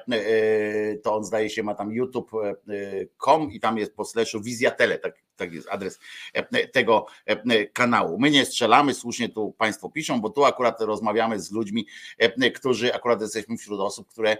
to 0.96 1.16
on 1.16 1.24
zdaje 1.24 1.50
się 1.50 1.62
ma 1.62 1.74
tam 1.74 1.92
youtube.com 1.92 3.52
i 3.52 3.60
tam 3.60 3.78
jest 3.78 3.94
po 3.94 4.04
slashu 4.04 4.40
wizjatele, 4.40 4.98
tak 4.98 5.27
tak 5.38 5.52
jest 5.52 5.68
adres 5.70 6.00
e, 6.32 6.68
tego 6.68 7.06
e, 7.26 7.66
kanału. 7.66 8.18
My 8.18 8.30
nie 8.30 8.44
strzelamy, 8.44 8.94
słusznie 8.94 9.28
tu 9.28 9.54
Państwo 9.58 9.90
piszą, 9.90 10.20
bo 10.20 10.30
tu 10.30 10.44
akurat 10.44 10.80
rozmawiamy 10.80 11.40
z 11.40 11.52
ludźmi, 11.52 11.86
e, 12.18 12.50
którzy 12.50 12.94
akurat 12.94 13.20
jesteśmy 13.20 13.56
wśród 13.56 13.80
osób, 13.80 14.08
które 14.08 14.36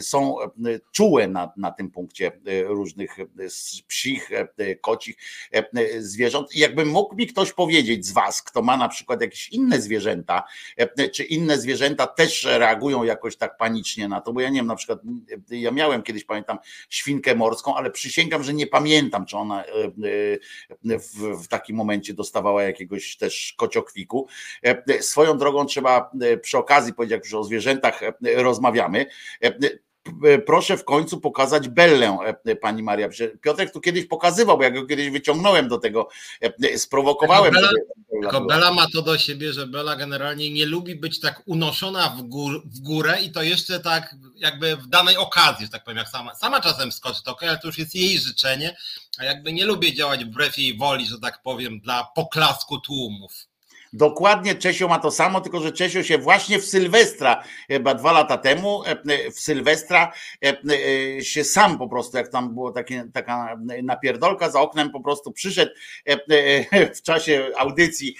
są 0.00 0.36
czułe 0.92 1.28
na, 1.28 1.52
na 1.56 1.70
tym 1.70 1.90
punkcie 1.90 2.32
różnych 2.66 3.16
psich, 3.88 4.30
kocich 4.80 5.16
zwierząt. 5.98 6.54
I 6.54 6.58
jakby 6.58 6.84
mógł 6.84 7.16
mi 7.16 7.26
ktoś 7.26 7.52
powiedzieć 7.52 8.06
z 8.06 8.12
Was, 8.12 8.42
kto 8.42 8.62
ma 8.62 8.76
na 8.76 8.88
przykład 8.88 9.20
jakieś 9.20 9.48
inne 9.48 9.80
zwierzęta, 9.80 10.42
czy 11.12 11.24
inne 11.24 11.58
zwierzęta 11.58 12.06
też 12.06 12.44
reagują 12.44 13.04
jakoś 13.04 13.36
tak 13.36 13.56
panicznie 13.56 14.08
na 14.08 14.20
to, 14.20 14.32
bo 14.32 14.40
ja 14.40 14.48
nie 14.48 14.56
wiem, 14.58 14.66
na 14.66 14.76
przykład 14.76 14.98
ja 15.50 15.70
miałem 15.70 16.02
kiedyś, 16.02 16.24
pamiętam, 16.24 16.58
świnkę 16.88 17.34
morską, 17.34 17.76
ale 17.76 17.90
przysięgam, 17.90 18.42
że 18.42 18.54
nie 18.54 18.66
pamiętam, 18.66 19.26
czy 19.26 19.36
ona 19.36 19.64
w, 20.82 21.42
w 21.44 21.48
takim 21.48 21.76
momencie 21.76 22.14
dostawała 22.14 22.62
jakiegoś 22.62 23.16
też 23.16 23.54
kociokwiku. 23.56 24.28
E, 24.62 25.02
swoją 25.02 25.38
drogą 25.38 25.66
trzeba 25.66 26.10
e, 26.20 26.36
przy 26.36 26.58
okazji 26.58 26.94
powiedzieć, 26.94 27.12
jak 27.12 27.24
już 27.24 27.34
o 27.34 27.44
zwierzętach 27.44 28.02
e, 28.02 28.14
rozmawiamy, 28.22 29.06
proszę 30.46 30.76
w 30.76 30.84
końcu 30.84 31.20
pokazać 31.20 31.68
Bellę, 31.68 32.18
pani 32.60 32.82
Maria. 32.82 33.08
Piotrek 33.42 33.72
tu 33.72 33.80
kiedyś 33.80 34.06
pokazywał, 34.06 34.58
bo 34.58 34.64
ja 34.64 34.70
go 34.70 34.86
kiedyś 34.86 35.10
wyciągnąłem 35.10 35.68
do 35.68 35.78
tego, 35.78 36.08
sprowokowałem. 36.76 37.54
Bella, 37.54 37.70
tylko 38.22 38.40
Bella 38.40 38.72
ma 38.72 38.86
to 38.92 39.02
do 39.02 39.18
siebie, 39.18 39.52
że 39.52 39.66
Bella 39.66 39.96
generalnie 39.96 40.50
nie 40.50 40.66
lubi 40.66 40.96
być 40.96 41.20
tak 41.20 41.42
unoszona 41.46 42.08
w, 42.08 42.22
gór, 42.22 42.62
w 42.64 42.80
górę 42.80 43.22
i 43.22 43.32
to 43.32 43.42
jeszcze 43.42 43.80
tak 43.80 44.14
jakby 44.36 44.76
w 44.76 44.86
danej 44.86 45.16
okazji, 45.16 45.66
że 45.66 45.72
tak 45.72 45.84
powiem, 45.84 45.98
jak 45.98 46.08
sama, 46.08 46.34
sama 46.34 46.60
czasem 46.60 46.92
skoczy, 46.92 47.22
to 47.22 47.36
ale 47.40 47.58
to 47.58 47.66
już 47.66 47.78
jest 47.78 47.94
jej 47.94 48.18
życzenie, 48.18 48.76
a 49.18 49.24
jakby 49.24 49.52
nie 49.52 49.64
lubię 49.64 49.94
działać 49.94 50.24
wbrew 50.24 50.58
jej 50.58 50.76
woli, 50.76 51.06
że 51.06 51.18
tak 51.18 51.42
powiem, 51.42 51.80
dla 51.80 52.04
poklasku 52.04 52.80
tłumów. 52.80 53.46
Dokładnie 53.96 54.54
Czesio 54.54 54.88
ma 54.88 54.98
to 54.98 55.10
samo, 55.10 55.40
tylko 55.40 55.60
że 55.60 55.72
Czesio 55.72 56.02
się 56.02 56.18
właśnie 56.18 56.58
w 56.58 56.64
Sylwestra, 56.64 57.44
chyba 57.68 57.94
dwa 57.94 58.12
lata 58.12 58.38
temu, 58.38 58.82
w 59.34 59.40
Sylwestra 59.40 60.12
się 61.22 61.44
sam 61.44 61.78
po 61.78 61.88
prostu, 61.88 62.16
jak 62.16 62.28
tam 62.28 62.54
było 62.54 62.72
takie, 62.72 63.08
taka 63.12 63.56
napierdolka 63.82 64.50
za 64.50 64.60
oknem, 64.60 64.90
po 64.90 65.00
prostu 65.00 65.32
przyszedł 65.32 65.72
w 66.94 67.02
czasie 67.02 67.50
audycji, 67.56 68.16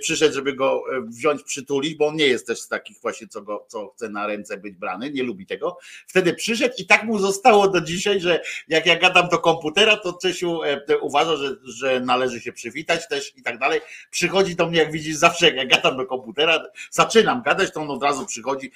przyszedł, 0.00 0.34
żeby 0.34 0.52
go 0.52 0.84
wziąć, 1.06 1.42
przytulić, 1.42 1.94
bo 1.94 2.06
on 2.06 2.16
nie 2.16 2.26
jest 2.26 2.46
też 2.46 2.60
z 2.60 2.68
takich 2.68 3.00
właśnie, 3.00 3.28
co, 3.28 3.42
go, 3.42 3.66
co 3.68 3.88
chce 3.88 4.08
na 4.08 4.26
ręce 4.26 4.56
być 4.56 4.74
brany, 4.74 5.10
nie 5.10 5.22
lubi 5.22 5.46
tego. 5.46 5.78
Wtedy 6.06 6.34
przyszedł 6.34 6.74
i 6.78 6.86
tak 6.86 7.04
mu 7.04 7.18
zostało 7.18 7.68
do 7.68 7.80
dzisiaj, 7.80 8.20
że 8.20 8.42
jak 8.68 8.86
ja 8.86 8.96
gadam 8.96 9.28
do 9.28 9.38
komputera, 9.38 9.96
to 9.96 10.12
Czesiu 10.12 10.60
uważa, 11.00 11.36
że, 11.36 11.56
że 11.64 12.00
należy 12.00 12.40
się 12.40 12.52
przywitać 12.52 13.08
też 13.08 13.36
i 13.36 13.42
tak 13.42 13.58
dalej. 13.58 13.80
Przychodzi 14.10 14.56
do 14.56 14.66
mnie, 14.66 14.78
jak 14.78 14.92
widzisz, 15.02 15.16
zawsze 15.16 15.46
jak 15.46 15.56
ja 15.56 15.64
gadam 15.66 15.96
do 15.96 16.06
komputera, 16.06 16.64
zaczynam 16.90 17.42
gadać, 17.42 17.72
to 17.72 17.80
on 17.80 17.90
od 17.90 18.02
razu 18.02 18.26
przychodzi, 18.26 18.72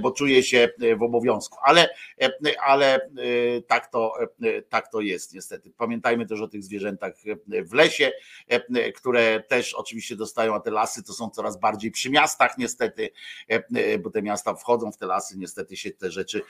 bo 0.00 0.10
czuje 0.10 0.42
się 0.42 0.68
w 0.98 1.02
obowiązku. 1.02 1.58
Ale, 1.62 1.88
ale 2.64 3.10
tak, 3.66 3.90
to, 3.90 4.14
tak 4.68 4.92
to 4.92 5.00
jest 5.00 5.34
niestety. 5.34 5.70
Pamiętajmy 5.76 6.26
też 6.26 6.40
o 6.40 6.48
tych 6.48 6.62
zwierzętach 6.62 7.12
w 7.46 7.72
lesie, 7.72 8.12
które 8.96 9.42
też 9.48 9.74
oczywiście 9.74 10.16
dostają, 10.16 10.54
a 10.54 10.60
te 10.60 10.70
lasy 10.70 11.02
to 11.02 11.12
są 11.12 11.30
coraz 11.30 11.60
bardziej 11.60 11.90
przy 11.90 12.10
miastach 12.10 12.58
niestety, 12.58 13.10
bo 14.02 14.10
te 14.10 14.22
miasta 14.22 14.54
wchodzą 14.54 14.92
w 14.92 14.96
te 14.96 15.06
lasy, 15.06 15.38
niestety 15.38 15.76
się 15.76 15.90
te 15.90 16.10
rzeczy 16.10 16.42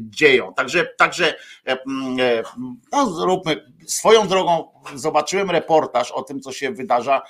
dzieją. 0.00 0.54
Także, 0.54 0.86
także 0.96 1.34
no, 2.92 3.10
zróbmy 3.10 3.72
swoją 3.86 4.28
drogą 4.28 4.72
zobaczyłem 4.94 5.50
reportaż 5.50 6.12
o 6.12 6.22
tym, 6.22 6.40
co 6.40 6.52
się 6.52 6.72
wydarza 6.72 7.22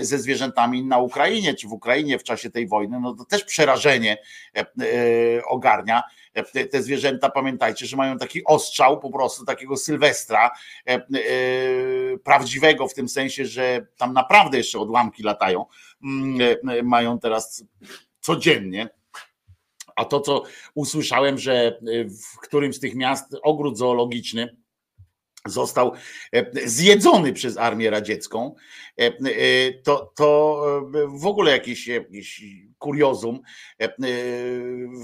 ze 0.00 0.18
zwierzętami 0.18 0.84
na 0.84 0.98
Ukrainie, 0.98 1.54
czy 1.54 1.68
w 1.68 1.72
Ukrainie 1.72 2.18
w 2.18 2.24
czasie 2.24 2.50
tej 2.50 2.68
wojny. 2.68 3.00
No 3.00 3.14
to 3.14 3.24
też 3.24 3.44
przerażenie 3.44 4.18
e, 4.56 4.64
ogarnia. 5.44 6.02
Te 6.70 6.82
zwierzęta, 6.82 7.30
pamiętajcie, 7.30 7.86
że 7.86 7.96
mają 7.96 8.18
taki 8.18 8.44
ostrzał 8.44 9.00
po 9.00 9.10
prostu, 9.10 9.44
takiego 9.44 9.76
sylwestra 9.76 10.50
e, 10.86 10.92
e, 10.92 11.00
prawdziwego, 12.24 12.88
w 12.88 12.94
tym 12.94 13.08
sensie, 13.08 13.46
że 13.46 13.86
tam 13.96 14.12
naprawdę 14.12 14.58
jeszcze 14.58 14.78
odłamki 14.78 15.22
latają. 15.22 15.66
Mm, 16.04 16.56
mają 16.82 17.18
teraz 17.18 17.64
codziennie. 18.20 18.88
A 19.96 20.04
to, 20.04 20.20
co 20.20 20.42
usłyszałem, 20.74 21.38
że 21.38 21.78
w 22.32 22.38
którymś 22.38 22.76
z 22.76 22.80
tych 22.80 22.94
miast 22.94 23.36
ogród 23.42 23.78
zoologiczny 23.78 24.56
został 25.46 25.92
e, 26.32 26.68
zjedzony 26.68 27.32
przez 27.32 27.58
armię 27.58 27.90
radziecką, 27.90 28.54
e, 28.98 29.04
e, 29.04 29.12
to, 29.72 30.12
to 30.14 30.62
w 31.08 31.26
ogóle 31.26 31.52
jakiś, 31.52 31.86
jakiś 31.86 32.44
kuriozum. 32.78 33.40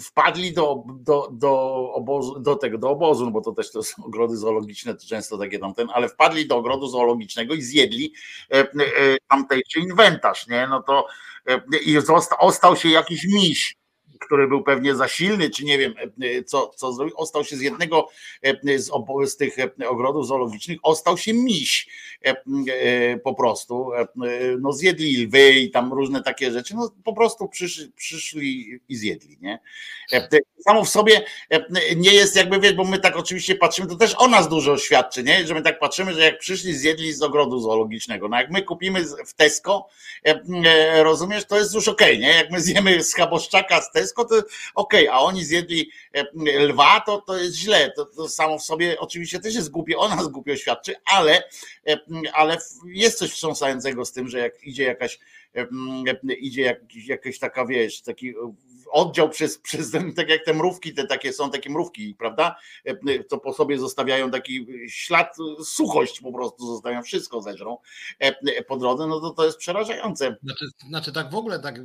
Wpadli 0.02 0.52
do, 0.52 0.84
do, 1.00 1.28
do, 1.32 1.74
obozu, 1.94 2.40
do 2.40 2.56
tego, 2.56 2.78
do 2.78 2.90
obozu, 2.90 3.24
no 3.24 3.30
bo 3.30 3.40
to 3.40 3.52
też 3.52 3.72
to 3.72 3.82
są 3.82 4.04
ogrody 4.04 4.36
zoologiczne, 4.36 4.94
to 4.94 5.06
często 5.06 5.38
takie 5.38 5.58
tamten, 5.58 5.88
ale 5.94 6.08
wpadli 6.08 6.46
do 6.46 6.56
ogrodu 6.56 6.86
zoologicznego 6.86 7.54
i 7.54 7.62
zjedli 7.62 8.14
tamtejszy 9.28 9.80
inwentarz, 9.80 10.46
nie? 10.46 10.66
No 10.70 10.82
to 10.82 11.06
i 11.86 12.00
został, 12.00 12.38
ostał 12.40 12.76
się 12.76 12.88
jakiś 12.88 13.24
miś 13.24 13.77
który 14.20 14.48
był 14.48 14.62
pewnie 14.62 14.94
za 14.94 15.08
silny, 15.08 15.50
czy 15.50 15.64
nie 15.64 15.78
wiem, 15.78 15.94
e, 16.22 16.42
co, 16.42 16.70
co 16.76 16.92
zrobił, 16.92 17.16
ostał 17.16 17.44
się 17.44 17.56
z 17.56 17.60
jednego 17.60 18.08
e, 18.42 18.78
z, 18.78 18.90
z 19.26 19.36
tych 19.36 19.58
e, 19.58 19.88
ogrodów 19.88 20.26
zoologicznych, 20.26 20.78
ostał 20.82 21.18
się 21.18 21.34
miś 21.34 21.88
po 23.24 23.34
prostu. 23.34 23.90
No 24.60 24.72
zjedli 24.72 25.24
lwy 25.24 25.50
i 25.50 25.70
tam 25.70 25.92
różne 25.92 26.22
takie 26.22 26.52
rzeczy, 26.52 26.74
no 26.76 26.92
po 27.04 27.12
prostu 27.12 27.48
przyszli, 27.48 27.92
przyszli 27.96 28.80
i 28.88 28.96
zjedli, 28.96 29.38
nie? 29.40 29.58
Samo 30.64 30.84
w 30.84 30.88
sobie 30.88 31.24
nie 31.96 32.14
jest 32.14 32.36
jakby, 32.36 32.60
wiesz, 32.60 32.72
bo 32.72 32.84
my 32.84 32.98
tak 32.98 33.16
oczywiście 33.16 33.54
patrzymy, 33.54 33.88
to 33.88 33.96
też 33.96 34.14
o 34.18 34.28
nas 34.28 34.48
dużo 34.48 34.78
świadczy, 34.78 35.22
nie? 35.22 35.46
Że 35.46 35.54
my 35.54 35.62
tak 35.62 35.78
patrzymy, 35.78 36.14
że 36.14 36.20
jak 36.20 36.38
przyszli, 36.38 36.74
zjedli 36.74 37.12
z 37.12 37.22
ogrodu 37.22 37.60
zoologicznego. 37.60 38.28
No 38.28 38.36
jak 38.36 38.50
my 38.50 38.62
kupimy 38.62 39.04
w 39.26 39.34
Tesco, 39.34 39.88
rozumiesz, 40.94 41.44
to 41.44 41.58
jest 41.58 41.74
już 41.74 41.88
okej, 41.88 42.16
okay, 42.16 42.28
nie? 42.28 42.34
Jak 42.34 42.50
my 42.50 42.60
zjemy 42.60 43.04
z 43.04 43.14
chaboszczaka 43.14 43.80
z 43.82 43.92
Tesco, 43.92 44.07
to 44.14 44.36
okej, 44.74 45.08
okay, 45.08 45.10
a 45.10 45.18
oni 45.18 45.44
zjedli 45.44 45.90
e, 46.12 46.24
lwa, 46.58 47.00
to, 47.00 47.20
to 47.20 47.38
jest 47.38 47.56
źle. 47.56 47.92
To, 47.96 48.04
to 48.04 48.28
samo 48.28 48.58
w 48.58 48.62
sobie 48.62 49.00
oczywiście 49.00 49.40
też 49.40 49.54
jest 49.54 49.70
głupie, 49.70 49.98
o 49.98 50.08
nas 50.08 50.28
głupio 50.28 50.56
świadczy, 50.56 50.94
ale, 51.04 51.42
e, 51.86 51.98
ale 52.32 52.58
jest 52.84 53.18
coś 53.18 53.30
wstrząsającego 53.30 54.04
z 54.04 54.12
tym, 54.12 54.28
że 54.28 54.38
jak 54.38 54.64
idzie 54.64 54.84
jakaś 54.84 55.18
e, 55.56 55.66
idzie 56.38 56.62
jak, 56.62 56.78
jakaś 57.06 57.38
taka, 57.38 57.66
wiesz, 57.66 58.02
taki 58.02 58.34
oddział 58.90 59.28
przez, 59.28 59.58
przez 59.58 59.90
ten, 59.90 60.14
tak 60.14 60.28
jak 60.28 60.44
te 60.44 60.54
mrówki, 60.54 60.94
te 60.94 61.06
takie 61.06 61.32
są 61.32 61.50
takie 61.50 61.70
mrówki, 61.70 62.14
prawda? 62.14 62.56
To 63.28 63.38
po 63.38 63.52
sobie 63.52 63.78
zostawiają 63.78 64.30
taki 64.30 64.66
ślad, 64.88 65.36
suchość 65.64 66.20
po 66.20 66.32
prostu 66.32 66.66
zostawiają, 66.66 67.02
wszystko 67.02 67.42
zeżrą 67.42 67.78
po 68.68 68.76
drodze, 68.76 69.06
no 69.06 69.20
to 69.20 69.30
to 69.30 69.44
jest 69.44 69.58
przerażające. 69.58 70.36
Znaczy, 70.42 70.66
znaczy 70.88 71.12
tak 71.12 71.30
w 71.30 71.34
ogóle, 71.34 71.58
tak, 71.58 71.80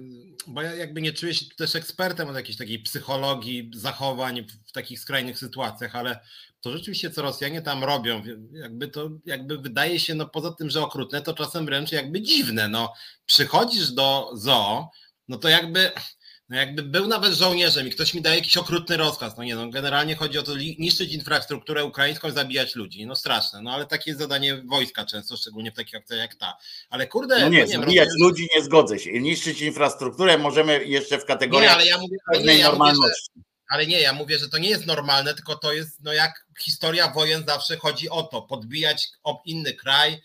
bo 0.48 0.62
ja 0.62 0.76
jakby 0.76 1.02
nie 1.02 1.14
czuję 1.14 1.34
się 1.34 1.46
też 1.58 1.76
ekspertem 1.76 2.30
od 2.30 2.36
jakiejś 2.36 2.58
takiej 2.58 2.80
psychologii, 2.80 3.72
zachowań 3.76 4.46
w 4.68 4.72
takich 4.72 5.00
skrajnych 5.00 5.40
sytuacjach, 5.40 5.96
ale 5.96 6.20
to 6.62 6.72
rzeczywiście 6.72 7.12
co 7.12 7.22
Rosjanie 7.22 7.62
tam 7.62 7.84
robią, 7.84 8.24
jakby 8.52 8.88
to 8.88 9.10
jakby 9.26 9.58
wydaje 9.58 10.00
się, 10.00 10.16
no 10.16 10.28
poza 10.28 10.52
tym, 10.52 10.70
że 10.70 10.82
okrutne, 10.82 11.22
to 11.22 11.34
czasem 11.34 11.66
wręcz 11.66 11.92
jakby 11.92 12.22
dziwne. 12.22 12.68
No 12.68 12.94
przychodzisz 13.26 13.92
do 13.92 14.32
zoo, 14.34 14.90
no 15.28 15.38
to 15.38 15.50
jakby 15.50 15.92
no 16.50 16.58
jakby 16.58 16.84
był 16.84 17.08
nawet 17.08 17.34
żołnierzem 17.34 17.88
i 17.88 17.92
ktoś 17.92 18.14
mi 18.14 18.22
daje 18.22 18.36
jakiś 18.36 18.58
okrutny 18.58 18.98
rozkaz, 18.98 19.38
no 19.38 19.44
nie 19.44 19.56
no, 19.56 19.70
generalnie 19.70 20.16
chodzi 20.16 20.40
o 20.40 20.44
to 20.44 20.56
niszczyć 20.58 21.14
infrastrukturę 21.14 21.86
ukraińską, 21.86 22.32
zabijać 22.32 22.76
ludzi, 22.76 23.06
no 23.06 23.16
straszne, 23.16 23.62
no 23.62 23.72
ale 23.72 23.86
takie 23.86 24.12
jest 24.12 24.22
zadanie 24.22 24.64
wojska 24.66 25.06
często, 25.06 25.38
szczególnie 25.38 25.72
w 25.72 25.76
takich 25.76 25.96
akcjach 25.96 26.20
jak 26.20 26.36
ta. 26.36 26.58
Ale 26.90 27.08
kurde... 27.08 27.40
No 27.40 27.50
nie, 27.50 27.60
no 27.60 27.66
nie 27.66 27.72
zabijać 27.72 28.08
rozumiem, 28.08 28.30
ludzi 28.30 28.48
nie 28.56 28.64
zgodzę 28.64 29.00
się, 29.00 29.12
niszczyć 29.12 29.62
infrastrukturę 29.62 30.38
możemy 30.38 30.86
jeszcze 30.86 31.18
w 31.18 31.26
kategorii 31.26 31.68
nie, 31.68 31.74
ale 31.74 31.86
ja 31.86 31.98
mówię, 31.98 32.18
pewnej 32.34 32.56
nie, 32.56 32.62
ja 32.62 32.68
normalności. 32.68 33.02
Mówię, 33.02 33.14
że, 33.38 33.54
ale 33.70 33.88
nie, 33.88 34.02
ja 34.02 34.14
mówię, 34.14 34.40
że 34.40 34.50
to 34.50 34.58
nie 34.58 34.70
jest 34.70 34.86
normalne, 34.86 35.34
tylko 35.34 35.56
to 35.56 35.74
jest, 35.74 36.04
no 36.04 36.14
jak 36.14 36.46
historia 36.60 37.12
wojen 37.12 37.44
zawsze 37.48 37.78
chodzi 37.78 38.10
o 38.10 38.24
to, 38.24 38.42
podbijać 38.42 39.10
inny 39.46 39.74
kraj, 39.74 40.22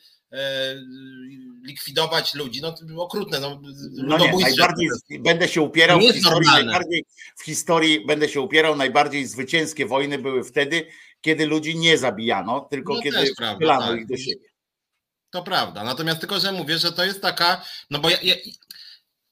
likwidować 1.63 2.35
ludzi, 2.35 2.61
no 2.63 2.73
to 2.73 2.85
było 2.85 3.05
okrutne. 3.05 3.41
No, 3.41 3.61
no 3.95 4.19
nie, 4.19 4.33
najbardziej 4.41 4.89
będę 5.21 5.49
się 5.49 5.63
upierał 5.63 5.99
w 5.99 6.03
historii, 6.03 6.49
najbardziej 6.49 7.05
w 7.37 7.45
historii 7.45 8.07
będę 8.07 8.29
się 8.29 8.41
upierał, 8.41 8.77
najbardziej 8.77 9.27
zwycięskie 9.27 9.87
wojny 9.87 10.19
były 10.19 10.45
wtedy, 10.45 10.87
kiedy 11.21 11.47
ludzi 11.47 11.79
nie 11.79 11.99
zabijano, 11.99 12.61
tylko 12.61 12.95
no 12.95 13.01
kiedy 13.03 13.35
wpylano 13.55 13.87
tak. 13.87 14.01
ich 14.01 14.07
do 14.07 14.17
siebie. 14.17 14.49
To 15.31 15.43
prawda, 15.43 15.85
natomiast 15.85 16.21
tylko, 16.21 16.41
że 16.41 16.53
mówię, 16.53 16.79
że 16.79 16.93
to 16.93 17.05
jest 17.05 17.23
taka, 17.23 17.65
no 17.91 17.99
bo 17.99 18.11
ja, 18.11 18.17
ja 18.23 18.35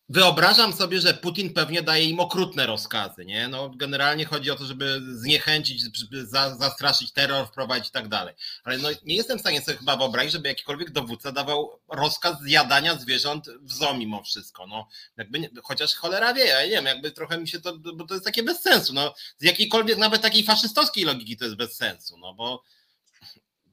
Wyobrażam 0.08 0.72
sobie, 0.72 1.00
że 1.00 1.14
Putin 1.14 1.52
pewnie 1.54 1.82
daje 1.82 2.04
im 2.04 2.20
okrutne 2.20 2.66
rozkazy, 2.66 3.24
nie? 3.24 3.48
No, 3.48 3.70
generalnie 3.76 4.24
chodzi 4.24 4.50
o 4.50 4.56
to, 4.56 4.64
żeby 4.64 5.00
zniechęcić, 5.12 5.80
żeby 5.80 6.26
zastraszyć 6.26 7.12
terror, 7.12 7.46
wprowadzić 7.46 7.88
i 7.88 7.92
tak 7.92 8.08
dalej. 8.08 8.34
Ale 8.64 8.78
no, 8.78 8.88
nie 9.04 9.16
jestem 9.16 9.38
w 9.38 9.40
stanie 9.40 9.60
sobie 9.60 9.78
chyba 9.78 9.96
wyobrazić, 9.96 10.32
żeby 10.32 10.48
jakikolwiek 10.48 10.90
dowódca 10.90 11.32
dawał 11.32 11.80
rozkaz 11.88 12.40
zjadania 12.42 12.98
zwierząt 12.98 13.48
w 13.62 13.72
zoo 13.72 13.94
mimo 13.94 14.22
wszystko. 14.22 14.66
No, 14.66 14.88
jakby, 15.16 15.50
chociaż 15.62 15.94
cholera 15.94 16.34
wie, 16.34 16.44
ja 16.44 16.62
nie 16.62 16.70
wiem, 16.70 16.86
jakby 16.86 17.10
trochę 17.10 17.38
mi 17.38 17.48
się 17.48 17.60
to, 17.60 17.78
bo 17.78 18.06
to 18.06 18.14
jest 18.14 18.26
takie 18.26 18.42
bez 18.42 18.62
sensu. 18.62 18.92
No, 18.92 19.14
z 19.38 19.44
jakiejkolwiek, 19.44 19.98
nawet 19.98 20.22
takiej 20.22 20.44
faszystowskiej 20.44 21.04
logiki 21.04 21.36
to 21.36 21.44
jest 21.44 21.56
bez 21.56 21.76
sensu, 21.76 22.18
no 22.18 22.34
bo 22.34 22.62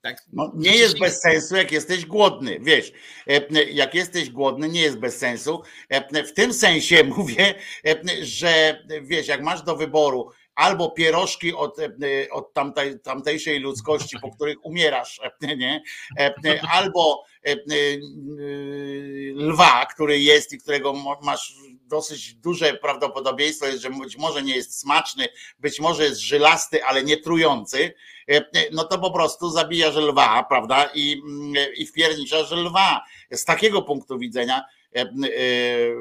tak? 0.04 0.18
No, 0.34 0.52
nie 0.56 0.76
jest 0.76 1.00
bez 1.00 1.22
sensu, 1.22 1.56
jak 1.56 1.72
jesteś 1.72 2.06
głodny. 2.06 2.60
Wiesz, 2.62 2.92
jak 3.72 3.94
jesteś 3.94 4.30
głodny, 4.30 4.70
nie 4.70 4.82
jest 4.82 4.98
bez 4.98 5.18
sensu. 5.18 5.62
W 6.28 6.32
tym 6.32 6.54
sensie 6.54 7.04
mówię, 7.18 7.56
że 8.22 8.84
wiesz, 9.02 9.28
jak 9.28 9.42
masz 9.42 9.62
do 9.62 9.76
wyboru 9.76 10.30
albo 10.56 10.92
pierożki 10.92 11.54
od, 11.54 11.78
od 12.32 12.54
tamtej, 12.54 13.00
tamtejszej 13.00 13.60
ludzkości, 13.60 14.18
po 14.22 14.32
których 14.32 14.66
umierasz, 14.66 15.22
nie? 15.58 15.84
albo 16.72 17.26
lwa, 19.36 19.86
który 19.86 20.20
jest 20.20 20.54
i 20.54 20.58
którego 20.58 20.94
masz 21.22 21.54
dosyć 21.96 22.34
duże 22.34 22.74
prawdopodobieństwo, 22.74 23.66
jest, 23.68 23.82
że 23.82 23.90
być 23.90 24.18
może 24.18 24.44
nie 24.44 24.56
jest 24.56 24.80
smaczny, 24.80 25.28
być 25.60 25.80
może 25.80 26.04
jest 26.04 26.20
żylasty, 26.20 26.86
ale 26.86 27.04
nie 27.04 27.18
trujący, 27.18 27.94
E, 28.30 28.36
e, 28.36 28.70
no 28.72 28.84
to 28.84 29.00
po 29.00 29.12
prostu 29.12 29.50
zabijasz 29.50 29.96
lwa, 29.96 30.44
prawda? 30.44 30.90
I, 30.94 31.22
mm, 31.26 31.54
i 31.76 31.86
wpierniczasz 31.86 32.52
lwa. 32.52 33.04
Z 33.32 33.46
takiego 33.46 33.82
punktu 33.82 34.20
widzenia 34.20 34.66
e, 34.96 35.06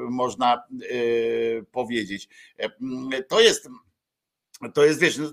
można 0.09 0.63
powiedzieć. 1.71 2.29
To 3.27 3.41
jest, 3.41 3.69
to 4.73 4.85
jest, 4.85 4.99
wiesz, 4.99 5.17
no, 5.17 5.31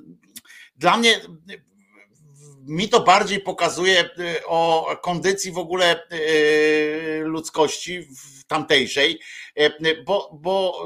dla 0.76 0.96
mnie 0.96 1.20
mi 2.66 2.88
to 2.88 3.00
bardziej 3.00 3.40
pokazuje 3.40 4.10
o 4.46 4.86
kondycji 5.02 5.52
w 5.52 5.58
ogóle 5.58 6.08
ludzkości 7.24 8.08
tamtejszej, 8.50 9.20
bo, 10.04 10.38
bo 10.42 10.84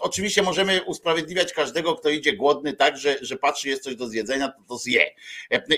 oczywiście 0.00 0.42
możemy 0.42 0.82
usprawiedliwiać 0.82 1.52
każdego, 1.52 1.94
kto 1.94 2.08
idzie 2.08 2.32
głodny, 2.32 2.72
tak, 2.72 2.98
że, 2.98 3.16
że 3.20 3.36
patrzy, 3.36 3.68
jest 3.68 3.82
coś 3.82 3.96
do 3.96 4.08
zjedzenia, 4.08 4.48
to 4.48 4.62
to 4.68 4.78
zje. 4.78 5.10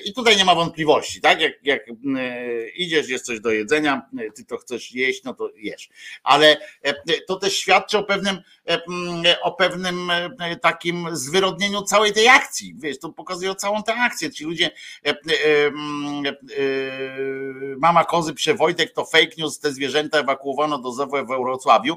I 0.05 0.13
tutaj 0.13 0.37
nie 0.37 0.45
ma 0.45 0.55
wątpliwości, 0.55 1.21
tak? 1.21 1.41
Jak, 1.41 1.53
jak 1.63 1.87
idziesz, 2.75 3.09
jest 3.09 3.27
coś 3.27 3.41
do 3.41 3.51
jedzenia, 3.51 4.03
ty 4.37 4.45
to 4.45 4.57
chcesz 4.57 4.93
jeść, 4.93 5.25
no 5.25 5.35
to 5.35 5.51
jesz. 5.57 5.89
Ale 6.23 6.57
to 7.27 7.37
też 7.37 7.59
świadczy 7.59 7.99
o 7.99 8.05
pewnym, 8.05 8.39
o 9.43 9.53
pewnym 9.53 10.13
takim 10.61 11.17
zwyrodnieniu 11.17 11.83
całej 11.83 12.13
tej 12.13 12.29
akcji. 12.29 12.75
Wiesz, 12.79 12.99
to 12.99 13.09
pokazuje 13.09 13.55
całą 13.55 13.83
tę 13.83 13.95
akcję. 13.95 14.31
Ci 14.31 14.45
ludzie, 14.45 14.71
mama 17.79 18.05
kozy 18.05 18.35
Przewojtek 18.35 18.93
to 18.93 19.05
fake 19.05 19.31
news, 19.39 19.59
te 19.59 19.73
zwierzęta 19.73 20.19
ewakuowano 20.19 20.79
do 20.79 20.93
ZOWE 20.93 21.25
w 21.25 21.27
Wrocławiu. 21.27 21.97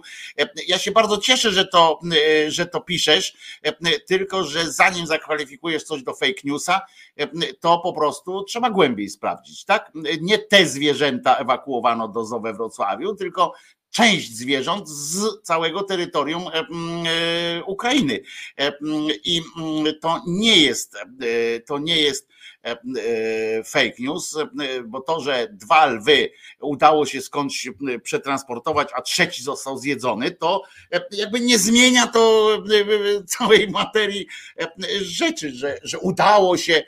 Ja 0.67 0.79
się 0.79 0.91
bardzo 0.91 1.17
cieszę, 1.17 1.51
że 1.51 1.65
to 1.65 1.99
E, 2.11 2.51
że 2.51 2.65
to 2.65 2.81
piszesz, 2.81 3.33
e, 3.63 3.99
tylko 3.99 4.43
że 4.43 4.71
zanim 4.71 5.07
zakwalifikujesz 5.07 5.83
coś 5.83 6.03
do 6.03 6.13
fake 6.13 6.41
newsa, 6.43 6.81
e, 7.17 7.27
to 7.53 7.79
po 7.79 7.93
prostu 7.93 8.43
trzeba 8.43 8.69
głębiej 8.69 9.09
sprawdzić, 9.09 9.65
tak? 9.65 9.91
Nie 10.21 10.39
te 10.39 10.65
zwierzęta 10.65 11.35
ewakuowano 11.35 12.07
do 12.07 12.25
zoo 12.25 12.39
we 12.39 12.53
Wrocławiu, 12.53 13.15
tylko 13.15 13.53
część 13.93 14.35
zwierząt 14.35 14.89
z 14.89 15.41
całego 15.43 15.83
terytorium 15.83 16.43
Ukrainy. 17.67 18.19
I 19.25 19.41
to 20.01 20.21
nie 20.27 20.57
jest, 20.57 20.97
to 21.65 21.79
nie 21.79 22.01
jest 22.01 22.33
E, 22.63 22.71
e, 22.71 23.63
fake 23.63 23.95
news, 23.99 24.37
e, 24.37 24.47
bo 24.83 25.01
to, 25.01 25.21
że 25.21 25.47
dwa 25.51 25.85
lwy 25.85 26.29
udało 26.61 27.05
się 27.05 27.21
skądś 27.21 27.69
przetransportować, 28.03 28.89
a 28.93 29.01
trzeci 29.01 29.43
został 29.43 29.77
zjedzony, 29.77 30.31
to 30.31 30.61
jakby 31.11 31.39
nie 31.39 31.59
zmienia 31.59 32.07
to 32.07 32.49
całej 33.27 33.69
materii 33.69 34.27
rzeczy, 35.01 35.51
że, 35.51 35.77
że 35.83 35.99
udało 35.99 36.57
się 36.57 36.83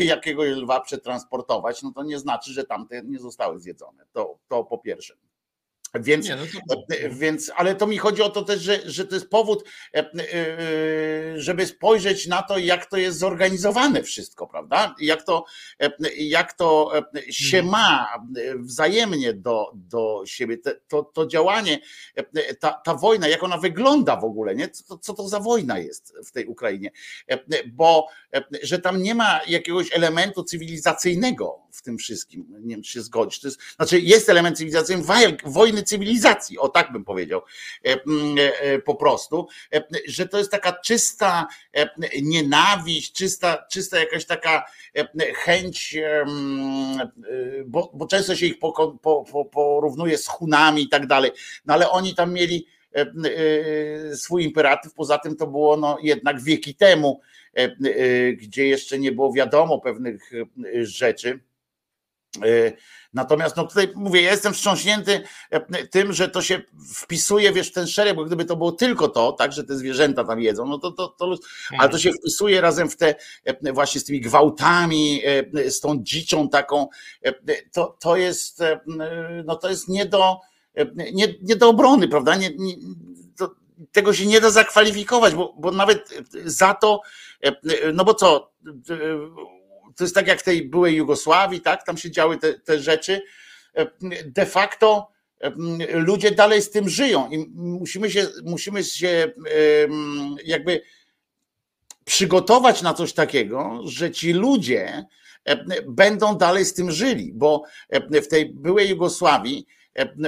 jakiegoś 0.00 0.48
lwa 0.48 0.80
przetransportować, 0.80 1.82
no 1.82 1.92
to 1.92 2.02
nie 2.02 2.18
znaczy, 2.18 2.52
że 2.52 2.64
tamte 2.64 3.02
nie 3.02 3.18
zostały 3.18 3.60
zjedzone. 3.60 4.06
To, 4.12 4.38
to 4.48 4.64
po 4.64 4.78
pierwsze. 4.78 5.14
Więc, 6.00 6.28
nie, 6.28 6.36
no 6.36 6.42
to... 6.68 6.84
więc, 7.10 7.50
ale 7.56 7.74
to 7.74 7.86
mi 7.86 7.98
chodzi 7.98 8.22
o 8.22 8.30
to 8.30 8.42
też, 8.42 8.60
że, 8.60 8.80
że 8.84 9.04
to 9.04 9.14
jest 9.14 9.28
powód, 9.28 9.64
e, 9.94 9.98
e, 9.98 11.40
żeby 11.40 11.66
spojrzeć 11.66 12.26
na 12.26 12.42
to, 12.42 12.58
jak 12.58 12.86
to 12.86 12.96
jest 12.96 13.18
zorganizowane 13.18 14.02
wszystko, 14.02 14.46
prawda? 14.46 14.94
Jak 15.00 15.22
to, 15.22 15.44
e, 15.80 15.90
jak 16.16 16.52
to 16.52 16.92
się 17.30 17.58
mhm. 17.58 17.72
ma 17.72 18.06
wzajemnie 18.58 19.34
do, 19.34 19.72
do 19.74 20.22
siebie, 20.26 20.58
to, 20.88 21.02
to 21.02 21.26
działanie, 21.26 21.78
ta, 22.60 22.72
ta 22.72 22.94
wojna, 22.94 23.28
jak 23.28 23.42
ona 23.42 23.58
wygląda 23.58 24.16
w 24.16 24.24
ogóle, 24.24 24.54
nie? 24.54 24.68
Co, 24.68 24.98
co 24.98 25.14
to 25.14 25.28
za 25.28 25.40
wojna 25.40 25.78
jest 25.78 26.14
w 26.26 26.32
tej 26.32 26.46
Ukrainie? 26.46 26.90
Bo, 27.66 28.06
że 28.62 28.78
tam 28.78 29.02
nie 29.02 29.14
ma 29.14 29.40
jakiegoś 29.46 29.92
elementu 29.92 30.44
cywilizacyjnego 30.44 31.66
w 31.76 31.82
tym 31.82 31.98
wszystkim. 31.98 32.46
Nie 32.60 32.74
wiem, 32.74 32.82
czy 32.82 32.92
się 32.92 33.02
zgodzić. 33.02 33.40
To 33.40 33.48
jest, 33.48 33.60
znaczy, 33.76 34.00
jest 34.00 34.28
element 34.28 34.56
cywilizacyjny 34.56 35.04
wojny 35.44 35.82
cywilizacji, 35.86 36.58
o 36.58 36.68
tak 36.68 36.92
bym 36.92 37.04
powiedział 37.04 37.42
e, 37.84 37.92
e, 37.92 37.98
e, 38.60 38.78
po 38.78 38.94
prostu, 38.94 39.48
że 40.06 40.28
to 40.28 40.38
jest 40.38 40.50
taka 40.50 40.72
czysta 40.72 41.46
nienawiść, 42.22 43.12
czysta, 43.12 43.66
czysta 43.70 43.98
jakaś 43.98 44.24
taka 44.24 44.64
chęć, 45.34 45.98
bo, 47.66 47.90
bo 47.94 48.06
często 48.06 48.36
się 48.36 48.46
ich 48.46 48.58
po, 48.58 48.98
po, 49.02 49.44
porównuje 49.44 50.18
z 50.18 50.26
Hunami 50.26 50.82
i 50.82 50.88
tak 50.88 51.06
dalej, 51.06 51.30
no 51.66 51.74
ale 51.74 51.90
oni 51.90 52.14
tam 52.14 52.32
mieli 52.32 52.66
swój 54.14 54.44
imperatyw, 54.44 54.94
poza 54.94 55.18
tym 55.18 55.36
to 55.36 55.46
było 55.46 55.76
no 55.76 55.98
jednak 56.02 56.42
wieki 56.42 56.74
temu, 56.74 57.20
gdzie 58.36 58.66
jeszcze 58.66 58.98
nie 58.98 59.12
było 59.12 59.32
wiadomo 59.32 59.80
pewnych 59.80 60.30
rzeczy 60.82 61.40
natomiast 63.14 63.56
no 63.56 63.66
tutaj 63.66 63.92
mówię, 63.94 64.22
ja 64.22 64.30
jestem 64.30 64.54
wstrząśnięty 64.54 65.22
e, 65.50 65.86
tym, 65.86 66.12
że 66.12 66.28
to 66.28 66.42
się 66.42 66.62
wpisuje, 66.94 67.52
wiesz, 67.52 67.70
w 67.70 67.72
ten 67.72 67.86
szereg, 67.86 68.16
bo 68.16 68.24
gdyby 68.24 68.44
to 68.44 68.56
było 68.56 68.72
tylko 68.72 69.08
to, 69.08 69.32
tak, 69.32 69.52
że 69.52 69.64
te 69.64 69.76
zwierzęta 69.76 70.24
tam 70.24 70.40
jedzą, 70.40 70.66
no 70.66 70.78
to, 70.78 70.92
to, 70.92 71.08
to 71.08 71.34
ale 71.78 71.88
to 71.88 71.98
się 71.98 72.12
wpisuje 72.12 72.60
razem 72.60 72.90
w 72.90 72.96
te 72.96 73.14
e, 73.44 73.72
właśnie 73.72 74.00
z 74.00 74.04
tymi 74.04 74.20
gwałtami, 74.20 75.22
z 75.68 75.80
tą 75.80 76.02
dziczą 76.02 76.48
taką, 76.48 76.88
to, 77.72 77.96
to 78.00 78.16
jest, 78.16 78.62
no 79.44 79.56
to 79.56 79.68
jest 79.68 79.88
nie 79.88 80.06
do, 80.06 80.36
nie, 81.12 81.34
nie 81.42 81.56
do 81.56 81.68
obrony, 81.68 82.08
prawda? 82.08 82.36
Nie, 82.36 82.50
nie, 82.58 82.74
to, 83.36 83.54
tego 83.92 84.12
się 84.12 84.26
nie 84.26 84.40
da 84.40 84.50
zakwalifikować, 84.50 85.34
bo, 85.34 85.54
bo 85.58 85.70
nawet 85.70 86.10
za 86.44 86.74
to, 86.74 87.00
no 87.94 88.04
bo 88.04 88.14
co, 88.14 88.52
to 89.96 90.04
jest 90.04 90.14
tak 90.14 90.26
jak 90.26 90.40
w 90.40 90.44
tej 90.44 90.68
byłej 90.68 90.96
Jugosławii, 90.96 91.60
tak? 91.60 91.86
Tam 91.86 91.96
się 91.96 92.10
działy 92.10 92.38
te, 92.38 92.54
te 92.54 92.78
rzeczy. 92.78 93.22
De 94.24 94.46
facto 94.46 95.08
ludzie 95.92 96.30
dalej 96.30 96.62
z 96.62 96.70
tym 96.70 96.88
żyją 96.88 97.30
i 97.30 97.46
musimy 97.54 98.10
się, 98.10 98.26
musimy 98.44 98.84
się 98.84 99.32
jakby 100.44 100.82
przygotować 102.04 102.82
na 102.82 102.94
coś 102.94 103.12
takiego, 103.12 103.80
że 103.84 104.10
ci 104.10 104.32
ludzie 104.32 105.04
będą 105.88 106.36
dalej 106.36 106.64
z 106.64 106.74
tym 106.74 106.90
żyli, 106.90 107.32
bo 107.34 107.62
w 108.10 108.26
tej 108.26 108.54
byłej 108.54 108.88
Jugosławii 108.88 109.66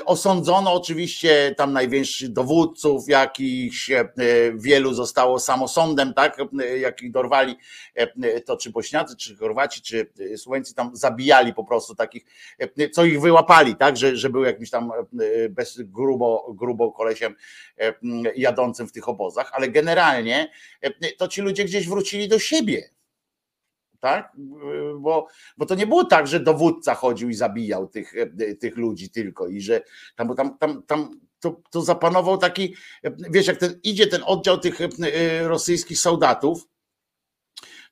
Osądzono 0.04 0.72
oczywiście 0.72 1.54
tam 1.56 1.72
największych 1.72 2.28
dowódców, 2.28 3.08
jakichś 3.08 3.90
e, 3.90 4.08
wielu 4.54 4.94
zostało 4.94 5.38
samosądem, 5.38 6.14
tak, 6.14 6.38
jakich 6.80 7.10
dorwali, 7.10 7.56
e, 7.94 8.40
to 8.40 8.56
czy 8.56 8.70
Bośniacy, 8.70 9.16
czy 9.16 9.36
Chorwaci, 9.36 9.82
czy 9.82 10.12
Słoweńcy 10.36 10.74
tam 10.74 10.96
zabijali 10.96 11.54
po 11.54 11.64
prostu 11.64 11.94
takich, 11.94 12.24
co 12.92 13.04
ich 13.04 13.20
wyłapali, 13.20 13.76
tak, 13.76 13.96
że, 13.96 14.16
że 14.16 14.30
był 14.30 14.44
jakimś 14.44 14.70
tam 14.70 14.92
e, 14.92 15.48
bez, 15.48 15.80
grubo, 15.82 16.54
grubo 16.58 16.92
kolesiem 16.92 17.34
jadącym 18.36 18.88
w 18.88 18.92
tych 18.92 19.08
obozach, 19.08 19.50
ale 19.54 19.68
generalnie 19.68 20.50
to 21.18 21.28
ci 21.28 21.40
ludzie 21.40 21.64
gdzieś 21.64 21.88
wrócili 21.88 22.28
do 22.28 22.38
siebie, 22.38 22.90
tak? 24.00 24.32
Bo, 25.00 25.26
bo 25.56 25.66
to 25.66 25.74
nie 25.74 25.86
było 25.86 26.04
tak, 26.04 26.26
że 26.26 26.40
dowódca 26.40 26.94
chodził 26.94 27.28
i 27.28 27.34
zabijał 27.34 27.88
tych, 27.88 28.14
tych 28.60 28.76
ludzi 28.76 29.10
tylko 29.10 29.48
i 29.48 29.60
że 29.60 29.82
tam, 30.16 30.34
tam, 30.34 30.58
tam, 30.58 30.82
tam 30.82 31.20
to, 31.40 31.60
to 31.70 31.82
zapanował 31.82 32.38
taki, 32.38 32.74
wiesz, 33.30 33.46
jak 33.46 33.56
ten, 33.56 33.80
idzie 33.82 34.06
ten 34.06 34.22
oddział 34.26 34.58
tych 34.58 34.80
e, 34.80 34.88
rosyjskich 35.48 35.98
soldatów, 35.98 36.68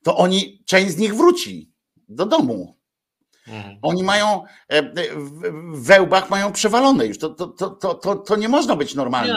to 0.02 0.16
oni, 0.16 0.62
część 0.64 0.90
z 0.92 0.98
nich 0.98 1.14
wróci 1.14 1.72
do 2.08 2.26
domu. 2.26 2.75
Mhm. 3.48 3.78
Oni 3.82 4.02
mają 4.02 4.44
e, 4.68 4.82
w 5.72 5.86
wełbach 5.86 6.30
mają 6.30 6.52
przewalone 6.52 7.06
już. 7.06 7.18
To, 7.18 7.30
to, 7.30 7.46
to, 7.48 7.94
to, 7.94 8.16
to 8.16 8.36
nie 8.36 8.48
można 8.48 8.76
być 8.76 8.94
normalnym. 8.94 9.36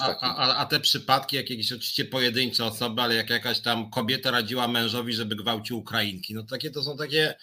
A, 0.00 0.16
a, 0.20 0.56
a, 0.56 0.66
te 0.66 0.80
przypadki, 0.80 1.36
jak 1.36 1.50
jakieś 1.50 1.72
oczywiście 1.72 2.04
pojedyncze 2.04 2.64
osoby, 2.64 3.02
ale 3.02 3.14
jak 3.14 3.30
jakaś 3.30 3.60
tam 3.60 3.90
kobieta 3.90 4.30
radziła 4.30 4.68
mężowi, 4.68 5.12
żeby 5.12 5.36
gwałcił 5.36 5.78
Ukrainki, 5.78 6.34
no 6.34 6.42
takie 6.42 6.70
to 6.70 6.82
są 6.82 6.96
takie. 6.96 7.34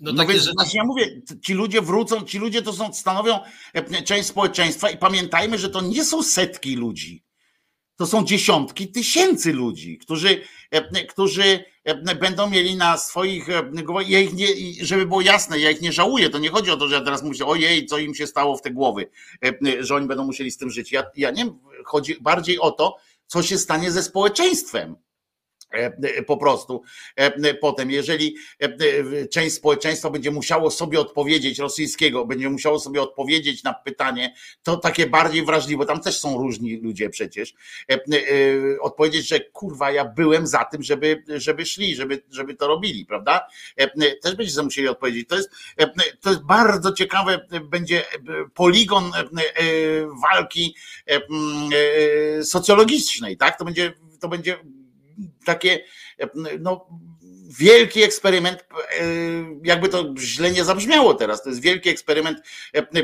No, 0.00 0.12
no 0.12 0.18
takie 0.18 0.32
więc 0.32 0.44
rzeczy... 0.44 0.54
właśnie 0.56 0.78
ja 0.78 0.84
mówię, 0.84 1.22
ci 1.42 1.54
ludzie 1.54 1.82
wrócą, 1.82 2.22
ci 2.22 2.38
ludzie 2.38 2.62
to 2.62 2.72
są, 2.72 2.92
stanowią 2.92 3.40
e, 3.74 4.02
część 4.02 4.28
społeczeństwa 4.28 4.90
i 4.90 4.96
pamiętajmy, 4.96 5.58
że 5.58 5.70
to 5.70 5.80
nie 5.80 6.04
są 6.04 6.22
setki 6.22 6.76
ludzi. 6.76 7.25
To 7.96 8.06
są 8.06 8.24
dziesiątki 8.24 8.88
tysięcy 8.88 9.52
ludzi, 9.52 9.98
którzy, 9.98 10.40
e, 10.70 11.04
którzy 11.04 11.64
e, 11.84 12.14
będą 12.14 12.50
mieli 12.50 12.76
na 12.76 12.96
swoich, 12.96 13.48
e, 13.48 13.70
ja 14.06 14.20
ich 14.20 14.34
nie, 14.34 14.46
żeby 14.80 15.06
było 15.06 15.20
jasne, 15.20 15.58
ja 15.58 15.70
ich 15.70 15.80
nie 15.80 15.92
żałuję, 15.92 16.30
to 16.30 16.38
nie 16.38 16.50
chodzi 16.50 16.70
o 16.70 16.76
to, 16.76 16.88
że 16.88 16.94
ja 16.94 17.00
teraz 17.00 17.22
mówię, 17.22 17.46
ojej, 17.46 17.86
co 17.86 17.98
im 17.98 18.14
się 18.14 18.26
stało 18.26 18.56
w 18.56 18.62
te 18.62 18.70
głowy, 18.70 19.10
że 19.80 19.94
oni 19.94 20.06
będą 20.06 20.24
musieli 20.24 20.50
z 20.50 20.56
tym 20.56 20.70
żyć. 20.70 20.92
Ja, 20.92 21.04
ja 21.16 21.30
nie, 21.30 21.46
chodzi 21.84 22.16
bardziej 22.20 22.58
o 22.58 22.70
to, 22.70 22.96
co 23.26 23.42
się 23.42 23.58
stanie 23.58 23.90
ze 23.90 24.02
społeczeństwem 24.02 24.96
E, 24.96 24.98
e, 24.98 25.05
po 26.26 26.36
prostu 26.36 26.82
e, 27.16 27.54
potem, 27.54 27.90
jeżeli 27.90 28.36
część 29.30 29.54
społeczeństwa 29.54 30.10
będzie 30.10 30.30
musiało 30.30 30.70
sobie 30.70 31.00
odpowiedzieć, 31.00 31.58
rosyjskiego, 31.58 32.26
będzie 32.26 32.50
musiało 32.50 32.80
sobie 32.80 33.02
odpowiedzieć 33.02 33.62
na 33.62 33.74
pytanie, 33.74 34.34
to 34.62 34.76
takie 34.76 35.06
bardziej 35.06 35.44
wrażliwe, 35.44 35.78
bo 35.78 35.86
tam 35.86 36.00
też 36.00 36.20
są 36.20 36.38
różni 36.38 36.76
ludzie 36.76 37.10
przecież, 37.10 37.54
odpowiedzieć, 38.80 39.28
że 39.28 39.40
kurwa, 39.40 39.90
ja 39.90 40.04
byłem 40.04 40.46
za 40.46 40.64
tym, 40.64 40.82
żeby, 40.82 41.24
żeby 41.28 41.66
szli, 41.66 41.96
żeby, 41.96 42.22
żeby 42.30 42.54
to 42.54 42.66
robili, 42.66 43.06
prawda? 43.06 43.46
Też 44.22 44.34
będziecie 44.34 44.62
musieli 44.62 44.88
odpowiedzieć. 44.88 45.28
To 45.28 45.36
jest, 45.36 45.50
to 46.20 46.30
jest 46.30 46.42
bardzo 46.42 46.92
ciekawe, 46.92 47.46
będzie 47.70 48.04
poligon 48.54 49.12
walki 50.22 50.76
socjologicznej, 52.42 53.36
tak? 53.36 53.58
To 53.58 53.64
będzie, 53.64 53.92
to 54.20 54.28
będzie 54.28 54.58
takie 55.44 55.84
no, 56.60 56.88
wielki 57.58 58.02
eksperyment, 58.02 58.64
jakby 59.64 59.88
to 59.88 60.14
źle 60.18 60.50
nie 60.50 60.64
zabrzmiało 60.64 61.14
teraz, 61.14 61.42
to 61.42 61.48
jest 61.48 61.62
wielki 61.62 61.88
eksperyment 61.88 62.38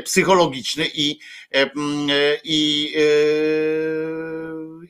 psychologiczny 0.05 0.85
i, 0.93 1.19
i, 2.43 2.93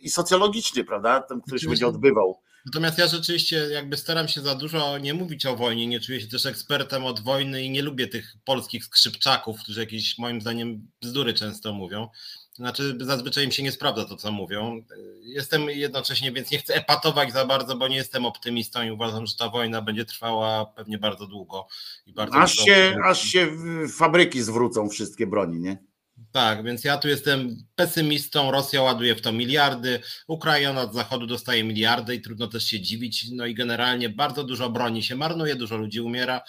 i 0.02 0.10
socjologiczny, 0.10 0.84
prawda? 0.84 1.22
Ten, 1.22 1.42
który 1.42 1.60
się 1.60 1.68
będzie 1.68 1.88
odbywał. 1.88 2.40
Natomiast 2.66 2.98
ja 2.98 3.08
rzeczywiście 3.08 3.56
jakby 3.56 3.98
staram 3.98 4.28
się 4.28 4.42
za 4.42 4.56
dużo 4.56 4.98
nie 4.98 5.14
mówić 5.14 5.46
o 5.46 5.56
wojnie, 5.56 5.88
nie 5.88 6.00
czuję 6.00 6.22
się 6.22 6.28
też 6.28 6.46
ekspertem 6.46 7.06
od 7.06 7.20
wojny 7.20 7.64
i 7.64 7.70
nie 7.70 7.82
lubię 7.82 8.08
tych 8.08 8.34
polskich 8.46 8.86
skrzypczaków, 8.86 9.60
którzy 9.64 9.80
jakieś 9.80 10.18
moim 10.18 10.42
zdaniem 10.42 10.88
bzdury 11.02 11.34
często 11.34 11.74
mówią. 11.74 12.10
Znaczy 12.54 12.98
zazwyczaj 13.02 13.46
im 13.46 13.52
się 13.52 13.64
nie 13.64 13.72
sprawdza 13.72 14.06
to, 14.06 14.16
co 14.16 14.32
mówią. 14.32 14.84
Jestem 15.22 15.70
jednocześnie, 15.70 16.32
więc 16.32 16.52
nie 16.52 16.58
chcę 16.58 16.76
epatować 16.76 17.34
za 17.34 17.46
bardzo, 17.46 17.78
bo 17.78 17.88
nie 17.88 17.96
jestem 17.96 18.26
optymistą 18.26 18.84
i 18.84 18.92
uważam, 18.92 19.26
że 19.26 19.36
ta 19.36 19.50
wojna 19.50 19.82
będzie 19.82 20.06
trwała 20.06 20.66
pewnie 20.66 20.98
bardzo 20.98 21.28
długo. 21.28 21.68
I 22.06 22.14
bardzo 22.14 22.38
aż, 22.38 22.54
się, 22.56 22.96
aż 23.06 23.22
się 23.22 23.48
fabryki 23.98 24.42
zwrócą 24.42 24.90
wszystkie 24.90 25.28
broni, 25.28 25.60
nie? 25.60 25.78
Tak, 26.32 26.64
więc 26.64 26.84
ja 26.84 26.98
tu 26.98 27.08
jestem 27.08 27.58
pesymistą. 27.76 28.52
Rosja 28.52 28.82
ładuje 28.82 29.16
w 29.16 29.22
to 29.22 29.32
miliardy, 29.32 30.00
Ukraina 30.28 30.82
od 30.82 30.94
zachodu 30.94 31.28
dostaje 31.28 31.64
miliardy 31.64 32.16
i 32.16 32.22
trudno 32.22 32.48
też 32.48 32.66
się 32.66 32.80
dziwić. 32.80 33.26
No 33.32 33.46
i 33.46 33.56
generalnie 33.56 34.10
bardzo 34.10 34.44
dużo 34.44 34.70
broni 34.70 35.04
się 35.04 35.16
marnuje, 35.16 35.56
dużo 35.56 35.78
ludzi 35.78 36.02
umiera. 36.02 36.42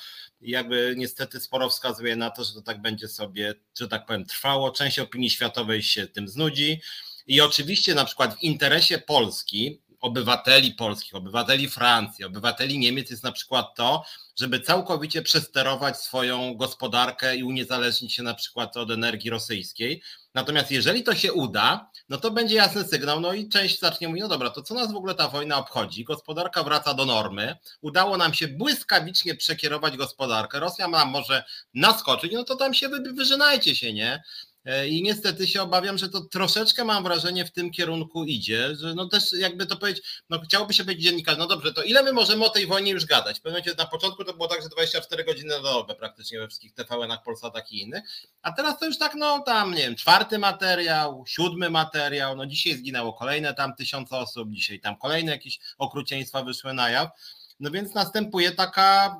Jakby 0.44 0.94
niestety 0.96 1.40
sporo 1.40 1.68
wskazuje 1.70 2.16
na 2.16 2.30
to, 2.30 2.44
że 2.44 2.52
to 2.52 2.62
tak 2.62 2.82
będzie 2.82 3.08
sobie, 3.08 3.54
że 3.78 3.88
tak 3.88 4.06
powiem, 4.06 4.24
trwało. 4.24 4.70
Część 4.70 4.98
opinii 4.98 5.30
światowej 5.30 5.82
się 5.82 6.06
tym 6.06 6.28
znudzi. 6.28 6.80
I 7.26 7.40
oczywiście 7.40 7.94
na 7.94 8.04
przykład 8.04 8.34
w 8.38 8.42
interesie 8.42 8.98
Polski, 8.98 9.80
obywateli 10.04 10.74
polskich, 10.74 11.14
obywateli 11.14 11.68
Francji, 11.68 12.24
obywateli 12.24 12.78
Niemiec 12.78 13.10
jest 13.10 13.22
na 13.22 13.32
przykład 13.32 13.74
to, 13.74 14.04
żeby 14.36 14.60
całkowicie 14.60 15.22
przesterować 15.22 16.00
swoją 16.00 16.54
gospodarkę 16.54 17.36
i 17.36 17.44
uniezależnić 17.44 18.14
się 18.14 18.22
na 18.22 18.34
przykład 18.34 18.76
od 18.76 18.90
energii 18.90 19.30
rosyjskiej. 19.30 20.02
Natomiast 20.34 20.70
jeżeli 20.70 21.02
to 21.02 21.14
się 21.14 21.32
uda, 21.32 21.90
no 22.08 22.18
to 22.18 22.30
będzie 22.30 22.54
jasny 22.54 22.84
sygnał, 22.84 23.20
no 23.20 23.32
i 23.32 23.48
część 23.48 23.80
zacznie 23.80 24.08
mówić, 24.08 24.22
no 24.22 24.28
dobra, 24.28 24.50
to 24.50 24.62
co 24.62 24.74
nas 24.74 24.92
w 24.92 24.96
ogóle 24.96 25.14
ta 25.14 25.28
wojna 25.28 25.58
obchodzi? 25.58 26.04
Gospodarka 26.04 26.62
wraca 26.62 26.94
do 26.94 27.04
normy, 27.04 27.56
udało 27.80 28.16
nam 28.16 28.34
się 28.34 28.48
błyskawicznie 28.48 29.34
przekierować 29.34 29.96
gospodarkę, 29.96 30.60
Rosja 30.60 30.88
ma 30.88 31.04
może 31.04 31.44
naskoczyć, 31.74 32.32
no 32.32 32.44
to 32.44 32.56
tam 32.56 32.74
się 32.74 32.88
wy, 32.88 33.12
wyżynajcie 33.12 33.76
się, 33.76 33.92
nie? 33.92 34.22
E, 34.64 34.88
I 34.88 35.02
niestety 35.02 35.46
się 35.46 35.62
obawiam, 35.62 35.98
że 35.98 36.08
to 36.08 36.20
troszeczkę 36.20 36.84
mam 36.84 37.04
wrażenie 37.04 37.44
w 37.44 37.52
tym 37.52 37.70
kierunku 37.70 38.24
idzie, 38.24 38.76
że 38.76 38.94
no 38.94 39.08
też 39.08 39.32
jakby 39.32 39.66
to 39.66 39.76
powiedzieć, 39.76 40.22
no 40.30 40.40
chciałoby 40.40 40.74
się 40.74 40.84
być 40.84 41.02
dziennikarz, 41.02 41.38
no 41.38 41.46
dobrze, 41.46 41.72
to 41.72 41.82
ile 41.82 42.02
my 42.02 42.12
możemy 42.12 42.44
o 42.44 42.48
tej 42.48 42.66
wojnie 42.66 42.92
już 42.92 43.06
gadać? 43.06 43.38
W 43.38 43.42
pewnym 43.42 43.60
momencie 43.60 43.82
na 43.82 43.86
początku 43.86 44.24
to 44.24 44.34
było 44.34 44.48
tak, 44.48 44.62
że 44.62 44.68
24 44.68 45.24
godziny 45.24 45.48
na 45.48 45.62
dobę 45.62 45.94
praktycznie 45.94 46.38
we 46.38 46.48
wszystkich 46.48 46.74
TVN-ach, 46.74 47.22
Polsatach 47.22 47.72
i 47.72 47.80
innych, 47.80 48.04
a 48.42 48.52
teraz 48.52 48.78
to 48.78 48.86
już 48.86 48.98
tak, 48.98 49.14
no 49.14 49.40
tam, 49.40 49.74
nie 49.74 49.82
wiem, 49.82 49.96
czwarty 49.96 50.38
materiał, 50.38 51.24
siódmy 51.26 51.70
materiał, 51.70 52.36
no 52.36 52.46
dzisiaj 52.46 52.76
zginęło 52.76 53.12
kolejne 53.12 53.54
tam 53.54 53.74
tysiąc 53.74 54.12
osób, 54.12 54.48
dzisiaj 54.50 54.80
tam 54.80 54.96
kolejne 54.96 55.32
jakieś 55.32 55.58
okrucieństwa 55.78 56.42
wyszły 56.42 56.74
na 56.74 56.90
jaw, 56.90 57.08
no 57.64 57.70
więc 57.70 57.94
następuje 57.94 58.52
taka, 58.52 59.16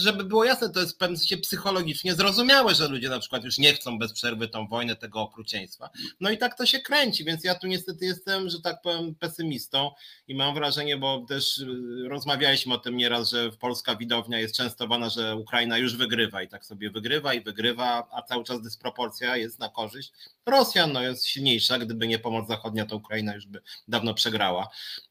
żeby 0.00 0.24
było 0.24 0.44
jasne, 0.44 0.70
to 0.70 0.80
jest 0.80 0.94
w 0.94 0.96
pewnym 0.96 1.16
sensie 1.16 1.36
psychologicznie 1.36 2.14
zrozumiałe, 2.14 2.74
że 2.74 2.88
ludzie 2.88 3.08
na 3.08 3.18
przykład 3.18 3.44
już 3.44 3.58
nie 3.58 3.74
chcą 3.74 3.98
bez 3.98 4.12
przerwy 4.12 4.48
tą 4.48 4.66
wojnę, 4.66 4.96
tego 4.96 5.20
okrucieństwa. 5.20 5.90
No 6.20 6.30
i 6.30 6.38
tak 6.38 6.58
to 6.58 6.66
się 6.66 6.78
kręci, 6.78 7.24
więc 7.24 7.44
ja 7.44 7.54
tu 7.54 7.66
niestety 7.66 8.04
jestem, 8.04 8.48
że 8.48 8.60
tak 8.60 8.82
powiem, 8.82 9.14
pesymistą 9.14 9.90
i 10.28 10.34
mam 10.34 10.54
wrażenie, 10.54 10.96
bo 10.96 11.24
też 11.28 11.58
y, 11.58 11.66
rozmawialiśmy 12.08 12.74
o 12.74 12.78
tym 12.78 12.96
nieraz, 12.96 13.30
że 13.30 13.50
polska 13.50 13.96
widownia 13.96 14.38
jest 14.38 14.56
częstowana, 14.56 15.08
że 15.08 15.36
Ukraina 15.36 15.78
już 15.78 15.96
wygrywa 15.96 16.42
i 16.42 16.48
tak 16.48 16.66
sobie 16.66 16.90
wygrywa 16.90 17.34
i 17.34 17.40
wygrywa, 17.40 18.08
a 18.12 18.22
cały 18.22 18.44
czas 18.44 18.62
dysproporcja 18.62 19.36
jest 19.36 19.58
na 19.58 19.68
korzyść 19.68 20.12
Rosjan, 20.46 20.92
no 20.92 21.02
jest 21.02 21.26
silniejsza, 21.26 21.78
gdyby 21.78 22.06
nie 22.06 22.18
pomoc 22.18 22.48
zachodnia, 22.48 22.86
to 22.86 22.96
Ukraina 22.96 23.34
już 23.34 23.46
by 23.46 23.62
dawno 23.88 24.14
przegrała, 24.14 24.68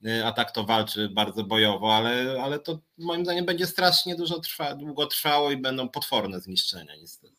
y, 0.08 0.26
a 0.26 0.32
tak 0.32 0.52
to 0.52 0.64
walczy 0.64 1.10
bardzo 1.10 1.44
bojowo, 1.44 1.96
ale, 1.96 2.42
ale 2.44 2.60
to 2.60 2.80
moim 2.98 3.26
zdaniem 3.26 3.46
będzie 3.46 3.68
strasznie 3.68 4.16
dużo 4.16 4.40
trwa, 4.40 4.76
długo 4.76 5.08
trwało 5.08 5.52
i 5.52 5.58
będą 5.58 5.90
potworne 5.90 6.40
zniszczenia 6.40 6.96
niestety. 6.96 7.39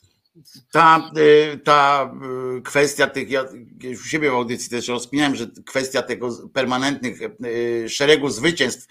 Ta, 0.71 1.11
y, 1.17 1.59
ta 1.59 2.11
y, 2.59 2.63
kwestia 2.63 3.07
tych, 3.07 3.31
ja 3.31 3.45
u 4.03 4.05
siebie 4.05 4.31
w 4.31 4.35
audycji 4.35 4.71
też 4.71 4.89
rozpinałem, 4.89 5.37
że 5.37 5.47
kwestia 5.67 6.03
tego 6.03 6.49
permanentnych 6.53 7.19
y, 7.23 7.89
szeregu 7.89 8.29
zwycięstw 8.29 8.87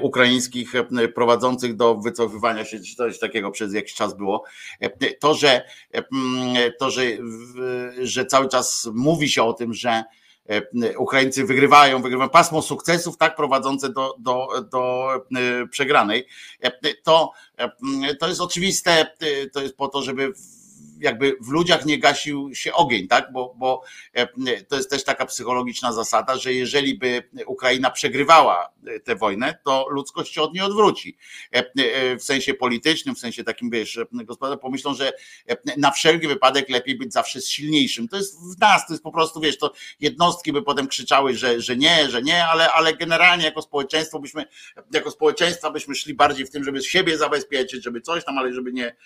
ukraińskich 0.00 0.72
prowadzących 1.14 1.76
do 1.76 1.94
wycofywania 1.94 2.64
się, 2.64 2.80
czy 2.80 2.94
coś 2.96 3.18
takiego 3.18 3.50
przez 3.50 3.74
jakiś 3.74 3.94
czas 3.94 4.16
było, 4.16 4.44
to, 5.20 5.34
że, 5.34 5.64
to, 6.78 6.90
że, 6.90 7.02
że 8.02 8.26
cały 8.26 8.48
czas 8.48 8.88
mówi 8.94 9.28
się 9.28 9.42
o 9.42 9.52
tym, 9.52 9.74
że 9.74 10.04
Ukraińcy 10.98 11.44
wygrywają, 11.44 12.02
wygrywają 12.02 12.30
pasmo 12.30 12.62
sukcesów, 12.62 13.16
tak 13.16 13.36
prowadzące 13.36 13.92
do, 13.92 14.14
do, 14.18 14.48
do 14.70 15.08
przegranej, 15.70 16.26
to, 17.02 17.32
to 18.20 18.28
jest 18.28 18.40
oczywiste, 18.40 19.06
to 19.52 19.62
jest 19.62 19.76
po 19.76 19.88
to, 19.88 20.02
żeby 20.02 20.32
jakby 21.02 21.36
w 21.40 21.48
ludziach 21.48 21.86
nie 21.86 21.98
gasił 21.98 22.54
się 22.54 22.72
ogień, 22.72 23.08
tak? 23.08 23.32
Bo, 23.32 23.54
bo 23.58 23.82
e, 24.12 24.26
to 24.68 24.76
jest 24.76 24.90
też 24.90 25.04
taka 25.04 25.26
psychologiczna 25.26 25.92
zasada, 25.92 26.36
że 26.36 26.52
jeżeli 26.52 26.98
by 26.98 27.22
Ukraina 27.46 27.90
przegrywała 27.90 28.72
e, 28.86 29.00
tę 29.00 29.16
wojnę, 29.16 29.58
to 29.64 29.86
ludzkość 29.90 30.34
się 30.34 30.42
od 30.42 30.54
niej 30.54 30.62
odwróci. 30.62 31.16
E, 31.50 32.16
w 32.16 32.22
sensie 32.22 32.54
politycznym, 32.54 33.14
w 33.14 33.18
sensie 33.18 33.44
takim, 33.44 33.70
wiesz, 33.70 34.00
gospodarze 34.12 34.58
pomyślą, 34.58 34.94
że 34.94 35.12
na 35.76 35.90
wszelki 35.90 36.28
wypadek 36.28 36.68
lepiej 36.68 36.96
być 36.96 37.12
zawsze 37.12 37.40
silniejszym. 37.40 38.08
To 38.08 38.16
jest 38.16 38.38
w 38.40 38.60
nas, 38.60 38.86
to 38.86 38.92
jest 38.92 39.02
po 39.02 39.12
prostu, 39.12 39.40
wiesz, 39.40 39.58
to 39.58 39.72
jednostki 40.00 40.52
by 40.52 40.62
potem 40.62 40.88
krzyczały, 40.88 41.34
że, 41.34 41.60
że 41.60 41.76
nie, 41.76 42.10
że 42.10 42.22
nie, 42.22 42.46
ale, 42.46 42.72
ale 42.72 42.96
generalnie 42.96 43.44
jako 43.44 43.62
społeczeństwo 43.62 44.20
byśmy, 44.20 44.44
jako 44.92 45.10
społeczeństwa 45.10 45.70
byśmy 45.70 45.94
szli 45.94 46.14
bardziej 46.14 46.46
w 46.46 46.50
tym, 46.50 46.64
żeby 46.64 46.82
siebie 46.82 47.18
zabezpieczyć, 47.18 47.84
żeby 47.84 48.00
coś 48.00 48.24
tam, 48.24 48.38
ale 48.38 48.52
żeby 48.52 48.72
nie, 48.72 48.96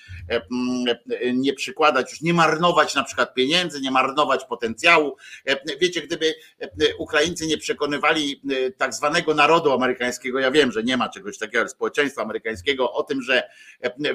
nie 1.35 1.53
przykładać 1.53 1.86
wkładać, 1.87 2.11
już 2.11 2.21
nie 2.21 2.35
marnować 2.35 2.95
na 2.95 3.05
przykład 3.05 3.35
pieniędzy, 3.35 3.81
nie 3.81 3.91
marnować 3.91 4.45
potencjału. 4.45 5.17
E, 5.47 5.79
wiecie, 5.79 6.03
gdyby 6.03 6.35
e, 6.61 6.69
Ukraińcy 6.99 7.47
nie 7.47 7.59
przekonywali 7.59 8.43
e, 8.51 8.71
tak 8.71 8.95
zwanego 8.95 9.35
narodu 9.35 9.73
amerykańskiego, 9.73 10.39
ja 10.39 10.51
wiem, 10.51 10.73
że 10.73 10.83
nie 10.83 10.97
ma 10.97 11.09
czegoś 11.09 11.39
takiego, 11.39 11.69
społeczeństwa 11.69 12.23
amerykańskiego, 12.23 12.93
o 12.93 13.03
tym, 13.03 13.23
że 13.23 13.43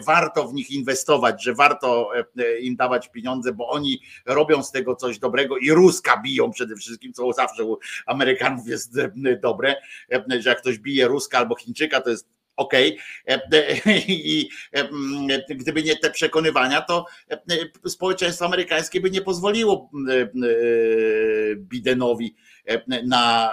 warto 0.06 0.48
w 0.48 0.54
nich 0.54 0.72
inwestować, 0.72 1.44
że 1.44 1.54
warto 1.54 2.10
im 2.62 2.76
dawać 2.76 3.10
pieniądze, 3.10 3.54
bo 3.54 3.70
oni 3.70 4.02
robią 4.26 4.64
z 4.64 4.72
tego 4.72 4.96
coś 4.96 5.20
dobrego 5.20 5.58
i 5.58 5.72
Ruska 5.72 6.22
biją 6.24 6.52
przede 6.52 6.76
wszystkim, 6.76 7.14
co 7.14 7.34
zawsze 7.34 7.64
u 7.64 7.78
Amerykanów 8.06 8.68
jest 8.68 8.98
dobre, 9.42 9.76
że 10.40 10.50
jak 10.50 10.62
ktoś 10.62 10.80
bije 10.80 11.08
Ruska 11.08 11.38
albo 11.38 11.56
Chińczyka, 11.56 12.02
to 12.02 12.10
jest 12.10 12.28
ok. 12.62 12.74
E, 12.74 12.96
e, 13.28 13.42
I 14.08 14.50
e, 14.74 15.56
gdyby 15.56 15.84
nie 15.84 15.96
te 15.96 16.12
przekonywania, 16.12 16.82
to 16.82 17.06
społeczeństwo 17.88 18.46
amerykańskie 18.46 19.02
by 19.02 19.12
nie 19.12 19.22
pozwoliło 19.22 19.92
Bidenowi 21.56 22.36
na 23.06 23.52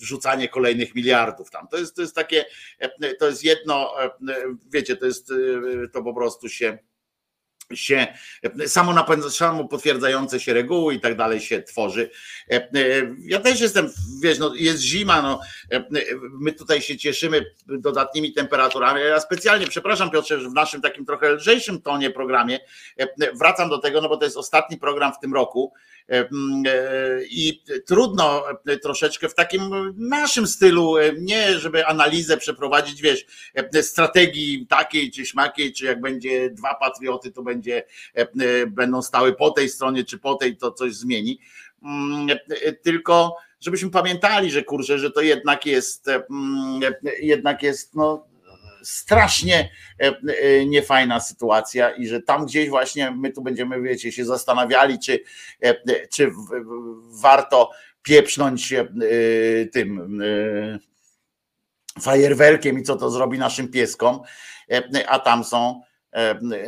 wrzucanie 0.00 0.48
kolejnych 0.48 0.94
miliardów 0.94 1.50
tam. 1.50 1.68
To 1.68 1.78
jest, 1.78 1.96
to 1.96 2.02
jest 2.02 2.14
takie, 2.14 2.44
to 3.18 3.26
jest 3.26 3.44
jedno, 3.44 3.94
wiecie, 4.72 4.96
to 4.96 5.06
jest, 5.06 5.32
to 5.92 6.02
po 6.02 6.14
prostu 6.14 6.48
się 6.48 6.78
się 7.74 8.06
samo, 8.66 8.92
napędza, 8.92 9.30
samo 9.30 9.68
potwierdzające 9.68 10.40
się 10.40 10.54
reguły 10.54 10.94
i 10.94 11.00
tak 11.00 11.16
dalej 11.16 11.40
się 11.40 11.62
tworzy. 11.62 12.10
E, 12.50 12.54
e, 12.54 12.68
ja 13.20 13.40
też 13.40 13.60
jestem, 13.60 13.90
wiesz, 14.22 14.38
no 14.38 14.54
jest 14.54 14.82
zima, 14.82 15.22
no, 15.22 15.40
e, 15.72 15.86
my 16.40 16.52
tutaj 16.52 16.82
się 16.82 16.96
cieszymy 16.96 17.44
dodatnimi 17.66 18.32
temperaturami. 18.32 19.00
Ja 19.00 19.20
specjalnie, 19.20 19.66
przepraszam 19.66 20.10
Piotrze, 20.10 20.40
że 20.40 20.48
w 20.48 20.54
naszym 20.54 20.80
takim 20.80 21.06
trochę 21.06 21.32
lżejszym 21.32 21.82
tonie 21.82 22.10
programie 22.10 22.58
wracam 23.34 23.68
do 23.68 23.78
tego, 23.78 24.00
no 24.00 24.08
bo 24.08 24.16
to 24.16 24.24
jest 24.24 24.36
ostatni 24.36 24.76
program 24.76 25.12
w 25.12 25.18
tym 25.18 25.34
roku 25.34 25.72
i 27.30 27.62
trudno 27.86 28.44
troszeczkę 28.82 29.28
w 29.28 29.34
takim 29.34 29.94
naszym 29.96 30.46
stylu, 30.46 30.94
nie 31.18 31.58
żeby 31.58 31.86
analizę 31.86 32.36
przeprowadzić, 32.36 33.02
wiesz, 33.02 33.26
strategii 33.82 34.66
takiej 34.66 35.10
czy 35.10 35.26
śmakiej, 35.26 35.72
czy 35.72 35.84
jak 35.84 36.00
będzie 36.00 36.50
dwa 36.50 36.74
patrioty, 36.74 37.32
to 37.32 37.42
będzie 37.42 37.84
będą 38.68 39.02
stały 39.02 39.32
po 39.32 39.50
tej 39.50 39.68
stronie 39.68 40.04
czy 40.04 40.18
po 40.18 40.34
tej, 40.34 40.56
to 40.56 40.72
coś 40.72 40.94
zmieni. 40.94 41.38
Tylko 42.82 43.36
żebyśmy 43.60 43.90
pamiętali, 43.90 44.50
że 44.50 44.62
kurczę, 44.62 44.98
że 44.98 45.10
to 45.10 45.20
jednak 45.20 45.66
jest 45.66 46.06
jednak 47.20 47.62
jest 47.62 47.94
no, 47.94 48.26
strasznie 48.86 49.70
niefajna 50.66 51.20
sytuacja 51.20 51.90
i 51.90 52.06
że 52.06 52.22
tam 52.22 52.46
gdzieś 52.46 52.68
właśnie 52.68 53.10
my 53.10 53.32
tu 53.32 53.42
będziemy, 53.42 53.82
wiecie, 53.82 54.12
się 54.12 54.24
zastanawiali, 54.24 54.98
czy, 54.98 55.20
czy 56.10 56.30
warto 57.22 57.70
pieprznąć 58.02 58.74
tym 59.72 60.20
fajerwerkiem 62.00 62.78
i 62.78 62.82
co 62.82 62.96
to 62.96 63.10
zrobi 63.10 63.38
naszym 63.38 63.68
pieskom, 63.68 64.20
a 65.06 65.18
tam 65.18 65.44
są 65.44 65.80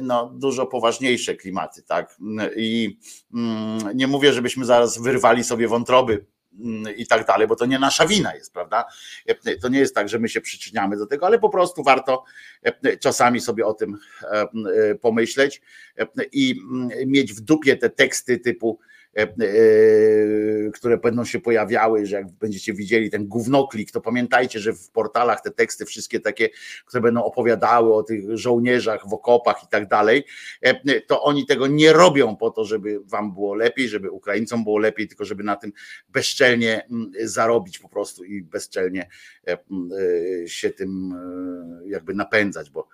no, 0.02 0.30
dużo 0.34 0.66
poważniejsze 0.66 1.34
klimaty, 1.34 1.82
tak? 1.82 2.16
I 2.56 2.98
mm, 3.34 3.78
nie 3.94 4.06
mówię, 4.06 4.32
żebyśmy 4.32 4.64
zaraz 4.64 4.98
wyrwali 4.98 5.44
sobie 5.44 5.68
wątroby 5.68 6.26
i 6.96 7.06
tak 7.06 7.26
dalej, 7.26 7.46
bo 7.46 7.56
to 7.56 7.66
nie 7.66 7.78
nasza 7.78 8.06
wina 8.06 8.34
jest, 8.34 8.52
prawda? 8.52 8.84
To 9.60 9.68
nie 9.68 9.78
jest 9.78 9.94
tak, 9.94 10.08
że 10.08 10.18
my 10.18 10.28
się 10.28 10.40
przyczyniamy 10.40 10.96
do 10.96 11.06
tego, 11.06 11.26
ale 11.26 11.38
po 11.38 11.48
prostu 11.48 11.82
warto 11.82 12.24
czasami 13.00 13.40
sobie 13.40 13.66
o 13.66 13.74
tym 13.74 13.96
pomyśleć 15.00 15.60
i 16.32 16.60
mm, 16.70 16.90
mieć 17.06 17.32
w 17.32 17.40
dupie 17.40 17.76
te 17.76 17.90
teksty 17.90 18.38
typu 18.38 18.78
E, 18.78 18.86
e, 18.86 18.97
które 20.74 20.98
będą 20.98 21.24
się 21.24 21.40
pojawiały, 21.40 22.06
że 22.06 22.16
jak 22.16 22.30
będziecie 22.30 22.72
widzieli 22.72 23.10
ten 23.10 23.28
gównoklik, 23.28 23.90
to 23.90 24.00
pamiętajcie, 24.00 24.60
że 24.60 24.72
w 24.72 24.90
portalach 24.90 25.40
te 25.40 25.50
teksty 25.50 25.84
wszystkie 25.84 26.20
takie, 26.20 26.48
które 26.86 27.00
będą 27.00 27.24
opowiadały 27.24 27.94
o 27.94 28.02
tych 28.02 28.36
żołnierzach 28.36 29.08
w 29.08 29.12
okopach 29.12 29.64
i 29.64 29.66
tak 29.66 29.88
dalej, 29.88 30.24
e, 30.62 31.00
to 31.00 31.22
oni 31.22 31.46
tego 31.46 31.66
nie 31.66 31.92
robią 31.92 32.36
po 32.36 32.50
to, 32.50 32.64
żeby 32.64 33.00
wam 33.04 33.32
było 33.32 33.54
lepiej, 33.54 33.88
żeby 33.88 34.10
Ukraińcom 34.10 34.64
było 34.64 34.78
lepiej, 34.78 35.08
tylko 35.08 35.24
żeby 35.24 35.44
na 35.44 35.56
tym 35.56 35.72
bezczelnie 36.08 36.84
mm, 36.84 37.10
zarobić 37.20 37.78
po 37.78 37.88
prostu 37.88 38.24
i 38.24 38.42
bezczelnie 38.42 39.08
się 40.46 40.70
tym 40.70 41.14
jakby 41.86 42.14
napędzać, 42.14 42.70
bo 42.70 42.88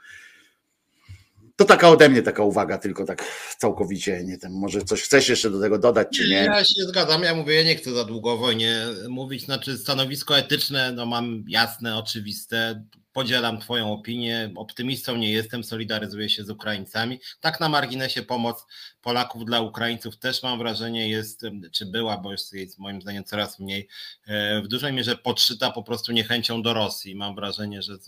to 1.56 1.64
taka 1.64 1.88
ode 1.88 2.08
mnie 2.08 2.22
taka 2.22 2.42
uwaga, 2.42 2.78
tylko 2.78 3.04
tak 3.04 3.24
całkowicie 3.58 4.24
nie 4.24 4.38
ten. 4.38 4.52
Może 4.52 4.82
coś 4.82 5.02
chcesz 5.02 5.28
jeszcze 5.28 5.50
do 5.50 5.60
tego 5.60 5.78
dodać, 5.78 6.08
czy 6.16 6.28
nie? 6.28 6.36
Ja 6.36 6.64
się 6.64 6.82
zgadzam. 6.88 7.22
Ja 7.22 7.34
mówię, 7.34 7.54
ja 7.54 7.62
nie 7.62 7.76
chcę 7.76 7.94
za 7.94 8.04
długo 8.04 8.36
wojnie 8.36 8.86
mówić. 9.08 9.44
Znaczy, 9.44 9.78
stanowisko 9.78 10.38
etyczne, 10.38 10.92
no 10.92 11.06
mam 11.06 11.44
jasne, 11.48 11.96
oczywiste 11.96 12.84
podzielam 13.14 13.60
Twoją 13.60 13.92
opinię. 13.92 14.50
Optymistą 14.56 15.16
nie 15.16 15.32
jestem, 15.32 15.64
solidaryzuję 15.64 16.30
się 16.30 16.44
z 16.44 16.50
Ukraińcami. 16.50 17.20
Tak 17.40 17.60
na 17.60 17.68
marginesie 17.68 18.22
pomoc 18.22 18.66
Polaków 19.02 19.44
dla 19.44 19.60
Ukraińców 19.60 20.16
też 20.16 20.42
mam 20.42 20.58
wrażenie 20.58 21.08
jest, 21.08 21.42
czy 21.72 21.86
była, 21.86 22.16
bo 22.16 22.32
już 22.32 22.40
jest 22.52 22.78
moim 22.78 23.02
zdaniem 23.02 23.24
coraz 23.24 23.58
mniej, 23.58 23.88
e, 24.26 24.62
w 24.62 24.68
dużej 24.68 24.92
mierze 24.92 25.16
podszyta 25.16 25.70
po 25.70 25.82
prostu 25.82 26.12
niechęcią 26.12 26.62
do 26.62 26.74
Rosji. 26.74 27.14
Mam 27.14 27.34
wrażenie, 27.34 27.82
że 27.82 27.98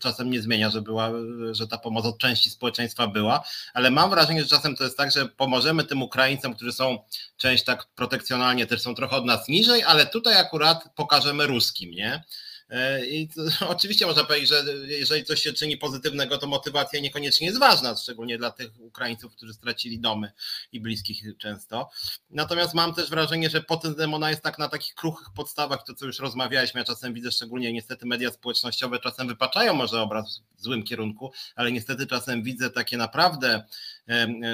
czasem 0.00 0.30
nie 0.30 0.42
zmienia, 0.42 0.70
że 0.70 0.82
była, 0.82 1.10
że 1.50 1.68
ta 1.68 1.78
pomoc 1.78 2.06
od 2.06 2.18
części 2.18 2.50
społeczeństwa 2.50 3.06
była, 3.06 3.44
ale 3.74 3.90
mam 3.90 4.10
wrażenie, 4.10 4.42
że 4.42 4.48
czasem 4.48 4.76
to 4.76 4.84
jest 4.84 4.96
tak, 4.96 5.12
że 5.12 5.28
pomożemy 5.28 5.84
tym 5.84 6.02
Ukraińcom, 6.02 6.54
którzy 6.54 6.72
są 6.72 6.98
część 7.36 7.64
tak 7.64 7.86
protekcjonalnie 7.94 8.66
też 8.66 8.82
są 8.82 8.94
trochę 8.94 9.16
od 9.16 9.24
nas 9.24 9.48
niżej, 9.48 9.82
ale 9.82 10.06
tutaj 10.06 10.36
akurat 10.36 10.84
pokażemy 10.94 11.46
ruskim, 11.46 11.90
nie? 11.90 12.24
E, 12.70 13.06
I 13.06 13.28
to, 13.28 13.42
oczywiście 13.68 14.06
można 14.06 14.24
powiedzieć, 14.24 14.48
że 14.48 14.64
jeżeli 14.86 15.24
coś 15.24 15.42
się 15.42 15.52
czyni 15.52 15.76
pozytywnego, 15.76 16.38
to 16.38 16.46
motywacja 16.46 17.00
niekoniecznie 17.00 17.46
jest 17.46 17.58
ważna, 17.58 17.96
szczególnie 17.96 18.38
dla 18.38 18.50
tych 18.50 18.80
Ukraińców, 18.80 19.32
którzy 19.32 19.54
stracili 19.54 20.00
domy 20.00 20.32
i 20.72 20.80
bliskich 20.80 21.22
często. 21.38 21.90
Natomiast 22.30 22.74
mam 22.74 22.94
też 22.94 23.10
wrażenie, 23.10 23.50
że 23.50 23.62
potem 23.62 24.14
ona 24.14 24.30
jest 24.30 24.42
tak 24.42 24.58
na 24.58 24.68
takich 24.68 24.94
kruchych 24.94 25.28
podstawach, 25.34 25.84
to 25.86 25.94
co 25.94 26.06
już 26.06 26.18
rozmawialiśmy, 26.18 26.80
ja 26.80 26.84
czasem 26.84 27.14
widzę, 27.14 27.32
szczególnie 27.32 27.72
niestety 27.72 28.06
media 28.06 28.30
społecznościowe 28.30 28.98
czasem 28.98 29.28
wypaczają 29.28 29.74
może 29.74 30.02
obraz 30.02 30.42
w 30.58 30.62
złym 30.62 30.82
kierunku, 30.82 31.32
ale 31.56 31.72
niestety 31.72 32.06
czasem 32.06 32.42
widzę 32.42 32.70
takie 32.70 32.96
naprawdę 32.96 33.64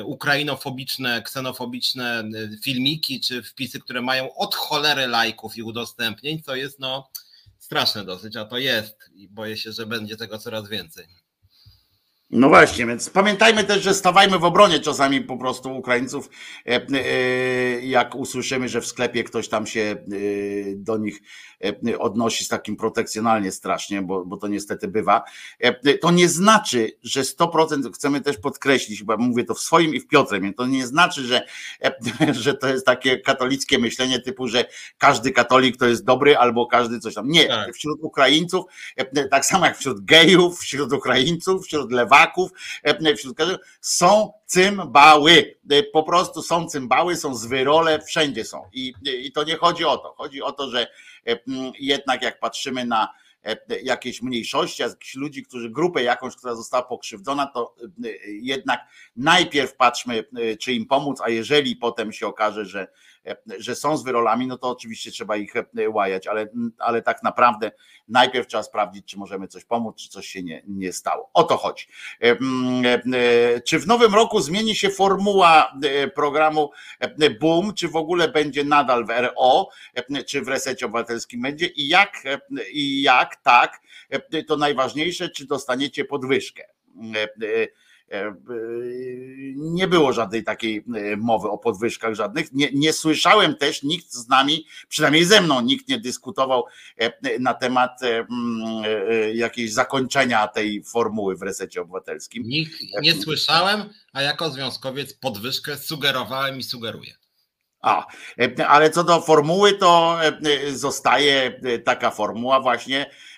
ukrainofobiczne, 0.04 1.22
ksenofobiczne 1.22 2.24
filmiki 2.62 3.20
czy 3.20 3.42
wpisy, 3.42 3.80
które 3.80 4.02
mają 4.02 4.34
od 4.34 4.54
cholery 4.54 5.06
lajków 5.06 5.56
i 5.56 5.62
udostępnień, 5.62 6.42
co 6.42 6.54
jest 6.54 6.78
no 6.78 7.10
straszne 7.72 8.04
dosyć, 8.04 8.36
a 8.36 8.44
to 8.44 8.58
jest 8.58 9.10
i 9.14 9.28
boję 9.28 9.56
się, 9.56 9.72
że 9.72 9.86
będzie 9.86 10.16
tego 10.16 10.38
coraz 10.38 10.68
więcej. 10.68 11.21
No 12.32 12.48
właśnie, 12.48 12.86
więc 12.86 13.10
pamiętajmy 13.10 13.64
też, 13.64 13.82
że 13.82 13.94
stawajmy 13.94 14.38
w 14.38 14.44
obronie 14.44 14.80
czasami 14.80 15.20
po 15.20 15.36
prostu 15.36 15.76
Ukraińców, 15.76 16.30
e, 16.66 16.70
e, 16.70 17.80
jak 17.80 18.14
usłyszymy, 18.14 18.68
że 18.68 18.80
w 18.80 18.86
sklepie 18.86 19.24
ktoś 19.24 19.48
tam 19.48 19.66
się 19.66 19.80
e, 19.80 19.96
do 20.76 20.98
nich 20.98 21.20
odnosi 21.98 22.44
z 22.44 22.48
takim 22.48 22.76
protekcjonalnie 22.76 23.52
strasznie, 23.52 24.02
bo, 24.02 24.24
bo 24.24 24.36
to 24.36 24.48
niestety 24.48 24.88
bywa. 24.88 25.22
To 26.00 26.10
nie 26.10 26.28
znaczy, 26.28 26.90
że 27.02 27.22
100% 27.22 27.92
chcemy 27.94 28.20
też 28.20 28.36
podkreślić, 28.36 29.02
bo 29.02 29.16
mówię 29.16 29.44
to 29.44 29.54
w 29.54 29.60
swoim 29.60 29.94
i 29.94 30.00
w 30.00 30.08
Piotrem, 30.08 30.54
to 30.54 30.66
nie 30.66 30.86
znaczy, 30.86 31.22
że, 31.22 31.46
że 32.32 32.54
to 32.54 32.68
jest 32.68 32.86
takie 32.86 33.18
katolickie 33.18 33.78
myślenie 33.78 34.20
typu, 34.20 34.48
że 34.48 34.64
każdy 34.98 35.32
katolik 35.32 35.76
to 35.76 35.86
jest 35.86 36.04
dobry 36.04 36.36
albo 36.36 36.66
każdy 36.66 37.00
coś 37.00 37.14
tam. 37.14 37.28
Nie, 37.28 37.48
tak. 37.48 37.74
wśród 37.74 37.98
Ukraińców, 38.02 38.64
tak 39.30 39.46
samo 39.46 39.66
jak 39.66 39.78
wśród 39.78 40.04
gejów, 40.04 40.60
wśród 40.60 40.92
Ukraińców, 40.92 41.64
wśród 41.64 41.92
lewaków, 41.92 42.21
Polaków, 42.22 42.50
e, 42.82 43.16
wśród 43.16 43.36
są 43.80 44.32
cymbały. 44.46 45.56
E, 45.70 45.82
po 45.82 46.02
prostu 46.02 46.42
są 46.42 46.66
cymbały, 46.66 47.16
są 47.16 47.34
zwyrole, 47.34 48.00
wszędzie 48.00 48.44
są. 48.44 48.68
I, 48.72 48.92
I 49.04 49.32
to 49.32 49.44
nie 49.44 49.56
chodzi 49.56 49.84
o 49.84 49.96
to. 49.96 50.14
Chodzi 50.18 50.42
o 50.42 50.52
to, 50.52 50.70
że 50.70 50.86
e, 51.26 51.38
jednak 51.78 52.22
jak 52.22 52.40
patrzymy 52.40 52.84
na 52.84 53.08
jakieś 53.82 54.22
mniejszości, 54.22 54.82
jakichś 54.82 55.14
ludzi, 55.14 55.42
którzy 55.42 55.70
grupę 55.70 56.02
jakąś, 56.02 56.36
która 56.36 56.54
została 56.54 56.82
pokrzywdzona, 56.82 57.46
to 57.46 57.74
jednak 58.26 58.80
najpierw 59.16 59.76
patrzmy, 59.76 60.24
czy 60.60 60.72
im 60.72 60.86
pomóc, 60.86 61.20
a 61.20 61.28
jeżeli 61.28 61.76
potem 61.76 62.12
się 62.12 62.26
okaże, 62.26 62.64
że 62.64 62.86
że 63.58 63.74
są 63.74 63.96
z 63.96 64.04
wyrolami, 64.04 64.46
no 64.46 64.58
to 64.58 64.68
oczywiście 64.68 65.10
trzeba 65.10 65.36
ich 65.36 65.56
e, 65.56 65.90
łajać, 65.90 66.26
ale, 66.26 66.48
ale 66.78 67.02
tak 67.02 67.22
naprawdę 67.22 67.72
najpierw 68.08 68.46
trzeba 68.46 68.62
sprawdzić, 68.62 69.06
czy 69.06 69.18
możemy 69.18 69.48
coś 69.48 69.64
pomóc, 69.64 69.96
czy 69.96 70.08
coś 70.08 70.26
się 70.26 70.42
nie, 70.42 70.62
nie 70.66 70.92
stało. 70.92 71.30
O 71.34 71.44
to 71.44 71.56
chodzi. 71.56 71.86
E, 72.22 72.30
e, 72.30 73.60
czy 73.60 73.78
w 73.78 73.86
nowym 73.86 74.14
roku 74.14 74.40
zmieni 74.40 74.74
się 74.74 74.90
formuła 74.90 75.72
programu 76.14 76.70
Boom, 77.40 77.74
czy 77.74 77.88
w 77.88 77.96
ogóle 77.96 78.28
będzie 78.28 78.64
nadal 78.64 79.06
w 79.06 79.10
RO, 79.10 79.68
czy 80.26 80.42
w 80.42 80.48
resecie 80.48 80.86
obywatelskim 80.86 81.42
będzie 81.42 81.66
i 81.66 81.88
jak, 81.88 82.22
i 82.72 83.02
jak 83.02 83.36
tak, 83.36 83.80
to 84.46 84.56
najważniejsze, 84.56 85.28
czy 85.28 85.46
dostaniecie 85.46 86.04
podwyżkę 86.04 86.64
E, 87.14 87.28
nie 89.56 89.88
było 89.88 90.12
żadnej 90.12 90.44
takiej 90.44 90.84
e, 90.94 91.16
mowy 91.16 91.48
o 91.48 91.58
podwyżkach 91.58 92.14
żadnych. 92.14 92.52
Nie, 92.52 92.68
nie 92.72 92.92
słyszałem 92.92 93.56
też, 93.56 93.82
nikt 93.82 94.12
z 94.12 94.28
nami, 94.28 94.66
przynajmniej 94.88 95.24
ze 95.24 95.40
mną, 95.40 95.60
nikt 95.60 95.88
nie 95.88 96.00
dyskutował 96.00 96.64
e, 96.98 97.38
na 97.40 97.54
temat 97.54 98.00
jakiejś 99.34 99.72
zakończenia 99.72 100.48
tej 100.48 100.82
formuły 100.84 101.36
w 101.36 101.42
resecie 101.42 101.82
obywatelskim. 101.82 102.42
Nikt 102.46 102.72
nie 103.02 103.14
słyszałem, 103.14 103.84
a 104.12 104.22
jako 104.22 104.50
związkowiec 104.50 105.14
podwyżkę 105.14 105.76
sugerowałem 105.76 106.58
i 106.58 106.62
sugeruję. 106.62 107.14
A, 107.80 108.06
ale 108.68 108.90
co 108.90 109.04
do 109.04 109.20
formuły, 109.20 109.72
to 109.72 110.18
zostaje 110.72 111.60
taka 111.84 112.10
formuła 112.10 112.60
właśnie 112.60 113.06
E, 113.06 113.06
e, 113.06 113.31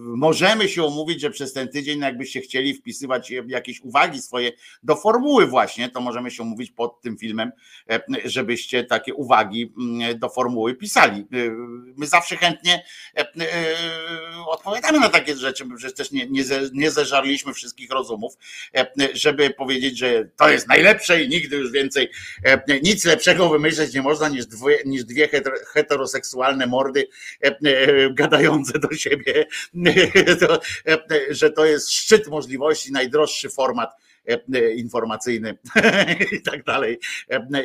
możemy 0.00 0.68
się 0.68 0.82
umówić, 0.82 1.20
że 1.20 1.30
przez 1.30 1.52
ten 1.52 1.68
tydzień, 1.68 2.00
jakbyście 2.00 2.40
chcieli 2.40 2.74
wpisywać 2.74 3.32
jakieś 3.46 3.80
uwagi 3.80 4.22
swoje 4.22 4.52
do 4.82 4.96
formuły, 4.96 5.46
właśnie, 5.46 5.88
to 5.88 6.00
możemy 6.00 6.30
się 6.30 6.42
umówić 6.42 6.70
pod 6.70 7.00
tym 7.00 7.18
filmem, 7.18 7.52
e, 7.90 8.00
żebyście 8.24 8.84
takie 8.84 9.14
uwagi 9.14 9.72
mm, 9.78 10.18
do 10.18 10.28
formuły 10.28 10.74
pisali. 10.74 11.26
My 11.96 12.06
zawsze 12.06 12.36
chętnie 12.36 12.84
odpowiadamy 14.48 15.00
na 15.00 15.08
takie 15.08 15.36
rzeczy, 15.36 15.64
bo 15.64 15.76
przecież 15.76 15.94
też 15.96 16.12
nie, 16.12 16.26
nie, 16.26 16.44
nie 16.72 16.90
zeżarliśmy 16.90 17.54
wszystkich 17.54 17.90
rozumów, 17.90 18.34
żeby 19.12 19.50
powiedzieć, 19.50 19.98
że 19.98 20.28
to 20.36 20.48
jest 20.48 20.68
najlepsze 20.68 21.22
i 21.22 21.28
nigdy 21.28 21.56
już 21.56 21.72
więcej 21.72 22.10
nic 22.82 23.04
lepszego 23.04 23.48
wymyśleć 23.48 23.94
nie 23.94 24.02
można 24.02 24.28
niż 24.28 24.46
dwie, 24.46 24.78
niż 24.84 25.04
dwie 25.04 25.28
heteroseksualne 25.72 26.66
mordy 26.66 27.08
gadające 28.10 28.78
do 28.78 28.94
siebie 28.94 29.25
to, 30.40 30.60
że 31.30 31.50
to 31.50 31.64
jest 31.64 31.92
szczyt 31.92 32.28
możliwości, 32.28 32.92
najdroższy 32.92 33.50
format 33.50 33.90
e, 34.26 34.74
informacyjny 34.74 35.58
i 36.38 36.42
tak 36.42 36.64
dalej, 36.64 36.98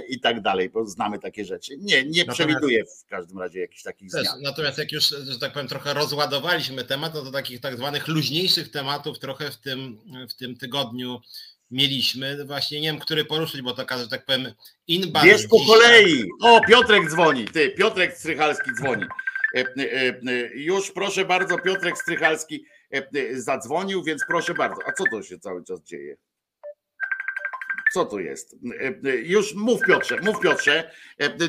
i 0.10 0.20
tak 0.20 0.42
dalej, 0.42 0.70
bo 0.70 0.86
znamy 0.86 1.20
takie 1.20 1.46
rzeczy. 1.46 1.78
Nie, 1.78 2.06
nie 2.06 2.26
przewiduję 2.26 2.84
w 2.86 3.10
każdym 3.10 3.40
razie 3.40 3.60
jakichś 3.60 3.84
takich 3.84 4.12
też, 4.12 4.22
zmian. 4.22 4.42
Natomiast 4.42 4.78
jak 4.78 4.92
już, 4.92 5.06
że 5.06 5.40
tak 5.40 5.54
powiem, 5.54 5.68
trochę 5.68 5.94
rozładowaliśmy 5.94 6.84
temat, 6.84 7.14
no 7.14 7.22
to 7.22 7.32
takich 7.32 7.62
tak 7.62 7.78
zwanych 7.78 8.08
luźniejszych 8.08 8.72
tematów 8.72 9.20
trochę 9.20 9.52
w 9.52 9.58
tym, 9.58 9.98
w 10.30 10.34
tym 10.34 10.58
tygodniu 10.58 11.22
mieliśmy. 11.72 12.46
Właśnie 12.46 12.82
nie 12.82 12.88
wiem, 12.88 13.00
który 13.00 13.26
poruszyć, 13.26 13.62
bo 13.62 13.74
to, 13.74 13.98
że 13.98 14.08
tak 14.08 14.26
powiem, 14.26 14.54
inbound. 14.88 15.28
Jest 15.28 15.50
po 15.50 15.66
kolei. 15.66 16.24
O, 16.42 16.62
Piotrek 16.68 17.10
dzwoni. 17.10 17.46
Ty, 17.46 17.70
Piotrek 17.70 18.18
Strychalski 18.18 18.72
dzwoni. 18.80 19.06
E, 19.56 19.60
e, 19.60 20.22
e, 20.28 20.48
już 20.54 20.92
proszę 20.92 21.26
bardzo, 21.26 21.58
Piotrek 21.58 21.98
Strychalski 21.98 22.66
zadzwonił, 23.34 24.04
więc 24.04 24.22
proszę 24.28 24.54
bardzo. 24.54 24.82
A 24.86 24.92
co 24.92 25.04
to 25.12 25.24
się 25.24 25.40
cały 25.40 25.64
czas 25.64 25.82
dzieje? 25.84 26.18
Co 27.94 28.06
to 28.06 28.20
jest? 28.20 28.56
Już 29.24 29.54
mów 29.54 29.82
Piotrze, 29.82 30.20
mów 30.22 30.40
Piotrze. 30.40 30.92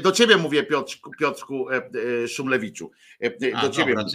Do 0.02 0.12
ciebie 0.12 0.36
mówię 0.36 0.62
Piotrku, 0.62 1.10
Piotrku 1.20 1.66
Szumlewiczu. 2.28 2.90
Do 3.20 3.58
A, 3.58 3.68
ciebie 3.68 3.94
dobra, 3.94 4.10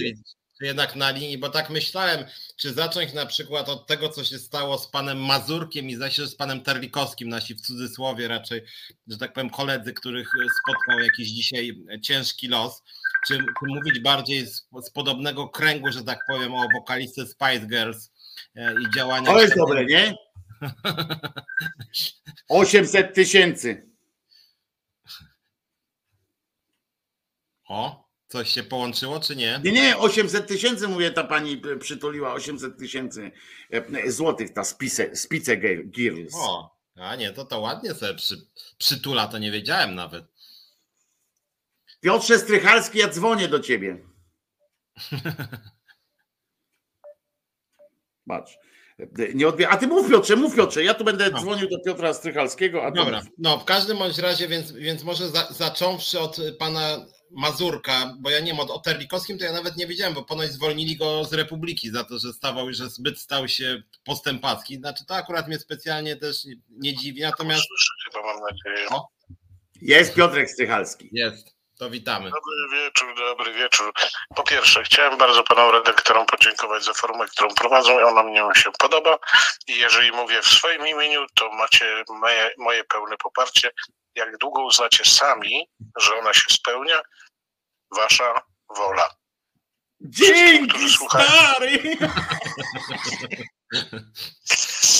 czy 0.60 0.66
jednak 0.66 0.96
na 0.96 1.12
linii, 1.12 1.38
bo 1.38 1.50
tak 1.50 1.70
myślałem, 1.70 2.26
czy 2.56 2.74
zacząć 2.74 3.14
na 3.14 3.26
przykład 3.26 3.70
od 3.70 3.88
tego, 3.88 4.10
co 4.10 4.24
się 4.24 4.40
stało 4.40 4.78
z 4.78 4.88
panem 4.88 5.18
Mazurkiem 5.20 5.90
i 5.90 5.96
zaś 5.96 6.18
z 6.18 6.36
panem 6.36 6.62
Terlikowskim, 6.62 7.30
nasi 7.30 7.56
w 7.56 7.62
cudzysłowie 7.62 8.28
raczej, 8.28 8.62
że 9.08 9.18
tak 9.18 9.34
powiem, 9.34 9.50
koledzy, 9.50 9.94
których 9.94 10.30
spotkał 10.62 11.00
jakiś 11.00 11.30
dzisiaj 11.30 11.84
ciężki 12.02 12.48
los, 12.48 12.84
czy, 13.28 13.38
czy 13.38 13.66
mówić 13.68 14.00
bardziej 14.00 14.48
z, 14.48 14.68
z, 14.82 14.90
podobnego 14.90 15.50
kręgu, 15.50 15.92
że 15.92 16.04
tak 16.04 16.20
powiem, 16.28 16.54
o 16.54 16.68
wokalistce 16.74 17.26
Spice 17.26 17.68
Girls 17.68 18.12
e, 18.56 18.74
i 18.74 18.96
działania. 18.96 19.32
To 19.32 19.42
jest 19.42 19.56
dobre, 19.56 19.86
nie? 19.86 20.16
800 22.50 23.14
tysięcy. 23.14 23.90
O, 27.70 28.08
coś 28.28 28.50
się 28.50 28.64
połączyło, 28.64 29.20
czy 29.20 29.36
nie? 29.36 29.62
Nie, 29.64 29.72
nie, 29.72 29.98
800 29.98 30.48
tysięcy, 30.48 30.88
mówię, 30.88 31.12
ta 31.12 31.24
pani 31.24 31.62
przytuliła 31.80 32.34
800 32.34 32.78
tysięcy 32.78 33.32
e, 33.72 34.12
złotych, 34.12 34.54
ta 34.54 34.64
spice, 34.64 35.16
spice 35.16 35.58
Girls. 35.86 36.34
O, 36.36 36.78
a 36.96 37.16
nie, 37.16 37.32
to 37.32 37.46
to 37.46 37.60
ładnie 37.60 37.94
sobie 37.94 38.14
przy, 38.14 38.48
przytula, 38.78 39.28
to 39.28 39.38
nie 39.38 39.52
wiedziałem 39.52 39.96
nawet. 39.96 40.26
Piotrze 42.00 42.40
Strychalski, 42.40 43.00
ja 43.00 43.08
dzwonię 43.08 43.48
do 43.48 43.60
ciebie. 43.60 43.98
Patrz. 48.28 48.58
Nie 49.34 49.48
odbie... 49.48 49.70
A 49.70 49.78
ty 49.78 49.88
mów 49.88 50.10
Piotrze, 50.10 50.36
mów 50.36 50.56
Piotrze, 50.56 50.84
ja 50.84 50.94
tu 50.94 51.04
będę 51.04 51.30
no. 51.30 51.40
dzwonił 51.40 51.70
do 51.70 51.80
Piotra 51.80 52.14
Strychalskiego. 52.14 52.86
A 52.86 52.92
Dobra, 52.92 53.22
no 53.38 53.58
w 53.58 53.66
każdym 53.66 53.98
bądź 53.98 54.18
razie, 54.18 54.48
więc, 54.48 54.72
więc 54.72 55.04
może 55.04 55.30
za, 55.30 55.48
zacząwszy 55.52 56.20
od 56.20 56.38
pana 56.60 57.06
Mazurka, 57.32 58.16
bo 58.20 58.30
ja 58.30 58.40
nie 58.40 58.52
wiem, 58.52 58.60
o 58.60 58.80
Terlikowskim 58.80 59.38
to 59.38 59.46
ja 59.46 59.52
nawet 59.52 59.78
nie 59.78 59.88
wiedziałem, 59.88 60.14
bo 60.14 60.24
ponoć 60.24 60.52
zwolnili 60.52 60.98
go 60.98 61.26
z 61.26 61.34
Republiki 61.34 61.90
za 61.90 62.04
to, 62.04 62.20
że 62.20 62.34
stawał, 62.34 62.74
że 62.74 62.90
zbyt 62.90 63.20
stał 63.20 63.48
się 63.48 63.84
postępacki. 64.04 64.76
Znaczy 64.76 65.06
to 65.06 65.16
akurat 65.16 65.48
mnie 65.48 65.60
specjalnie 65.60 66.16
też 66.16 66.46
nie, 66.46 66.56
nie 66.70 66.96
dziwi, 66.96 67.22
natomiast... 67.22 67.64
Chyba 68.12 68.24
mam 68.26 68.42
nadzieję. 68.42 68.90
O. 68.90 69.08
Jest 69.82 70.14
Piotrek 70.14 70.50
Strychalski. 70.50 71.10
Jest. 71.12 71.57
To 71.78 71.90
witamy. 71.90 72.32
Dobry 72.32 72.70
wieczór, 72.72 73.16
dobry 73.16 73.54
wieczór. 73.54 73.94
Po 74.36 74.44
pierwsze, 74.44 74.84
chciałem 74.84 75.18
bardzo 75.18 75.44
panom 75.44 75.72
redaktorom 75.72 76.26
podziękować 76.26 76.84
za 76.84 76.94
formę, 76.94 77.26
którą 77.28 77.56
prowadzą. 77.56 78.08
Ona 78.08 78.24
mnie 78.24 78.44
się 78.56 78.72
podoba 78.80 79.18
i 79.68 79.78
jeżeli 79.78 80.12
mówię 80.12 80.42
w 80.42 80.48
swoim 80.48 80.88
imieniu, 80.88 81.26
to 81.34 81.50
macie 81.52 82.04
moje, 82.10 82.52
moje 82.58 82.84
pełne 82.84 83.18
poparcie. 83.18 83.72
Jak 84.16 84.38
długo 84.38 84.64
uznacie 84.66 85.06
sami, 85.06 85.70
że 85.98 86.16
ona 86.20 86.34
się 86.34 86.50
spełnia, 86.50 87.00
wasza 87.96 88.42
wola. 88.70 89.10
Dzięki, 90.02 90.90
stary! 90.90 91.98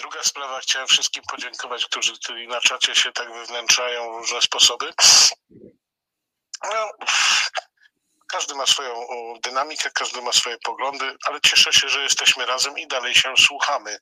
Druga 0.00 0.22
sprawa, 0.22 0.60
chciałem 0.60 0.88
wszystkim 0.88 1.22
podziękować, 1.30 1.86
którzy, 1.86 2.12
na 2.48 2.60
czacie 2.60 2.94
się 2.94 3.12
tak 3.12 3.32
wywnętrzają 3.32 4.12
w 4.12 4.16
różne 4.16 4.40
sposoby. 4.40 4.92
No, 6.64 6.90
każdy 8.28 8.54
ma 8.54 8.66
swoją 8.66 9.06
dynamikę, 9.42 9.90
każdy 9.90 10.22
ma 10.22 10.32
swoje 10.32 10.58
poglądy, 10.58 11.16
ale 11.24 11.40
cieszę 11.40 11.72
się, 11.72 11.88
że 11.88 12.02
jesteśmy 12.02 12.46
razem 12.46 12.78
i 12.78 12.86
dalej 12.86 13.14
się 13.14 13.34
słuchamy. 13.36 13.98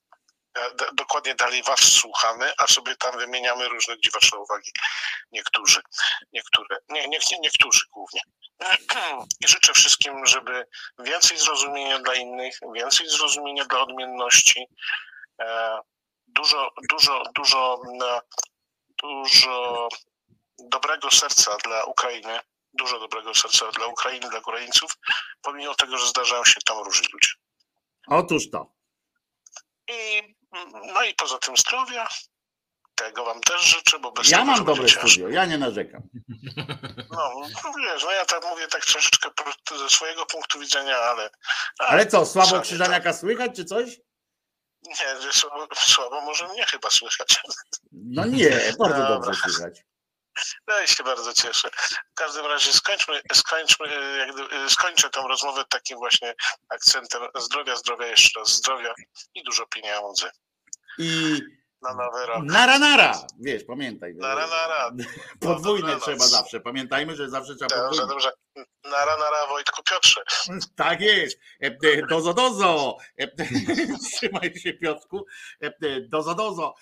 E, 0.59 0.71
dokładnie 0.95 1.35
dalej 1.35 1.63
was 1.63 1.81
słuchamy, 1.81 2.53
a 2.59 2.67
sobie 2.67 2.97
tam 2.97 3.19
wymieniamy 3.19 3.69
różne 3.69 4.01
dziwaczne 4.01 4.39
uwagi. 4.39 4.71
Niektórzy, 5.33 5.81
niektóre, 6.33 6.77
nie, 6.89 7.09
nie, 7.09 7.19
niektórzy 7.41 7.81
głównie. 7.93 8.21
I 9.41 9.49
życzę 9.49 9.73
wszystkim, 9.73 10.27
żeby 10.27 10.67
więcej 10.99 11.39
zrozumienia 11.39 11.99
dla 11.99 12.15
innych, 12.15 12.59
więcej 12.75 13.09
zrozumienia 13.09 13.65
dla 13.65 13.81
odmienności, 13.81 14.67
dużo, 16.27 16.71
dużo, 16.91 17.23
dużo, 17.35 17.83
e, 18.05 18.21
dużo 19.03 19.89
dobrego 20.59 21.11
serca 21.11 21.57
dla 21.65 21.85
Ukrainy, 21.85 22.41
dużo 22.73 23.01
dobrego 23.01 23.35
serca 23.35 23.71
dla 23.71 23.87
Ukrainy, 23.87 24.29
dla 24.31 24.39
Ukraińców, 24.39 24.99
pomimo 25.43 25.75
tego, 25.75 25.99
że 25.99 26.07
zdarzają 26.07 26.45
się 26.45 26.61
tam 26.67 26.79
różni 26.79 27.09
ludzie. 27.13 27.33
Otóż 28.07 28.51
to. 28.51 28.73
I, 29.89 30.23
no 30.95 31.03
i 31.05 31.15
poza 31.15 31.39
tym 31.39 31.57
zdrowia, 31.57 32.09
tego 32.95 33.25
wam 33.25 33.41
też 33.41 33.63
życzę, 33.63 33.99
bo 33.99 34.13
bez 34.13 34.31
Ja 34.31 34.39
tego, 34.39 34.51
mam 34.51 34.65
dobre 34.65 34.89
studio, 34.89 35.29
ja 35.29 35.45
nie 35.45 35.59
narzekam. 35.59 36.03
No, 37.11 37.33
no 37.65 37.73
wiesz, 37.79 38.05
no 38.05 38.11
ja 38.13 38.25
tak 38.25 38.45
mówię 38.45 38.69
tak 38.69 38.85
troszeczkę 38.85 39.31
ze 39.79 39.89
swojego 39.89 40.27
punktu 40.27 40.61
widzenia, 40.61 40.97
ale... 40.97 41.31
Ale 41.79 42.07
co, 42.07 42.27
słabo 42.27 42.61
Krzyżaniaka 42.61 43.11
tak. 43.11 43.21
słychać, 43.21 43.57
czy 43.57 43.65
coś? 43.65 44.01
Nie, 44.89 45.33
słabo, 45.33 45.69
słabo 45.75 46.21
może 46.21 46.49
mnie 46.49 46.65
chyba 46.65 46.91
słychać. 46.91 47.37
No 47.93 48.25
nie, 48.27 48.51
bardzo 48.79 48.99
Dobra. 48.99 49.09
dobrze 49.09 49.35
słychać. 49.35 49.83
No 50.69 50.81
i 50.81 50.89
się 50.89 51.05
bardzo 51.05 51.35
cieszę. 51.35 51.71
W 52.11 52.15
każdym 52.15 52.47
razie 52.47 52.73
skończmy, 52.73 53.21
skończmy 53.33 53.87
jak, 54.19 54.31
skończę 54.71 55.11
tę 55.11 55.23
rozmowę 55.29 55.65
takim 55.71 55.99
właśnie 55.99 56.35
akcentem 56.69 57.23
zdrowia, 57.39 57.77
zdrowia, 57.77 58.07
jeszcze 58.07 58.41
raz 58.41 58.49
zdrowia 58.49 58.95
i 59.35 59.43
dużo 59.43 59.67
pieniędzy. 59.67 60.31
I 60.99 61.41
na 61.83 61.95
nowy 61.95 62.27
rok. 62.27 62.45
Nara, 62.45 62.79
nara! 62.79 63.27
Wiesz, 63.41 63.65
pamiętaj. 63.65 64.15
Nara, 64.15 64.47
nara. 64.47 64.91
Podwójne 65.41 65.95
no, 65.95 66.01
trzeba 66.01 66.27
zawsze. 66.27 66.61
Pamiętajmy, 66.61 67.17
że 67.17 67.31
zawsze 67.31 67.55
trzeba 67.55 67.69
dobrze, 67.69 67.89
podwójne. 67.89 68.09
Dobrze, 68.09 68.31
Nara, 68.85 69.17
nara, 69.17 69.47
Wojtku 69.49 69.83
Piotrze. 69.83 70.21
Tak 70.77 71.01
jest. 71.01 71.39
E, 71.63 71.67
e, 71.67 72.07
dozo, 72.07 72.35
dozo. 72.35 72.97
E, 73.17 73.29
trzymaj 74.13 74.55
się, 74.57 74.73
Piotrku. 74.73 75.27
Dozo, 76.09 76.35
dozo. 76.35 76.75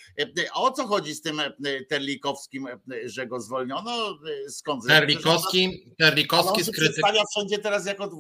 A 0.55 0.61
o 0.61 0.71
co 0.71 0.87
chodzi 0.87 1.15
z 1.15 1.23
tym 1.23 1.43
Terlikowskim, 1.89 2.69
że 3.05 3.27
go 3.27 3.41
zwolniono? 3.41 4.19
Skąd? 4.49 4.87
Terlikowski, 4.87 5.95
Terlikowski 5.99 6.65
skryty. 6.65 6.81
przedstawia 6.81 7.23
wszędzie 7.31 7.59
teraz 7.59 7.87
jako 7.87 8.11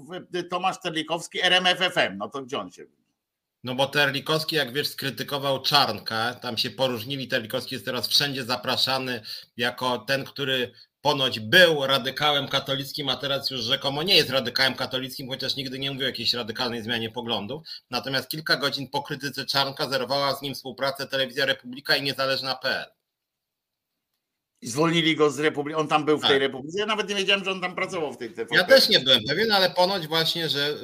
Tomasz 0.50 0.80
Terlikowski, 0.80 1.42
RMFFM. 1.42 2.16
No 2.18 2.28
to 2.28 2.42
gdzie 2.42 2.58
on 2.58 2.70
się... 2.70 2.86
No 3.66 3.74
bo 3.74 3.86
Terlikowski, 3.86 4.56
jak 4.56 4.72
wiesz, 4.72 4.88
skrytykował 4.88 5.62
Czarnka, 5.62 6.34
tam 6.34 6.58
się 6.58 6.70
poróżnili, 6.70 7.28
Terlikowski 7.28 7.74
jest 7.74 7.84
teraz 7.84 8.08
wszędzie 8.08 8.44
zapraszany 8.44 9.20
jako 9.56 9.98
ten, 9.98 10.24
który 10.24 10.72
ponoć 11.00 11.40
był 11.40 11.86
radykałem 11.86 12.48
katolickim, 12.48 13.08
a 13.08 13.16
teraz 13.16 13.50
już 13.50 13.60
rzekomo 13.60 14.02
nie 14.02 14.16
jest 14.16 14.30
radykałem 14.30 14.74
katolickim, 14.74 15.28
chociaż 15.28 15.56
nigdy 15.56 15.78
nie 15.78 15.90
mówił 15.90 16.04
o 16.04 16.08
jakiejś 16.08 16.34
radykalnej 16.34 16.82
zmianie 16.82 17.10
poglądów. 17.10 17.62
Natomiast 17.90 18.28
kilka 18.28 18.56
godzin 18.56 18.90
po 18.90 19.02
krytyce 19.02 19.46
Czarnka 19.46 19.88
zerwała 19.88 20.34
z 20.34 20.42
nim 20.42 20.54
współpracę 20.54 21.06
Telewizja 21.06 21.46
Republika 21.46 21.96
i 21.96 22.02
Niezależna.pl. 22.02 22.86
Zwolnili 24.66 25.16
go 25.16 25.30
z 25.30 25.38
Republiki. 25.38 25.80
On 25.80 25.88
tam 25.88 26.04
był 26.04 26.18
w 26.18 26.20
tej 26.20 26.30
tak. 26.30 26.40
Republice. 26.40 26.78
Ja 26.78 26.86
nawet 26.86 27.08
nie 27.08 27.14
wiedziałem, 27.14 27.44
że 27.44 27.50
on 27.50 27.60
tam 27.60 27.74
pracował 27.74 28.12
w 28.12 28.16
tej 28.16 28.30
TVP. 28.30 28.56
Ja 28.56 28.64
też 28.64 28.88
nie 28.88 29.00
byłem 29.00 29.20
pewien, 29.28 29.52
ale 29.52 29.70
ponoć 29.70 30.06
właśnie, 30.06 30.48
że, 30.48 30.76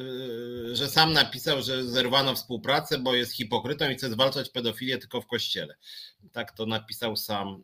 y, 0.71 0.77
że 0.77 0.89
sam 0.89 1.13
napisał, 1.13 1.63
że 1.63 1.85
zerwano 1.85 2.35
współpracę, 2.35 2.99
bo 2.99 3.15
jest 3.15 3.33
hipokrytą 3.33 3.91
i 3.91 3.95
chce 3.95 4.11
zwalczać 4.11 4.51
pedofilię 4.51 4.99
tylko 4.99 5.21
w 5.21 5.27
kościele. 5.27 5.77
Tak 6.33 6.53
to 6.53 6.67
napisał 6.67 7.17
sam 7.17 7.63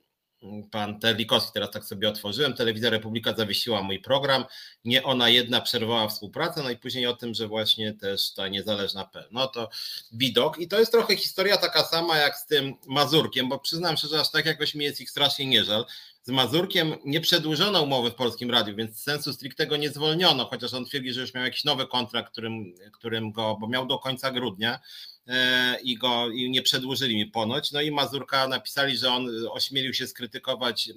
pan 0.70 1.00
Terlikowski, 1.00 1.52
teraz 1.52 1.70
tak 1.70 1.84
sobie 1.84 2.08
otworzyłem, 2.08 2.54
Telewizja 2.54 2.90
Republika 2.90 3.34
zawiesiła 3.34 3.82
mój 3.82 4.00
program, 4.00 4.44
nie 4.84 5.02
ona 5.04 5.28
jedna 5.28 5.60
przerwała 5.60 6.08
współpracę, 6.08 6.62
no 6.62 6.70
i 6.70 6.76
później 6.76 7.06
o 7.06 7.16
tym, 7.16 7.34
że 7.34 7.48
właśnie 7.48 7.94
też 7.94 8.34
ta 8.34 8.48
niezależna 8.48 9.04
P. 9.04 9.24
No 9.30 9.46
to 9.46 9.68
widok 10.12 10.58
i 10.58 10.68
to 10.68 10.78
jest 10.78 10.92
trochę 10.92 11.16
historia 11.16 11.56
taka 11.56 11.84
sama 11.84 12.16
jak 12.16 12.38
z 12.38 12.46
tym 12.46 12.74
Mazurkiem, 12.86 13.48
bo 13.48 13.58
przyznam 13.58 13.96
szczerze, 13.96 14.20
aż 14.20 14.30
tak 14.30 14.46
jakoś 14.46 14.74
mi 14.74 14.84
jest 14.84 15.00
ich 15.00 15.10
strasznie 15.10 15.46
nie 15.46 15.64
żal. 15.64 15.84
Z 16.28 16.30
Mazurkiem 16.30 16.94
nie 17.04 17.20
przedłużono 17.20 17.82
umowy 17.82 18.10
w 18.10 18.14
Polskim 18.14 18.50
Radiu, 18.50 18.76
więc 18.76 19.02
sensu 19.02 19.32
strictego 19.32 19.76
nie 19.76 19.90
zwolniono, 19.90 20.44
chociaż 20.44 20.74
on 20.74 20.84
twierdzi, 20.84 21.12
że 21.12 21.20
już 21.20 21.34
miał 21.34 21.44
jakiś 21.44 21.64
nowy 21.64 21.86
kontrakt, 21.86 22.32
którym, 22.32 22.74
którym 22.92 23.32
go, 23.32 23.56
bo 23.60 23.68
miał 23.68 23.86
do 23.86 23.98
końca 23.98 24.30
grudnia, 24.30 24.80
E, 25.28 25.76
i 25.82 25.96
go 25.96 26.30
i 26.30 26.50
nie 26.50 26.62
przedłużyli 26.62 27.16
mi 27.16 27.26
ponoć. 27.26 27.72
No 27.72 27.80
i 27.80 27.90
Mazurka 27.90 28.48
napisali, 28.48 28.96
że 28.96 29.10
on 29.10 29.28
ośmielił 29.50 29.94
się 29.94 30.06
skrytykować, 30.06 30.88
e, 30.88 30.92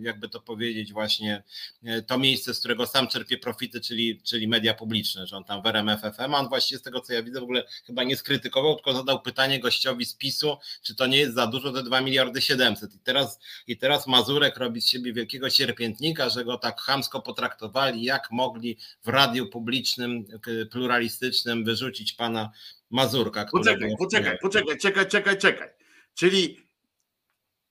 jakby 0.00 0.28
to 0.28 0.40
powiedzieć, 0.40 0.92
właśnie 0.92 1.42
e, 1.84 2.02
to 2.02 2.18
miejsce, 2.18 2.54
z 2.54 2.58
którego 2.58 2.86
sam 2.86 3.08
czerpie 3.08 3.38
profity, 3.38 3.80
czyli, 3.80 4.20
czyli 4.20 4.48
media 4.48 4.74
publiczne, 4.74 5.26
że 5.26 5.36
on 5.36 5.44
tam 5.44 5.62
w 5.62 5.66
RMF 5.66 6.00
FM, 6.00 6.34
a 6.34 6.38
on 6.38 6.48
właściwie 6.48 6.78
z 6.78 6.82
tego 6.82 7.00
co 7.00 7.12
ja 7.12 7.22
widzę 7.22 7.40
w 7.40 7.42
ogóle 7.42 7.64
chyba 7.86 8.04
nie 8.04 8.16
skrytykował, 8.16 8.74
tylko 8.74 8.92
zadał 8.92 9.22
pytanie 9.22 9.60
gościowi 9.60 10.04
z 10.04 10.14
PiSu, 10.14 10.56
czy 10.82 10.94
to 10.94 11.06
nie 11.06 11.18
jest 11.18 11.34
za 11.34 11.46
dużo 11.46 11.72
te 11.72 11.82
2 11.82 12.00
miliardy 12.00 12.40
700. 12.40 12.94
I 12.94 12.98
teraz, 12.98 13.38
i 13.66 13.76
teraz 13.76 14.06
Mazurek 14.06 14.56
robi 14.66 14.80
z 14.80 14.86
siebie 14.86 15.12
wielkiego 15.12 15.50
sierpiętnika, 15.50 16.28
że 16.28 16.44
go 16.44 16.58
tak 16.58 16.80
chamsko 16.80 17.22
potraktowali, 17.22 18.02
jak 18.02 18.30
mogli 18.30 18.78
w 19.04 19.08
radiu 19.08 19.46
publicznym, 19.46 20.24
pluralistycznym 20.70 21.64
wyrzucić 21.64 22.12
pana 22.12 22.50
Mazurka. 22.90 23.46
Poczekaj, 23.52 23.94
poczekaj, 23.98 24.38
poczekaj, 24.42 24.78
czekaj, 24.78 25.08
czekaj, 25.08 25.38
czekaj. 25.38 25.68
Czyli 26.14 26.66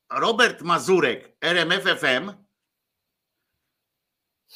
Robert 0.10 0.62
Mazurek, 0.62 1.38
RMFFM, 1.42 2.46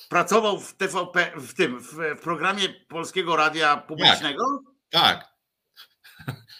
Pracował 0.09 0.59
w 0.59 0.73
TVP, 0.73 1.31
w 1.35 1.53
tym, 1.53 1.79
w, 1.79 2.21
programie 2.21 2.69
Polskiego 2.69 3.35
Radia 3.35 3.77
Publicznego? 3.77 4.43
Tak. 4.89 5.27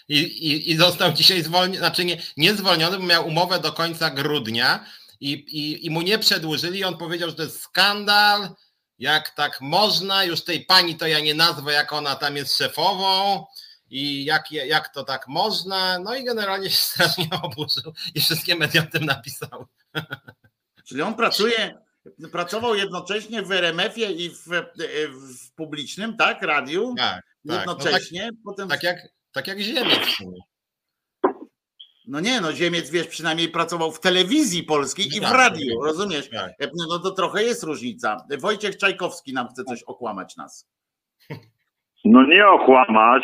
I, 0.07 0.18
i, 0.18 0.72
I 0.72 0.77
został 0.77 1.11
dzisiaj 1.11 1.41
zwolniony, 1.41 1.77
znaczy 1.77 2.06
nie, 2.06 2.22
nie 2.38 2.53
zwolniony, 2.53 2.97
bo 2.97 3.06
miał 3.06 3.27
umowę 3.27 3.60
do 3.60 3.73
końca 3.73 4.10
grudnia 4.10 4.85
i, 5.20 5.32
i, 5.32 5.86
i 5.86 5.90
mu 5.90 6.02
nie 6.02 6.20
przedłużyli. 6.20 6.84
On 6.84 6.98
powiedział, 6.98 7.30
że 7.30 7.36
to 7.36 7.44
jest 7.44 7.62
skandal, 7.62 8.56
jak 9.00 9.30
tak 9.30 9.62
można, 9.62 10.24
już 10.24 10.44
tej 10.44 10.66
pani 10.66 10.96
to 10.96 11.08
ja 11.08 11.20
nie 11.20 11.34
nazwę, 11.34 11.74
jak 11.74 11.94
ona 11.94 12.16
tam 12.16 12.36
jest 12.36 12.58
szefową 12.58 13.46
i 13.90 14.26
jak, 14.26 14.52
jak 14.52 14.94
to 14.94 15.04
tak 15.04 15.28
można. 15.28 16.00
No 16.00 16.16
i 16.16 16.24
generalnie 16.24 16.70
się 16.70 16.78
strasznie 16.94 17.30
oburzył 17.41 17.94
i 18.16 18.22
wszystkie 18.22 18.56
media 18.56 18.82
o 18.84 18.91
tym 18.91 19.06
napisały. 19.06 19.66
Czyli 20.88 21.02
on 21.02 21.16
pracuje, 21.16 21.78
pracował 22.32 22.76
jednocześnie 22.76 23.41
w 23.41 23.52
RMF-ie 23.52 24.12
i 24.12 24.30
w, 24.30 24.46
w 25.12 25.52
publicznym, 25.56 26.18
tak? 26.18 26.41
Radiu? 26.41 26.96
Tak. 26.98 27.24
Jednocześnie. 27.46 28.22
Tak, 28.22 28.32
no 28.32 28.36
tak, 28.36 28.44
potem... 28.46 28.70
tak, 28.70 28.84
jak, 28.84 28.98
tak 29.32 29.48
jak 29.48 29.60
Ziemiec. 29.60 30.00
No 32.10 32.19
nie, 32.19 32.41
no 32.41 32.53
Ziemiec, 32.53 32.91
wiesz, 32.91 33.07
przynajmniej 33.07 33.49
pracował 33.49 33.91
w 33.91 33.99
telewizji 33.99 34.64
polskiej 34.64 35.06
i 35.06 35.19
w 35.19 35.23
tak, 35.23 35.34
radiu, 35.34 35.80
tak. 35.80 35.88
rozumiesz? 35.88 36.30
Tak. 36.30 36.52
No 36.90 36.99
to 36.99 37.11
trochę 37.11 37.44
jest 37.44 37.64
różnica. 37.64 38.18
Wojciech 38.40 38.77
Czajkowski 38.77 39.34
nam 39.34 39.48
chce 39.48 39.64
coś 39.64 39.84
okłamać 39.84 40.38
nas. 40.38 40.69
No 42.06 42.23
nie 42.23 42.48
okłamać, 42.48 43.23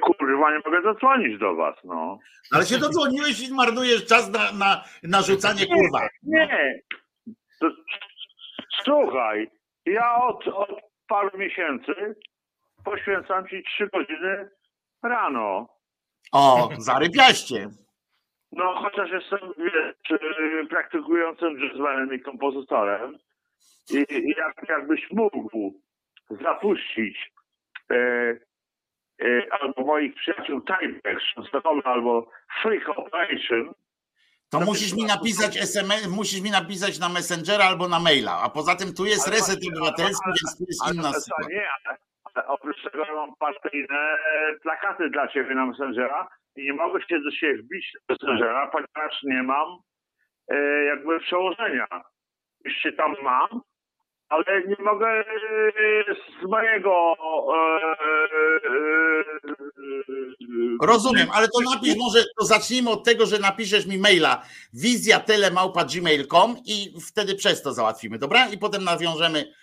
kurwa, 0.00 0.50
nie 0.50 0.60
mogę 0.64 0.82
zadzwonić 0.82 1.38
do 1.38 1.54
was, 1.54 1.76
no. 1.84 2.18
Ale 2.52 2.64
się 2.64 2.78
dodzwoniłeś 2.78 3.48
i 3.48 3.54
marnujesz 3.54 4.06
czas 4.06 4.30
na, 4.30 4.52
na, 4.52 4.84
na 5.02 5.22
rzucanie 5.22 5.66
kurwa. 5.66 6.08
Nie, 6.22 6.80
to, 7.60 7.70
słuchaj, 8.84 9.50
ja 9.86 10.14
od, 10.14 10.48
od 10.48 10.70
paru 11.08 11.38
miesięcy 11.38 11.92
poświęcam 12.84 13.48
ci 13.48 13.62
trzy 13.62 13.88
godziny 13.92 14.50
rano. 15.02 15.73
O, 16.34 16.68
zarypiaście. 16.78 17.70
No, 18.52 18.74
chociaż 18.74 19.10
jestem 19.10 19.38
wiesz, 19.58 20.68
praktykującym 20.68 21.58
jazzmenem 21.60 22.14
i 22.14 22.20
kompozytorem 22.20 23.18
i, 23.90 24.04
i 24.10 24.34
jak, 24.38 24.68
jakbyś 24.68 25.10
mógł 25.10 25.74
zapuścić 26.30 27.32
e, 27.90 27.96
e, 29.22 29.52
albo 29.60 29.84
moich 29.84 30.14
przyjaciół 30.14 30.60
Timex, 30.60 31.22
albo 31.84 32.30
Freak 32.62 32.88
Operation, 32.88 33.74
to 34.48 34.60
musisz 34.60 34.92
mi 34.94 35.04
napisać 35.04 35.56
SMS, 35.56 36.08
musisz 36.08 36.40
mi 36.40 36.50
napisać 36.50 36.98
na 36.98 37.08
Messengera 37.08 37.64
albo 37.64 37.88
na 37.88 38.00
maila, 38.00 38.40
a 38.42 38.50
poza 38.50 38.76
tym 38.76 38.94
tu 38.94 39.04
jest 39.04 39.28
reset 39.28 39.58
obywatelski, 39.68 40.26
więc 40.26 40.58
tu 40.58 40.64
jest 40.68 40.94
inna 40.94 41.12
sytuacja. 41.12 41.56
Nie, 41.56 41.68
ale 41.86 41.98
oprócz 42.46 42.82
tego 42.82 43.04
mam 43.14 43.36
partyjne 43.36 43.98
e, 43.98 44.54
plakaty 44.62 45.10
dla 45.10 45.28
ciebie 45.28 45.54
na 45.54 45.66
Messengera 45.66 46.28
i 46.56 46.64
nie 46.64 46.72
mogę 46.72 47.02
się 47.02 47.20
do 47.20 47.30
siebie 47.30 47.62
wbić 47.62 47.92
na 48.08 48.14
Messengera, 48.14 48.66
ponieważ 48.66 49.22
nie 49.22 49.42
mam 49.42 49.68
e, 50.48 50.84
jakby 50.84 51.20
przełożenia. 51.20 51.86
Już 52.64 52.74
się 52.74 52.92
tam 52.92 53.14
mam, 53.22 53.60
ale 54.28 54.62
nie 54.66 54.84
mogę 54.84 55.08
e, 55.08 55.24
z 56.42 56.46
mojego. 56.48 57.14
E, 57.54 57.94
Rozumiem, 60.82 61.28
ale 61.34 61.48
to 61.48 61.60
napisz 61.74 61.96
może, 61.96 62.24
to 62.38 62.44
zacznijmy 62.44 62.90
od 62.90 63.04
tego, 63.04 63.26
że 63.26 63.38
napiszesz 63.38 63.86
mi 63.86 63.98
maila 63.98 64.42
wizjatelemałpa.gmail.com 64.72 66.56
i 66.66 66.94
wtedy 67.08 67.34
przez 67.34 67.62
to 67.62 67.72
załatwimy, 67.72 68.18
dobra? 68.18 68.48
I 68.48 68.58
potem 68.58 68.84
nawiążemy 68.84 69.54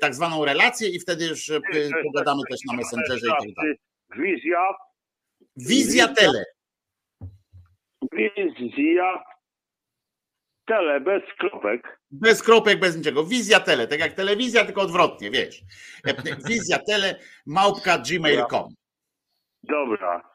tak 0.00 0.14
zwaną 0.14 0.44
relację 0.44 0.88
i 0.88 1.00
wtedy 1.00 1.26
już 1.26 1.52
pogadamy 2.04 2.42
też 2.50 2.60
na 2.66 2.76
Messengerze 2.76 3.26
i 3.26 3.30
tak 3.30 3.54
dalej. 3.56 3.74
Wizja. 4.16 4.60
Wizja 5.56 6.08
tele. 6.08 6.44
Wizja 8.12 9.24
tele, 10.66 11.00
bez 11.00 11.22
kropek. 11.38 11.98
Bez 12.10 12.42
kropek, 12.42 12.80
bez 12.80 12.96
niczego. 12.96 13.24
Wizja 13.24 13.60
tele, 13.60 13.86
tak 13.86 14.00
jak 14.00 14.12
telewizja, 14.12 14.64
tylko 14.64 14.80
odwrotnie, 14.82 15.30
wiesz. 15.30 15.62
Wizja 16.46 16.78
tele, 16.78 17.20
małpka 17.46 17.98
gmail.com. 17.98 18.74
Dobra. 19.62 20.34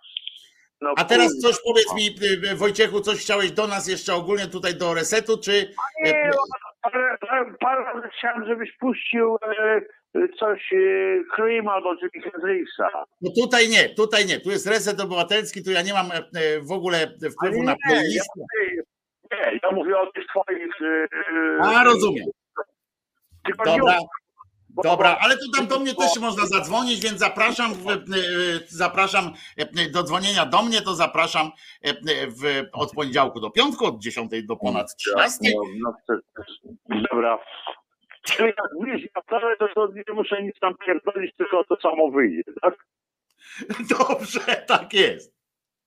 No, 0.82 0.94
A 0.98 1.06
teraz 1.06 1.38
coś 1.38 1.56
powiedz 1.64 1.94
mi, 1.96 2.16
Wojciechu, 2.56 3.02
coś 3.02 3.20
chciałeś 3.20 3.52
do 3.52 3.68
nas 3.68 3.88
jeszcze 3.88 4.16
ogólnie 4.16 4.48
tutaj 4.48 4.76
do 4.76 4.94
resetu, 4.94 5.38
czy. 5.38 5.74
Nie, 6.04 6.32
ale, 6.84 7.18
parę 7.60 7.84
razy 7.84 8.08
chciałem, 8.18 8.48
żebyś 8.48 8.78
puścił 8.78 9.38
e, 10.16 10.28
coś 10.40 10.74
e, 10.74 10.78
Cream 11.36 11.68
albo 11.68 11.94
Jimmy 11.94 12.32
Hendrixa. 12.32 13.06
No 13.22 13.32
tutaj 13.42 13.70
nie, 13.70 13.90
tutaj 13.90 14.26
nie. 14.26 14.40
Tu 14.40 14.52
jest 14.52 14.68
reset 14.68 15.00
obywatelski, 15.02 15.64
tu 15.64 15.72
ja 15.72 15.82
nie 15.82 15.94
mam 15.94 16.12
e, 16.12 16.22
w 16.62 16.72
ogóle 16.72 17.08
wpływu 17.38 17.58
nie, 17.58 17.64
na 17.64 17.76
playlist. 17.88 18.30
Ja, 18.36 19.38
nie, 19.38 19.60
ja 19.64 19.72
mówię 19.72 20.00
o 20.00 20.12
tych 20.12 20.26
twoich. 20.28 20.74
A, 21.62 21.84
rozumiem. 21.84 22.26
Dobra. 23.66 23.98
Dobra, 24.84 25.18
ale 25.22 25.38
to 25.38 25.42
tam 25.58 25.68
do 25.68 25.80
mnie 25.80 25.96
też 25.96 26.20
można 26.20 26.46
zadzwonić, 26.46 27.02
więc 27.02 27.20
zapraszam, 27.20 27.72
zapraszam 28.68 29.34
do 29.94 30.04
dzwonienia 30.04 30.46
do 30.46 30.64
mnie, 30.64 30.82
to 30.82 30.96
zapraszam 30.96 31.52
w, 32.28 32.64
od 32.74 32.92
poniedziałku 32.92 33.40
do 33.40 33.52
piątku, 33.52 33.86
od 33.86 34.00
10 34.00 34.32
do 34.44 34.56
ponad 34.56 34.96
13. 34.96 35.40
No, 35.80 35.94
no, 36.10 37.00
dobra. 37.12 37.40
Czyli 38.24 38.54
jak 38.58 38.86
wizja 38.86 39.22
wcale, 39.28 39.58
to, 39.58 39.68
to 39.76 39.88
nie 39.88 40.14
muszę 40.14 40.44
nic 40.44 40.60
tam 40.60 40.76
pierdolić, 40.86 41.36
tylko 41.36 41.64
to 41.64 41.76
samo 41.82 42.12
wyjdzie, 42.12 42.44
tak? 42.62 42.76
Dobrze, 44.00 44.40
tak 44.68 44.94
jest. 44.94 45.34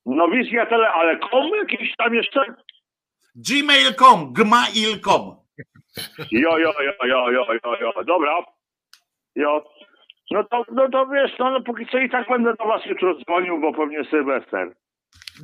No 0.07 0.29
wizja 0.29 0.67
tele, 0.67 0.89
ale 0.89 1.19
kom 1.19 1.51
jakiś 1.59 1.97
tam 1.97 2.15
jeszcze? 2.15 2.41
gmail.com, 3.35 4.33
gmail.com. 4.33 5.37
Jo, 6.31 6.59
jo, 6.59 6.73
jo, 6.81 6.93
jo, 7.07 7.31
jo, 7.31 7.47
jo, 7.65 7.77
jo, 7.81 8.05
dobra. 8.05 8.56
Jo. 9.37 9.65
No 10.31 10.45
to, 10.45 10.65
no 10.73 10.89
to 10.89 11.07
wiesz, 11.07 11.39
no, 11.39 11.51
no 11.51 11.61
póki 11.61 11.87
co 11.87 11.99
i 11.99 12.11
tak 12.11 12.29
będę 12.29 12.55
do 12.55 12.65
was 12.67 12.87
jutro 12.87 13.15
dzwonił, 13.15 13.61
bo 13.61 13.73
pewnie 13.73 14.05
Sylwester. 14.05 14.73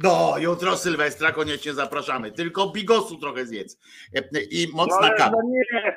No, 0.03 0.35
jutro 0.39 0.77
Sylwestra 0.77 1.33
koniecznie 1.33 1.73
zapraszamy. 1.73 2.33
Tylko 2.33 2.71
bigosu 2.75 3.19
trochę 3.19 3.47
zjedz. 3.47 3.79
I 4.51 4.67
mocna 4.75 5.09
no, 5.09 5.15
kawa. 5.17 5.31
No 5.31 5.51
nie, 5.51 5.97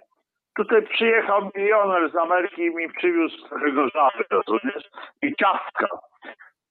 tutaj 0.55 0.87
przyjechał 0.87 1.49
milioner 1.55 2.11
z 2.11 2.15
Ameryki 2.15 2.61
i 2.61 2.75
mi 2.75 2.89
przywiózł 2.89 3.47
trochę 3.49 3.71
gorzawy, 3.71 4.23
rozumiesz? 4.29 4.83
I 5.21 5.35
ciastka 5.35 5.87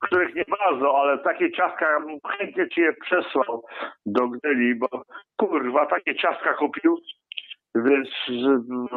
których 0.07 0.35
nie 0.35 0.45
bardzo, 0.45 1.01
ale 1.01 1.19
takie 1.19 1.53
ciastka 1.53 1.87
chętnie 2.39 2.69
ci 2.69 2.81
je 2.81 2.93
przesłał 2.93 3.65
do 4.07 4.29
Gdyni, 4.29 4.75
bo 4.75 4.89
kurwa, 5.37 5.87
takie 5.87 6.15
ciastka 6.15 6.55
kupił, 6.55 6.99
więc 7.75 8.09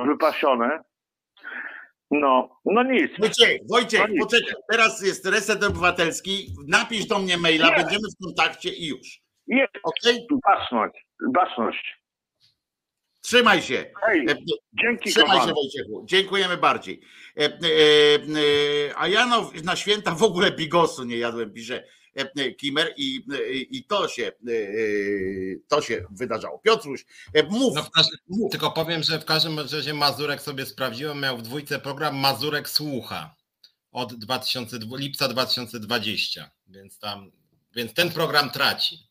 wypasione. 0.08 0.80
No, 2.12 2.60
no 2.66 2.84
nic. 2.84 3.12
Wojciech, 3.20 3.62
Wojciech, 3.70 4.02
no 4.10 4.26
poczekaj, 4.26 4.54
teraz 4.72 5.02
jest 5.02 5.26
reset 5.26 5.64
obywatelski, 5.64 6.48
napisz 6.68 7.06
do 7.06 7.20
mnie 7.20 7.38
maila, 7.38 7.72
będziemy 7.72 8.08
w 8.16 8.24
kontakcie 8.26 8.70
i 8.70 8.88
już. 8.88 9.22
Jest, 9.48 9.74
okay? 9.84 10.14
baczność, 10.46 11.08
baczność. 11.34 11.98
Trzymaj 13.22 13.62
się. 13.62 13.86
Hej, 14.06 14.26
e, 14.30 14.36
dzięki 14.84 15.10
Trzymaj 15.10 15.28
kochany. 15.28 15.50
się 15.50 15.56
Wojciechu. 15.56 16.06
Dziękujemy 16.06 16.58
bardziej. 16.58 17.02
E, 17.38 17.44
e, 17.46 17.50
a 18.96 19.08
ja 19.08 19.26
no, 19.26 19.52
na 19.64 19.76
święta 19.76 20.12
w 20.12 20.24
ogóle 20.24 20.52
bigosu 20.52 21.04
nie 21.04 21.18
jadłem, 21.18 21.54
pisze 21.54 21.84
Kimer 22.58 22.94
i, 22.98 23.24
i 23.72 23.84
to 23.84 24.08
się 24.08 24.32
to 25.68 25.82
się 25.82 26.06
wydarzało. 26.12 26.60
Piotruś, 26.60 27.06
mów, 27.50 27.76
no 27.76 27.84
każdym, 27.96 28.20
mów. 28.28 28.52
Tylko 28.52 28.72
powiem, 28.72 29.04
że 29.04 29.20
w 29.20 29.26
każdym 29.26 29.60
razie 29.60 29.94
Mazurek 29.94 30.42
sobie 30.42 30.66
sprawdziłem, 30.66 31.20
miał 31.20 31.38
w 31.38 31.42
dwójce 31.42 31.80
program 31.80 32.16
Mazurek 32.16 32.70
Słucha 32.70 33.36
od 33.92 34.14
2000, 34.14 34.80
lipca 34.92 35.28
2020, 35.28 36.52
więc 36.68 37.00
tam, 37.00 37.32
więc 37.76 37.94
ten 37.94 38.12
program 38.12 38.50
traci. 38.52 39.07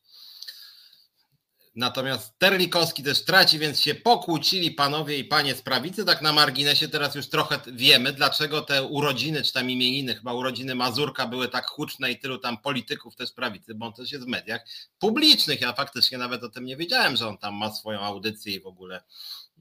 Natomiast 1.77 2.39
Terlikowski 2.39 3.03
też 3.03 3.25
traci, 3.25 3.59
więc 3.59 3.81
się 3.81 3.95
pokłócili 3.95 4.71
panowie 4.71 5.19
i 5.19 5.25
panie 5.25 5.55
z 5.55 5.63
prawicy. 5.63 6.05
Tak 6.05 6.23
na 6.23 6.33
marginesie 6.33 6.89
teraz 6.89 7.15
już 7.15 7.29
trochę 7.29 7.59
wiemy, 7.67 8.13
dlaczego 8.13 8.61
te 8.61 8.83
urodziny, 8.83 9.43
czy 9.43 9.53
tam 9.53 9.71
imieniny, 9.71 10.15
chyba 10.15 10.33
urodziny 10.33 10.75
Mazurka 10.75 11.27
były 11.27 11.49
tak 11.49 11.67
huczne 11.67 12.11
i 12.13 12.19
tylu 12.19 12.39
tam 12.39 12.59
polityków 12.59 13.17
też 13.17 13.33
prawicy, 13.33 13.75
bo 13.75 13.87
on 13.87 13.93
też 13.93 14.13
jest 14.13 14.25
w 14.25 14.29
mediach 14.29 14.61
publicznych. 14.99 15.61
Ja 15.61 15.73
faktycznie 15.73 16.19
nawet 16.19 16.43
o 16.43 16.49
tym 16.49 16.65
nie 16.65 16.77
wiedziałem, 16.77 17.17
że 17.17 17.29
on 17.29 17.39
tam 17.39 17.55
ma 17.55 17.75
swoją 17.75 18.01
audycję 18.01 18.55
i 18.55 18.61
w 18.61 18.67
ogóle 18.67 19.03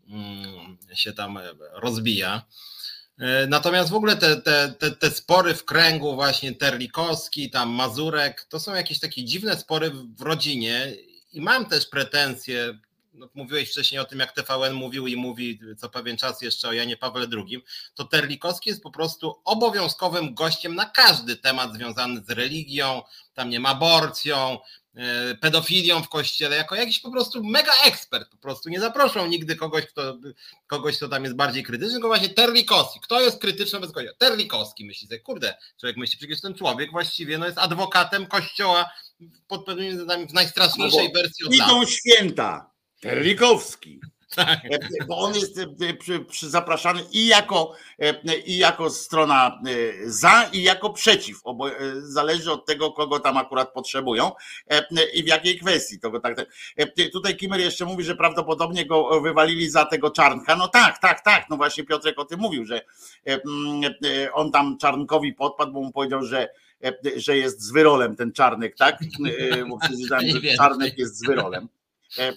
mm, 0.08 0.78
się 0.94 1.14
tam 1.14 1.40
rozbija. 1.74 2.46
E, 3.20 3.48
natomiast 3.48 3.90
w 3.90 3.96
ogóle 3.96 4.16
te, 4.16 4.42
te, 4.42 4.74
te, 4.80 4.92
te 4.92 5.12
spory 5.12 5.54
w 5.54 5.66
kręgu 5.66 6.16
właśnie 6.16 6.56
Terlikowski, 6.56 7.50
tam 7.50 7.70
Mazurek, 7.70 8.46
to 8.50 8.60
są 8.60 8.76
jakieś 8.76 9.00
takie 9.00 9.24
dziwne 9.24 9.58
spory 9.58 9.92
w 9.92 10.22
rodzinie 10.22 10.94
i 11.36 11.42
mam 11.42 11.66
też 11.66 11.86
pretensje, 11.86 12.80
no, 13.14 13.30
mówiłeś 13.34 13.70
wcześniej 13.70 14.02
o 14.02 14.06
tym, 14.06 14.20
jak 14.20 14.32
TVN 14.32 14.74
mówił 14.74 15.08
i 15.08 15.16
mówi 15.16 15.60
co 15.78 15.90
pewien 15.90 16.18
czas 16.18 16.42
jeszcze 16.42 16.68
o 16.68 16.74
Janie 16.74 16.98
Pawle 16.98 17.28
II, 17.32 17.64
to 17.96 18.04
Terlikowski 18.04 18.70
jest 18.70 18.84
po 18.84 18.92
prostu 18.92 19.42
obowiązkowym 19.46 20.34
gościem 20.34 20.76
na 20.76 20.86
każdy 20.86 21.36
temat 21.36 21.74
związany 21.74 22.22
z 22.28 22.30
religią, 22.30 23.02
tam 23.34 23.50
nie 23.50 23.60
ma 23.60 23.70
aborcją, 23.70 24.58
E, 24.96 25.36
pedofilią 25.36 26.04
w 26.04 26.10
kościele, 26.10 26.56
jako 26.56 26.76
jakiś 26.76 27.00
po 27.00 27.12
prostu 27.12 27.44
mega 27.44 27.72
ekspert, 27.86 28.30
po 28.30 28.38
prostu 28.38 28.70
nie 28.70 28.80
zaproszą 28.80 29.28
nigdy 29.28 29.56
kogoś, 29.56 29.86
kto, 29.86 30.18
kogoś, 30.68 30.98
kto 30.98 31.08
tam 31.08 31.24
jest 31.24 31.36
bardziej 31.36 31.64
krytyczny, 31.64 31.94
tylko 31.94 32.08
właśnie 32.08 32.30
Terlikowski. 32.30 33.00
Kto 33.00 33.22
jest 33.22 33.42
krytyczny 33.42 33.80
bez 33.80 33.92
kościoła? 33.92 34.16
Terlikowski 34.18 34.86
myśli 34.86 35.08
sobie, 35.08 35.20
kurde, 35.20 35.58
człowiek 35.80 35.98
myśli, 35.98 36.18
przecież 36.18 36.42
ten 36.42 36.54
człowiek 36.54 36.92
właściwie 36.92 37.38
no, 37.38 37.46
jest 37.46 37.58
adwokatem 37.58 38.26
kościoła 38.26 38.92
pod 39.48 39.66
pewnymi 39.66 39.90
względami 39.90 40.28
w 40.28 40.34
najstraszniejszej 40.34 41.08
no 41.14 41.22
wersji 41.22 41.46
od 41.46 41.54
Idą 41.54 41.86
święta. 41.86 42.72
Terlikowski. 43.02 44.00
Tak. 44.36 44.60
E, 44.66 45.06
bo 45.08 45.18
on 45.18 45.36
jest 45.36 45.60
e, 45.60 45.94
przy, 45.94 46.20
przy 46.20 46.50
zapraszany 46.50 47.04
i 47.12 47.28
jako, 47.28 47.74
e, 48.00 48.38
i 48.38 48.58
jako 48.58 48.90
strona 48.90 49.62
za, 50.06 50.50
i 50.54 50.64
jako 50.64 50.90
przeciw. 50.90 51.40
Obo, 51.44 51.70
zależy 52.00 52.52
od 52.52 52.66
tego, 52.66 52.92
kogo 52.92 53.20
tam 53.20 53.38
akurat 53.38 53.74
potrzebują 53.74 54.32
i 55.14 55.24
w 55.24 55.28
jakiej 55.28 55.60
kwestii. 55.60 56.00
To 56.00 56.20
tak, 56.20 56.36
tutaj 57.14 57.38
Kimer 57.38 57.60
jeszcze 57.60 57.86
mówi, 57.86 58.04
że 58.04 58.16
prawdopodobnie 58.16 58.86
go 58.86 59.22
wywalili 59.22 59.70
za 59.70 59.86
tego 59.86 60.12
czarnka. 60.12 60.56
No 60.56 60.68
tak, 60.68 61.00
tak, 61.00 61.24
tak. 61.24 61.46
No 61.50 61.58
właśnie 61.58 61.84
Piotrek 61.84 62.20
o 62.20 62.26
tym 62.26 62.40
mówił, 62.40 62.66
że 62.66 62.82
on 64.34 64.52
tam 64.52 64.78
czarnkowi 64.78 65.34
podpadł, 65.34 65.72
bo 65.72 65.82
mu 65.82 65.92
powiedział, 65.92 66.24
że 66.24 66.50
że 67.16 67.38
jest 67.38 67.62
z 67.62 67.72
wyrolem 67.72 68.16
ten 68.16 68.32
czarnek, 68.32 68.76
tak? 68.78 69.00
Bo 69.70 69.78
przeczytałem, 69.78 70.30
że 70.30 70.58
czarnek 70.58 70.98
jest 70.98 71.18
z 71.18 71.28
wyrolem. 71.28 71.68
E, 72.18 72.28
e, 72.28 72.34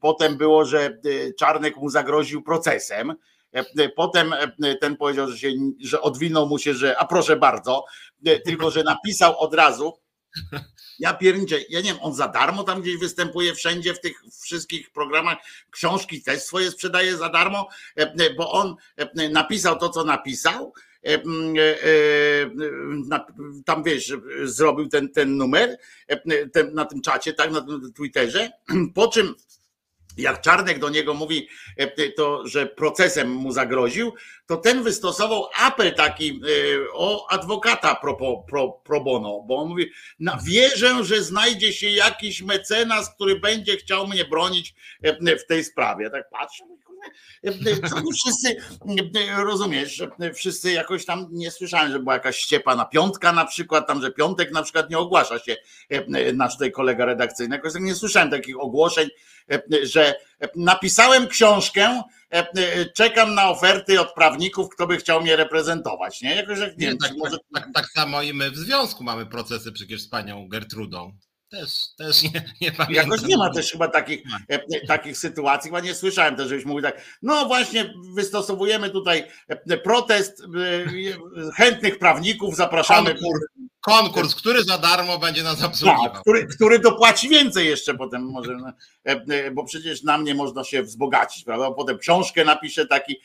potem 0.00 0.36
było, 0.36 0.64
że 0.64 0.80
e, 0.80 1.32
Czarnek 1.32 1.76
mu 1.76 1.90
zagroził 1.90 2.42
procesem. 2.42 3.14
Potem 3.96 4.34
ten 4.80 4.96
powiedział, 4.96 5.30
że, 5.30 5.38
się, 5.38 5.52
że 5.80 6.00
odwinął 6.00 6.48
mu 6.48 6.58
się, 6.58 6.74
że 6.74 6.98
a 6.98 7.06
proszę 7.06 7.36
bardzo, 7.36 7.84
tylko 8.44 8.70
że 8.70 8.82
napisał 8.82 9.38
od 9.38 9.54
razu. 9.54 9.92
Ja 10.98 11.14
pierniczę, 11.14 11.56
ja 11.68 11.80
nie 11.80 11.92
wiem, 11.92 12.02
on 12.02 12.14
za 12.14 12.28
darmo 12.28 12.64
tam 12.64 12.82
gdzieś 12.82 12.98
występuje 12.98 13.54
wszędzie 13.54 13.94
w 13.94 14.00
tych 14.00 14.22
wszystkich 14.42 14.90
programach, 14.90 15.38
książki 15.70 16.22
też 16.22 16.42
swoje 16.42 16.70
sprzedaje 16.70 17.16
za 17.16 17.28
darmo, 17.28 17.68
bo 18.36 18.52
on 18.52 18.76
napisał 19.30 19.78
to, 19.78 19.88
co 19.88 20.04
napisał 20.04 20.72
E, 20.93 20.93
e, 20.93 20.93
tam 23.64 23.82
wiesz, 23.82 24.12
zrobił 24.44 24.88
ten, 24.88 25.08
ten 25.08 25.36
numer 25.36 25.78
e, 26.08 26.20
na 26.72 26.84
tym 26.84 27.00
czacie, 27.00 27.32
tak, 27.32 27.50
na 27.50 27.66
Twitterze, 27.96 28.50
po 28.94 29.08
czym 29.08 29.34
jak 30.16 30.40
Czarnek 30.40 30.78
do 30.78 30.90
niego 30.90 31.14
mówi 31.14 31.48
to, 32.16 32.46
że 32.46 32.66
procesem 32.66 33.30
mu 33.30 33.52
zagroził, 33.52 34.12
to 34.46 34.56
ten 34.56 34.82
wystosował 34.82 35.48
apel 35.60 35.94
taki 35.94 36.40
o 36.92 37.30
adwokata 37.30 37.94
pro, 37.94 38.16
pro, 38.48 38.68
pro 38.84 39.00
bono, 39.00 39.44
bo 39.48 39.56
on 39.56 39.68
mówi, 39.68 39.90
wierzę, 40.44 41.04
że 41.04 41.22
znajdzie 41.22 41.72
się 41.72 41.90
jakiś 41.90 42.42
mecenas, 42.42 43.14
który 43.14 43.40
będzie 43.40 43.76
chciał 43.76 44.06
mnie 44.06 44.24
bronić 44.24 44.74
w 45.42 45.46
tej 45.46 45.64
sprawie. 45.64 46.10
Tak 46.10 46.30
patrzę, 46.30 46.64
wszyscy, 48.14 48.56
rozumiesz, 49.36 50.02
wszyscy 50.34 50.72
jakoś 50.72 51.04
tam 51.04 51.26
nie 51.30 51.50
słyszałem, 51.50 51.92
że 51.92 51.98
była 51.98 52.14
jakaś 52.14 52.36
ściepa 52.36 52.76
na 52.76 52.84
piątka 52.84 53.32
na 53.32 53.44
przykład, 53.44 53.86
tam, 53.86 54.02
że 54.02 54.10
piątek 54.10 54.52
na 54.52 54.62
przykład 54.62 54.90
nie 54.90 54.98
ogłasza 54.98 55.38
się 55.38 55.56
nasz 56.34 56.52
tutaj 56.52 56.72
kolega 56.72 57.04
redakcyjny. 57.04 57.56
Jakoś 57.56 57.72
tak 57.72 57.82
nie 57.82 57.94
słyszałem 57.94 58.30
takich 58.30 58.60
ogłoszeń, 58.60 59.08
że 59.82 60.14
napisałem 60.56 61.28
książkę, 61.28 62.02
czekam 62.94 63.34
na 63.34 63.50
oferty 63.50 64.00
od 64.00 64.14
prawników, 64.14 64.68
kto 64.68 64.86
by 64.86 64.96
chciał 64.96 65.22
mnie 65.22 65.36
reprezentować. 65.36 66.22
Nie, 66.22 66.34
Jakoś 66.34 66.58
jak, 66.58 66.78
nie, 66.78 66.86
nie 66.92 66.96
tak, 66.96 67.12
może... 67.16 67.36
tak, 67.54 67.64
tak, 67.64 67.72
tak 67.74 67.86
samo 67.88 68.22
i 68.22 68.32
my 68.32 68.50
w 68.50 68.56
związku 68.56 69.04
mamy 69.04 69.26
procesy 69.26 69.72
przecież 69.72 70.02
z 70.02 70.08
panią 70.08 70.48
Gertrudą. 70.48 71.12
Też, 71.50 71.70
też 71.98 72.22
nie, 72.22 72.44
nie 72.60 72.72
pamiętam. 72.72 73.10
Jakoś 73.10 73.22
nie 73.22 73.36
ma 73.36 73.50
też 73.50 73.72
chyba 73.72 73.88
takich, 73.88 74.22
e, 74.50 74.54
e, 74.54 74.86
takich 74.86 75.18
sytuacji, 75.18 75.68
chyba 75.70 75.80
nie 75.80 75.94
słyszałem 75.94 76.36
też, 76.36 76.48
żebyś 76.48 76.64
mówił 76.64 76.82
tak, 76.82 77.02
no 77.22 77.46
właśnie 77.46 77.94
wystosowujemy 78.14 78.90
tutaj 78.90 79.24
e, 79.48 79.78
protest 79.78 80.42
chętnych 81.56 81.98
prawników, 81.98 82.56
zapraszamy. 82.56 83.10
Konkurs, 83.14 83.44
konkurs 83.84 84.34
który 84.34 84.64
za 84.64 84.78
darmo 84.78 85.18
będzie 85.18 85.42
nas 85.42 85.62
obsługiwał. 85.64 86.10
Tak, 86.10 86.20
który, 86.20 86.46
który 86.46 86.78
dopłaci 86.78 87.28
więcej 87.28 87.66
jeszcze 87.66 87.94
potem 87.94 88.22
może, 88.22 88.56
no, 88.56 88.72
bo 89.52 89.64
przecież 89.64 90.02
na 90.02 90.18
mnie 90.18 90.34
można 90.34 90.64
się 90.64 90.82
wzbogacić, 90.82 91.44
prawda? 91.44 91.70
Potem 91.70 91.98
książkę 91.98 92.44
napisze 92.44 92.86
taki 92.86 93.20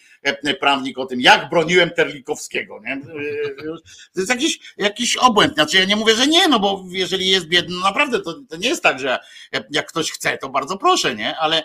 prawnik 0.59 0.97
o 0.97 1.05
tym, 1.05 1.21
jak 1.21 1.49
broniłem 1.49 1.89
Terlikowskiego, 1.89 2.79
nie? 2.85 3.01
To 4.13 4.19
jest 4.19 4.29
jakiś, 4.29 4.59
jakiś 4.77 5.17
obłęd, 5.17 5.53
znaczy 5.53 5.77
ja 5.77 5.85
nie 5.85 5.95
mówię, 5.95 6.15
że 6.15 6.27
nie, 6.27 6.47
no 6.47 6.59
bo 6.59 6.83
jeżeli 6.89 7.27
jest 7.27 7.45
biedny, 7.45 7.75
no 7.75 7.81
naprawdę 7.81 8.19
to, 8.19 8.33
to 8.49 8.57
nie 8.57 8.69
jest 8.69 8.83
tak, 8.83 8.99
że 8.99 9.19
jak 9.71 9.87
ktoś 9.87 10.11
chce, 10.11 10.37
to 10.37 10.49
bardzo 10.49 10.77
proszę, 10.77 11.15
nie? 11.15 11.37
Ale, 11.37 11.63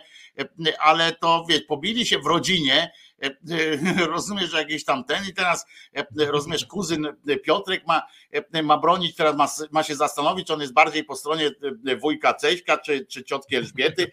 ale 0.78 1.12
to 1.12 1.44
wiesz, 1.48 1.62
pobili 1.62 2.06
się 2.06 2.18
w 2.18 2.26
rodzinie, 2.26 2.90
rozumiesz, 4.06 4.50
że 4.50 4.58
jakiś 4.58 4.84
tam 4.84 5.04
ten 5.04 5.24
i 5.28 5.34
teraz 5.34 5.66
rozumiesz, 6.16 6.66
kuzyn 6.66 7.06
Piotrek 7.44 7.86
ma, 7.86 8.02
ma 8.62 8.78
bronić, 8.78 9.16
teraz 9.16 9.36
ma, 9.36 9.48
ma 9.70 9.82
się 9.82 9.96
zastanowić, 9.96 10.46
czy 10.46 10.54
on 10.54 10.60
jest 10.60 10.72
bardziej 10.72 11.04
po 11.04 11.16
stronie 11.16 11.50
wujka 12.00 12.34
Ceśka, 12.34 12.78
czy, 12.78 13.06
czy 13.06 13.24
ciotki 13.24 13.56
Elżbiety. 13.56 14.10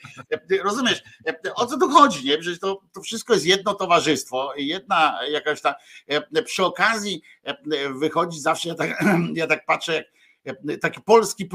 Rozumiesz, 0.63 1.03
o 1.55 1.65
co 1.65 1.77
tu 1.77 1.89
chodzi, 1.89 2.25
nie? 2.25 2.37
Przecież 2.37 2.59
to, 2.59 2.81
to 2.93 3.01
wszystko 3.01 3.33
jest 3.33 3.45
jedno 3.45 3.73
towarzystwo, 3.73 4.53
jedna 4.57 5.19
jakaś 5.29 5.61
ta, 5.61 5.75
przy 6.45 6.65
okazji 6.65 7.21
wychodzi 7.95 8.39
zawsze, 8.39 8.69
ja 8.69 8.75
tak, 8.75 9.03
ja 9.33 9.47
tak 9.47 9.65
patrzę, 9.65 10.03
jak 10.45 10.57
taki 10.81 11.01
polski 11.01 11.49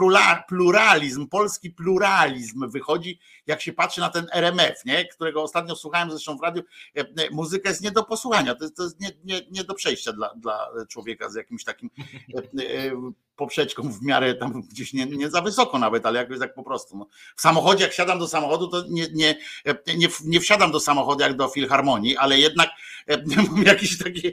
pluralizm, 0.49 1.29
polski 1.29 1.71
pluralizm 1.71 2.71
wychodzi, 2.71 3.19
jak 3.47 3.63
się 3.63 3.73
patrzy 3.73 4.01
na 4.01 4.09
ten 4.09 4.27
RMF, 4.33 4.85
nie? 4.85 5.05
którego 5.05 5.43
ostatnio 5.43 5.77
słuchałem 5.77 6.11
zresztą 6.11 6.39
w 6.39 6.43
radiu, 6.43 6.63
e, 6.97 7.01
e, 7.01 7.31
muzyka 7.31 7.69
jest 7.69 7.83
nie 7.83 7.91
do 7.91 8.05
posłuchania, 8.05 8.55
to 8.55 8.65
jest, 8.65 8.77
to 8.77 8.83
jest 8.83 9.01
nie, 9.01 9.11
nie, 9.25 9.41
nie 9.51 9.65
do 9.65 9.75
przejścia 9.75 10.13
dla, 10.13 10.35
dla 10.35 10.69
człowieka 10.89 11.31
z 11.31 11.35
jakimś 11.35 11.65
takim 11.65 11.91
e, 12.37 12.43
poprzeczką 13.37 13.93
w 13.93 14.03
miarę 14.03 14.35
tam 14.35 14.63
gdzieś 14.63 14.93
nie, 14.93 15.07
nie 15.07 15.31
za 15.31 15.41
wysoko 15.41 15.79
nawet, 15.79 16.07
ale 16.07 16.19
jakoś 16.19 16.39
tak 16.39 16.55
po 16.55 16.63
prostu. 16.63 16.99
No. 16.99 17.09
W 17.37 17.41
samochodzie, 17.41 17.85
jak 17.85 17.93
siadam 17.93 18.19
do 18.19 18.29
samochodu, 18.29 18.69
to 18.69 18.85
nie, 18.89 19.07
nie, 19.13 19.37
nie, 19.97 20.09
nie 20.25 20.41
wsiadam 20.41 20.73
do 20.73 20.81
samochodu 20.81 21.23
jak 21.23 21.37
do 21.37 21.49
filharmonii, 21.49 22.17
ale 22.17 22.39
jednak 22.39 22.69
mam 23.53 23.63
jakieś 23.63 23.99
takie, 23.99 24.33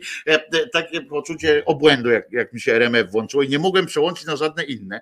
takie 0.73 1.01
poczucie 1.01 1.63
obłędu, 1.65 2.09
jak, 2.09 2.31
jak 2.31 2.53
mi 2.53 2.61
się 2.61 2.73
RMF 2.73 3.11
włączyło 3.11 3.43
i 3.43 3.49
nie 3.49 3.59
mogłem 3.59 3.85
przełączyć 3.85 4.25
na 4.25 4.35
żadne 4.35 4.63
inne. 4.63 5.01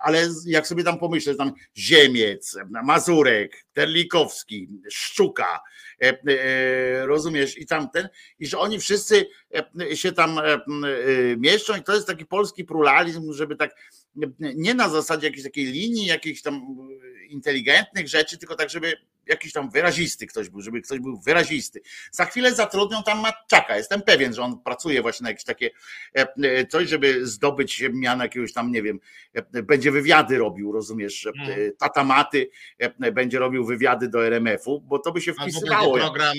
Ale 0.00 0.28
jak 0.46 0.66
sobie 0.66 0.84
tam 0.84 0.98
pomyślę, 0.98 1.34
tam 1.34 1.52
Ziemiec, 1.76 2.58
Mazurek, 2.84 3.64
Terlikowski, 3.72 4.68
Szczuka, 4.90 5.60
rozumiesz, 7.02 7.58
i 7.58 7.66
tamten, 7.66 8.08
i 8.38 8.46
że 8.46 8.58
oni 8.58 8.80
wszyscy 8.80 9.26
się 9.94 10.12
tam 10.12 10.40
mieszczą 11.36 11.76
i 11.76 11.82
to 11.82 11.94
jest 11.94 12.06
taki 12.06 12.26
polski 12.26 12.64
pluralizm, 12.64 13.32
żeby 13.32 13.56
tak 13.56 13.74
nie 14.38 14.74
na 14.74 14.88
zasadzie 14.88 15.26
jakiejś 15.26 15.44
takiej 15.44 15.64
linii, 15.64 16.06
jakichś 16.06 16.42
tam 16.42 16.62
inteligentnych 17.28 18.08
rzeczy, 18.08 18.38
tylko 18.38 18.54
tak, 18.54 18.70
żeby 18.70 18.92
jakiś 19.28 19.52
tam 19.52 19.70
wyrazisty 19.70 20.26
ktoś 20.26 20.48
był, 20.48 20.60
żeby 20.60 20.82
ktoś 20.82 20.98
był 20.98 21.20
wyrazisty. 21.20 21.80
Za 22.10 22.24
chwilę 22.24 22.54
zatrudnią 22.54 23.02
tam 23.02 23.20
Matczaka. 23.20 23.76
Jestem 23.76 24.02
pewien, 24.02 24.34
że 24.34 24.42
on 24.42 24.62
pracuje 24.62 25.02
właśnie 25.02 25.24
na 25.24 25.30
jakieś 25.30 25.44
takie 25.44 25.70
e, 26.16 26.26
e, 26.42 26.66
coś, 26.66 26.88
żeby 26.88 27.26
zdobyć 27.26 27.84
miano 27.92 28.24
jakiegoś 28.24 28.52
tam, 28.52 28.72
nie 28.72 28.82
wiem, 28.82 29.00
e, 29.34 29.62
będzie 29.62 29.90
wywiady 29.90 30.38
robił, 30.38 30.72
rozumiesz, 30.72 31.28
hmm. 31.36 31.72
tata 31.78 32.04
Maty 32.04 32.50
będzie 33.12 33.38
robił 33.38 33.66
wywiady 33.66 34.08
do 34.08 34.26
RMF-u, 34.26 34.80
bo 34.80 34.98
to 34.98 35.12
by 35.12 35.20
się 35.20 35.34
wpisywało. 35.34 35.94
Albo 35.94 35.98
program 35.98 36.36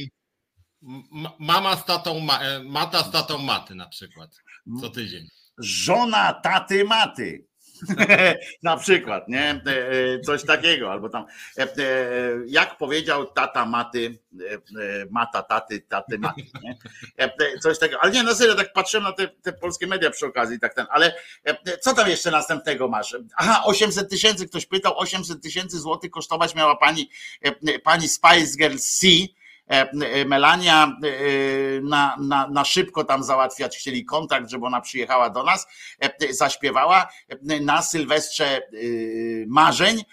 Mama 1.39 1.75
z 1.75 1.85
tatą, 1.85 2.27
Mata 2.63 3.03
z 3.03 3.11
tatą 3.11 3.37
Maty 3.37 3.75
na 3.75 3.87
przykład, 3.87 4.43
co 4.81 4.89
tydzień. 4.89 5.27
Żona 5.57 6.33
taty 6.33 6.83
Maty. 6.83 7.48
na 8.63 8.77
przykład, 8.77 9.27
nie? 9.27 9.61
E, 9.67 9.89
e, 10.13 10.19
coś 10.19 10.45
takiego, 10.45 10.91
albo 10.91 11.09
tam, 11.09 11.25
e, 11.57 11.67
jak 12.47 12.77
powiedział 12.77 13.25
tata 13.25 13.65
maty, 13.65 14.19
mata 15.09 15.43
taty, 15.43 15.81
taty 15.81 16.19
maty, 16.19 16.41
nie? 16.63 16.77
Coś 17.61 17.79
takiego, 17.79 17.99
ale 18.01 18.11
nie, 18.11 18.23
na 18.23 18.35
serio, 18.35 18.55
tak 18.55 18.73
patrzyłem 18.73 19.03
na 19.03 19.11
te, 19.11 19.27
te 19.27 19.53
polskie 19.53 19.87
media 19.87 20.09
przy 20.09 20.25
okazji, 20.25 20.59
tak 20.59 20.73
ten, 20.73 20.85
ale 20.89 21.15
co 21.81 21.93
tam 21.93 22.09
jeszcze 22.09 22.31
następnego 22.31 22.87
masz? 22.87 23.17
Aha, 23.37 23.63
800 23.65 24.09
tysięcy, 24.09 24.47
ktoś 24.47 24.65
pytał, 24.65 24.99
800 24.99 25.41
tysięcy 25.41 25.79
złotych 25.79 26.11
kosztować 26.11 26.55
miała 26.55 26.75
pani, 26.75 27.09
pani 27.83 28.09
Spice 28.09 28.57
Girl 28.57 28.77
C, 28.77 29.07
Melania 30.25 30.97
e, 31.03 31.81
na, 31.81 32.17
na, 32.19 32.47
na 32.47 32.65
szybko 32.65 33.03
tam 33.03 33.23
załatwiać 33.23 33.77
chcieli 33.77 34.05
kontakt, 34.05 34.49
żeby 34.49 34.65
ona 34.65 34.81
przyjechała 34.81 35.29
do 35.29 35.43
nas, 35.43 35.67
zaśpiewała 36.29 37.07
na 37.61 37.81
Sylwestrze 37.81 38.61
marzeń 39.47 40.03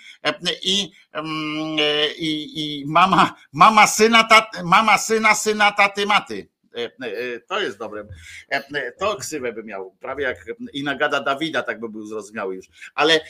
i 0.63 0.93
mm, 1.13 1.77
e, 1.81 2.15
i, 2.15 2.61
i 2.61 2.87
mama, 2.87 3.35
mama 3.53 3.87
syna, 3.87 4.25
tat, 4.25 4.63
mama 4.65 4.99
syna, 4.99 5.35
syna, 5.35 5.73
taty, 5.73 6.07
maty. 6.07 6.56
E, 6.77 6.85
e, 6.85 7.41
To 7.41 7.61
jest 7.61 7.79
dobre. 7.79 8.07
E, 8.49 8.93
To 8.93 9.17
ksywę 9.17 9.53
by 9.53 9.65
miał, 9.65 9.91
prawie 10.01 10.25
jak 10.25 10.45
Inagada 10.73 11.21
Dawida, 11.21 11.63
tak 11.63 11.81
by 11.81 11.89
był 11.89 12.07
zrozumiały 12.07 12.57
już. 12.57 12.67
Ale 12.95 13.21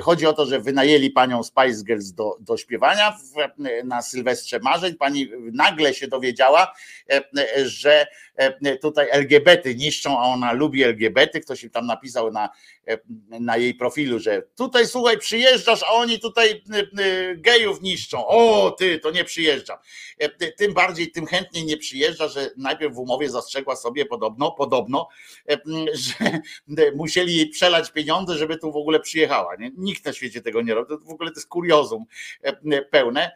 chodzi 0.00 0.26
o 0.26 0.32
to, 0.32 0.46
że 0.46 0.60
wynajęli 0.60 1.10
panią 1.10 1.42
Spice 1.42 1.84
Girls 1.84 2.12
do, 2.12 2.36
do 2.40 2.56
śpiewania 2.56 3.16
na 3.84 4.02
Sylwestrze 4.02 4.58
Marzeń. 4.58 4.94
Pani 4.94 5.30
nagle 5.52 5.94
się 5.94 6.08
dowiedziała, 6.08 6.74
że 7.64 8.06
tutaj 8.82 9.08
LGBT 9.10 9.74
niszczą, 9.74 10.20
a 10.20 10.22
ona 10.22 10.52
lubi 10.52 10.82
LGBT. 10.82 11.40
Ktoś 11.40 11.64
im 11.64 11.70
tam 11.70 11.86
napisał 11.86 12.30
na, 12.32 12.48
na 13.30 13.56
jej 13.56 13.74
profilu, 13.74 14.18
że 14.18 14.42
tutaj 14.56 14.86
słuchaj, 14.86 15.18
przyjeżdżasz, 15.18 15.82
a 15.82 15.92
oni 15.92 16.20
tutaj 16.20 16.62
gejów 17.36 17.82
niszczą. 17.82 18.26
O, 18.26 18.70
ty, 18.70 18.98
to 18.98 19.10
nie 19.10 19.24
przyjeżdżam. 19.24 19.78
Tym 20.56 20.74
bardziej, 20.74 21.10
tym 21.10 21.26
chętniej 21.26 21.64
nie 21.64 21.76
przyjeżdża, 21.76 22.28
że 22.28 22.50
najpierw 22.56 22.94
w 22.94 22.98
umowie 22.98 23.30
zastrzegła 23.30 23.76
sobie 23.76 24.06
podobno, 24.06 24.52
podobno, 24.52 25.08
że 25.94 26.40
musieli 26.96 27.36
jej 27.36 27.48
przelać 27.48 27.92
pieniądze, 27.92 28.36
żeby 28.36 28.58
tu 28.58 28.72
w 28.72 28.76
ogóle 28.76 29.00
przyjechała. 29.00 29.56
Nie? 29.56 29.70
Nikt 29.76 30.04
na 30.04 30.12
świecie 30.12 30.40
tego 30.40 30.62
nie 30.62 30.74
robi. 30.74 30.88
To 30.88 30.98
w 30.98 31.10
ogóle 31.10 31.30
to 31.30 31.36
jest 31.36 31.48
kuriozum 31.48 32.04
pełne. 32.90 33.32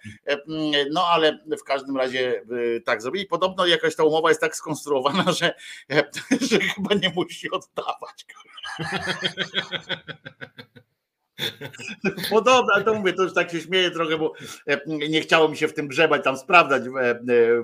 No 0.90 1.06
ale 1.06 1.38
w 1.60 1.64
każdym 1.64 1.96
razie 1.96 2.42
tak 2.84 3.02
zrobili. 3.02 3.26
Podobno 3.26 3.66
jakaś 3.66 3.96
ta 3.96 4.04
umowa 4.04 4.28
jest 4.28 4.40
tak 4.40 4.56
skonstruowana, 4.56 5.32
że, 5.38 5.54
że 6.50 6.60
chyba 6.60 6.94
nie 6.94 7.12
musi 7.16 7.50
oddawać. 7.50 8.26
Podobno, 12.30 12.72
ale 12.74 12.84
to 12.84 12.94
mówię, 12.94 13.12
to 13.12 13.22
już 13.22 13.34
tak 13.34 13.50
się 13.50 13.60
śmieję 13.60 13.90
trochę, 13.90 14.18
bo 14.18 14.32
e, 14.66 14.80
nie 15.08 15.20
chciało 15.20 15.48
mi 15.48 15.56
się 15.56 15.68
w 15.68 15.74
tym 15.74 15.88
grzebać, 15.88 16.24
tam 16.24 16.36
sprawdzać. 16.36 16.82
e, 16.82 17.10
e, 17.10 17.16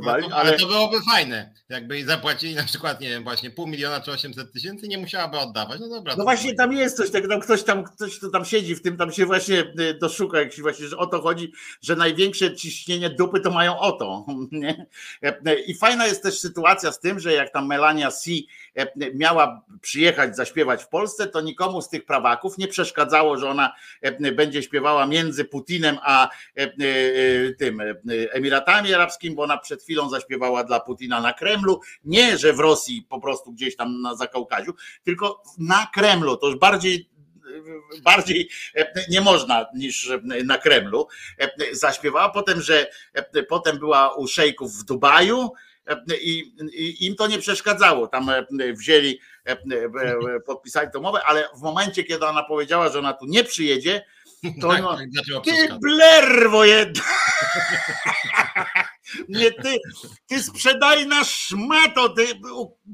No 0.02 0.12
ale, 0.12 0.22
to, 0.22 0.36
ale 0.36 0.58
to 0.58 0.66
byłoby 0.66 1.00
fajne, 1.00 1.54
jakby 1.68 2.04
zapłacili 2.04 2.54
na 2.54 2.64
przykład, 2.64 3.00
nie 3.00 3.08
wiem, 3.08 3.24
właśnie 3.24 3.50
pół 3.50 3.66
miliona 3.66 4.00
czy 4.00 4.12
800 4.12 4.52
tysięcy, 4.52 4.88
nie 4.88 4.98
musiałaby 4.98 5.38
oddawać. 5.38 5.80
No 5.80 5.88
dobra. 5.88 6.14
No 6.16 6.24
właśnie 6.24 6.54
tam 6.54 6.72
jest 6.72 6.96
coś 6.96 7.10
takiego, 7.10 7.28
tam 7.28 7.40
ktoś 7.40 7.62
tam, 7.62 7.84
ktoś 7.84 8.18
kto 8.18 8.30
tam 8.30 8.44
siedzi 8.44 8.74
w 8.74 8.82
tym, 8.82 8.96
tam 8.96 9.12
się 9.12 9.26
właśnie 9.26 9.64
doszuka, 10.00 10.40
jak 10.40 10.52
się 10.52 10.62
właśnie, 10.62 10.86
że 10.86 10.96
o 10.96 11.06
to 11.06 11.22
chodzi, 11.22 11.52
że 11.82 11.96
największe 11.96 12.56
ciśnienie 12.56 13.10
dupy 13.10 13.40
to 13.40 13.50
mają 13.50 13.78
o 13.78 13.92
to. 13.92 14.26
Nie? 14.52 14.86
I 15.66 15.74
fajna 15.74 16.06
jest 16.06 16.22
też 16.22 16.38
sytuacja 16.38 16.92
z 16.92 17.00
tym, 17.00 17.20
że 17.20 17.32
jak 17.32 17.52
tam 17.52 17.66
Melania 17.66 18.10
C 18.10 18.30
miała 19.14 19.64
przyjechać 19.80 20.36
zaśpiewać 20.36 20.84
w 20.84 20.88
Polsce, 20.88 21.26
to 21.26 21.40
nikomu 21.40 21.82
z 21.82 21.88
tych 21.88 22.04
prawaków 22.04 22.58
nie 22.58 22.68
przeszkadzało, 22.68 23.36
że 23.36 23.48
ona 23.48 23.72
e, 24.00 24.32
będzie 24.32 24.62
śpiewała 24.62 25.06
między 25.06 25.44
Putinem 25.44 25.98
a 26.02 26.28
e, 26.28 26.62
e, 26.62 26.72
tym 27.58 27.80
e, 27.80 27.94
Emiratami 28.32 28.94
Arabskimi, 28.94 29.36
bo 29.36 29.42
ona 29.42 29.58
przed 29.58 29.82
chwilą 29.82 30.08
zaśpiewała 30.08 30.64
dla 30.64 30.80
Putina 30.80 31.20
na 31.20 31.32
Kremlu. 31.32 31.80
Nie, 32.04 32.38
że 32.38 32.52
w 32.52 32.58
Rosji 32.58 33.06
po 33.08 33.20
prostu 33.20 33.52
gdzieś 33.52 33.76
tam 33.76 34.00
na 34.00 34.14
Zakaukaziu, 34.14 34.74
tylko 35.04 35.42
na 35.58 35.86
Kremlu. 35.94 36.36
To 36.36 36.46
już 36.46 36.58
bardziej 36.58 37.14
bardziej 38.02 38.48
nie 39.10 39.20
można 39.20 39.66
niż 39.74 40.12
na 40.44 40.58
Kremlu. 40.58 41.08
Zaśpiewała 41.72 42.28
potem, 42.28 42.60
że 42.60 42.86
potem 43.48 43.78
była 43.78 44.14
u 44.14 44.26
szejków 44.26 44.72
w 44.72 44.84
Dubaju 44.84 45.50
i, 46.22 46.38
i 46.72 47.06
im 47.06 47.16
to 47.16 47.26
nie 47.26 47.38
przeszkadzało. 47.38 48.06
Tam 48.06 48.30
wzięli, 48.78 49.20
podpisali 50.46 50.90
tą 50.90 50.98
umowę, 50.98 51.20
ale 51.24 51.48
w 51.56 51.62
momencie, 51.62 52.04
kiedy 52.04 52.26
ona 52.26 52.42
powiedziała, 52.42 52.88
że 52.88 52.98
ona 52.98 53.12
tu 53.12 53.26
nie 53.26 53.44
przyjedzie, 53.44 54.04
to 54.60 54.68
tak, 54.68 54.82
no, 54.82 54.96
tak, 54.96 55.44
ty 55.44 55.68
blerwo 55.80 56.64
jedna. 56.64 57.02
Nie 59.28 59.52
ty, 59.52 59.78
ty 60.26 60.42
sprzedajna 60.42 61.24
szmato, 61.24 62.08
ty 62.08 62.26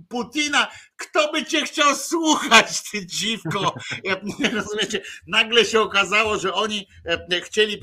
Putina, 0.09 0.69
kto 1.01 1.33
by 1.33 1.45
cię 1.45 1.63
chciał 1.63 1.97
słuchać, 1.97 2.91
ty 2.91 3.07
dziwko? 3.07 3.75
Rozumiecie? 4.57 5.03
Nagle 5.27 5.65
się 5.65 5.81
okazało, 5.81 6.39
że 6.39 6.55
oni 6.55 6.89
e, 7.33 7.41
chcieli 7.41 7.81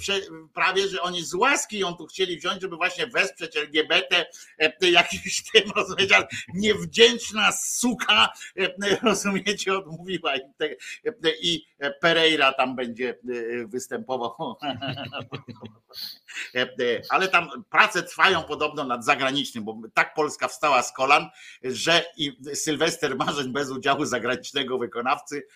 prawie, 0.54 0.88
że 0.88 1.02
oni 1.02 1.26
z 1.26 1.34
łaski 1.34 1.80
ją 1.80 1.94
tu 1.94 2.06
chcieli 2.06 2.38
wziąć, 2.38 2.62
żeby 2.62 2.76
właśnie 2.76 3.08
wesprzeć 3.08 3.58
LGBT 3.58 4.26
e, 4.60 4.90
jakimś 4.90 5.44
tym, 5.52 5.72
rozumiecie, 5.76 6.16
ale 6.16 6.28
niewdzięczna 6.54 7.52
suka, 7.52 8.30
e, 8.60 8.98
rozumiecie, 9.04 9.78
odmówiła 9.78 10.36
im 10.36 10.54
te, 10.58 10.76
i 11.42 11.66
Pereira 12.02 12.54
tam 12.54 12.76
będzie 12.76 13.10
e, 13.10 13.68
występował. 13.68 14.36
E, 16.56 16.62
e, 16.62 16.68
Ale 17.10 17.28
tam 17.28 17.50
prace 17.70 18.04
trwają 18.04 18.44
podobno 18.44 18.84
nad 18.84 19.06
zagranicznym, 19.06 19.64
bo 19.64 19.78
tak 19.94 20.14
Polska 20.14 20.48
wstała 20.48 20.84
z 20.84 20.94
kolan, 20.94 21.30
że 21.64 22.06
i 22.18 22.38
Sylwester 22.54 23.07
Marzeń 23.16 23.52
bez 23.54 23.70
udziału 23.70 24.06
zagranicznego 24.06 24.78
wykonawcy. 24.78 25.48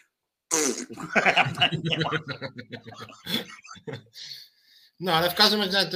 No 4.99 5.13
ale 5.13 5.29
w 5.29 5.35
każdym 5.35 5.61
razie 5.61 5.89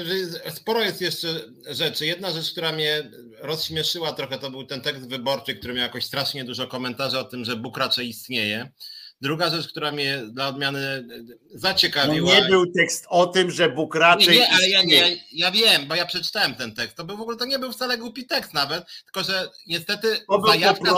sporo 0.49 0.81
jest 0.81 1.01
jeszcze 1.01 1.27
rzeczy. 1.69 2.05
Jedna 2.05 2.31
rzecz, 2.31 2.51
która 2.51 2.71
mnie 2.71 3.11
rozśmieszyła 3.39 4.13
trochę, 4.13 4.39
to 4.39 4.51
był 4.51 4.63
ten 4.63 4.81
tekst 4.81 5.09
wyborczy, 5.09 5.55
który 5.55 5.73
miał 5.73 5.83
jakoś 5.83 6.05
strasznie 6.05 6.43
dużo 6.43 6.67
komentarzy 6.67 7.19
o 7.19 7.23
tym, 7.23 7.45
że 7.45 7.55
Bóg 7.55 7.77
raczej 7.77 8.09
istnieje. 8.09 8.71
Druga 9.21 9.49
rzecz, 9.49 9.67
która 9.67 9.91
mnie 9.91 10.21
dla 10.31 10.47
odmiany 10.47 11.03
No 11.07 11.59
zaciekawiła. 11.59 12.33
nie 12.35 12.45
był 12.49 12.71
tekst 12.71 13.05
o 13.09 13.27
tym, 13.27 13.51
że 13.51 13.69
Bóg 13.69 13.93
Nie, 13.93 13.99
raczej. 13.99 14.37
nie, 14.37 14.49
ale 14.49 14.69
ja, 14.69 14.83
nie, 14.83 15.17
ja 15.31 15.51
wiem, 15.51 15.87
bo 15.87 15.95
ja 15.95 16.05
przeczytałem 16.05 16.55
ten 16.55 16.75
tekst. 16.75 16.95
To 16.97 17.03
był 17.03 17.17
w 17.17 17.21
ogóle 17.21 17.37
to 17.37 17.45
nie 17.45 17.59
był 17.59 17.71
wcale 17.71 17.97
głupi 17.97 18.25
tekst 18.27 18.53
nawet, 18.53 18.83
tylko 19.05 19.23
że 19.31 19.49
niestety 19.67 20.17
To 20.29 20.39
był 20.39 20.47
zajawka. 20.47 20.93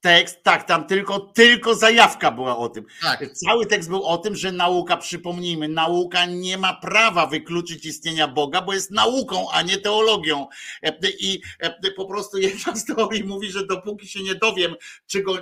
tekst, 0.00 0.42
tak, 0.42 0.66
tam 0.66 0.86
tylko, 0.86 1.20
tylko 1.20 1.74
zajawka 1.74 2.30
była 2.30 2.56
o 2.58 2.68
tym. 2.68 2.84
Tak, 3.02 3.32
Cały 3.32 3.66
tekst 3.66 3.88
był 3.88 4.04
o 4.04 4.18
tym, 4.18 4.36
że 4.36 4.52
nauka, 4.52 4.96
przypomnijmy, 4.96 5.68
nauka 5.68 6.26
nie 6.26 6.58
ma 6.58 6.74
prawa 6.74 7.26
wykluczyć 7.26 7.86
istnienia 7.86 8.28
Boga, 8.28 8.62
bo 8.62 8.72
jest 8.74 8.90
nauką, 8.90 9.50
a 9.50 9.62
nie 9.62 9.78
teologią. 9.78 10.46
E, 10.82 10.98
I 11.20 11.42
e, 11.60 11.90
po 11.90 12.04
prostu 12.04 12.38
jedna 12.38 12.76
z 12.76 12.84
teorii 12.84 13.24
mówi, 13.24 13.50
że 13.50 13.66
dopóki 13.66 14.08
się 14.08 14.22
nie 14.22 14.34
dowiem, 14.34 14.74
czy 15.06 15.22
go, 15.22 15.34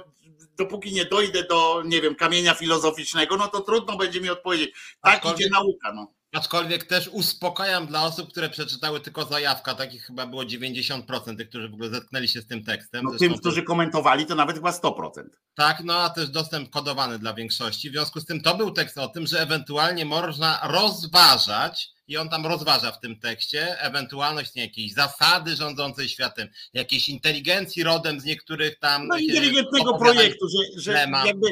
dopóki 0.58 0.92
nie 0.92 1.04
dojdę 1.04 1.42
do, 1.44 1.82
nie 1.86 2.00
wiem, 2.00 2.14
kamienia 2.14 2.54
filozoficznego, 2.54 3.36
no 3.36 3.48
to 3.48 3.60
trudno 3.60 3.96
będzie 3.96 4.20
mi 4.20 4.30
odpowiedzieć. 4.30 4.70
Tak 5.02 5.14
Aczkolwiek- 5.24 5.34
idzie 5.40 5.50
nauka, 5.50 5.92
no. 5.92 6.12
aczkolwiek 6.32 6.84
też 6.84 7.08
uspokajam 7.08 7.86
dla 7.86 8.04
osób, 8.04 8.30
które 8.30 8.50
przeczytały 8.50 9.00
tylko 9.00 9.24
zajawka, 9.24 9.74
takich 9.74 10.02
chyba 10.04 10.26
było 10.26 10.44
90% 10.44 11.36
tych, 11.36 11.48
którzy 11.48 11.68
w 11.68 11.74
ogóle 11.74 11.90
zetknęli 11.90 12.28
się 12.28 12.40
z 12.40 12.46
tym 12.46 12.64
tekstem. 12.64 13.04
no 13.04 13.10
Zresztą 13.10 13.26
tym, 13.28 13.38
którzy 13.38 13.62
komentowali, 13.62 14.26
to 14.26 14.34
nawet 14.34 14.56
chyba 14.56 14.70
100%. 14.72 15.22
Tak, 15.54 15.84
no 15.84 15.94
a 15.98 16.10
też 16.10 16.28
dostęp 16.28 16.70
kodowany 16.70 17.18
dla 17.18 17.34
większości. 17.34 17.90
W 17.90 17.92
związku 17.92 18.20
z 18.20 18.24
tym 18.24 18.40
to 18.40 18.54
był 18.54 18.70
tekst 18.70 18.98
o 18.98 19.08
tym, 19.08 19.26
że 19.26 19.40
ewentualnie 19.40 20.04
można 20.04 20.60
rozważać, 20.62 21.88
i 22.08 22.16
on 22.16 22.28
tam 22.28 22.46
rozważa 22.46 22.92
w 22.92 23.00
tym 23.00 23.20
tekście, 23.20 23.80
ewentualność 23.80 24.56
jakiejś 24.56 24.92
zasady 24.92 25.56
rządzącej 25.56 26.08
światem, 26.08 26.48
jakiejś 26.72 27.08
inteligencji 27.08 27.82
rodem 27.82 28.20
z 28.20 28.24
niektórych 28.24 28.78
tam. 28.78 29.08
No 29.08 29.16
e, 29.16 29.20
inteligentnego 29.20 29.98
projektu, 29.98 30.46
że, 30.48 30.80
że 30.82 31.08
jakby 31.26 31.48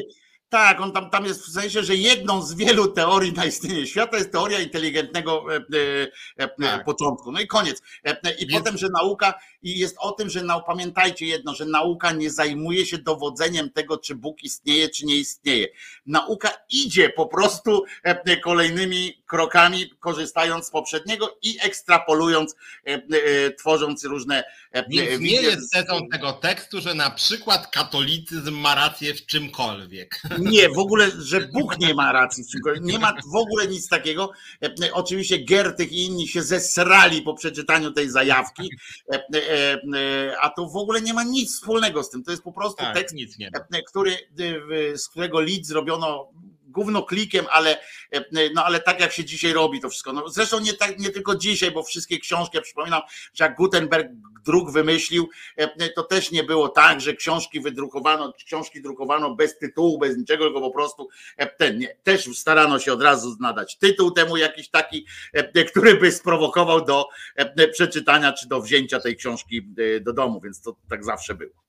tak, 0.49 0.81
on 0.81 0.91
tam, 0.91 1.09
tam 1.09 1.25
jest 1.25 1.41
w 1.45 1.51
sensie, 1.53 1.83
że 1.83 1.95
jedną 1.95 2.41
z 2.41 2.53
wielu 2.53 2.87
teorii 2.87 3.33
na 3.33 3.45
istnienie 3.45 3.87
świata 3.87 4.17
jest 4.17 4.31
teoria 4.31 4.59
inteligentnego 4.59 5.55
e, 5.55 5.57
e, 5.57 6.07
e, 6.37 6.47
Tak. 6.61 6.85
początku. 6.85 7.31
No 7.31 7.39
i 7.39 7.47
koniec. 7.47 7.81
E, 8.05 8.17
e, 8.23 8.31
I 8.33 8.47
Więc- 8.47 8.63
potem, 8.63 8.77
że 8.77 8.87
nauka 8.89 9.39
i 9.61 9.79
jest 9.79 9.95
o 9.99 10.11
tym, 10.11 10.29
że 10.29 10.43
pamiętajcie 10.65 11.25
jedno, 11.25 11.55
że 11.55 11.65
nauka 11.65 12.11
nie 12.11 12.31
zajmuje 12.31 12.85
się 12.85 12.97
dowodzeniem 12.97 13.69
tego, 13.69 13.97
czy 13.97 14.15
Bóg 14.15 14.43
istnieje, 14.43 14.89
czy 14.89 15.05
nie 15.05 15.15
istnieje. 15.15 15.67
Nauka 16.05 16.49
idzie 16.69 17.09
po 17.09 17.25
prostu 17.25 17.83
e, 18.03 18.37
kolejnymi 18.37 19.23
krokami, 19.25 19.89
korzystając 19.99 20.67
z 20.67 20.71
poprzedniego 20.71 21.37
i 21.41 21.57
ekstrapolując, 21.61 22.55
e, 22.87 22.93
e, 22.93 22.99
tworząc 23.51 24.03
różne 24.03 24.43
Więc 24.89 25.21
nie 25.21 25.41
jest 25.41 25.71
tezą 25.71 26.07
tego 26.11 26.33
tekstu, 26.33 26.81
że 26.81 26.93
na 26.93 27.11
przykład 27.11 27.71
katolicyzm 27.71 28.55
ma 28.55 28.75
rację 28.75 29.13
w 29.13 29.25
czymkolwiek. 29.25 30.21
Nie, 30.39 30.69
w 30.69 30.77
ogóle, 30.79 31.11
że 31.17 31.41
Bóg 31.41 31.79
nie 31.79 31.93
ma 31.93 32.11
racji. 32.11 32.43
w 32.43 32.47
czymkolwiek. 32.47 32.83
Nie 32.83 32.99
ma 32.99 33.13
w 33.33 33.35
ogóle 33.35 33.67
nic 33.67 33.89
takiego. 33.89 34.31
Oczywiście 34.93 35.37
Giertych 35.37 35.91
i 35.91 36.05
inni 36.05 36.27
się 36.27 36.43
zesrali 36.43 37.21
po 37.21 37.33
przeczytaniu 37.33 37.91
tej 37.91 38.09
zajawki, 38.09 38.69
a 40.41 40.49
to 40.49 40.67
w 40.67 40.75
ogóle 40.75 41.01
nie 41.01 41.13
ma 41.13 41.23
nic 41.23 41.55
wspólnego 41.55 42.03
z 42.03 42.09
tym. 42.09 42.23
To 42.23 42.31
jest 42.31 42.43
po 42.43 42.51
prostu 42.51 42.83
Tak, 42.83 42.95
tekst, 42.95 43.15
e, 43.73 43.81
który, 43.83 44.11
e, 44.11 44.97
z 44.97 45.09
którego 45.09 45.41
lit 45.41 45.67
zrobiono 45.67 46.29
gówno 46.77 47.03
klikiem, 47.03 47.45
ale, 47.51 47.77
no 48.53 48.65
ale 48.65 48.79
tak 48.79 48.99
jak 48.99 49.11
się 49.11 49.25
dzisiaj 49.25 49.53
robi 49.53 49.79
to 49.79 49.89
wszystko. 49.89 50.13
No, 50.13 50.29
zresztą 50.29 50.59
nie, 50.59 50.73
tak, 50.73 50.99
nie 50.99 51.09
tylko 51.09 51.35
dzisiaj, 51.35 51.71
bo 51.71 51.83
wszystkie 51.83 52.19
książki, 52.19 52.57
ja 52.57 52.61
przypominam, 52.61 53.01
że 53.33 53.43
jak 53.43 53.55
Gutenberg 53.55 54.07
druk 54.45 54.71
wymyślił, 54.71 55.29
to 55.95 56.03
też 56.03 56.31
nie 56.31 56.43
było 56.43 56.69
tak, 56.69 57.01
że 57.01 57.13
książki 57.13 57.61
wydrukowano, 57.61 58.33
książki 58.45 58.81
drukowano 58.81 59.35
bez 59.35 59.57
tytułu, 59.57 59.99
bez 59.99 60.17
niczego, 60.17 60.43
tylko 60.43 60.61
po 60.61 60.71
prostu 60.71 61.09
ten, 61.57 61.77
nie, 61.77 61.95
też 62.03 62.37
starano 62.37 62.79
się 62.79 62.93
od 62.93 63.01
razu 63.01 63.37
nadać 63.39 63.77
tytuł 63.77 64.11
temu 64.11 64.37
jakiś 64.37 64.69
taki, 64.69 65.05
który 65.67 65.95
by 65.95 66.11
sprowokował 66.11 66.85
do 66.85 67.07
przeczytania 67.71 68.33
czy 68.33 68.47
do 68.47 68.61
wzięcia 68.61 68.99
tej 68.99 69.15
książki 69.15 69.67
do 70.01 70.13
domu, 70.13 70.41
więc 70.41 70.61
to 70.61 70.75
tak 70.89 71.03
zawsze 71.03 71.35
było. 71.35 71.66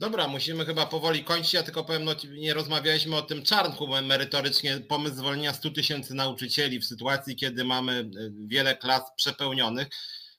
Dobra, 0.00 0.28
musimy 0.28 0.66
chyba 0.66 0.86
powoli 0.86 1.24
kończyć. 1.24 1.54
Ja 1.54 1.62
tylko 1.62 1.84
powiem, 1.84 2.04
no 2.04 2.14
nie 2.30 2.54
rozmawialiśmy 2.54 3.16
o 3.16 3.22
tym 3.22 3.42
czarnku, 3.42 3.88
bo 3.88 4.02
merytorycznie 4.02 4.80
pomysł 4.80 5.16
zwolnienia 5.16 5.52
100 5.52 5.70
tysięcy 5.70 6.14
nauczycieli 6.14 6.80
w 6.80 6.84
sytuacji, 6.84 7.36
kiedy 7.36 7.64
mamy 7.64 7.92
e, 7.92 8.06
wiele 8.46 8.76
klas 8.76 9.02
przepełnionych, 9.16 9.88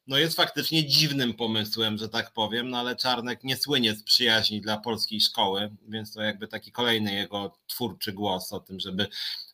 no 0.07 0.17
jest 0.17 0.35
faktycznie 0.35 0.85
dziwnym 0.85 1.33
pomysłem, 1.33 1.97
że 1.97 2.09
tak 2.09 2.33
powiem, 2.33 2.69
no 2.69 2.77
ale 2.77 2.95
Czarnek 2.95 3.43
nie 3.43 3.57
słynie 3.57 3.95
z 3.95 4.03
przyjaźni 4.03 4.61
dla 4.61 4.77
polskiej 4.77 5.21
szkoły, 5.21 5.75
więc 5.87 6.13
to 6.13 6.21
jakby 6.21 6.47
taki 6.47 6.71
kolejny 6.71 7.13
jego 7.13 7.57
twórczy 7.67 8.13
głos 8.13 8.53
o 8.53 8.59
tym, 8.59 8.79
żeby, 8.79 9.07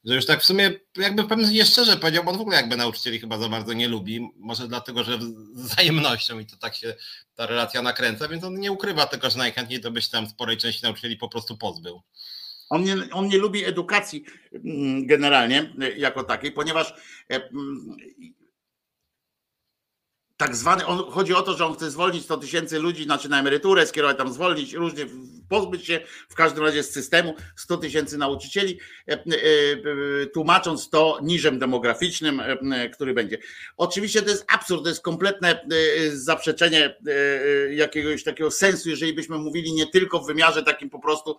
że 0.05 0.15
już 0.15 0.25
tak 0.25 0.41
w 0.41 0.45
sumie 0.45 0.71
jakby 0.97 1.23
w 1.23 1.27
pewnym 1.27 1.65
szczerze 1.65 1.97
powiedział, 1.97 2.23
bo 2.23 2.31
on 2.31 2.37
w 2.37 2.41
ogóle 2.41 2.57
jakby 2.57 2.77
nauczycieli 2.77 3.19
chyba 3.19 3.37
za 3.37 3.49
bardzo 3.49 3.73
nie 3.73 3.87
lubi, 3.87 4.29
może 4.35 4.67
dlatego, 4.67 5.03
że 5.03 5.19
wzajemnością 5.53 6.39
i 6.39 6.45
to 6.45 6.57
tak 6.57 6.75
się 6.75 6.95
ta 7.35 7.45
relacja 7.45 7.81
nakręca, 7.81 8.27
więc 8.27 8.43
on 8.43 8.59
nie 8.59 8.71
ukrywa 8.71 9.05
tego, 9.05 9.29
że 9.29 9.37
najchętniej 9.37 9.79
to 9.79 9.91
byś 9.91 10.09
tam 10.09 10.29
sporej 10.29 10.57
części 10.57 10.83
nauczycieli 10.83 11.17
po 11.17 11.29
prostu 11.29 11.57
pozbył. 11.57 12.01
On 12.69 12.83
nie, 12.83 12.95
on 13.11 13.27
nie 13.27 13.37
lubi 13.37 13.65
edukacji 13.65 14.23
mm, 14.53 15.07
generalnie 15.07 15.73
jako 15.97 16.23
takiej, 16.23 16.51
ponieważ 16.51 16.93
e, 17.29 17.35
mm, 17.35 17.97
tak 20.38 20.55
zwany, 20.55 20.85
on, 20.85 21.11
chodzi 21.11 21.34
o 21.34 21.41
to, 21.41 21.57
że 21.57 21.65
on 21.65 21.73
chce 21.73 21.91
zwolnić 21.91 22.23
100 22.23 22.38
tysięcy 22.38 22.80
ludzi, 22.80 23.03
znaczy 23.03 23.30
na 23.30 23.39
emeryturę, 23.39 23.88
skierować 23.88 24.18
tam, 24.18 24.34
zwolnić, 24.34 24.73
różnie 24.73 25.05
pozbyć 25.49 25.85
się 25.85 25.99
w 26.29 26.35
każdym 26.35 26.63
razie 26.63 26.83
z 26.83 26.91
systemu 26.91 27.35
100 27.55 27.77
tysięcy 27.77 28.17
nauczycieli, 28.17 28.79
e, 29.07 29.11
e, 29.11 29.17
e, 29.17 30.25
tłumacząc 30.25 30.89
to 30.89 31.19
niżem 31.23 31.59
demograficznym, 31.59 32.41
który 32.93 33.13
będzie. 33.13 33.37
Oczywiście 33.77 34.21
to 34.21 34.29
jest 34.29 34.45
absurd, 34.47 34.83
to 34.83 34.89
jest 34.89 35.01
kompletne 35.01 35.65
zaprzeczenie 36.13 36.95
jakiegoś 37.69 38.23
takiego 38.23 38.51
sensu, 38.51 38.89
jeżeli 38.89 39.13
byśmy 39.13 39.37
mówili 39.37 39.73
nie 39.73 39.87
tylko 39.87 40.19
w 40.19 40.27
wymiarze 40.27 40.63
takim 40.63 40.89
po 40.89 40.99
prostu 40.99 41.37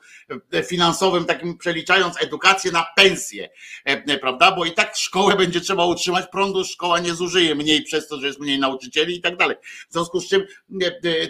finansowym, 0.65 1.25
takim 1.25 1.59
przeliczając 1.59 2.23
edukację 2.23 2.73
na 2.73 2.87
pensję, 2.97 3.49
prawda? 4.21 4.53
Bo 4.53 4.65
i 4.65 4.73
tak 4.73 4.97
szkołę 4.97 5.37
będzie 5.37 5.61
trzeba 5.61 5.87
utrzymać, 5.87 6.27
prądu 6.33 6.65
szkoła 6.65 7.01
nie 7.01 7.15
zużyje 7.15 7.55
mniej 7.55 7.83
przez 7.83 8.09
to, 8.09 8.21
że 8.21 8.27
jest 8.27 8.41
mniej 8.41 8.59
nauczycieli 8.59 9.17
i 9.17 9.21
tak 9.21 9.37
dalej. 9.37 9.57
W 9.89 9.93
związku 9.93 10.21
z 10.21 10.29
czym 10.29 10.47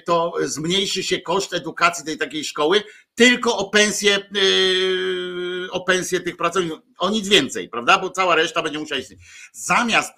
to 0.05 0.35
zmniejszy 0.43 1.03
się 1.03 1.21
koszt 1.21 1.55
edukacji 1.55 2.05
tej 2.05 2.19
takiej 2.19 2.45
szkoły 2.45 2.68
tylko 3.15 3.57
o 3.57 3.71
pensję, 3.71 4.17
e, 4.17 5.71
o 5.71 5.81
pensję 5.81 6.21
tych 6.21 6.37
pracowników, 6.37 6.79
o 6.99 7.11
nic 7.11 7.29
więcej, 7.29 7.69
prawda? 7.69 7.99
Bo 7.99 8.11
cała 8.11 8.35
reszta 8.35 8.63
będzie 8.63 8.79
musiała 8.79 9.01
istnieć. 9.01 9.21
Zamiast 9.53 10.15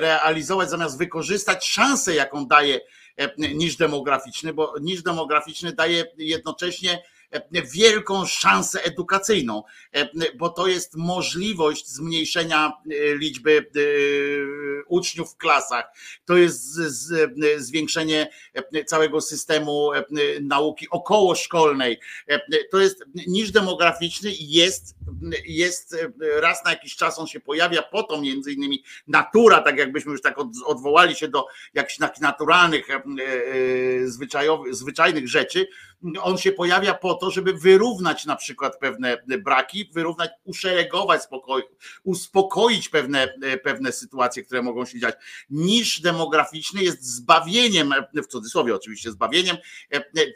realizować, 0.00 0.70
zamiast 0.70 0.98
wykorzystać 0.98 1.66
szansę, 1.66 2.14
jaką 2.14 2.46
daje 2.46 2.80
niż 3.38 3.76
demograficzny, 3.76 4.52
bo 4.52 4.74
niż 4.80 5.02
demograficzny 5.02 5.72
daje 5.72 6.04
jednocześnie 6.18 7.02
wielką 7.74 8.26
szansę 8.26 8.84
edukacyjną, 8.84 9.62
bo 10.36 10.48
to 10.48 10.66
jest 10.66 10.96
możliwość 10.96 11.88
zmniejszenia 11.88 12.72
e, 12.90 13.16
liczby 13.16 13.58
e, 13.58 13.80
uczniów 14.88 15.32
w 15.32 15.36
klasach, 15.36 15.84
to 16.24 16.36
jest 16.36 16.74
zwiększenie 17.56 18.30
całego 18.86 19.20
systemu 19.20 19.90
nauki 20.40 20.86
okołoszkolnej. 20.90 22.00
To 22.70 22.80
jest 22.80 23.04
niż 23.26 23.50
demograficzny 23.50 24.30
jest, 24.40 24.94
jest 25.46 25.96
raz 26.20 26.64
na 26.64 26.70
jakiś 26.70 26.96
czas 26.96 27.18
on 27.18 27.26
się 27.26 27.40
pojawia, 27.40 27.82
po 27.82 28.02
to 28.02 28.20
między 28.20 28.52
innymi 28.52 28.84
natura, 29.06 29.62
tak 29.62 29.78
jakbyśmy 29.78 30.12
już 30.12 30.22
tak 30.22 30.36
odwołali 30.66 31.14
się 31.14 31.28
do 31.28 31.46
jakichś 31.74 31.98
naturalnych, 32.20 32.90
e, 32.90 33.00
zwyczajowych, 34.04 34.74
zwyczajnych 34.74 35.28
rzeczy, 35.28 35.66
on 36.22 36.38
się 36.38 36.52
pojawia 36.52 36.94
po 36.94 37.14
to, 37.14 37.30
żeby 37.30 37.52
wyrównać 37.52 38.26
na 38.26 38.36
przykład 38.36 38.78
pewne 38.78 39.22
braki, 39.38 39.90
wyrównać, 39.92 40.30
uszeregować, 40.44 41.22
uspokoić 42.04 42.88
pewne, 42.88 43.34
pewne 43.64 43.92
sytuacje, 43.92 44.42
które 44.42 44.62
mogą 44.62 44.84
się 44.84 44.98
dziać. 44.98 45.14
Niż 45.50 46.00
demograficzny 46.00 46.82
jest 46.82 47.04
zbawieniem, 47.04 47.94
w 48.14 48.26
cudzysłowie 48.26 48.74
oczywiście, 48.74 49.10
zbawieniem 49.10 49.56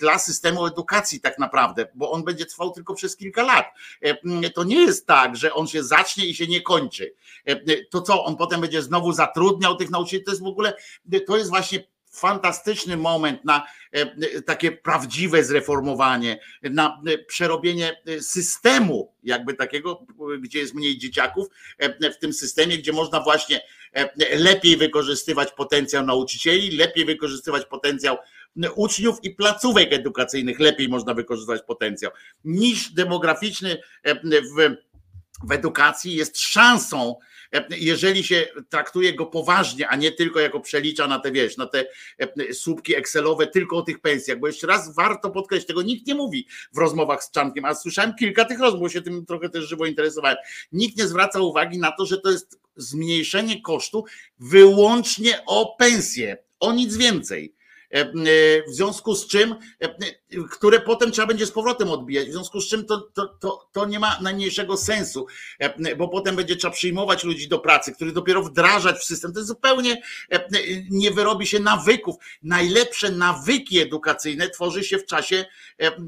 dla 0.01 0.19
systemu 0.19 0.67
edukacji 0.67 1.21
tak 1.21 1.39
naprawdę, 1.39 1.87
bo 1.95 2.11
on 2.11 2.25
będzie 2.25 2.47
trwał 2.47 2.71
tylko 2.71 2.95
przez 2.95 3.17
kilka 3.17 3.43
lat. 3.43 3.67
To 4.55 4.65
nie 4.65 4.83
jest 4.83 5.07
tak, 5.07 5.37
że 5.37 5.55
on 5.55 5.67
się 5.67 5.85
zacznie 5.85 6.27
i 6.27 6.35
się 6.35 6.47
nie 6.47 6.61
kończy. 6.61 7.15
To 7.91 8.03
co, 8.03 8.25
on 8.25 8.37
potem 8.37 8.61
będzie 8.61 8.83
znowu 8.83 9.13
zatrudniał 9.13 9.77
tych 9.77 9.91
nauczycieli, 9.91 10.25
to 10.25 10.31
jest 10.31 10.43
w 10.43 10.47
ogóle, 10.47 10.77
to 11.27 11.37
jest 11.37 11.51
właśnie 11.51 11.96
fantastyczny 12.17 12.97
moment 12.97 13.45
na 13.45 13.67
e, 13.93 14.43
takie 14.43 14.73
prawdziwe 14.73 15.45
zreformowanie, 15.45 16.39
na 16.63 17.03
e, 17.07 17.19
przerobienie 17.19 18.03
e, 18.07 18.21
systemu, 18.21 19.13
jakby 19.23 19.55
takiego, 19.55 20.07
gdzie 20.41 20.59
jest 20.59 20.75
mniej 20.75 20.99
dzieciaków, 20.99 21.47
w 22.15 22.19
tym 22.19 22.33
systemie, 22.33 22.79
gdzie 22.79 22.93
można 22.93 23.21
właśnie 23.21 23.61
lepiej 24.37 24.77
wykorzystywać 24.77 25.53
potencjał 25.53 26.07
nauczycieli, 26.07 26.77
lepiej 26.77 27.05
wykorzystywać 27.05 27.65
potencjał 27.65 28.17
uczniów 28.75 29.19
i 29.23 29.31
placówek 29.31 29.93
edukacyjnych, 29.93 30.61
lepiej 30.61 30.89
można 30.89 31.15
wykorzystywać 31.15 31.63
potencjał. 31.63 32.13
Niż 32.45 32.91
demograficzny 32.91 33.79
w, 34.25 34.77
w 35.49 35.53
edukacji 35.53 36.15
jest 36.15 36.41
szansą 36.41 37.17
jeżeli 37.71 38.25
się 38.25 38.47
traktuje 38.69 39.15
go 39.15 39.27
poważnie, 39.27 39.89
a 39.89 39.97
nie 39.97 40.13
tylko 40.13 40.41
jako 40.41 40.61
przelicza 40.61 41.07
na 41.07 41.19
te, 41.19 41.33
wiesz, 41.33 41.57
na 41.57 41.67
te 41.67 41.87
e, 42.19 42.55
słupki 42.55 42.97
Excelowe, 42.97 43.47
tylko 43.47 43.77
o 43.77 43.83
tych 43.83 44.01
pensjach, 44.01 44.39
bo 44.39 44.47
jeszcze 44.47 44.67
raz 44.67 44.95
warto 44.95 45.31
podkreślić, 45.31 45.69
tego 45.69 45.83
nikt 45.83 46.07
nie 46.07 46.15
mówi 46.15 46.47
w 46.73 46.79
rozmowach 46.79 47.25
z 47.25 47.31
Czankiem, 47.31 47.65
a 47.65 47.75
słyszałem 47.75 48.15
kilka 48.15 48.45
tych 48.45 48.61
rozmów, 48.61 48.93
się 48.93 49.03
tym 49.03 49.27
trochę 49.27 49.49
też 49.49 49.65
żywo 49.65 49.87
interesowałem. 49.87 50.37
Nikt 50.73 50.99
nie 50.99 51.07
zwraca 51.07 51.41
uwagi 51.41 51.79
na 51.79 51.93
to, 51.93 52.07
że 52.07 52.21
to 52.21 52.31
jest 52.31 52.61
zmniejszenie 52.77 53.63
kosztu 53.63 54.05
wyłącznie 54.39 55.43
o 55.47 55.77
pensję, 55.79 56.37
o 56.61 56.73
nic 56.73 56.97
więcej. 56.97 57.56
E, 57.95 58.01
e, 58.01 58.13
w 58.69 58.75
związku 58.75 59.15
z 59.15 59.27
czym, 59.27 59.55
e, 59.81 59.95
które 60.51 60.81
potem 60.81 61.13
trzeba 61.13 61.27
będzie 61.27 61.47
z 61.47 61.53
powrotem 61.53 61.91
odbijać, 61.91 62.29
w 62.29 62.33
związku 62.33 62.61
z 62.61 62.69
czym 62.69 62.85
to, 62.85 63.01
to, 63.01 63.27
to, 63.27 63.69
to 63.73 63.87
nie 63.87 63.99
ma 63.99 64.19
najmniejszego 64.21 64.77
sensu, 64.77 65.27
bo 65.99 66.09
potem 66.09 66.37
będzie 66.37 66.57
trzeba 66.57 66.75
przyjmować 66.75 67.25
ludzi 67.25 67.49
do 67.49 67.59
pracy, 67.59 67.93
których 67.93 68.13
dopiero 68.15 68.43
wdrażać 68.43 68.97
w 68.99 69.05
system. 69.05 69.33
To 69.33 69.45
zupełnie 69.45 70.03
nie 70.91 71.11
wyrobi 71.11 71.47
się 71.47 71.61
nawyków. 71.61 72.17
Najlepsze 72.43 73.11
nawyki 73.11 73.79
edukacyjne 73.79 74.51
tworzy 74.51 74.85
się 74.85 74.99
w 74.99 75.07
czasie, 75.07 75.45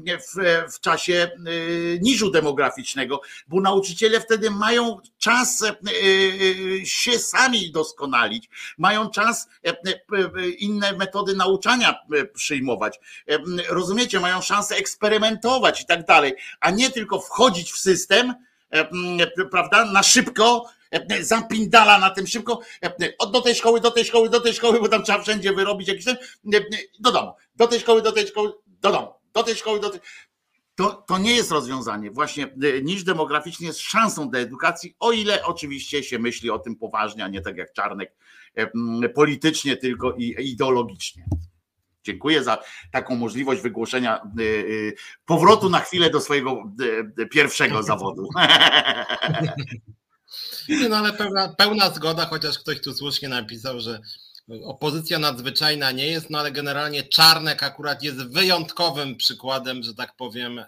w, 0.05 0.63
w 0.73 0.79
czasie 0.79 1.31
niżu 2.01 2.31
demograficznego, 2.31 3.21
bo 3.47 3.61
nauczyciele 3.61 4.21
wtedy 4.21 4.51
mają 4.51 4.97
czas 5.17 5.63
się 6.83 7.19
sami 7.19 7.71
doskonalić, 7.71 8.49
mają 8.77 9.09
czas 9.09 9.49
inne 10.59 10.93
metody 10.93 11.35
nauczania 11.35 11.68
E, 11.69 12.25
przyjmować. 12.25 12.99
E, 13.27 13.39
rozumiecie, 13.69 14.19
mają 14.19 14.41
szansę 14.41 14.75
eksperymentować 14.75 15.81
i 15.81 15.85
tak 15.85 16.05
dalej, 16.05 16.33
a 16.59 16.71
nie 16.71 16.89
tylko 16.89 17.19
wchodzić 17.19 17.71
w 17.71 17.77
system, 17.77 18.33
e, 18.69 19.45
prawda, 19.51 19.85
na 19.85 20.03
szybko, 20.03 20.65
zapindala 21.21 21.99
na 21.99 22.09
tym 22.09 22.27
szybko, 22.27 22.59
do 23.31 23.41
tej 23.41 23.55
szkoły, 23.55 23.81
do 23.81 23.91
tej 23.91 24.05
szkoły, 24.05 24.29
do 24.29 24.39
tej 24.39 24.53
szkoły, 24.53 24.79
bo 24.79 24.87
tam 24.87 25.03
trzeba 25.03 25.21
wszędzie 25.21 25.53
wyrobić 25.53 25.87
jakiś 25.87 26.05
ten, 26.05 26.17
do 26.99 27.11
domu, 27.11 27.33
do 27.55 27.67
tej 27.67 27.79
szkoły, 27.79 28.01
do 28.01 28.11
tej 28.11 28.27
szkoły, 28.27 28.53
do 28.67 28.91
domu, 28.91 29.13
do 29.33 29.43
tej 29.43 29.55
szkoły, 29.55 29.79
do 29.79 29.89
tej... 29.89 29.99
To, 30.75 31.03
to 31.07 31.17
nie 31.17 31.35
jest 31.35 31.51
rozwiązanie. 31.51 32.11
Właśnie 32.11 32.55
niż 32.83 33.03
demograficznie 33.03 33.67
jest 33.67 33.79
szansą 33.79 34.29
dla 34.29 34.39
edukacji, 34.39 34.95
o 34.99 35.11
ile 35.11 35.45
oczywiście 35.45 36.03
się 36.03 36.19
myśli 36.19 36.49
o 36.49 36.59
tym 36.59 36.75
poważnie, 36.75 37.23
a 37.23 37.27
nie 37.27 37.41
tak 37.41 37.57
jak 37.57 37.73
Czarnek, 37.73 38.15
politycznie 39.15 39.77
tylko 39.77 40.11
i 40.17 40.35
ideologicznie. 40.39 41.25
Dziękuję 42.09 42.43
za 42.43 42.57
taką 42.91 43.15
możliwość 43.15 43.61
wygłoszenia 43.61 44.21
y, 44.39 44.43
y, 44.43 44.95
powrotu 45.25 45.69
na 45.69 45.79
chwilę 45.79 46.09
do 46.09 46.21
swojego 46.21 46.63
y, 47.19 47.27
pierwszego 47.27 47.83
zawodu. 47.83 48.27
No 50.89 50.97
ale 50.97 51.13
pełna, 51.13 51.55
pełna 51.57 51.89
zgoda, 51.89 52.25
chociaż 52.25 52.59
ktoś 52.59 52.81
tu 52.81 52.93
słusznie 52.93 53.29
napisał, 53.29 53.79
że 53.79 53.99
opozycja 54.63 55.19
nadzwyczajna 55.19 55.91
nie 55.91 56.07
jest, 56.07 56.29
no 56.29 56.39
ale 56.39 56.51
generalnie 56.51 57.03
Czarnek 57.03 57.63
akurat 57.63 58.03
jest 58.03 58.33
wyjątkowym 58.33 59.15
przykładem, 59.15 59.83
że 59.83 59.93
tak 59.93 60.15
powiem, 60.15 60.61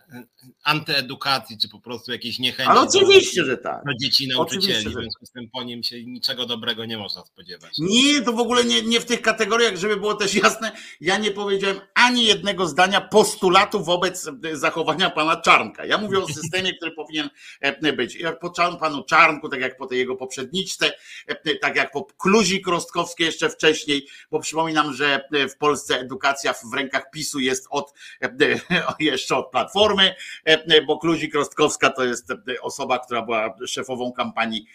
antyedukacji, 0.64 1.58
czy 1.58 1.70
po 1.70 1.80
prostu 1.80 2.12
jakiejś 2.12 2.40
niechęci. 2.40 2.72
Ale 2.72 2.82
oczywiście, 2.82 3.41
do, 3.41 3.48
że 3.48 3.58
tak. 3.58 3.84
Do 3.86 3.94
dzieci 3.94 4.28
nauczycieli, 4.28 4.90
w 4.90 4.91
związku 4.91 5.26
z 5.26 5.32
tym 5.32 5.49
po 5.53 5.64
nim 5.64 5.84
się 5.84 6.03
niczego 6.03 6.45
dobrego 6.45 6.86
nie 6.86 6.98
można 6.98 7.26
spodziewać. 7.26 7.74
Nie, 7.80 8.22
to 8.22 8.34
w 8.34 8.40
ogóle 8.40 8.66
nie, 8.66 8.82
nie 8.82 8.99
w 8.99 9.06
tych 9.06 9.22
kategoriach, 9.22 9.78
żeby 9.78 9.98
było 9.98 10.14
też 10.14 10.36
jasne, 10.36 10.72
ja 11.02 11.18
nie 11.18 11.32
powiedziałem 11.32 11.82
ani 11.94 12.26
jednego 12.26 12.68
zdania 12.68 13.02
postulatu 13.02 13.84
wobec 13.84 14.30
zachowania 14.53 15.10
pana 15.10 15.41
Czarnka. 15.41 15.86
Ja 15.86 15.98
mówię 15.98 16.20
o 16.20 16.28
systemie, 16.28 16.74
który 16.74 16.91
powinien 16.91 17.30
e, 17.62 17.94
być. 17.94 18.16
Jak 18.16 18.40
po 18.40 18.78
panu 18.80 19.03
Czarnku, 19.03 19.49
tak 19.49 19.62
jak 19.62 19.78
po 19.78 19.88
tej 19.88 19.98
jego 19.98 20.16
poprzedniczce, 20.16 20.94
e, 21.28 21.56
tak 21.56 21.76
jak 21.76 21.91
po 21.91 22.03
Kluzi 22.03 22.62
Krostkowskiej 22.62 23.26
jeszcze 23.26 23.49
wcześniej, 23.49 23.70
bo 24.31 24.39
przypominam, 24.39 24.93
że 24.93 25.23
e, 25.31 25.48
w 25.48 25.57
Polsce 25.57 25.99
edukacja 25.99 26.53
w 26.53 26.73
rękach 26.73 27.11
PiSu 27.11 27.39
jest 27.39 27.68
od 27.69 27.93
jeszcze 28.99 29.35
od 29.35 29.52
Platformy, 29.52 30.15
bo 30.88 30.98
Kluzik 30.98 31.35
Rostkowska 31.35 31.89
to 31.89 32.03
jest 32.06 32.27
osoba, 32.61 32.99
która 32.99 33.22
była 33.22 33.56
szefową 33.68 34.14
kampanii 34.14 34.68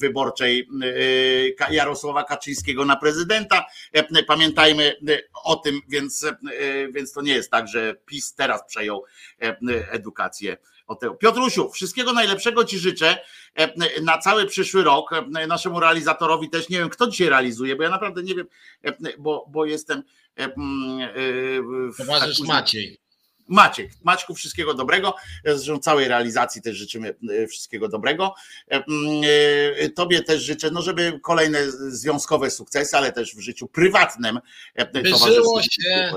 wyborczej 0.00 0.68
Jarosława 1.70 2.24
Kaczyńskiego 2.24 2.84
na 2.84 2.96
prezydenta. 2.96 3.66
Pamiętajmy 4.26 4.96
o 5.44 5.56
tym, 5.56 5.80
więc, 5.88 6.26
więc 6.92 7.12
to 7.12 7.22
nie 7.22 7.32
jest 7.32 7.50
tak, 7.50 7.68
że 7.68 7.94
PiS 8.06 8.34
teraz 8.34 8.66
przejął 8.66 9.04
edukację 9.90 10.56
Piotrusiu, 11.18 11.70
wszystkiego 11.70 12.12
najlepszego 12.12 12.64
Ci 12.64 12.78
życzę 12.78 13.18
na 14.02 14.18
cały 14.18 14.46
przyszły 14.46 14.84
rok. 14.84 15.10
Naszemu 15.48 15.80
realizatorowi 15.80 16.50
też 16.50 16.68
nie 16.68 16.78
wiem, 16.78 16.88
kto 16.88 17.06
dzisiaj 17.06 17.28
realizuje, 17.28 17.76
bo 17.76 17.82
ja 17.82 17.90
naprawdę 17.90 18.22
nie 18.22 18.34
wiem, 18.34 18.46
bo, 19.18 19.46
bo 19.50 19.64
jestem. 19.64 20.02
Towarzysz 21.96 22.40
Maciej. 22.40 23.00
Maciek, 23.50 23.90
Maćku, 24.04 24.34
wszystkiego 24.34 24.74
dobrego. 24.74 25.14
Zresztą 25.44 25.78
całej 25.78 26.08
realizacji 26.08 26.62
też 26.62 26.76
życzymy 26.76 27.14
e, 27.30 27.46
wszystkiego 27.46 27.88
dobrego. 27.88 28.34
E, 28.70 28.84
e, 29.76 29.88
tobie 29.88 30.22
też 30.22 30.42
życzę, 30.42 30.70
no 30.70 30.82
żeby 30.82 31.20
kolejne 31.22 31.70
związkowe 31.70 32.50
sukcesy, 32.50 32.96
ale 32.96 33.12
też 33.12 33.34
w 33.34 33.40
życiu 33.40 33.68
prywatnym. 33.68 34.40
By 34.92 35.08
żyło 35.08 35.62
się, 35.62 36.12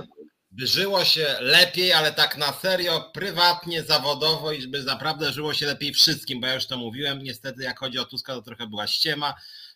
by 0.53 0.67
żyło 0.67 1.05
się 1.05 1.35
lepiej, 1.39 1.93
ale 1.93 2.13
tak 2.13 2.37
na 2.37 2.53
serio, 2.53 3.11
prywatnie, 3.13 3.83
zawodowo 3.83 4.51
i 4.51 4.61
żeby 4.61 4.83
naprawdę 4.83 5.31
żyło 5.31 5.53
się 5.53 5.65
lepiej 5.65 5.93
wszystkim, 5.93 6.41
bo 6.41 6.47
ja 6.47 6.53
już 6.53 6.65
to 6.65 6.77
mówiłem, 6.77 7.23
niestety 7.23 7.63
jak 7.63 7.79
chodzi 7.79 7.99
o 7.99 8.05
Tuska 8.05 8.33
to 8.33 8.41
trochę 8.41 8.67
była 8.67 8.87
ściema, 8.87 9.33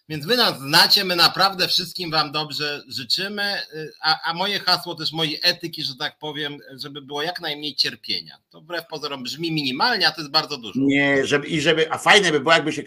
więc 0.09 0.25
wy 0.25 0.37
nas 0.37 0.59
znacie, 0.59 1.03
my 1.03 1.15
naprawdę 1.15 1.67
wszystkim 1.67 2.11
wam 2.11 2.31
dobrze 2.31 2.83
życzymy, 2.87 3.61
y, 3.73 3.91
a, 4.01 4.29
a, 4.29 4.33
moje 4.33 4.59
hasło 4.59 4.95
też 4.95 5.11
mojej 5.11 5.39
etyki, 5.43 5.83
że 5.83 5.95
tak 5.95 6.19
powiem, 6.19 6.57
żeby 6.83 7.01
było 7.01 7.23
jak 7.23 7.41
najmniej 7.41 7.75
cierpienia. 7.75 8.37
To 8.49 8.61
wbrew 8.61 8.87
pozorom 8.87 9.23
brzmi 9.23 9.51
minimalnie, 9.51 10.07
a 10.07 10.11
to 10.11 10.21
jest 10.21 10.31
bardzo 10.31 10.57
dużo. 10.57 10.79
Nie, 10.79 11.25
żeby, 11.25 11.47
i 11.47 11.61
żeby, 11.61 11.91
a 11.91 11.97
fajne 11.97 12.31
by 12.31 12.39
było, 12.39 12.53
jakby 12.53 12.73
się 12.73 12.83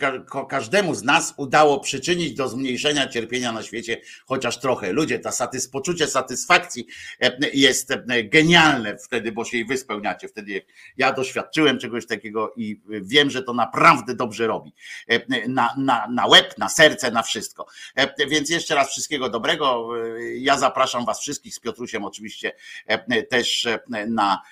każdemu 0.48 0.94
z 0.94 1.02
nas 1.02 1.34
udało 1.36 1.80
przyczynić 1.80 2.34
do 2.34 2.48
zmniejszenia 2.48 3.08
cierpienia 3.08 3.52
na 3.52 3.62
świecie 3.62 4.00
chociaż 4.26 4.60
trochę. 4.60 4.92
Ludzie, 4.92 5.18
ta 5.18 5.32
satys, 5.32 5.68
poczucie 5.68 6.06
satysfakcji 6.06 6.86
e, 7.20 7.36
jest 7.54 7.90
e, 7.90 8.24
genialne 8.24 8.98
wtedy, 8.98 9.32
bo 9.32 9.44
się 9.44 9.56
jej 9.56 9.66
wyspełniacie. 9.66 10.28
Wtedy 10.28 10.62
ja 10.96 11.12
doświadczyłem 11.12 11.78
czegoś 11.78 12.06
takiego 12.06 12.52
i 12.56 12.80
wiem, 12.88 13.30
że 13.30 13.42
to 13.42 13.52
naprawdę 13.52 14.14
dobrze 14.14 14.46
robi. 14.46 14.72
E, 15.08 15.48
na, 15.48 15.74
na, 15.78 16.06
na 16.08 16.26
łeb, 16.26 16.58
na 16.58 16.68
serce, 16.68 17.09
na 17.10 17.22
wszystko. 17.22 17.66
E, 17.94 18.26
więc 18.28 18.50
jeszcze 18.50 18.74
raz 18.74 18.90
wszystkiego 18.90 19.28
dobrego. 19.28 19.90
E, 20.18 20.36
ja 20.36 20.58
zapraszam 20.58 21.04
Was 21.06 21.20
wszystkich 21.20 21.54
z 21.54 21.60
Piotrusiem 21.60 22.04
oczywiście 22.04 22.52
e, 22.86 23.22
też 23.22 23.68
na 24.08 24.42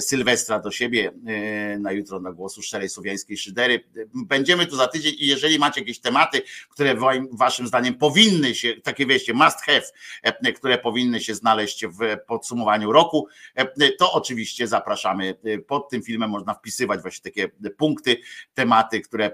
Sylwestra 0.00 0.58
do 0.58 0.70
siebie, 0.70 1.12
na 1.78 1.92
jutro 1.92 2.20
na 2.20 2.32
głosu 2.32 2.62
Szczerej 2.62 2.88
Słowiańskiej 2.88 3.36
Szydery. 3.36 3.84
Będziemy 4.14 4.66
tu 4.66 4.76
za 4.76 4.86
tydzień 4.86 5.14
i 5.18 5.26
jeżeli 5.26 5.58
macie 5.58 5.80
jakieś 5.80 6.00
tematy, 6.00 6.42
które 6.68 6.96
Waszym 7.32 7.66
zdaniem 7.66 7.94
powinny 7.94 8.54
się, 8.54 8.74
takie 8.82 9.06
wiecie, 9.06 9.34
must 9.34 9.58
have, 9.60 9.82
które 10.56 10.78
powinny 10.78 11.20
się 11.20 11.34
znaleźć 11.34 11.86
w 11.86 11.98
podsumowaniu 12.26 12.92
roku, 12.92 13.28
to 13.98 14.12
oczywiście 14.12 14.66
zapraszamy. 14.66 15.34
Pod 15.66 15.88
tym 15.90 16.02
filmem 16.02 16.30
można 16.30 16.54
wpisywać 16.54 17.02
właśnie 17.02 17.22
takie 17.22 17.48
punkty, 17.78 18.16
tematy, 18.54 19.00
które 19.00 19.30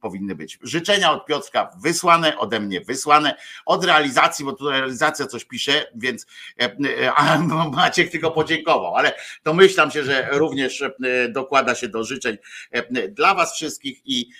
powinny 0.00 0.34
być. 0.34 0.58
Życzenia 0.62 1.12
od 1.12 1.26
Piotrka 1.26 1.70
wysłane 1.82 2.09
wysłane, 2.10 2.38
ode 2.38 2.60
mnie 2.60 2.80
wysłane, 2.80 3.34
od 3.66 3.84
realizacji, 3.84 4.44
bo 4.44 4.52
tu 4.52 4.70
realizacja 4.70 5.26
coś 5.26 5.44
pisze, 5.44 5.86
więc 5.94 6.26
e, 6.60 6.64
e, 6.64 7.12
a 7.12 7.38
Maciek 7.68 8.10
tylko 8.10 8.30
podziękował, 8.30 8.96
ale 8.96 9.14
domyślam 9.44 9.90
się, 9.90 10.04
że 10.04 10.28
również 10.32 10.82
e, 10.82 10.92
dokłada 11.28 11.74
się 11.74 11.88
do 11.88 12.04
życzeń 12.04 12.36
dla 13.08 13.34
Was 13.34 13.54
wszystkich 13.54 14.00
i 14.04 14.30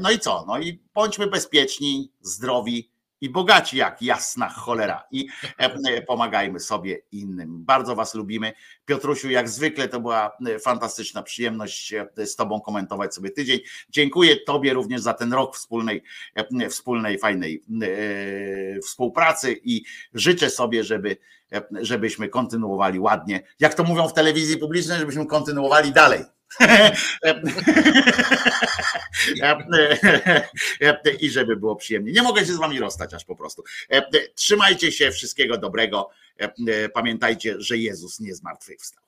no 0.00 0.10
i 0.10 0.18
co? 0.18 0.44
No 0.48 0.58
i 0.58 0.80
bądźmy 0.94 1.26
bezpieczni, 1.26 2.12
zdrowi, 2.20 2.91
i 3.22 3.30
bogaci 3.30 3.76
jak 3.76 4.02
jasna 4.02 4.48
cholera. 4.48 5.04
I 5.10 5.26
e, 5.58 6.02
pomagajmy 6.02 6.60
sobie 6.60 7.02
innym. 7.12 7.64
Bardzo 7.64 7.96
Was 7.96 8.14
lubimy. 8.14 8.52
Piotrusiu, 8.84 9.30
jak 9.30 9.48
zwykle 9.48 9.88
to 9.88 10.00
była 10.00 10.32
e, 10.46 10.58
fantastyczna 10.58 11.22
przyjemność 11.22 11.92
e, 11.92 12.26
z 12.26 12.36
Tobą 12.36 12.60
komentować 12.60 13.14
sobie 13.14 13.30
tydzień. 13.30 13.60
Dziękuję 13.90 14.36
Tobie 14.36 14.72
również 14.72 15.00
za 15.00 15.14
ten 15.14 15.32
rok 15.32 15.56
wspólnej, 15.56 16.02
wspólnej 16.70 17.18
fajnej 17.18 17.62
współpracy 18.82 19.60
i 19.64 19.82
życzę 20.14 20.50
sobie, 20.50 20.84
żeby 20.84 21.16
żebyśmy 21.72 22.28
kontynuowali 22.28 23.00
ładnie. 23.00 23.42
Jak 23.60 23.74
to 23.74 23.84
mówią 23.84 24.08
w 24.08 24.12
telewizji 24.12 24.56
publicznej, 24.56 24.98
żebyśmy 24.98 25.26
kontynuowali 25.26 25.92
dalej. 25.92 26.24
I 31.20 31.30
żeby 31.30 31.56
było 31.56 31.76
przyjemnie. 31.76 32.12
Nie 32.12 32.22
mogę 32.22 32.46
się 32.46 32.52
z 32.52 32.56
wami 32.56 32.80
rozstać 32.80 33.14
aż 33.14 33.24
po 33.24 33.36
prostu. 33.36 33.64
Trzymajcie 34.34 34.92
się, 34.92 35.10
wszystkiego 35.10 35.58
dobrego. 35.58 36.10
Pamiętajcie, 36.94 37.54
że 37.58 37.78
Jezus 37.78 38.20
nie 38.20 38.34
zmartwychwstał. 38.34 39.04